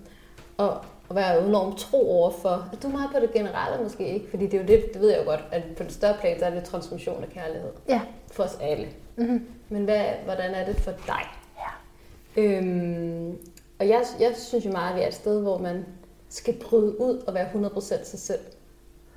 og, 0.57 0.69
og 1.09 1.15
være 1.15 1.47
enormt 1.47 1.77
tro 1.77 2.11
over 2.11 2.31
for. 2.31 2.69
Du 2.83 2.87
er 2.87 2.91
meget 2.91 3.09
på 3.13 3.19
det 3.19 3.33
generelle 3.33 3.83
måske 3.83 4.07
ikke, 4.13 4.29
fordi 4.29 4.45
det 4.45 4.53
er 4.53 4.61
jo 4.61 4.67
det, 4.67 4.93
det 4.93 5.01
ved 5.01 5.09
jeg 5.09 5.19
jo 5.19 5.23
godt, 5.29 5.43
at 5.51 5.63
på 5.77 5.83
det 5.83 5.91
større 5.91 6.15
plan, 6.21 6.39
så 6.39 6.45
er 6.45 6.49
det 6.49 6.63
transmission 6.63 7.23
af 7.23 7.29
kærlighed. 7.29 7.69
Ja. 7.89 8.01
For 8.31 8.43
os 8.43 8.57
alle. 8.61 8.87
Mm-hmm. 9.15 9.47
Men 9.69 9.83
hvad, 9.83 10.03
hvordan 10.25 10.51
er 10.53 10.65
det 10.65 10.75
for 10.75 10.91
dig? 10.91 11.21
Ja. 11.57 12.41
Øhm, 12.41 13.37
og 13.79 13.87
jeg, 13.87 14.03
jeg 14.19 14.31
synes 14.35 14.65
jo 14.65 14.71
meget, 14.71 14.89
at 14.89 14.95
vi 14.97 15.01
er 15.01 15.07
et 15.07 15.13
sted, 15.13 15.41
hvor 15.41 15.57
man 15.57 15.85
skal 16.29 16.53
bryde 16.53 17.01
ud 17.01 17.17
og 17.27 17.33
være 17.33 17.47
100% 17.53 18.09
sig 18.09 18.19
selv. 18.19 18.39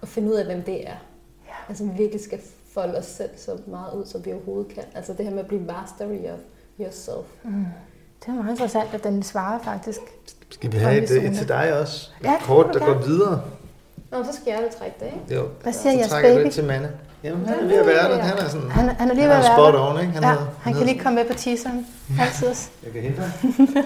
Og 0.01 0.09
finde 0.09 0.29
ud 0.31 0.35
af, 0.35 0.45
hvem 0.45 0.63
det 0.63 0.89
er. 0.89 0.97
Ja. 1.47 1.55
Altså 1.69 1.85
vi 1.85 1.91
virkelig 1.99 2.25
skal 2.25 2.39
folde 2.75 2.99
os 2.99 3.07
selv 3.07 3.31
så 3.37 3.59
meget 3.67 3.95
ud, 3.95 4.07
som 4.07 4.25
vi 4.25 4.33
overhovedet 4.33 4.75
kan. 4.75 4.83
Altså 4.95 5.13
det 5.13 5.25
her 5.25 5.33
med 5.33 5.41
at 5.41 5.47
blive 5.47 5.61
mastery 5.63 6.33
of 6.33 6.39
yourself. 6.81 7.27
Mm. 7.45 7.65
Det 8.21 8.29
er 8.29 8.33
meget 8.33 8.51
interessant, 8.51 8.89
at 8.95 9.05
den 9.05 9.23
svarer 9.23 9.59
faktisk. 9.63 10.01
Skal 10.51 10.73
vi 10.73 10.79
have 10.79 11.03
et, 11.03 11.11
et 11.11 11.37
til 11.37 11.49
dig 11.49 11.81
også? 11.81 12.11
Et 12.21 12.25
Ja, 12.25 12.37
kort, 12.43 12.67
der 12.75 12.79
går 12.79 12.99
videre. 13.07 13.43
Nå, 14.11 14.25
så 14.25 14.33
skal 14.33 14.51
jeg 14.51 14.63
vel 14.63 14.71
trække 14.79 14.97
det, 15.01 15.07
ikke? 15.07 15.35
Jo. 15.35 15.49
Hvad 15.63 15.73
siger 15.73 16.07
så 16.07 16.17
du 16.17 16.23
baby? 16.23 16.47
et 16.47 16.53
til 16.53 16.65
Manne. 16.65 16.91
Jamen, 17.25 17.47
han 17.47 17.59
er 17.59 17.67
ved 17.67 17.77
at 17.77 17.87
være 17.87 18.11
der. 18.11 18.23
Han 18.23 18.39
er 18.39 18.49
sådan... 18.49 18.71
Han, 18.71 18.89
han 18.89 19.11
er 19.11 19.15
lige 19.15 19.23
han 19.23 19.31
ved 19.31 19.37
er 19.37 19.39
at 19.39 19.59
være 19.59 19.73
spot 19.73 19.75
on, 19.75 20.01
ikke? 20.01 20.13
Han 20.13 20.23
ja, 20.23 20.31
er, 20.31 20.47
han 20.61 20.75
kan 20.75 20.87
lige 20.87 20.99
komme 20.99 21.17
med 21.23 21.31
på 21.31 21.35
teaseren. 21.35 21.87
Altid. 22.21 22.71
Jeg 22.85 22.93
kan 22.93 23.03
hente 23.03 23.21
ham. 23.21 23.31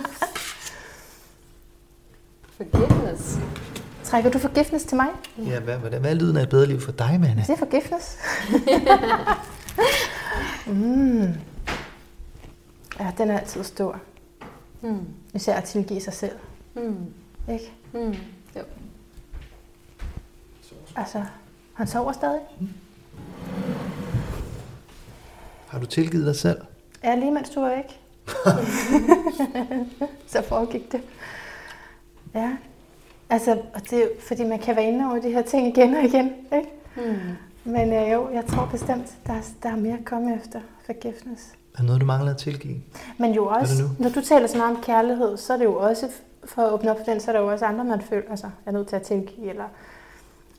Forgiveness. 2.72 3.38
Trækker 4.04 4.30
du 4.30 4.38
forgiftnes 4.38 4.84
til 4.84 4.96
mig? 4.96 5.06
Ja, 5.38 5.60
hvad, 5.60 5.76
hvad, 5.76 5.90
hvad 5.90 6.10
er 6.10 6.14
lyden 6.14 6.36
af 6.36 6.42
et 6.42 6.48
bedre 6.48 6.66
liv 6.66 6.80
for 6.80 6.92
dig, 6.92 7.20
Manne? 7.20 7.42
Det 7.42 7.50
er 7.50 7.56
forgiftnes. 7.56 8.18
mm. 10.66 11.34
Ja, 13.00 13.12
den 13.18 13.30
er 13.30 13.38
altid 13.38 13.64
stor. 13.64 14.00
Hmm. 14.80 15.06
Især 15.34 15.56
at 15.56 15.64
tilgive 15.64 16.00
sig 16.00 16.12
selv. 16.12 16.36
Hmm. 16.74 16.96
Ikke? 17.52 17.72
Hmm. 17.92 18.14
Jo. 18.56 18.62
Altså, 20.96 21.24
han 21.74 21.86
sover 21.86 22.12
stadig. 22.12 22.40
Har 25.66 25.78
du 25.78 25.86
tilgivet 25.86 26.26
dig 26.26 26.36
selv? 26.36 26.58
Ja, 27.04 27.14
lige 27.14 27.30
mens 27.30 27.50
du 27.50 27.60
var 27.60 27.68
væk. 27.68 28.00
så 30.32 30.42
foregik 30.48 30.92
det. 30.92 31.00
Ja. 32.34 32.56
Altså, 33.30 33.52
og 33.74 33.80
det 33.90 33.92
er 33.92 34.02
jo, 34.02 34.08
fordi 34.20 34.44
man 34.44 34.58
kan 34.58 34.76
være 34.76 34.84
inde 34.84 35.04
over 35.04 35.20
de 35.20 35.30
her 35.30 35.42
ting 35.42 35.66
igen 35.66 35.94
og 35.94 36.04
igen, 36.04 36.32
ikke? 36.54 36.68
Hmm. 36.94 37.36
Men 37.64 37.92
øh, 37.92 38.12
jo, 38.12 38.30
jeg 38.30 38.44
tror 38.46 38.68
bestemt, 38.72 39.14
der 39.26 39.32
er, 39.32 39.40
der 39.62 39.68
er 39.68 39.76
mere 39.76 39.98
at 39.98 40.04
komme 40.04 40.36
efter 40.36 40.60
forgiftnes. 40.86 41.52
Er 41.78 41.82
noget, 41.82 42.00
du 42.00 42.06
mangler 42.06 42.30
at 42.30 42.36
tilgive? 42.36 42.76
Men 43.18 43.34
jo 43.34 43.46
også, 43.46 43.82
når 43.98 44.08
du 44.08 44.20
taler 44.20 44.46
så 44.46 44.58
meget 44.58 44.76
om 44.76 44.82
kærlighed, 44.82 45.36
så 45.36 45.52
er 45.52 45.56
det 45.56 45.64
jo 45.64 45.76
også, 45.76 46.08
for 46.44 46.62
at 46.62 46.72
åbne 46.72 46.90
op 46.90 46.96
for 46.96 47.04
den, 47.04 47.20
så 47.20 47.30
er 47.30 47.32
der 47.32 47.40
jo 47.40 47.52
også 47.52 47.66
andre, 47.66 47.84
man 47.84 48.00
føler, 48.00 48.30
altså, 48.30 48.46
jeg 48.46 48.72
er 48.72 48.76
nødt 48.76 48.88
til 48.88 48.96
at 48.96 49.02
tilgive, 49.02 49.50
eller, 49.50 49.64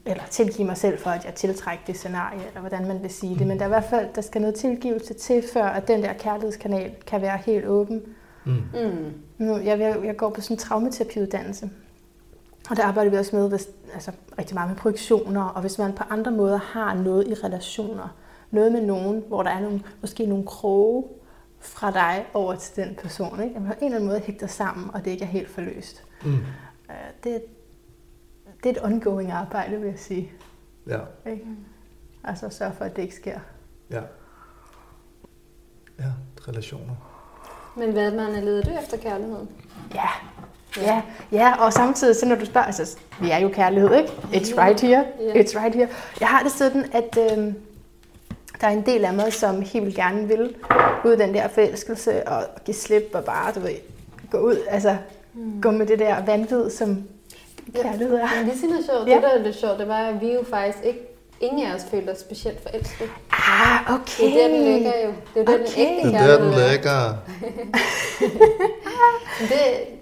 eller 0.05 0.23
tilgive 0.29 0.67
mig 0.67 0.77
selv 0.77 0.99
for, 0.99 1.09
at 1.09 1.25
jeg 1.25 1.33
tiltrækker 1.33 1.85
det 1.87 1.97
scenarie, 1.97 2.47
eller 2.47 2.59
hvordan 2.59 2.87
man 2.87 3.01
vil 3.01 3.09
sige 3.09 3.39
det. 3.39 3.47
Men 3.47 3.57
der 3.57 3.63
er 3.63 3.67
i 3.67 3.69
hvert 3.69 3.89
fald, 3.89 4.07
der 4.15 4.21
skal 4.21 4.41
noget 4.41 4.55
tilgivelse 4.55 5.13
til, 5.13 5.43
før 5.53 5.65
at 5.65 5.87
den 5.87 6.03
der 6.03 6.13
kærlighedskanal 6.13 6.91
kan 7.07 7.21
være 7.21 7.37
helt 7.37 7.65
åben. 7.65 8.01
Mm. 8.45 8.53
Hmm. 8.53 9.13
Nu, 9.37 9.57
jeg, 9.57 9.79
jeg, 9.79 9.99
jeg 10.03 10.17
går 10.17 10.29
på 10.29 10.41
sådan 10.41 10.55
en 10.55 10.59
traumaterapiuddannelse, 10.59 11.69
og 12.69 12.77
der 12.77 12.83
arbejder 12.83 13.11
vi 13.11 13.17
også 13.17 13.35
med 13.35 13.49
hvis, 13.49 13.67
altså, 13.93 14.11
rigtig 14.39 14.53
meget 14.53 14.69
med 14.69 14.77
projektioner, 14.77 15.41
og 15.43 15.61
hvis 15.61 15.77
man 15.77 15.93
på 15.93 16.03
andre 16.09 16.31
måder 16.31 16.57
har 16.57 16.93
noget 16.93 17.27
i 17.27 17.33
relationer, 17.33 18.15
noget 18.51 18.71
med 18.71 18.81
nogen, 18.81 19.23
hvor 19.27 19.43
der 19.43 19.49
er 19.49 19.59
nogle, 19.61 19.83
måske 20.01 20.25
nogle 20.25 20.45
kroge 20.45 21.03
fra 21.59 21.91
dig 21.91 22.25
over 22.33 22.55
til 22.55 22.83
den 22.85 22.95
person, 22.95 23.43
ikke? 23.43 23.55
At 23.55 23.61
man 23.61 23.71
på 23.71 23.77
en 23.79 23.85
eller 23.85 23.95
anden 23.95 24.09
måde 24.09 24.19
hægter 24.19 24.47
sammen, 24.47 24.89
og 24.93 25.05
det 25.05 25.11
ikke 25.11 25.23
er 25.23 25.27
helt 25.29 25.49
forløst. 25.49 26.03
Mm. 26.25 26.33
Øh, 26.33 26.39
Det, 27.23 27.43
det 28.63 28.69
er 28.69 28.81
et 28.81 28.83
ongoing 28.83 29.31
arbejde, 29.31 29.77
vil 29.79 29.89
jeg 29.89 29.99
sige. 29.99 30.31
Ja, 30.87 30.99
Ikke? 31.27 31.45
Altså 32.23 32.49
sørge 32.49 32.73
for, 32.73 32.85
at 32.85 32.95
det 32.95 33.01
ikke 33.01 33.15
sker. 33.15 33.39
ja. 33.91 34.01
Ja, 35.99 36.11
relationer. 36.47 37.04
Men 37.75 37.91
hvad 37.91 38.11
man 38.11 38.35
er 38.35 38.41
ledet 38.41 38.79
efter 38.83 38.97
kærligheden? 38.97 39.49
Ja, 39.95 40.07
ja, 40.81 41.01
ja, 41.31 41.53
og 41.65 41.73
samtidig, 41.73 42.15
så 42.15 42.25
når 42.25 42.35
du 42.35 42.45
spørger, 42.45 42.67
altså, 42.67 42.97
vi 43.21 43.31
er 43.31 43.37
jo 43.37 43.49
kærlighed, 43.49 43.95
ikke? 43.95 44.09
It's 44.33 44.57
right 44.57 44.81
here, 44.81 45.05
Ja. 45.19 45.33
it's 45.41 45.59
right 45.63 45.75
here. 45.75 45.87
Jeg 46.19 46.27
har 46.27 46.43
det 46.43 46.51
sådan, 46.51 46.85
at 46.93 47.17
øh, 47.17 47.53
der 48.61 48.67
er 48.67 48.71
en 48.71 48.85
del 48.85 49.05
af 49.05 49.13
mig, 49.13 49.33
som 49.33 49.61
helt 49.61 49.95
gerne 49.95 50.27
vil 50.27 50.55
ud 51.05 51.17
den 51.17 51.33
der 51.33 51.47
forelskelse 51.47 52.27
og 52.27 52.43
give 52.65 52.75
slip 52.75 53.09
og 53.13 53.23
bare, 53.23 53.51
du 53.55 53.59
ved, 53.59 53.75
gå 54.31 54.37
ud, 54.37 54.57
altså 54.69 54.97
Hmm. 55.33 55.61
gå 55.61 55.71
med 55.71 55.85
det 55.85 55.99
der 55.99 56.25
vanvid, 56.25 56.69
som 56.69 57.03
kærlighed 57.75 58.15
er. 58.15 58.27
Men 58.41 58.49
det 58.51 58.63
er 58.63 58.75
lidt 58.75 58.85
sjovt. 58.85 59.07
Ja. 59.09 59.15
Det, 59.15 59.23
der 59.23 59.29
er 59.29 59.37
lidt 59.43 59.55
sjovt, 59.55 59.79
det 59.79 59.87
var, 59.87 59.97
at 59.97 60.21
vi 60.21 60.33
jo 60.33 60.43
faktisk 60.49 60.77
ikke, 60.83 60.99
ingen 61.39 61.67
af 61.67 61.75
os 61.75 61.81
følte 61.91 62.09
os 62.09 62.17
specielt 62.19 62.63
forelskede. 62.63 63.09
Ah, 63.31 63.93
okay. 63.95 64.23
Det 64.23 64.43
er 64.43 64.47
der, 64.47 64.55
den 64.55 64.63
ligger 64.73 64.91
jo. 65.05 65.13
Det 65.33 65.41
er 65.41 65.45
der, 65.45 65.57
den 65.57 65.65
Okay. 65.65 65.77
ægte 65.77 66.07
Det 66.09 66.15
er 66.15 66.27
der, 66.27 66.37
den 66.37 66.53
er. 66.53 67.13
Men 69.39 69.49
Det, 69.49 69.57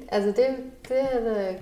altså 0.09 0.27
det, 0.27 0.47
det, 0.87 0.97
er, 1.01 1.19
det, 1.19 1.57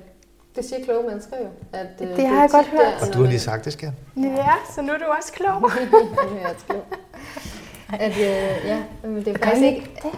det 0.55 0.65
siger 0.65 0.85
kloge 0.85 1.03
mennesker 1.09 1.35
jo. 1.37 1.47
At, 1.73 1.87
øh, 2.01 2.15
Det 2.17 2.27
har 2.27 2.41
jeg 2.41 2.49
godt 2.49 2.67
hørt. 2.67 2.79
der, 2.99 3.07
Og 3.07 3.13
du 3.13 3.21
har 3.23 3.27
lige 3.29 3.39
sagt 3.39 3.65
det, 3.65 3.73
skat. 3.73 3.91
Ja, 4.17 4.47
så 4.75 4.81
nu 4.81 4.93
er 4.93 4.97
du 4.97 5.05
også 5.17 5.31
klog. 5.33 5.61
Det 6.33 6.41
er 6.43 6.49
også 6.53 6.65
klogt. 6.65 6.85
At, 7.99 8.11
øh, 8.11 8.67
ja, 8.67 8.83
men 9.03 9.15
det 9.25 9.27
er 9.27 9.37
faktisk 9.37 9.63
ikke... 9.65 9.91
det? 10.03 10.11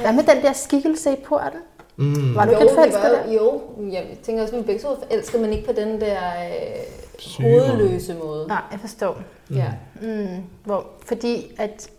Hvad 0.00 0.12
med 0.12 0.22
den 0.22 0.42
der 0.42 0.52
skikkelse 0.52 1.12
i 1.12 1.16
porten? 1.24 1.58
Mm. 1.96 2.34
Var 2.34 2.44
du 2.44 2.52
jo, 2.52 2.58
vi 2.58 2.66
forelsket 2.74 3.02
der? 3.26 3.32
jo, 3.32 3.60
jeg 3.92 4.06
tænker 4.22 4.42
også, 4.42 4.54
at 4.54 4.60
vi 4.60 4.66
begge 4.66 4.82
to 4.82 4.88
forelskede, 4.96 5.42
men 5.42 5.52
ikke 5.52 5.66
på 5.66 5.72
den 5.72 6.00
der 6.00 6.16
øh. 6.16 7.07
Hovedløse 7.38 8.14
måde. 8.14 8.46
Nej, 8.48 8.62
jeg 8.72 8.80
forstår. 8.80 9.22
Ja. 9.50 9.72
Mm, 10.02 10.42
hvor, 10.64 10.86
fordi 11.06 11.52
at 11.58 11.90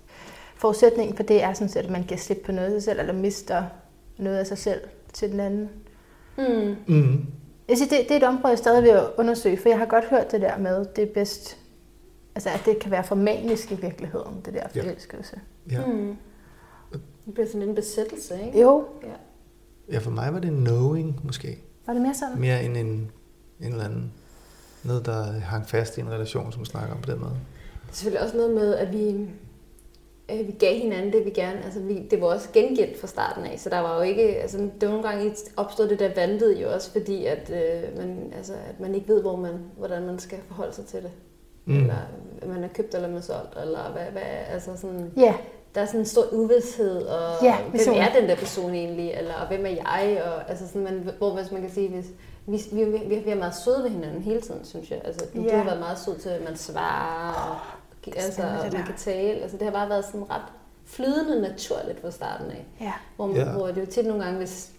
forudsætningen 0.56 1.16
for 1.16 1.24
det 1.24 1.44
er 1.44 1.54
sådan 1.54 1.70
set, 1.70 1.80
at 1.80 1.90
man 1.90 2.04
giver 2.04 2.18
slip 2.18 2.42
på 2.46 2.52
noget 2.52 2.66
af 2.68 2.72
sig 2.72 2.84
selv, 2.84 3.00
eller 3.00 3.14
mister 3.14 3.64
noget 4.18 4.38
af 4.38 4.48
sig 4.48 4.58
selv 4.58 4.82
til 5.14 5.32
den 5.32 5.40
anden. 5.40 5.70
Mm. 6.38 6.76
Mm. 6.88 7.26
Jeg 7.70 7.78
siger, 7.78 7.90
det, 7.90 8.00
det 8.10 8.12
er 8.12 8.18
et 8.18 8.24
område, 8.24 8.48
jeg 8.48 8.58
stadig 8.58 8.84
vil 8.84 9.00
undersøge, 9.18 9.58
for 9.58 9.70
jeg 9.70 9.78
har 9.78 9.86
godt 9.86 10.06
hørt 10.06 10.32
det 10.32 10.42
der 10.42 10.58
med, 10.58 10.86
det 10.96 11.04
er 11.04 11.14
bedst, 11.14 11.58
altså 12.36 12.50
at 12.50 12.62
det 12.66 12.80
kan 12.80 12.92
være 12.92 13.04
for 13.04 13.16
manisk 13.16 13.72
i 13.72 13.76
virkeligheden, 13.76 14.42
det 14.46 14.54
der 14.54 14.64
Ja. 14.76 14.82
forelskelse. 14.82 15.40
Ja. 15.72 15.86
Mm. 15.86 16.16
Det 17.26 17.34
bliver 17.34 17.48
sådan 17.48 17.70
en 17.70 17.76
besættelse, 17.76 18.34
ikke? 18.46 18.62
Jo, 18.62 18.86
ja, 19.92 19.98
for 20.00 20.12
mig 20.12 20.34
var 20.34 20.40
det 20.40 20.52
knowing, 20.52 21.20
måske. 21.24 21.58
var 21.86 21.94
det 21.94 22.02
mere 22.02 22.14
sådan? 22.14 22.40
Mere 22.40 22.64
end 22.64 22.78
en, 22.78 22.88
en 22.88 23.12
eller 23.72 23.86
anden 23.86 24.14
noget, 24.84 25.06
der 25.06 25.24
hang 25.24 25.70
fast 25.70 25.98
i 25.98 26.02
en 26.02 26.10
relation, 26.12 26.52
som 26.52 26.62
vi 26.62 26.66
snakker 26.66 26.96
om 26.96 27.02
på 27.02 27.12
den 27.12 27.20
måde. 27.20 27.32
Det 27.86 27.92
er 27.92 27.96
selvfølgelig 27.96 28.24
også 28.24 28.38
noget 28.38 28.54
med, 28.56 28.76
at 28.76 28.94
vi, 28.94 29.10
øh, 30.32 30.48
vi 30.48 30.52
gav 30.60 30.78
hinanden 30.78 31.14
det, 31.14 31.26
vi 31.26 31.30
gerne... 31.30 31.64
Altså, 31.66 31.80
vi, 31.80 32.08
det 32.12 32.22
var 32.22 32.28
også 32.28 32.50
gengældt 32.54 33.00
fra 33.00 33.08
starten 33.08 33.44
af, 33.46 33.60
så 33.60 33.70
der 33.70 33.80
var 33.80 33.96
jo 33.96 34.02
ikke... 34.02 34.24
Altså, 34.42 34.58
det 34.58 34.82
var 34.82 34.88
nogle 34.90 35.08
gange 35.10 35.36
opstod 35.58 35.88
det 35.90 36.00
der 36.00 36.10
vanvid 36.16 36.58
jo 36.58 36.74
også, 36.74 36.92
fordi 36.92 37.26
at, 37.26 37.52
øh, 37.54 37.98
man, 37.98 38.34
altså, 38.38 38.54
at 38.54 38.80
man 38.80 38.96
ikke 38.96 39.08
ved, 39.08 39.22
hvor 39.22 39.36
man, 39.36 39.54
hvordan 39.78 40.06
man 40.06 40.20
skal 40.20 40.38
forholde 40.48 40.74
sig 40.74 40.86
til 40.86 41.02
det. 41.04 41.12
Mm. 41.66 41.78
Eller 41.80 41.96
man 42.48 42.64
er 42.64 42.68
købt 42.68 42.96
eller 42.96 43.08
man 43.08 43.18
er 43.18 43.22
solgt, 43.22 43.58
eller 43.62 43.92
hvad, 43.92 44.06
hvad 44.12 44.22
altså 44.54 44.72
sådan... 44.76 45.12
Ja, 45.18 45.36
Der 45.76 45.82
er 45.82 45.86
sådan 45.86 46.00
en 46.00 46.06
stor 46.06 46.24
uvidshed, 46.32 47.02
og 47.02 47.44
Ja, 47.44 47.58
hvem 47.70 47.96
er 47.96 48.20
den 48.20 48.30
der 48.30 48.36
person 48.36 48.74
egentlig, 48.74 49.12
eller 49.12 49.34
og 49.34 49.48
hvem 49.48 49.66
er 49.66 49.70
jeg, 49.70 50.22
og 50.26 50.50
altså 50.50 50.68
sådan, 50.68 50.84
man, 50.84 51.10
hvor 51.18 51.36
hvis 51.36 51.52
man 51.52 51.62
kan 51.62 51.72
sige, 51.72 51.90
hvis, 51.90 52.06
vi, 52.52 52.62
vi, 52.72 52.84
vi, 52.84 53.16
vi 53.16 53.30
har 53.30 53.38
været 53.38 53.56
søde 53.66 53.84
ved 53.84 53.90
hinanden 53.90 54.22
hele 54.22 54.42
tiden, 54.42 54.66
synes 54.66 54.92
jeg. 54.92 55.02
Altså, 55.06 55.26
du 55.36 55.42
Ja. 55.42 55.58
har 55.58 55.64
været 55.64 55.80
meget 55.80 56.00
sød 56.00 56.18
til, 56.20 56.30
at 56.30 56.44
man 56.44 56.58
svarer, 56.58 57.34
og, 57.52 57.58
altså, 58.18 58.42
og 58.42 58.74
man 58.74 58.84
kan 58.86 58.96
tale. 58.98 59.42
Altså, 59.42 59.58
det 59.58 59.66
har 59.66 59.72
bare 59.72 59.90
været 59.90 60.06
sådan 60.06 60.30
ret 60.30 60.42
flydende 60.86 61.42
naturligt 61.42 62.02
fra 62.02 62.12
starten 62.12 62.52
af. 62.52 62.66
Ja. 62.82 62.94
Hvor, 63.16 63.30
Ja. 63.36 63.40
ja. 63.40 63.52
hvor 63.52 63.68
det 63.68 63.78
er 63.78 63.82
jo 63.82 63.88
tit 63.92 64.06
nogle 64.06 64.24
gange, 64.24 64.38
hvis 64.38 64.70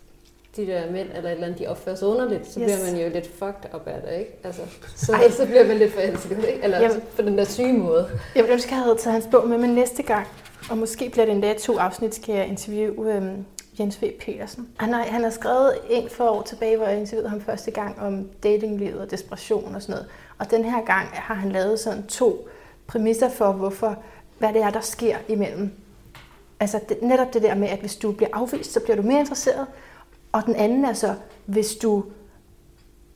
de 0.56 0.66
der 0.66 0.90
mænd 0.92 1.08
eller 1.14 1.30
et 1.30 1.34
eller 1.34 1.46
andet, 1.46 1.58
de 1.58 1.66
opfører 1.66 1.96
sig 1.96 2.08
underligt, 2.08 2.46
så 2.52 2.60
Yes. 2.60 2.64
bliver 2.66 2.92
man 2.92 3.00
jo 3.02 3.08
lidt 3.14 3.26
fucked 3.38 3.74
up 3.74 3.86
af 3.86 4.00
det, 4.02 4.18
ikke? 4.18 4.38
Altså, 4.44 4.62
så, 4.96 5.12
Ej. 5.12 5.30
så 5.30 5.46
bliver 5.46 5.66
man 5.66 5.76
lidt 5.76 5.92
forelsket, 5.92 6.38
ikke? 6.38 6.60
Eller 6.62 6.80
Jamen. 6.80 7.02
på 7.16 7.22
den 7.22 7.38
der 7.38 7.44
syge 7.44 7.72
måde. 7.72 8.08
Jeg 8.34 8.42
ville 8.42 8.52
ønske, 8.52 8.68
at 8.68 8.72
jeg 8.72 8.78
havde 8.82 8.96
taget 8.96 9.12
hans 9.12 9.28
bog 9.30 9.48
med, 9.48 9.58
men 9.58 9.70
næste 9.70 10.02
gang, 10.02 10.26
og 10.70 10.78
måske 10.78 11.10
bliver 11.10 11.24
det 11.24 11.32
endda 11.34 11.54
to 11.58 11.78
afsnit, 11.78 12.14
skal 12.14 12.34
jeg 12.34 12.46
interviewe 12.46 13.14
øhm, 13.14 13.44
Jens 13.80 14.02
V. 14.02 14.04
Petersen. 14.20 14.68
Ah, 14.78 14.84
han 14.84 14.94
har, 14.94 15.02
han 15.02 15.22
har 15.22 15.30
skrevet 15.30 15.78
en 15.90 16.08
for 16.08 16.28
år 16.28 16.42
tilbage, 16.42 16.76
hvor 16.76 16.86
jeg 16.86 17.00
interviewede 17.00 17.28
ham 17.28 17.40
første 17.40 17.70
gang 17.70 18.00
om 18.00 18.28
datinglivet 18.42 19.00
og 19.00 19.10
desperation 19.10 19.74
og 19.74 19.82
sådan 19.82 19.92
noget. 19.92 20.08
Og 20.38 20.50
den 20.50 20.64
her 20.64 20.84
gang 20.84 21.08
har 21.12 21.34
han 21.34 21.52
lavet 21.52 21.80
sådan 21.80 22.06
to 22.06 22.48
præmisser 22.86 23.28
for, 23.28 23.52
hvorfor, 23.52 23.98
hvad 24.38 24.52
det 24.52 24.62
er, 24.62 24.70
der 24.70 24.80
sker 24.80 25.16
imellem. 25.28 25.70
Altså 26.60 26.80
det, 26.88 27.02
netop 27.02 27.34
det 27.34 27.42
der 27.42 27.54
med, 27.54 27.68
at 27.68 27.78
hvis 27.78 27.96
du 27.96 28.12
bliver 28.12 28.30
afvist, 28.32 28.72
så 28.72 28.80
bliver 28.80 28.96
du 28.96 29.02
mere 29.02 29.20
interesseret. 29.20 29.66
Og 30.32 30.42
den 30.46 30.56
anden 30.56 30.84
er 30.84 30.92
så, 30.92 31.14
hvis 31.46 31.74
du 31.74 32.04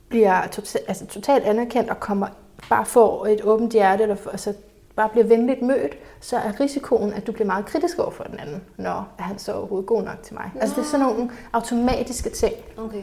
bliver 0.09 0.47
totalt, 0.47 0.85
altså 0.89 1.07
totalt 1.07 1.45
anerkendt 1.45 1.91
og 1.91 2.01
kommer 2.01 2.27
bare 2.69 2.87
får 2.87 3.27
et 3.27 3.41
åbent 3.43 3.73
hjerte, 3.73 4.03
eller 4.03 4.17
for, 4.17 4.31
altså 4.31 4.55
bare 4.97 5.09
bliver 5.09 5.27
venligt 5.27 5.63
mødt, 5.63 5.99
så 6.21 6.37
er 6.37 6.61
risikoen, 6.61 7.13
at 7.13 7.27
du 7.27 7.33
bliver 7.33 7.47
meget 7.47 7.67
kritisk 7.67 7.99
over 7.99 8.11
for 8.11 8.25
den 8.25 8.39
anden, 8.39 8.63
når 8.77 9.15
er 9.19 9.23
han 9.23 9.39
så 9.39 9.53
overhovedet 9.53 9.87
god 9.87 10.03
nok 10.03 10.23
til 10.23 10.35
mig. 10.35 10.51
Nå. 10.55 10.61
Altså 10.61 10.77
det 10.77 10.83
er 10.83 10.91
sådan 10.91 11.07
nogle 11.07 11.31
automatiske 11.53 12.31
ting. 12.31 12.55
Okay. 12.77 13.03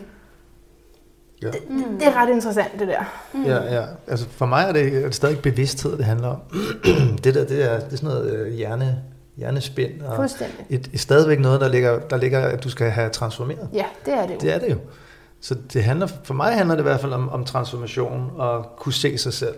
Ja. 1.41 1.47
Det, 1.47 1.61
det 1.99 2.07
er 2.07 2.15
ret 2.15 2.29
interessant, 2.29 2.79
det 2.79 2.87
der. 2.87 3.03
Ja, 3.45 3.75
ja. 3.75 3.85
Altså 4.07 4.29
for 4.29 4.45
mig 4.45 4.65
er 4.67 4.73
det, 4.73 4.97
er 4.97 5.01
det 5.01 5.15
stadig 5.15 5.39
bevidsthed, 5.39 5.97
det 5.97 6.05
handler 6.05 6.27
om. 6.27 6.39
det 7.23 7.35
der, 7.35 7.45
det 7.45 7.71
er, 7.71 7.79
det 7.79 7.93
er 7.93 7.97
sådan 7.97 8.09
noget 8.09 8.33
øh, 8.33 8.53
hjerne, 8.53 9.03
hjernespind. 9.37 10.01
Og 10.01 10.15
Fuldstændig. 10.15 10.65
et, 10.69 10.89
et, 10.93 10.99
stadigvæk 10.99 11.39
noget, 11.39 11.61
der 11.61 11.67
ligger, 11.67 11.99
der 11.99 12.17
ligger, 12.17 12.39
at 12.39 12.63
du 12.63 12.69
skal 12.69 12.89
have 12.89 13.09
transformeret. 13.09 13.69
Ja, 13.73 13.85
det 14.05 14.13
er 14.13 14.27
det 14.27 14.33
jo. 14.33 14.39
Det 14.39 14.53
er 14.53 14.59
det 14.59 14.69
jo. 14.69 14.77
Så 15.41 15.55
det 15.73 15.83
handler, 15.83 16.07
for 16.23 16.33
mig 16.33 16.53
handler 16.53 16.75
det 16.75 16.81
i 16.81 16.87
hvert 16.87 17.01
fald 17.01 17.13
om, 17.13 17.29
om 17.29 17.45
transformation 17.45 18.31
og 18.35 18.65
kunne 18.77 18.93
se 18.93 19.17
sig 19.17 19.33
selv. 19.33 19.55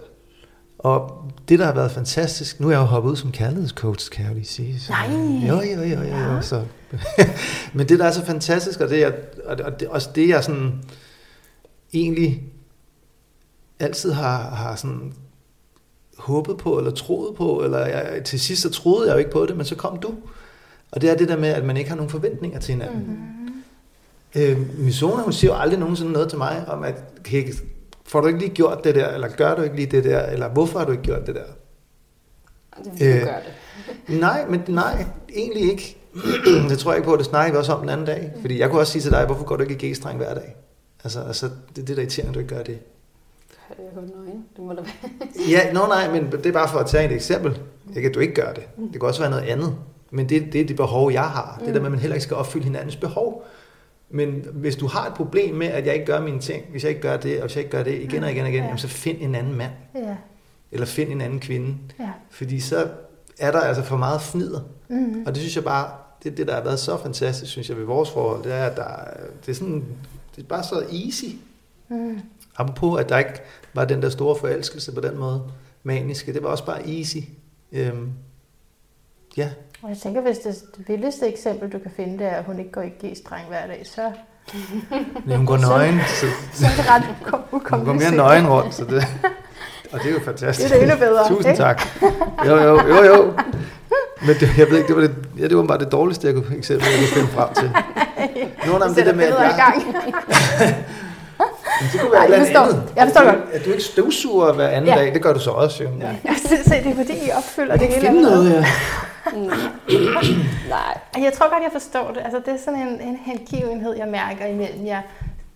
Og 0.83 1.31
det, 1.49 1.59
der 1.59 1.65
har 1.65 1.73
været 1.73 1.91
fantastisk, 1.91 2.59
nu 2.59 2.67
er 2.67 2.71
jeg 2.71 2.79
jo 2.79 2.83
hoppet 2.83 3.11
ud 3.11 3.15
som 3.15 3.31
kærlighedscoach, 3.31 4.11
kan 4.11 4.23
jeg 4.23 4.29
jo 4.29 4.35
lige 4.35 4.45
sige. 4.45 4.79
Så, 4.79 4.91
Nej. 4.91 5.47
Jo, 5.47 5.61
jo, 5.61 5.81
jo, 5.81 5.99
jo, 5.99 6.17
jo. 6.17 6.41
Så. 6.41 6.63
Men 7.73 7.89
det, 7.89 7.99
der 7.99 8.05
er 8.05 8.11
så 8.11 8.25
fantastisk, 8.25 8.79
og 8.79 8.89
det, 8.89 8.99
jeg, 8.99 9.13
og 9.45 9.57
det, 9.57 9.65
og 9.65 9.79
det, 9.79 9.87
også 9.87 10.09
det, 10.15 10.29
jeg 10.29 10.43
sådan 10.43 10.71
egentlig 11.93 12.43
altid 13.79 14.11
har, 14.11 14.49
har 14.49 14.75
sådan 14.75 15.13
håbet 16.17 16.57
på, 16.57 16.77
eller 16.77 16.91
troet 16.91 17.35
på, 17.35 17.61
eller 17.63 17.85
jeg, 17.85 18.21
til 18.25 18.39
sidst 18.39 18.61
så 18.61 18.69
troede 18.69 19.07
jeg 19.07 19.13
jo 19.13 19.19
ikke 19.19 19.31
på 19.31 19.45
det, 19.45 19.57
men 19.57 19.65
så 19.65 19.75
kom 19.75 19.97
du. 19.99 20.13
Og 20.91 21.01
det 21.01 21.09
er 21.09 21.15
det 21.15 21.29
der 21.29 21.37
med, 21.37 21.49
at 21.49 21.65
man 21.65 21.77
ikke 21.77 21.89
har 21.89 21.97
nogen 21.97 22.09
forventninger 22.09 22.59
til 22.59 22.73
hinanden. 22.73 22.99
Mm-hmm. 22.99 23.63
Øh, 24.35 24.79
Misona, 24.79 25.23
hun 25.23 25.33
siger 25.33 25.53
jo 25.53 25.59
aldrig 25.59 25.79
nogensinde 25.79 26.11
noget 26.11 26.29
til 26.29 26.37
mig 26.37 26.63
om, 26.67 26.83
at 26.83 27.03
hey, 27.25 27.53
får 28.13 28.21
du 28.21 28.27
ikke 28.27 28.39
lige 28.39 28.53
gjort 28.53 28.83
det 28.83 28.95
der, 28.95 29.07
eller 29.09 29.27
gør 29.27 29.55
du 29.55 29.61
ikke 29.61 29.75
lige 29.75 29.91
det 29.91 30.03
der, 30.03 30.25
eller 30.25 30.49
hvorfor 30.49 30.79
har 30.79 30.85
du 30.85 30.91
ikke 30.91 31.03
gjort 31.03 31.27
det 31.27 31.35
der? 31.35 31.43
Det 32.83 32.99
vil 32.99 33.07
Øh. 33.07 33.21
gøre 33.23 33.39
det. 34.07 34.19
Nej, 34.19 34.45
men 34.49 34.63
nej, 34.67 35.05
egentlig 35.35 35.71
ikke. 35.71 35.97
det 36.69 36.79
tror 36.79 36.91
jeg 36.91 36.97
ikke 36.97 37.09
på, 37.09 37.15
det 37.17 37.25
snakker 37.25 37.51
vi 37.51 37.57
også 37.57 37.73
om 37.73 37.79
den 37.79 37.89
anden 37.89 38.05
dag. 38.05 38.33
Fordi 38.41 38.59
jeg 38.59 38.69
kunne 38.69 38.81
også 38.81 38.91
sige 38.91 39.01
til 39.01 39.11
dig, 39.11 39.25
hvorfor 39.25 39.43
går 39.45 39.55
du 39.55 39.63
ikke 39.63 39.87
i 39.87 39.91
G-streng 39.91 40.17
hver 40.17 40.33
dag? 40.33 40.55
Altså, 41.03 41.21
altså 41.21 41.45
det 41.75 41.75
det, 41.75 41.87
der 41.87 41.93
er 41.95 41.97
irriterende, 41.99 42.29
at 42.29 42.35
du 42.35 42.39
ikke 42.39 42.55
gør 42.55 42.63
det. 42.63 42.79
Jeg 43.69 43.77
kun 43.95 44.11
nøgen. 44.15 44.45
Det 44.55 44.63
må 44.63 44.73
da 44.73 44.81
være. 44.81 45.11
Ja, 45.51 45.73
nå 45.73 45.79
nej, 45.87 46.11
men 46.11 46.31
det 46.31 46.45
er 46.45 46.51
bare 46.51 46.69
for 46.69 46.79
at 46.79 46.85
tage 46.85 47.05
et 47.05 47.11
eksempel. 47.11 47.59
Ikke 47.95 48.09
at 48.09 48.15
du 48.15 48.19
ikke 48.19 48.33
gør 48.33 48.53
det. 48.53 48.63
Det 48.77 48.91
kan 48.91 49.01
også 49.01 49.21
være 49.21 49.29
noget 49.29 49.43
andet. 49.43 49.75
Men 50.11 50.29
det, 50.29 50.53
det 50.53 50.61
er 50.61 50.65
det 50.65 50.75
behov, 50.75 51.11
jeg 51.11 51.23
har. 51.23 51.61
Det 51.65 51.67
der 51.73 51.79
med, 51.79 51.85
at 51.85 51.91
man 51.91 51.99
heller 51.99 52.15
ikke 52.15 52.23
skal 52.23 52.37
opfylde 52.37 52.65
hinandens 52.65 52.95
behov. 52.95 53.45
Men 54.15 54.45
hvis 54.53 54.75
du 54.75 54.87
har 54.87 55.07
et 55.07 55.13
problem 55.13 55.55
med, 55.55 55.67
at 55.67 55.85
jeg 55.85 55.93
ikke 55.93 56.05
gør 56.05 56.21
mine 56.21 56.39
ting, 56.39 56.65
hvis 56.71 56.83
jeg 56.83 56.89
ikke 56.89 57.01
gør 57.01 57.17
det, 57.17 57.35
og 57.37 57.41
hvis 57.47 57.55
jeg 57.55 57.63
ikke 57.63 57.77
gør 57.77 57.83
det 57.83 57.93
igen 58.01 58.23
og 58.23 58.31
igen 58.31 58.43
og 58.43 58.49
igen, 58.49 58.59
Ja. 58.59 58.65
jamen, 58.65 58.77
så 58.77 58.87
find 58.87 59.17
en 59.21 59.35
anden 59.35 59.53
mand. 59.55 59.71
Ja, 59.95 60.15
Eller 60.71 60.85
find 60.85 61.11
en 61.11 61.21
anden 61.21 61.39
kvinde. 61.39 61.75
ja. 61.99 62.09
Fordi 62.29 62.59
så 62.59 62.87
er 63.39 63.51
der 63.51 63.59
altså 63.59 63.83
for 63.83 63.97
meget 63.97 64.21
fnider. 64.21 64.61
Mm. 64.89 65.23
Og 65.25 65.35
det 65.35 65.37
synes 65.37 65.55
jeg 65.55 65.63
bare, 65.63 65.91
det, 66.23 66.37
det 66.37 66.47
der 66.47 66.53
har 66.55 66.63
været 66.63 66.79
så 66.79 66.97
fantastisk, 66.97 67.51
synes 67.51 67.69
jeg, 67.69 67.77
ved 67.77 67.85
vores 67.85 68.09
forhold, 68.11 68.43
det 68.43 68.53
er, 68.53 68.65
at 68.65 68.77
der, 68.77 68.83
er- 68.83 69.17
det 69.45 69.51
er 69.51 69.55
sådan, 69.55 69.83
det 70.35 70.43
er 70.43 70.47
bare 70.47 70.63
så 70.63 70.85
easy. 71.05 71.25
Mm. 71.89 72.19
Apropos, 72.55 72.99
at 73.01 73.09
der 73.09 73.17
ikke 73.17 73.41
var 73.73 73.85
den 73.85 74.01
der 74.01 74.09
store 74.09 74.35
forelskelse 74.35 74.91
på 74.91 75.01
den 75.01 75.17
måde, 75.17 75.43
maniske, 75.83 76.33
det 76.33 76.43
var 76.43 76.49
også 76.49 76.65
bare 76.65 76.89
easy. 76.97 77.17
Øhm, 77.71 78.09
ja, 79.37 79.49
Og 79.83 79.89
jeg 79.89 79.97
tænker, 79.97 80.21
hvis 80.21 80.37
det, 80.37 80.55
det 80.77 80.87
vildeste 80.87 81.27
eksempel, 81.27 81.69
du 81.69 81.79
kan 81.79 81.91
finde, 81.95 82.17
det 82.19 82.27
er, 82.27 82.35
at 82.35 82.45
hun 82.45 82.59
ikke 82.59 82.71
går 82.71 82.81
i 82.81 82.87
G-streng 82.89 83.47
hver 83.49 83.67
dag, 83.67 83.81
så, 83.95 84.01
men 85.25 85.37
hun 85.37 85.45
går 85.45 85.57
nøgen, 85.57 85.99
så 86.07 86.25
så 86.53 86.65
er 86.65 86.69
det 86.77 86.89
ret 86.91 87.03
ukom- 87.03 87.41
hun 87.51 87.59
går 87.61 87.69
mere 87.69 87.81
ukompliceret. 87.81 88.13
nøgen 88.17 88.47
rundt, 88.49 88.73
så 88.75 88.83
det, 88.85 89.05
og 89.91 89.99
det 89.99 90.09
er 90.09 90.13
jo 90.13 90.19
fantastisk. 90.25 90.69
Det 90.69 90.75
er 90.75 90.85
det 90.85 90.91
endnu 90.93 91.07
bedre, 91.07 91.27
Tusind 91.35 91.47
ikke? 91.51 91.57
tak. 91.63 91.81
Jo, 92.45 92.55
jo, 92.57 92.81
jo, 92.87 93.03
jo. 93.03 93.33
Men 94.21 94.35
det, 94.39 94.57
jeg 94.57 94.69
ved 94.69 94.77
ikke, 94.77 94.87
det 94.87 94.95
var, 94.95 95.01
det, 95.01 95.15
ja, 95.39 95.47
det 95.47 95.57
var 95.57 95.63
bare 95.63 95.79
det 95.79 95.91
dårligste 95.91 96.27
jeg 96.27 96.35
kunne, 96.35 96.57
eksempel, 96.57 96.87
jeg 96.87 96.99
kunne 96.99 97.07
finde 97.21 97.27
frem 97.27 97.53
til. 97.53 97.71
Nogle 98.67 98.83
af 98.83 98.89
dem, 98.89 98.95
det 98.95 99.05
der 99.05 99.13
med, 99.13 99.23
at 99.23 99.33
billeder 99.33 99.41
i 99.41 99.45
jeg, 99.45 99.55
gang. 99.57 99.95
Det 101.91 102.01
kunne 102.01 102.11
være 102.11 102.19
Ej, 102.19 102.25
et 102.25 102.33
eller 102.33 102.37
jeg 102.37 102.47
forstår. 102.47 102.63
andet. 102.63 102.83
Jeg 102.95 103.05
forstår 103.07 103.23
godt. 103.25 103.35
du- 103.35 103.41
At 103.57 103.65
du 103.65 103.69
ikke 103.71 103.83
støvsuger 103.83 104.53
hver 104.53 104.67
anden 104.67 104.89
Ja. 104.89 104.95
dag, 104.99 105.13
det 105.13 105.21
gør 105.21 105.33
du 105.33 105.39
så 105.39 105.49
også 105.51 105.83
jo. 105.83 105.89
Ja. 105.99 106.05
Jeg 106.23 106.35
synes, 106.45 106.63
det 106.63 106.87
er 106.91 106.95
fordi, 106.95 107.13
I 107.27 107.31
opfylder 107.37 107.75
det 107.77 107.87
hele. 107.87 108.07
Finde 108.07 108.21
noget, 108.21 108.53
ja. 108.53 108.65
Nej. 110.69 110.97
Ej, 111.15 111.23
Jeg 111.23 111.33
tror 111.33 111.49
godt, 111.53 111.63
jeg 111.63 111.71
forstår 111.71 112.11
det. 112.11 112.21
Altså, 112.23 112.39
det 112.45 112.47
er 112.53 112.57
sådan 112.57 112.79
en, 112.87 113.01
en 113.01 113.15
hengivenhed, 113.15 113.95
jeg 113.97 114.07
mærker 114.07 114.45
imellem 114.45 114.85
jer. 114.85 115.01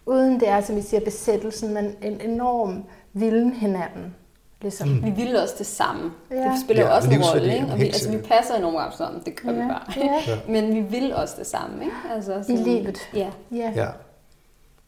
Uden 0.05 0.39
det 0.39 0.49
er, 0.49 0.61
som 0.61 0.77
I 0.77 0.81
siger, 0.81 0.99
besættelsen, 1.01 1.73
men 1.73 1.95
en 2.01 2.21
enorm 2.21 2.83
vilden 3.13 3.53
hinanden. 3.53 4.15
Ligesom. 4.61 4.89
Mm. 4.89 5.05
Vi 5.05 5.09
vil 5.11 5.37
også 5.41 5.55
det 5.57 5.65
samme. 5.65 6.11
Ja. 6.31 6.35
Det 6.35 6.51
spiller 6.65 6.83
jo 6.83 6.89
Ja, 6.89 6.95
også 6.95 7.09
en 7.11 7.23
rolle, 7.23 7.53
ikke? 7.55 7.67
Og 7.71 7.79
vi, 7.79 7.83
altså, 7.85 8.11
vi 8.11 8.17
passer 8.17 8.55
enormt 8.55 8.77
godt 8.77 8.97
sammen. 8.97 9.21
Det 9.25 9.41
gør 9.41 9.49
ja. 9.51 9.55
vi 9.61 9.67
bare. 9.67 9.81
Ja. 9.97 10.21
Ja. 10.27 10.37
Men 10.47 10.75
vi 10.75 10.79
vil 10.81 11.15
også 11.15 11.35
det 11.39 11.47
samme, 11.47 11.83
ikke? 11.83 11.95
Altså, 12.15 12.43
I 12.49 12.55
livet. 12.55 12.97
Ja. 13.13 13.29
Ja. 13.51 13.71
ja. 13.75 13.87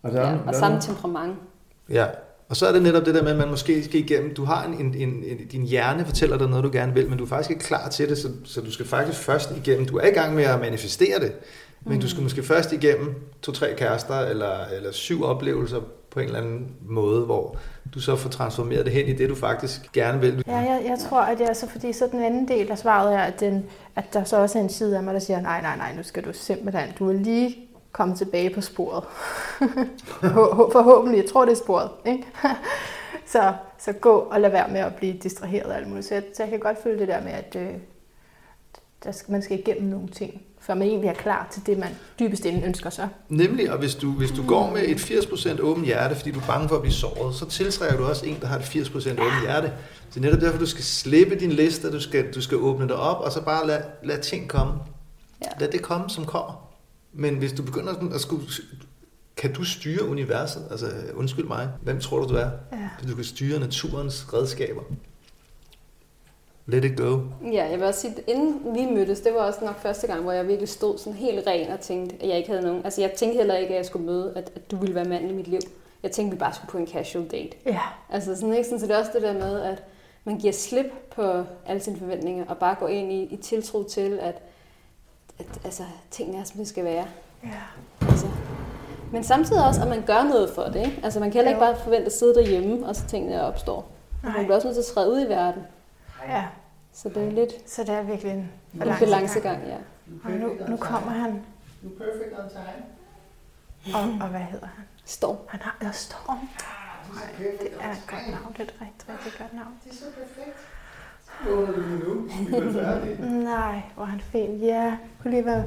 Og, 0.04 0.12
der, 0.12 0.30
ja. 0.30 0.34
Og 0.48 0.54
der 0.54 0.60
samme 0.60 0.78
er- 0.78 0.82
temperament. 0.82 1.36
Ja, 1.90 2.06
og 2.50 2.58
så 2.58 2.68
er 2.68 2.72
det 2.72 2.84
netop 2.84 3.06
det 3.06 3.16
der 3.16 3.24
med, 3.24 3.32
at 3.32 3.38
man 3.38 3.50
måske 3.50 3.84
skal 3.84 4.00
igennem, 4.00 4.34
du 4.34 4.44
har 4.44 4.66
en, 4.66 4.74
en, 4.74 4.96
en, 4.96 5.24
en 5.24 5.48
din 5.52 5.64
hjerne 5.64 6.06
fortæller 6.06 6.38
dig 6.38 6.50
noget, 6.50 6.64
du 6.64 6.70
gerne 6.74 6.94
vil, 6.94 7.10
men 7.10 7.18
du 7.18 7.24
er 7.24 7.28
faktisk 7.28 7.50
ikke 7.50 7.64
klar 7.64 7.90
til 7.90 8.10
det, 8.10 8.18
så, 8.18 8.30
så 8.46 8.62
du 8.62 8.72
skal 8.72 8.86
faktisk 8.86 9.20
først 9.20 9.52
igennem, 9.58 9.86
du 9.86 9.98
er 9.98 10.08
i 10.08 10.12
gang 10.12 10.36
med 10.36 10.44
at 10.44 10.60
manifestere 10.60 11.20
det, 11.20 11.34
men 11.86 11.94
mm. 11.94 12.02
du 12.02 12.10
skal 12.10 12.24
måske 12.24 12.44
først 12.44 12.74
igennem 12.74 13.16
to-tre 13.42 13.74
kærester, 13.78 14.20
eller, 14.20 14.66
eller 14.78 14.92
syv 14.92 15.24
oplevelser 15.24 15.80
på 16.12 16.20
en 16.20 16.26
eller 16.26 16.40
anden 16.40 16.72
måde, 16.82 17.26
hvor 17.26 17.58
du 17.94 18.00
så 18.00 18.16
får 18.16 18.30
transformeret 18.30 18.86
det 18.86 18.94
hen 18.94 19.08
i 19.08 19.14
det, 19.14 19.30
du 19.30 19.36
faktisk 19.36 19.92
gerne 19.94 20.22
vil. 20.22 20.44
Ja, 20.48 20.58
jeg, 20.58 20.82
jeg 20.86 20.98
tror, 21.10 21.22
at 21.22 21.38
det 21.38 21.50
er 21.50 21.54
så, 21.54 21.70
fordi 21.70 21.94
så 21.94 22.08
den 22.12 22.24
anden 22.24 22.48
del 22.48 22.72
af 22.72 22.78
svaret 22.78 23.14
er, 23.16 23.20
at, 23.20 23.40
den, 23.40 23.66
at 23.96 24.14
der 24.14 24.24
så 24.24 24.38
også 24.38 24.60
er 24.60 24.64
en 24.64 24.70
side 24.70 24.98
af 24.98 25.04
mig, 25.04 25.14
der 25.14 25.20
siger, 25.20 25.42
nej, 25.42 25.62
nej, 25.62 25.78
nej, 25.78 25.96
nu 25.98 26.04
skal 26.04 26.24
du 26.26 26.30
simpelthen, 26.34 26.90
du 27.00 27.08
vil 27.08 27.20
lige 27.20 27.69
komme 27.92 28.16
tilbage 28.16 28.50
på 28.50 28.62
sporet. 28.62 29.04
Forhåbentlig, 30.78 31.18
jeg 31.18 31.30
tror, 31.32 31.46
det 31.46 31.52
er 31.52 31.56
sporet. 31.56 31.90
Ikke? 32.06 32.28
så, 33.34 33.54
så 33.80 33.92
gå 33.94 34.10
og 34.10 34.42
lad 34.42 34.50
være 34.50 34.72
med 34.72 34.80
at 34.80 34.96
blive 34.96 35.14
distraheret 35.14 35.72
af 35.72 35.78
alt 35.78 35.88
muligt. 35.88 36.06
Så 36.06 36.14
jeg, 36.14 36.24
så 36.36 36.44
jeg 36.44 36.50
kan 36.50 36.60
godt 36.60 36.84
føle 36.84 37.00
det 37.00 37.08
der 37.08 37.24
med, 37.24 37.32
at 37.32 37.56
øh, 37.56 37.74
der 39.04 39.12
skal, 39.12 39.32
man 39.32 39.42
skal 39.42 39.60
igennem 39.60 39.90
nogle 39.90 40.08
ting, 40.08 40.42
før 40.60 40.74
man 40.74 40.88
egentlig 40.88 41.08
er 41.08 41.14
klar 41.14 41.48
til 41.52 41.66
det, 41.66 41.78
man 41.78 41.90
dybest 42.20 42.46
inde 42.46 42.68
ønsker 42.68 42.90
sig. 42.90 43.10
Nemlig, 43.30 43.72
og 43.72 43.78
hvis 43.78 43.96
du, 43.96 44.12
hvis 44.12 44.32
du 44.32 44.48
går 44.48 44.72
med 44.72 44.82
et 44.82 44.98
80% 44.98 45.62
åbent 45.62 45.86
hjerte, 45.86 46.16
fordi 46.16 46.32
du 46.32 46.40
er 46.40 46.46
bange 46.48 46.70
for 46.70 46.76
at 46.76 46.82
blive 46.82 46.94
såret, 46.94 47.36
så 47.36 47.46
tiltrækker 47.46 47.98
du 47.98 48.06
også 48.06 48.26
en, 48.26 48.38
der 48.42 48.48
har 48.48 48.58
et 48.58 48.64
80% 48.64 49.12
åbent 49.12 49.42
hjerte. 49.44 49.72
Så 50.10 50.14
det 50.14 50.18
er 50.18 50.22
netop 50.22 50.42
derfor, 50.42 50.60
du 50.60 50.66
skal 50.66 50.84
slippe 50.84 51.36
din 51.36 51.52
liste, 51.52 51.92
du 51.92 52.00
skal, 52.00 52.34
du 52.34 52.42
skal 52.42 52.58
åbne 52.58 52.88
dig 52.88 52.96
op, 52.96 53.22
og 53.22 53.32
så 53.32 53.42
bare 53.42 53.68
lad, 53.68 53.82
lad 54.04 54.22
ting 54.22 54.48
komme. 54.50 54.74
Ja. 55.42 55.50
Lad 55.60 55.68
det 55.68 55.82
komme, 55.82 56.10
som 56.10 56.26
kommer. 56.26 56.69
Men 57.14 57.36
hvis 57.36 57.54
du 57.54 57.64
begynder 57.64 57.94
sådan 57.94 58.14
at 58.14 58.22
skulle... 58.22 58.44
Kan 59.38 59.54
du 59.54 59.64
styre 59.64 60.10
universet? 60.10 60.68
Altså, 60.72 60.86
undskyld 61.16 61.48
mig. 61.48 61.70
Hvem 61.82 62.00
tror 62.00 62.20
du, 62.20 62.30
du 62.30 62.34
er? 62.34 62.50
Ja. 62.72 62.90
Hvis 63.00 63.10
du 63.10 63.16
kan 63.16 63.26
styre 63.26 63.60
naturens 63.60 64.34
redskaber. 64.34 64.82
Let 66.66 66.86
it 66.86 66.98
go. 66.98 67.20
Ja, 67.44 67.70
jeg 67.70 67.80
vil 67.80 67.88
også 67.88 68.02
sige, 68.02 68.14
at 68.18 68.24
inden 68.28 68.76
vi 68.76 68.86
mødtes, 68.96 69.20
det 69.20 69.34
var 69.34 69.40
også 69.40 69.66
nok 69.66 69.82
første 69.82 70.08
gang, 70.08 70.22
hvor 70.22 70.32
jeg 70.32 70.48
virkelig 70.48 70.70
stod 70.70 70.98
sådan 70.98 71.14
helt 71.14 71.48
ren 71.48 71.72
og 71.72 71.80
tænkte, 71.80 72.16
at 72.22 72.30
jeg 72.30 72.38
ikke 72.38 72.50
havde 72.50 72.62
nogen... 72.62 72.82
Altså, 72.86 73.02
jeg 73.02 73.12
tænkte 73.12 73.38
heller 73.38 73.56
ikke, 73.56 73.70
at 73.70 73.78
jeg 73.78 73.86
skulle 73.86 74.06
møde, 74.06 74.34
at, 74.36 74.52
at 74.56 74.72
du 74.72 74.78
ville 74.78 74.96
være 74.96 75.06
manden 75.06 75.30
i 75.30 75.34
mit 75.34 75.48
liv. 75.48 75.60
Jeg 76.04 76.12
tænkte, 76.12 76.34
at 76.34 76.36
vi 76.36 76.40
bare 76.40 76.54
skulle 76.54 76.72
på 76.72 76.78
en 76.78 76.88
casual 76.88 77.28
date. 77.32 77.58
Ja, 77.66 77.82
Altså 78.10 78.36
sådan, 78.36 78.54
ikke? 78.54 78.64
Sådan, 78.64 78.80
så 78.80 78.88
det 78.88 78.96
er 78.96 79.00
også 79.00 79.12
det 79.14 79.22
der 79.22 79.34
med, 79.34 79.62
at 79.62 79.84
man 80.24 80.40
giver 80.40 80.54
slip 80.54 80.86
på 81.16 81.44
alle 81.66 81.82
sine 81.82 81.98
forventninger, 81.98 82.46
og 82.46 82.58
bare 82.58 82.76
går 82.80 82.88
ind 82.88 83.12
i, 83.12 83.24
i 83.24 83.38
tiltro 83.38 83.84
til, 83.84 84.20
at, 84.22 84.42
at 85.40 85.60
altså, 85.66 85.84
tingene 86.12 86.38
er, 86.40 86.44
som 86.44 86.58
det 86.58 86.68
skal 86.68 86.84
være. 86.86 87.06
ja. 87.44 87.50
Altså. 88.02 88.28
Men 89.12 89.24
samtidig 89.24 89.66
også, 89.68 89.82
at 89.82 89.88
man 89.88 90.02
gør 90.06 90.24
noget 90.24 90.50
for 90.56 90.64
det. 90.64 90.76
Ikke? 90.86 91.00
Altså, 91.04 91.20
man 91.20 91.32
kan 91.32 91.38
heller 91.38 91.52
ikke 91.52 91.66
Jo. 91.66 91.72
bare 91.72 91.84
forvente 91.84 92.06
at 92.06 92.12
sidde 92.14 92.36
derhjemme, 92.36 92.88
og 92.88 92.96
så 92.96 93.06
tingene 93.06 93.42
opstår. 93.44 93.92
Nej. 94.24 94.32
man 94.34 94.44
bliver 94.44 94.56
også 94.56 94.68
nødt 94.68 94.76
til 94.76 94.82
at 94.82 94.86
træde 94.96 95.12
ud 95.12 95.26
i 95.26 95.30
verden. 95.30 95.64
ja. 96.28 96.46
Så 96.94 97.10
det 97.10 97.28
er 97.28 97.32
lidt 97.32 97.70
Så 97.72 97.82
det 97.84 97.90
er 97.90 98.02
virkelig 98.02 98.32
en 98.32 98.52
en 98.74 98.80
balancegang, 99.00 99.64
ja. 99.68 99.76
Og 100.24 100.32
nu, 100.32 100.50
nu 100.68 100.78
kommer 100.78 101.12
han. 101.12 101.42
You 101.84 101.90
perfect 101.90 102.40
on 102.40 102.50
time. 102.50 102.86
Og, 103.96 104.02
og 104.24 104.28
hvad 104.30 104.40
hedder 104.40 104.66
han? 104.76 104.86
Storm. 105.06 105.38
Han 105.48 105.62
har 105.62 105.78
der 105.82 105.92
Storm. 105.92 106.38
Ej, 107.18 107.30
det 107.38 107.68
er 107.80 107.92
et 107.92 108.04
godt 108.10 108.28
navn. 108.32 108.54
Det 108.54 108.60
er 108.60 108.64
et 108.64 108.74
rigtig, 108.82 109.10
rigtig 109.10 109.40
godt 109.40 109.54
navn. 109.54 109.74
Det 109.84 109.92
er 109.92 109.96
så 109.96 110.06
perfekt. 110.20 110.58
Du 111.46 111.56
nu? 112.06 112.22
Vi 112.50 112.56
er 112.56 112.74
færdige. 112.74 113.44
Nej, 113.44 113.82
hvor 113.96 114.04
er 114.04 114.08
han 114.08 114.22
fin. 114.22 114.58
Ja, 114.58 114.98
kunne 115.22 115.32
lige 115.32 115.46
være 115.46 115.64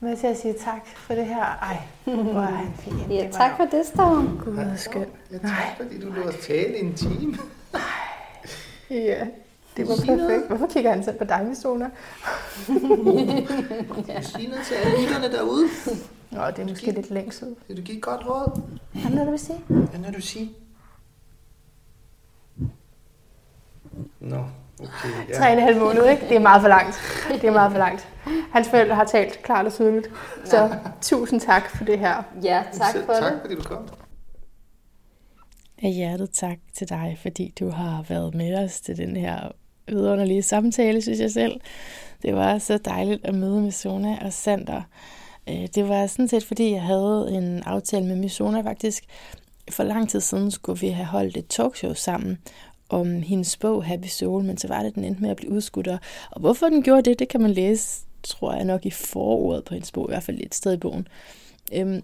med 0.00 0.16
til 0.16 0.26
at 0.26 0.36
sige 0.38 0.54
tak 0.54 0.86
for 0.86 1.14
det 1.14 1.26
her. 1.26 1.44
Ej, 1.44 1.78
hvor 2.04 2.40
er 2.40 2.46
han 2.46 2.72
fin. 2.78 3.10
Ja, 3.10 3.28
tak 3.32 3.56
for 3.56 3.64
det, 3.64 3.86
Storm. 3.86 4.40
Gud, 4.44 4.52
hvor 4.52 4.76
skøn. 4.76 5.06
Ja, 5.32 5.38
tak, 5.38 5.76
fordi 5.76 6.00
du 6.00 6.12
lå 6.12 6.22
os 6.22 6.34
tale 6.46 6.76
i 6.78 6.80
en 6.80 6.94
time. 6.94 7.36
Ja, 8.90 9.26
det 9.76 9.88
var 9.88 9.94
perfekt. 10.06 10.48
Hvorfor 10.48 10.66
kigger 10.66 10.90
han 10.90 11.04
selv 11.04 11.18
på 11.18 11.24
dig, 11.24 11.46
Mistona? 11.48 11.84
Sig 14.22 14.48
noget 14.48 14.64
til 14.66 14.74
alle 14.74 15.00
lytterne 15.02 15.32
derude. 15.32 15.68
Nå, 16.30 16.46
det 16.46 16.58
er 16.58 16.68
måske 16.68 16.90
lidt 16.90 17.10
længsel. 17.10 17.56
Vil 17.68 17.76
du 17.76 17.82
give 17.82 17.96
et 17.96 18.02
godt 18.02 18.26
råd? 18.26 18.60
Er 18.94 18.98
der 19.00 19.10
noget, 19.10 19.26
du 19.26 19.30
vil 19.30 19.40
sige? 19.40 19.58
Hvad 19.68 20.00
når 20.00 20.10
du 20.10 20.20
sige? 20.20 20.52
Nå, 24.20 24.44
okay. 24.80 25.08
Ja. 25.28 25.38
Tre 25.38 25.46
og 25.46 25.52
en 25.52 25.58
halv 25.62 25.78
måned, 25.78 26.08
ikke? 26.10 26.28
Det 26.28 26.36
er 26.36 26.40
meget 26.40 26.60
for 26.62 26.68
langt. 26.68 27.00
Det 27.32 27.44
er 27.44 27.52
meget 27.52 27.72
for 27.72 27.78
langt. 27.78 28.08
Hans 28.52 28.68
forældre 28.68 28.94
har 28.94 29.04
talt 29.04 29.42
klart 29.42 29.66
og 29.66 29.72
tydeligt. 29.72 30.08
Så 30.44 30.74
tusind 31.02 31.40
tak 31.40 31.76
for 31.76 31.84
det 31.84 31.98
her. 31.98 32.22
Ja, 32.42 32.62
tak 32.72 32.92
Selv 32.92 33.04
for 33.06 33.12
tak, 33.12 33.32
det. 33.32 33.40
fordi 33.40 33.54
du 33.54 33.62
kom. 33.62 33.88
Af 35.82 35.90
hjertet 35.90 36.30
tak 36.30 36.56
til 36.78 36.88
dig, 36.88 37.18
fordi 37.22 37.54
du 37.60 37.70
har 37.70 38.04
været 38.08 38.34
med 38.34 38.64
os 38.64 38.80
til 38.80 38.96
den 38.96 39.16
her 39.16 39.38
vidunderlige 39.88 40.42
samtale, 40.42 41.02
synes 41.02 41.20
jeg 41.20 41.30
selv. 41.30 41.60
Det 42.22 42.34
var 42.34 42.58
så 42.58 42.78
dejligt 42.78 43.24
at 43.24 43.34
møde 43.34 43.60
Misona 43.60 44.18
og 44.24 44.32
Sander. 44.32 44.82
Øh, 45.48 45.68
Det 45.74 45.88
var 45.88 46.06
sådan 46.06 46.28
set, 46.28 46.44
fordi 46.44 46.72
jeg 46.72 46.82
havde 46.82 47.28
en 47.32 47.62
aftale 47.62 48.06
med 48.06 48.16
Misona 48.16 48.60
faktisk. 48.60 49.04
For 49.70 49.82
lang 49.82 50.08
tid 50.08 50.20
siden 50.20 50.50
skulle 50.50 50.80
vi 50.80 50.88
have 50.88 51.06
holdt 51.06 51.36
et 51.36 51.46
talkshow 51.48 51.92
sammen 51.94 52.38
om 52.88 53.22
hendes 53.22 53.56
bog 53.56 53.84
Happy 53.84 54.06
Soul, 54.06 54.44
men 54.44 54.58
så 54.58 54.68
var 54.68 54.82
det, 54.82 54.94
den 54.94 55.04
endte 55.04 55.22
med 55.22 55.30
at 55.30 55.36
blive 55.36 55.52
udskudt. 55.52 55.88
Og- 55.88 55.98
Og 56.30 56.40
hvorfor 56.40 56.66
den 56.68 56.82
gjorde 56.82 57.02
det, 57.10 57.18
det 57.18 57.28
kan 57.28 57.40
man 57.40 57.50
læse, 57.50 58.00
tror 58.22 58.54
jeg 58.54 58.64
nok, 58.64 58.86
i 58.86 58.90
forordet 58.90 59.64
på 59.64 59.74
hendes 59.74 59.92
bog, 59.92 60.08
i 60.08 60.12
hvert 60.12 60.22
fald 60.22 60.40
et 60.40 60.54
sted 60.54 60.72
i 60.72 60.76
bogen. 60.76 61.08
Øhm, 61.72 62.02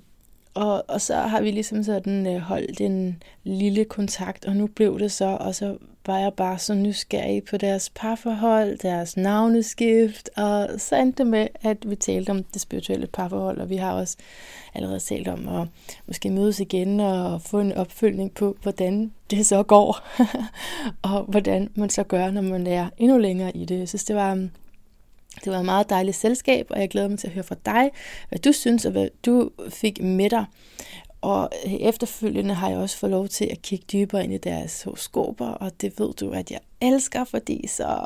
og, 0.55 0.85
og 0.89 1.01
så 1.01 1.15
har 1.17 1.41
vi 1.41 1.51
ligesom 1.51 1.83
sådan 1.85 2.27
øh, 2.27 2.41
holdt 2.41 2.81
en 2.81 3.23
lille 3.45 3.85
kontakt, 3.85 4.45
og 4.45 4.57
nu 4.57 4.67
blev 4.67 4.99
det 4.99 5.13
så, 5.13 5.37
og 5.41 5.55
så 5.55 5.77
var 6.07 6.19
jeg 6.19 6.35
bare 6.35 6.59
så 6.59 6.75
nysgerrig 6.75 7.45
på 7.45 7.57
deres 7.57 7.91
parforhold, 7.95 8.79
deres 8.79 9.17
navneskift, 9.17 10.31
og 10.37 10.69
så 10.79 10.97
endte 10.97 11.23
det 11.23 11.31
med, 11.31 11.49
at 11.63 11.91
vi 11.91 11.97
talte 11.97 12.31
om 12.31 12.45
det 12.45 12.61
spirituelle 12.61 13.07
parforhold, 13.07 13.59
og 13.59 13.71
vi 13.71 13.77
har 13.77 13.93
også 13.93 14.17
allerede 14.75 15.01
talt 15.01 15.29
om 15.29 15.49
at 15.49 15.69
måske 16.07 16.31
mødes 16.31 16.61
igen 16.61 17.01
og 17.01 17.43
få 17.43 17.61
en 17.61 17.73
opfølgning 17.73 18.35
på, 18.35 18.57
hvordan 18.63 19.13
det 19.31 19.47
så 19.47 19.63
går, 19.63 19.99
og 21.13 21.23
hvordan 21.23 21.71
man 21.75 21.91
så 21.91 22.03
gør, 22.03 22.31
når 22.31 22.43
man 22.43 22.67
er 22.67 22.89
endnu 22.99 23.19
længere 23.19 23.57
i 23.57 23.65
det. 23.65 23.79
Jeg 23.79 23.89
synes, 23.89 24.05
det 24.05 24.17
var, 24.17 24.35
det 25.45 25.53
var 25.53 25.59
et 25.59 25.65
meget 25.65 25.91
dejligt 25.91 26.17
selskab, 26.17 26.67
og 26.71 26.81
jeg 26.81 26.89
glæder 26.89 27.09
mig 27.09 27.19
til 27.19 27.27
at 27.27 27.33
høre 27.33 27.45
fra 27.45 27.57
dig, 27.67 27.91
hvad 28.29 28.39
du 28.39 28.53
synes, 28.53 28.85
og 28.85 28.93
hvad 28.93 29.09
du 29.27 29.51
fik 29.69 30.03
med 30.03 30.31
dig. 30.31 30.45
Og 31.21 31.51
efterfølgende 31.65 32.55
har 32.55 32.69
jeg 32.69 32.79
også 32.79 32.99
fået 32.99 33.11
lov 33.11 33.29
til 33.29 33.45
at 33.45 33.63
kigge 33.63 33.85
dybere 33.93 34.25
ind 34.25 34.33
i 34.33 34.39
deres 34.39 34.83
horoskoper, 34.83 35.47
og 35.47 35.81
det 35.81 35.99
ved 35.99 36.13
du, 36.15 36.31
at 36.31 36.51
jeg 36.51 36.61
elsker, 36.81 37.25
fordi 37.25 37.67
så 37.67 38.05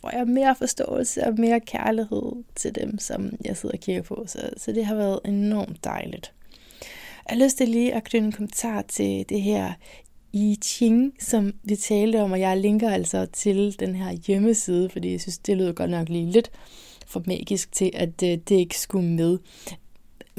får 0.00 0.10
jeg 0.16 0.26
mere 0.26 0.54
forståelse 0.54 1.26
og 1.26 1.34
mere 1.38 1.60
kærlighed 1.60 2.32
til 2.54 2.74
dem, 2.74 2.98
som 2.98 3.32
jeg 3.44 3.56
sidder 3.56 3.74
og 3.74 3.80
kigger 3.80 4.02
på. 4.02 4.24
Så, 4.26 4.50
så 4.56 4.72
det 4.72 4.86
har 4.86 4.94
været 4.94 5.20
enormt 5.24 5.84
dejligt. 5.84 6.32
Jeg 7.28 7.38
har 7.38 7.44
lyst 7.44 7.56
til 7.56 7.68
lige 7.68 7.94
at 7.94 8.04
knytte 8.04 8.26
en 8.26 8.32
kommentar 8.32 8.82
til 8.82 9.24
det 9.28 9.42
her 9.42 9.72
I 10.32 10.58
Ching, 10.62 11.14
som 11.20 11.52
vi 11.62 11.76
talte 11.76 12.22
om, 12.22 12.32
og 12.32 12.40
jeg 12.40 12.56
linker 12.56 12.90
altså 12.90 13.26
til 13.32 13.76
den 13.80 13.94
her 13.94 14.12
hjemmeside, 14.12 14.88
fordi 14.90 15.12
jeg 15.12 15.20
synes, 15.20 15.38
det 15.38 15.56
lyder 15.56 15.72
godt 15.72 15.90
nok 15.90 16.08
lige 16.08 16.30
lidt 16.30 16.50
for 17.06 17.22
magisk 17.26 17.72
til, 17.72 17.90
at 17.94 18.22
øh, 18.22 18.28
det 18.28 18.50
ikke 18.50 18.78
skulle 18.78 19.08
med. 19.08 19.38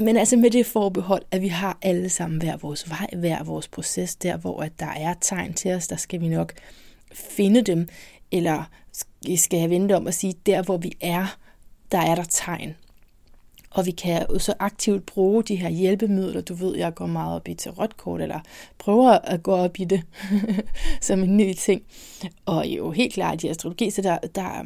Men 0.02 0.18
altså 0.18 0.38
med 0.38 0.52
det 0.52 0.66
forbehold, 0.66 1.22
at 1.32 1.42
vi 1.42 1.48
har 1.48 1.78
alle 1.82 2.10
sammen 2.10 2.42
hver 2.42 2.58
vores 2.58 2.90
vej, 2.90 3.08
hver 3.14 3.44
vores 3.44 3.68
proces, 3.68 4.16
der 4.16 4.38
hvor 4.38 4.62
at 4.62 4.80
der 4.80 4.90
er 4.96 5.14
tegn 5.22 5.54
til 5.54 5.72
os, 5.72 5.88
der 5.88 5.96
skal 5.96 6.22
vi 6.22 6.28
nok 6.28 6.54
finde 7.14 7.62
dem, 7.62 7.88
eller 8.32 8.64
skal 9.36 9.60
jeg 9.60 9.70
vente 9.70 9.96
om 9.96 10.08
at 10.08 10.14
sige, 10.14 10.34
der 10.46 10.64
hvor 10.64 10.78
vi 10.78 10.92
er, 11.02 11.38
der 11.92 11.98
er 11.98 12.16
der 12.16 12.24
tegn. 12.24 12.76
Og 13.72 13.86
vi 13.86 13.92
kan 13.92 14.26
jo 14.34 14.40
så 14.40 14.54
aktivt 14.60 15.06
bruge 15.06 15.44
de 15.44 15.56
her 15.56 15.70
hjælpemidler. 15.70 16.42
Du 16.42 16.54
ved, 16.54 16.78
jeg 16.78 16.94
går 16.94 17.06
meget 17.08 17.36
op 17.36 17.48
i 17.48 17.54
tarotkort, 17.54 18.22
eller 18.22 18.40
prøver 18.78 19.12
at 19.12 19.44
gå 19.44 19.52
op 19.52 19.80
i 19.80 19.84
det 19.84 20.04
som 21.02 21.24
en 21.24 21.38
ny 21.38 21.54
ting. 21.54 21.82
Og 22.46 22.68
jo 22.68 22.92
helt 22.92 23.14
klart 23.14 23.44
i 23.44 23.48
astrologi, 23.48 23.90
så 23.90 24.02
der, 24.02 24.18
der 24.18 24.42
er 24.42 24.64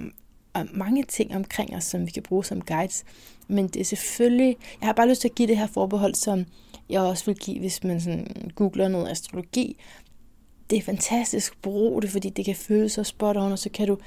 er 0.56 0.66
mange 0.74 1.04
ting 1.04 1.36
omkring 1.36 1.76
os, 1.76 1.84
som 1.84 2.06
vi 2.06 2.12
kan 2.12 2.24
bruge 2.24 2.46
som 2.46 2.62
guides. 2.62 3.04
Men 3.48 3.68
det 3.68 3.80
er 3.80 3.86
selvfølgelig, 3.86 4.58
jeg 4.82 4.88
har 4.88 4.94
bare 4.94 5.10
lyst 5.10 5.22
til 5.22 5.28
at 5.28 5.36
give 5.36 5.48
det 5.48 5.58
her 5.58 5.68
forbehold, 5.68 6.16
som 6.16 6.46
jeg 6.90 7.02
også 7.02 7.26
vil 7.26 7.36
give, 7.36 7.60
hvis 7.60 7.84
man 7.84 8.02
sådan 8.02 8.52
googler 8.56 8.88
noget 8.88 9.10
astrologi. 9.10 9.78
Det 10.70 10.78
er 10.78 10.82
fantastisk, 10.82 11.62
brug 11.62 12.02
det, 12.02 12.10
fordi 12.10 12.30
det 12.30 12.46
kan 12.46 12.56
føles 12.56 12.92
så 12.92 13.04
spot 13.04 13.38
on, 13.38 13.52
og 13.52 13.60
så 13.60 13.70
kan 13.70 13.88
du 13.88 13.98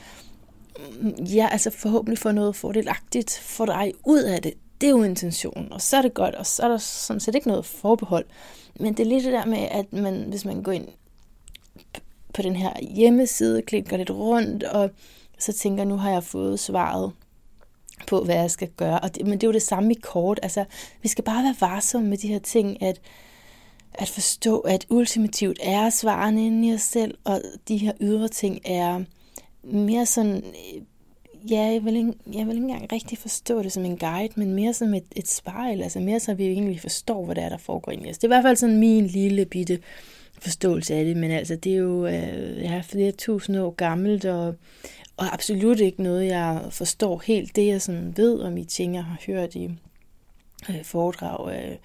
mm, 1.01 1.25
ja, 1.25 1.49
altså 1.53 1.71
forhåbentlig 1.71 2.19
få 2.19 2.33
noget 2.33 2.57
fordelagtigt 2.57 3.39
for 3.43 3.67
dig 3.67 3.93
ud 4.07 4.23
af 4.23 4.43
det. 4.43 4.55
Det 4.81 4.87
er 4.87 4.91
jo 4.91 5.03
intentionen, 5.03 5.73
og 5.73 5.83
så 5.83 5.97
er 5.97 6.03
det 6.03 6.15
godt, 6.15 6.35
og 6.35 6.47
så 6.47 6.63
er 6.63 6.69
der 6.69 6.79
sådan 6.79 7.21
set 7.21 7.35
ikke 7.35 7.49
noget 7.49 7.65
forbehold. 7.65 8.25
Men 8.81 8.95
det 8.95 9.01
er 9.01 9.09
lidt 9.09 9.25
det 9.25 9.33
der 9.33 9.47
med, 9.47 9.69
at 9.71 9.93
man, 9.93 10.23
hvis 10.23 10.45
man 10.45 10.63
går 10.63 10.73
ind 10.73 10.89
på 12.35 12.43
den 12.43 12.57
her 12.57 12.73
hjemmeside, 12.95 13.63
klikker 13.63 13.97
lidt 13.97 14.11
rundt, 14.11 14.63
og 14.63 14.91
så 15.39 15.53
tænker 15.53 15.85
nu 15.85 15.97
har 15.97 16.11
jeg 16.11 16.25
fået 16.25 16.61
svaret 16.61 17.13
på, 18.07 18.25
hvad 18.25 18.35
jeg 18.35 18.51
skal 18.51 18.69
gøre. 18.69 19.01
Og 19.01 19.15
det, 19.15 19.27
men 19.27 19.33
det 19.33 19.43
er 19.43 19.49
jo 19.49 19.53
det 19.53 19.63
samme 19.63 19.93
i 19.93 19.99
kort. 20.03 20.41
Altså, 20.43 20.65
vi 21.03 21.09
skal 21.09 21.25
bare 21.25 21.45
være 21.45 21.57
varsomme 21.61 22.09
med 22.09 22.19
de 22.19 22.29
her 22.29 22.39
ting, 22.39 22.83
at, 22.83 23.01
at 23.95 24.09
forstå, 24.09 24.59
at 24.59 24.87
ultimativt 24.89 25.59
er 25.63 25.91
svarene 25.91 26.47
inde 26.47 26.69
i 26.69 26.75
os 26.75 26.81
selv, 26.81 27.19
og 27.25 27.43
de 27.69 27.77
her 27.77 27.93
ydre 28.01 28.29
ting 28.29 28.61
er 28.65 29.05
mere 29.63 30.07
sådan, 30.07 30.37
øh, 30.37 30.83
ja, 31.51 31.61
jeg 31.61 31.85
vil, 31.85 31.97
ikke, 31.97 32.13
jeg 32.33 32.47
vil 32.47 32.55
ikke 32.57 32.69
engang 32.69 32.93
rigtig 32.93 33.19
forstå 33.19 33.63
det 33.63 33.73
som 33.73 33.85
en 33.85 33.99
guide, 33.99 34.33
men 34.37 34.55
mere 34.55 34.73
som 34.73 34.95
et, 34.95 35.05
et 35.17 35.29
spejl, 35.29 35.83
altså 35.83 36.01
mere 36.01 36.21
så 36.21 36.35
vi 36.35 36.47
egentlig 36.47 36.81
forstår, 36.81 37.25
hvad 37.25 37.35
der 37.35 37.43
er, 37.43 37.49
der 37.49 37.59
foregår 37.59 37.93
i 37.93 38.11
os. 38.11 38.19
Det 38.19 38.25
er 38.25 38.29
i 38.29 38.35
hvert 38.35 38.45
fald 38.45 38.57
sådan 38.57 38.79
min 38.79 39.07
lille 39.07 39.45
bitte 39.45 39.79
forståelse 40.41 40.95
af 40.95 41.05
det, 41.05 41.17
men 41.17 41.31
altså 41.31 41.57
det 41.57 41.73
er 41.73 41.77
jo 41.77 42.07
øh, 42.07 42.63
ja, 42.63 42.83
flere 42.85 43.13
tusind 43.13 43.59
år 43.59 43.71
gammelt, 43.71 44.25
og, 44.25 44.55
og 45.19 45.33
absolut 45.35 45.81
ikke 45.81 46.03
noget, 46.03 46.27
jeg 46.27 46.67
forstår 46.71 47.23
helt. 47.27 47.57
Det 47.57 47.67
jeg 47.67 47.83
sådan 47.83 48.17
ved 48.17 48.41
om 48.41 48.57
I 48.57 48.65
ting, 48.65 48.95
jeg 48.95 49.05
har 49.05 49.21
hørt 49.27 49.55
i 49.55 49.65
øh, 50.71 50.85
foredrag, 50.85 51.55
øh, 51.71 51.77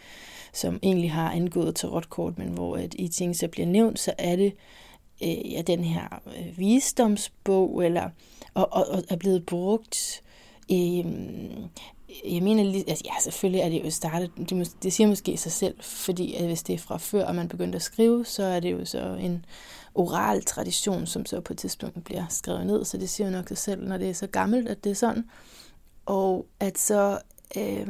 som 0.53 0.79
egentlig 0.83 1.11
har 1.11 1.31
angået 1.31 1.75
til 1.75 1.89
rotkort, 1.89 2.37
men 2.37 2.47
hvor 2.47 2.77
at 2.77 2.93
I 2.97 3.07
ting 3.07 3.35
så 3.35 3.47
bliver 3.47 3.67
nævnt, 3.67 3.99
så 3.99 4.13
er 4.17 4.35
det 4.35 4.53
øh, 5.23 5.51
ja, 5.51 5.61
den 5.61 5.83
her 5.83 6.21
øh, 6.37 6.57
visdomsbog, 6.59 7.85
eller, 7.85 8.09
og, 8.53 8.67
og, 8.73 8.85
og 8.89 9.03
er 9.09 9.15
blevet 9.15 9.45
brugt 9.45 10.21
øh, 10.71 11.05
jeg 12.33 12.43
mener, 12.43 12.63
lige- 12.63 12.89
altså, 12.89 13.03
ja, 13.05 13.21
selvfølgelig 13.21 13.61
er 13.61 13.69
det 13.69 13.83
jo 13.85 13.89
startet, 13.89 14.31
det, 14.49 14.61
mås- 14.61 14.75
det 14.83 14.93
siger 14.93 15.07
måske 15.07 15.37
sig 15.37 15.51
selv, 15.51 15.75
fordi 15.81 16.33
at 16.33 16.45
hvis 16.45 16.63
det 16.63 16.73
er 16.73 16.77
fra 16.77 16.97
før, 16.97 17.25
og 17.25 17.35
man 17.35 17.47
begyndte 17.47 17.75
at 17.75 17.81
skrive, 17.81 18.25
så 18.25 18.43
er 18.43 18.59
det 18.59 18.71
jo 18.71 18.85
så 18.85 19.15
en 19.21 19.45
oral 19.95 20.43
tradition, 20.43 21.05
som 21.05 21.25
så 21.25 21.41
på 21.41 21.53
et 21.53 21.59
tidspunkt 21.59 22.03
bliver 22.03 22.25
skrevet 22.29 22.65
ned, 22.65 22.85
så 22.85 22.97
det 22.97 23.09
siger 23.09 23.27
jo 23.27 23.33
nok 23.33 23.47
sig 23.47 23.57
selv, 23.57 23.87
når 23.87 23.97
det 23.97 24.09
er 24.09 24.13
så 24.13 24.27
gammelt, 24.27 24.69
at 24.69 24.83
det 24.83 24.89
er 24.89 24.95
sådan. 24.95 25.29
Og 26.05 26.45
at 26.59 26.77
så, 26.77 27.19
øh, 27.57 27.87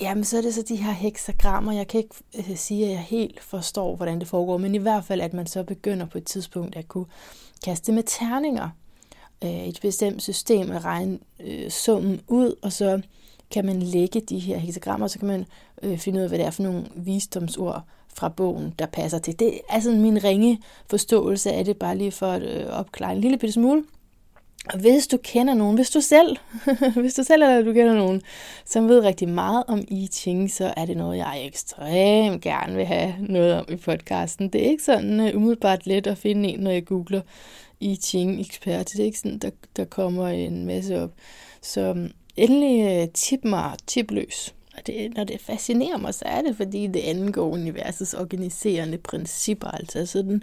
jamen 0.00 0.24
så 0.24 0.38
er 0.38 0.42
det 0.42 0.54
så 0.54 0.62
de 0.62 0.76
her 0.76 0.92
heksagrammer, 0.92 1.72
jeg 1.72 1.88
kan 1.88 1.98
ikke 1.98 2.14
øh, 2.38 2.56
sige, 2.56 2.84
at 2.84 2.90
jeg 2.90 3.00
helt 3.00 3.40
forstår, 3.40 3.96
hvordan 3.96 4.18
det 4.18 4.28
foregår, 4.28 4.56
men 4.56 4.74
i 4.74 4.78
hvert 4.78 5.04
fald, 5.04 5.20
at 5.20 5.32
man 5.32 5.46
så 5.46 5.62
begynder 5.62 6.06
på 6.06 6.18
et 6.18 6.24
tidspunkt 6.24 6.76
at 6.76 6.88
kunne 6.88 7.06
kaste 7.64 7.92
med 7.92 8.02
terninger, 8.06 8.68
øh, 9.44 9.66
et 9.66 9.78
bestemt 9.82 10.22
system 10.22 10.70
at 10.70 10.84
regne 10.84 11.18
øh, 11.40 11.70
summen 11.70 12.20
ud, 12.28 12.54
og 12.62 12.72
så 12.72 13.00
kan 13.50 13.66
man 13.66 13.82
lægge 13.82 14.20
de 14.20 14.38
her 14.38 14.58
heksagrammer, 14.58 15.06
så 15.06 15.18
kan 15.18 15.28
man 15.28 15.46
øh, 15.82 15.98
finde 15.98 16.18
ud 16.18 16.22
af, 16.22 16.30
hvad 16.30 16.38
det 16.38 16.46
er 16.46 16.50
for 16.50 16.62
nogle 16.62 16.86
visdomsord 16.94 17.82
fra 18.14 18.28
bogen, 18.28 18.74
der 18.78 18.86
passer 18.86 19.18
til. 19.18 19.38
Det 19.38 19.60
er 19.70 19.80
sådan 19.80 20.00
min 20.00 20.24
ringe 20.24 20.60
forståelse 20.90 21.52
af 21.52 21.64
det, 21.64 21.76
bare 21.76 21.98
lige 21.98 22.12
for 22.12 22.26
at 22.26 22.42
øh, 22.42 22.66
opklare 22.66 23.12
en 23.12 23.20
lille 23.20 23.38
bitte 23.38 23.52
smule. 23.52 23.84
Og 24.72 24.78
hvis 24.78 25.06
du 25.06 25.16
kender 25.22 25.54
nogen, 25.54 25.76
hvis 25.76 25.90
du 25.90 26.00
selv, 26.00 26.36
hvis 27.00 27.14
du 27.14 27.22
selv 27.22 27.42
eller 27.42 27.62
du 27.62 27.72
kender 27.72 27.94
nogen, 27.94 28.22
som 28.64 28.88
ved 28.88 29.00
rigtig 29.00 29.28
meget 29.28 29.64
om 29.68 29.84
I 29.88 30.06
Ching, 30.12 30.50
så 30.50 30.74
er 30.76 30.86
det 30.86 30.96
noget, 30.96 31.18
jeg 31.18 31.46
ekstremt 31.46 32.42
gerne 32.42 32.76
vil 32.76 32.86
have 32.86 33.14
noget 33.20 33.54
om 33.54 33.64
i 33.68 33.76
podcasten. 33.76 34.48
Det 34.48 34.66
er 34.66 34.70
ikke 34.70 34.82
sådan 34.82 35.20
uh, 35.20 35.36
umiddelbart 35.36 35.86
let 35.86 36.06
at 36.06 36.18
finde 36.18 36.48
en, 36.48 36.60
når 36.60 36.70
jeg 36.70 36.84
googler 36.84 37.20
I 37.80 37.96
Ching-ekspert. 37.96 38.92
Det 38.92 39.00
er 39.00 39.04
ikke 39.04 39.18
sådan, 39.18 39.38
der, 39.38 39.50
der 39.76 39.84
kommer 39.84 40.28
en 40.28 40.66
masse 40.66 41.02
op. 41.02 41.10
Så 41.62 42.08
endelig 42.36 43.02
øh, 43.02 43.08
tip 43.08 43.44
mig 43.44 43.74
tip 43.86 44.10
løs. 44.10 44.54
Og 44.76 44.86
det, 44.86 45.14
når 45.16 45.24
det 45.24 45.40
fascinerer 45.40 45.98
mig, 45.98 46.14
så 46.14 46.24
er 46.24 46.42
det, 46.42 46.56
fordi 46.56 46.86
det 46.86 47.00
angår 47.00 47.48
universets 47.48 48.14
organiserende 48.14 48.98
principper. 48.98 49.68
Altså 49.68 50.06
sådan, 50.06 50.42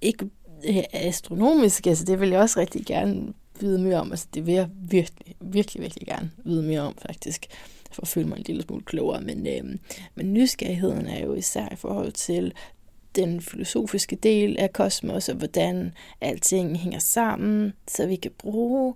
ikke 0.00 0.30
øh, 0.68 0.82
astronomisk, 0.92 1.86
altså 1.86 2.04
det 2.04 2.20
vil 2.20 2.28
jeg 2.28 2.40
også 2.40 2.60
rigtig 2.60 2.86
gerne 2.86 3.32
vide 3.60 3.78
mere 3.78 4.00
om. 4.00 4.10
Altså 4.10 4.26
det 4.34 4.46
vil 4.46 4.54
jeg 4.54 4.68
virkelig, 4.88 5.36
virkelig, 5.40 5.82
virkelig 5.82 6.06
gerne 6.06 6.30
vide 6.44 6.62
mere 6.62 6.80
om, 6.80 6.96
faktisk 7.06 7.46
for 7.92 8.02
at 8.02 8.08
føle 8.08 8.28
mig 8.28 8.36
en 8.36 8.44
lille 8.46 8.62
smule 8.62 8.82
klogere. 8.82 9.20
Men, 9.20 9.46
øh, 9.46 9.78
men 10.14 10.32
nysgerrigheden 10.32 11.06
er 11.06 11.24
jo 11.24 11.34
især 11.34 11.68
i 11.72 11.76
forhold 11.76 12.12
til 12.12 12.52
den 13.16 13.40
filosofiske 13.40 14.16
del 14.16 14.58
af 14.58 14.72
kosmos, 14.72 15.28
og 15.28 15.36
hvordan 15.36 15.92
alting 16.20 16.78
hænger 16.78 16.98
sammen, 16.98 17.72
så 17.88 18.06
vi 18.06 18.16
kan 18.16 18.30
bruge 18.38 18.94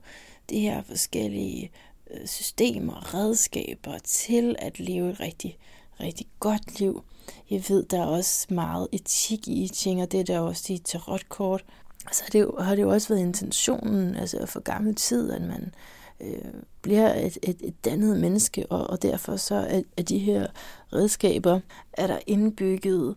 de 0.51 0.61
her 0.61 0.83
forskellige 0.83 1.71
øh, 2.11 2.27
systemer 2.27 2.95
og 2.95 3.15
redskaber 3.15 3.99
til 3.99 4.57
at 4.59 4.81
leve 4.81 5.11
et 5.11 5.21
rigtig, 5.21 5.59
rigtig 6.01 6.27
godt 6.41 6.81
liv. 6.81 7.03
Jeg 7.51 7.65
ved, 7.69 7.83
der 7.83 8.01
er 8.01 8.07
også 8.07 8.47
meget 8.55 8.89
etik 8.93 9.49
i 9.49 9.69
ting, 9.69 10.03
og 10.03 10.13
det 10.13 10.21
er 10.21 10.25
der 10.25 10.39
også 10.39 10.73
i 10.73 10.79
tarotkort. 10.79 11.65
Så 12.13 12.23
har 12.25 12.31
det, 12.31 12.41
jo, 12.41 12.57
har 12.61 12.75
det 12.75 12.83
jo 12.83 12.91
også 12.91 13.09
været 13.09 13.21
intentionen, 13.21 14.17
altså 14.17 14.47
for 14.47 14.61
gammel 14.61 14.95
tid, 14.95 15.33
at 15.33 15.43
man 15.43 15.75
øh, 16.21 16.53
bliver 16.83 17.15
et, 17.15 17.39
et, 17.43 17.57
et 17.61 17.85
dannet 17.85 18.21
menneske, 18.21 18.67
og, 18.67 18.91
og 18.91 19.03
derfor 19.03 19.37
så 19.37 19.55
er, 19.55 19.83
er 19.97 20.03
de 20.03 20.19
her 20.19 20.47
redskaber, 20.93 21.61
er 21.93 22.07
der 22.07 22.19
indbygget, 22.27 23.15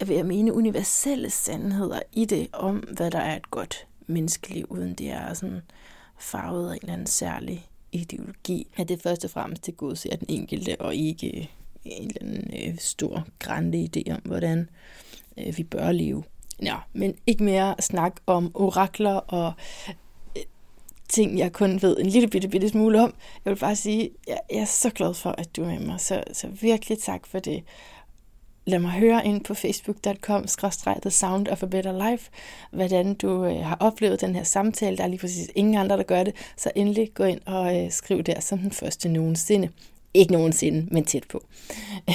øh, 0.00 0.08
vil 0.08 0.16
jeg 0.16 0.26
mene, 0.26 0.52
universelle 0.52 1.30
sandheder 1.30 2.00
i 2.12 2.24
det, 2.24 2.48
om 2.52 2.76
hvad 2.76 3.10
der 3.10 3.18
er 3.18 3.36
et 3.36 3.50
godt 3.50 3.86
menneskeliv, 4.06 4.66
uden 4.70 4.94
det 4.94 5.10
er 5.10 5.34
sådan 5.34 5.62
farvet 6.22 6.70
af 6.70 6.74
en 6.74 6.78
eller 6.82 6.92
anden 6.92 7.06
særlig 7.06 7.66
ideologi. 7.92 8.66
At 8.76 8.88
det 8.88 9.02
først 9.02 9.24
og 9.24 9.30
fremmest 9.30 9.62
til 9.62 9.74
god 9.74 9.96
ser 9.96 10.16
den 10.16 10.26
enkelte, 10.28 10.80
og 10.80 10.94
ikke 10.94 11.38
øh, 11.38 11.46
en 11.84 12.08
eller 12.08 12.20
anden 12.20 12.68
øh, 12.68 12.78
stor, 12.78 13.26
grænde 13.38 13.88
idé 13.96 14.12
om, 14.14 14.20
hvordan 14.24 14.68
øh, 15.38 15.58
vi 15.58 15.62
bør 15.62 15.92
leve. 15.92 16.24
Nå, 16.60 16.74
men 16.92 17.14
ikke 17.26 17.44
mere 17.44 17.74
snak 17.80 18.20
om 18.26 18.50
orakler 18.54 19.14
og 19.14 19.52
øh, 20.36 20.42
ting, 21.08 21.38
jeg 21.38 21.52
kun 21.52 21.82
ved 21.82 21.96
en 22.00 22.06
lille 22.06 22.28
bitte, 22.28 22.48
bitte 22.48 22.68
smule 22.68 23.02
om. 23.02 23.14
Jeg 23.44 23.50
vil 23.52 23.58
bare 23.58 23.76
sige, 23.76 24.10
jeg, 24.28 24.40
jeg 24.50 24.60
er 24.60 24.64
så 24.64 24.90
glad 24.90 25.14
for, 25.14 25.30
at 25.30 25.56
du 25.56 25.62
er 25.62 25.66
med 25.66 25.80
mig, 25.80 26.00
så, 26.00 26.24
så 26.32 26.48
virkelig 26.48 26.98
tak 26.98 27.26
for 27.26 27.38
det. 27.38 27.62
Lad 28.64 28.78
mig 28.78 28.90
høre 28.90 29.26
ind 29.26 29.44
på 29.44 29.54
facebook.com 29.54 30.46
The 31.02 31.10
Sound 31.10 31.48
of 31.48 31.62
a 31.62 31.66
Better 31.66 32.10
Life, 32.10 32.30
hvordan 32.70 33.14
du 33.14 33.44
øh, 33.44 33.56
har 33.56 33.76
oplevet 33.80 34.20
den 34.20 34.34
her 34.34 34.42
samtale. 34.42 34.96
Der 34.96 35.04
er 35.04 35.08
lige 35.08 35.20
præcis 35.20 35.50
ingen 35.54 35.74
andre, 35.74 35.96
der 35.96 36.02
gør 36.02 36.24
det, 36.24 36.34
så 36.56 36.70
endelig 36.74 37.10
gå 37.14 37.24
ind 37.24 37.40
og 37.46 37.84
øh, 37.84 37.90
skriv 37.90 38.22
der 38.22 38.40
som 38.40 38.58
den 38.58 38.70
første 38.70 39.08
nogensinde. 39.08 39.68
Ikke 40.14 40.32
nogensinde, 40.32 40.86
men 40.90 41.04
tæt 41.04 41.24
på. 41.28 41.44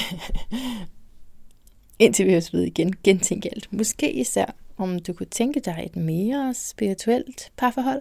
Indtil 2.00 2.26
vi 2.26 2.32
høres 2.32 2.54
ved 2.54 2.64
igen, 2.64 2.94
gentænk 3.04 3.46
alt. 3.46 3.74
Måske 3.74 4.12
især, 4.12 4.46
om 4.78 5.00
du 5.00 5.14
kunne 5.14 5.26
tænke 5.26 5.60
dig 5.60 5.84
et 5.86 5.96
mere 5.96 6.54
spirituelt 6.54 7.52
parforhold 7.58 7.96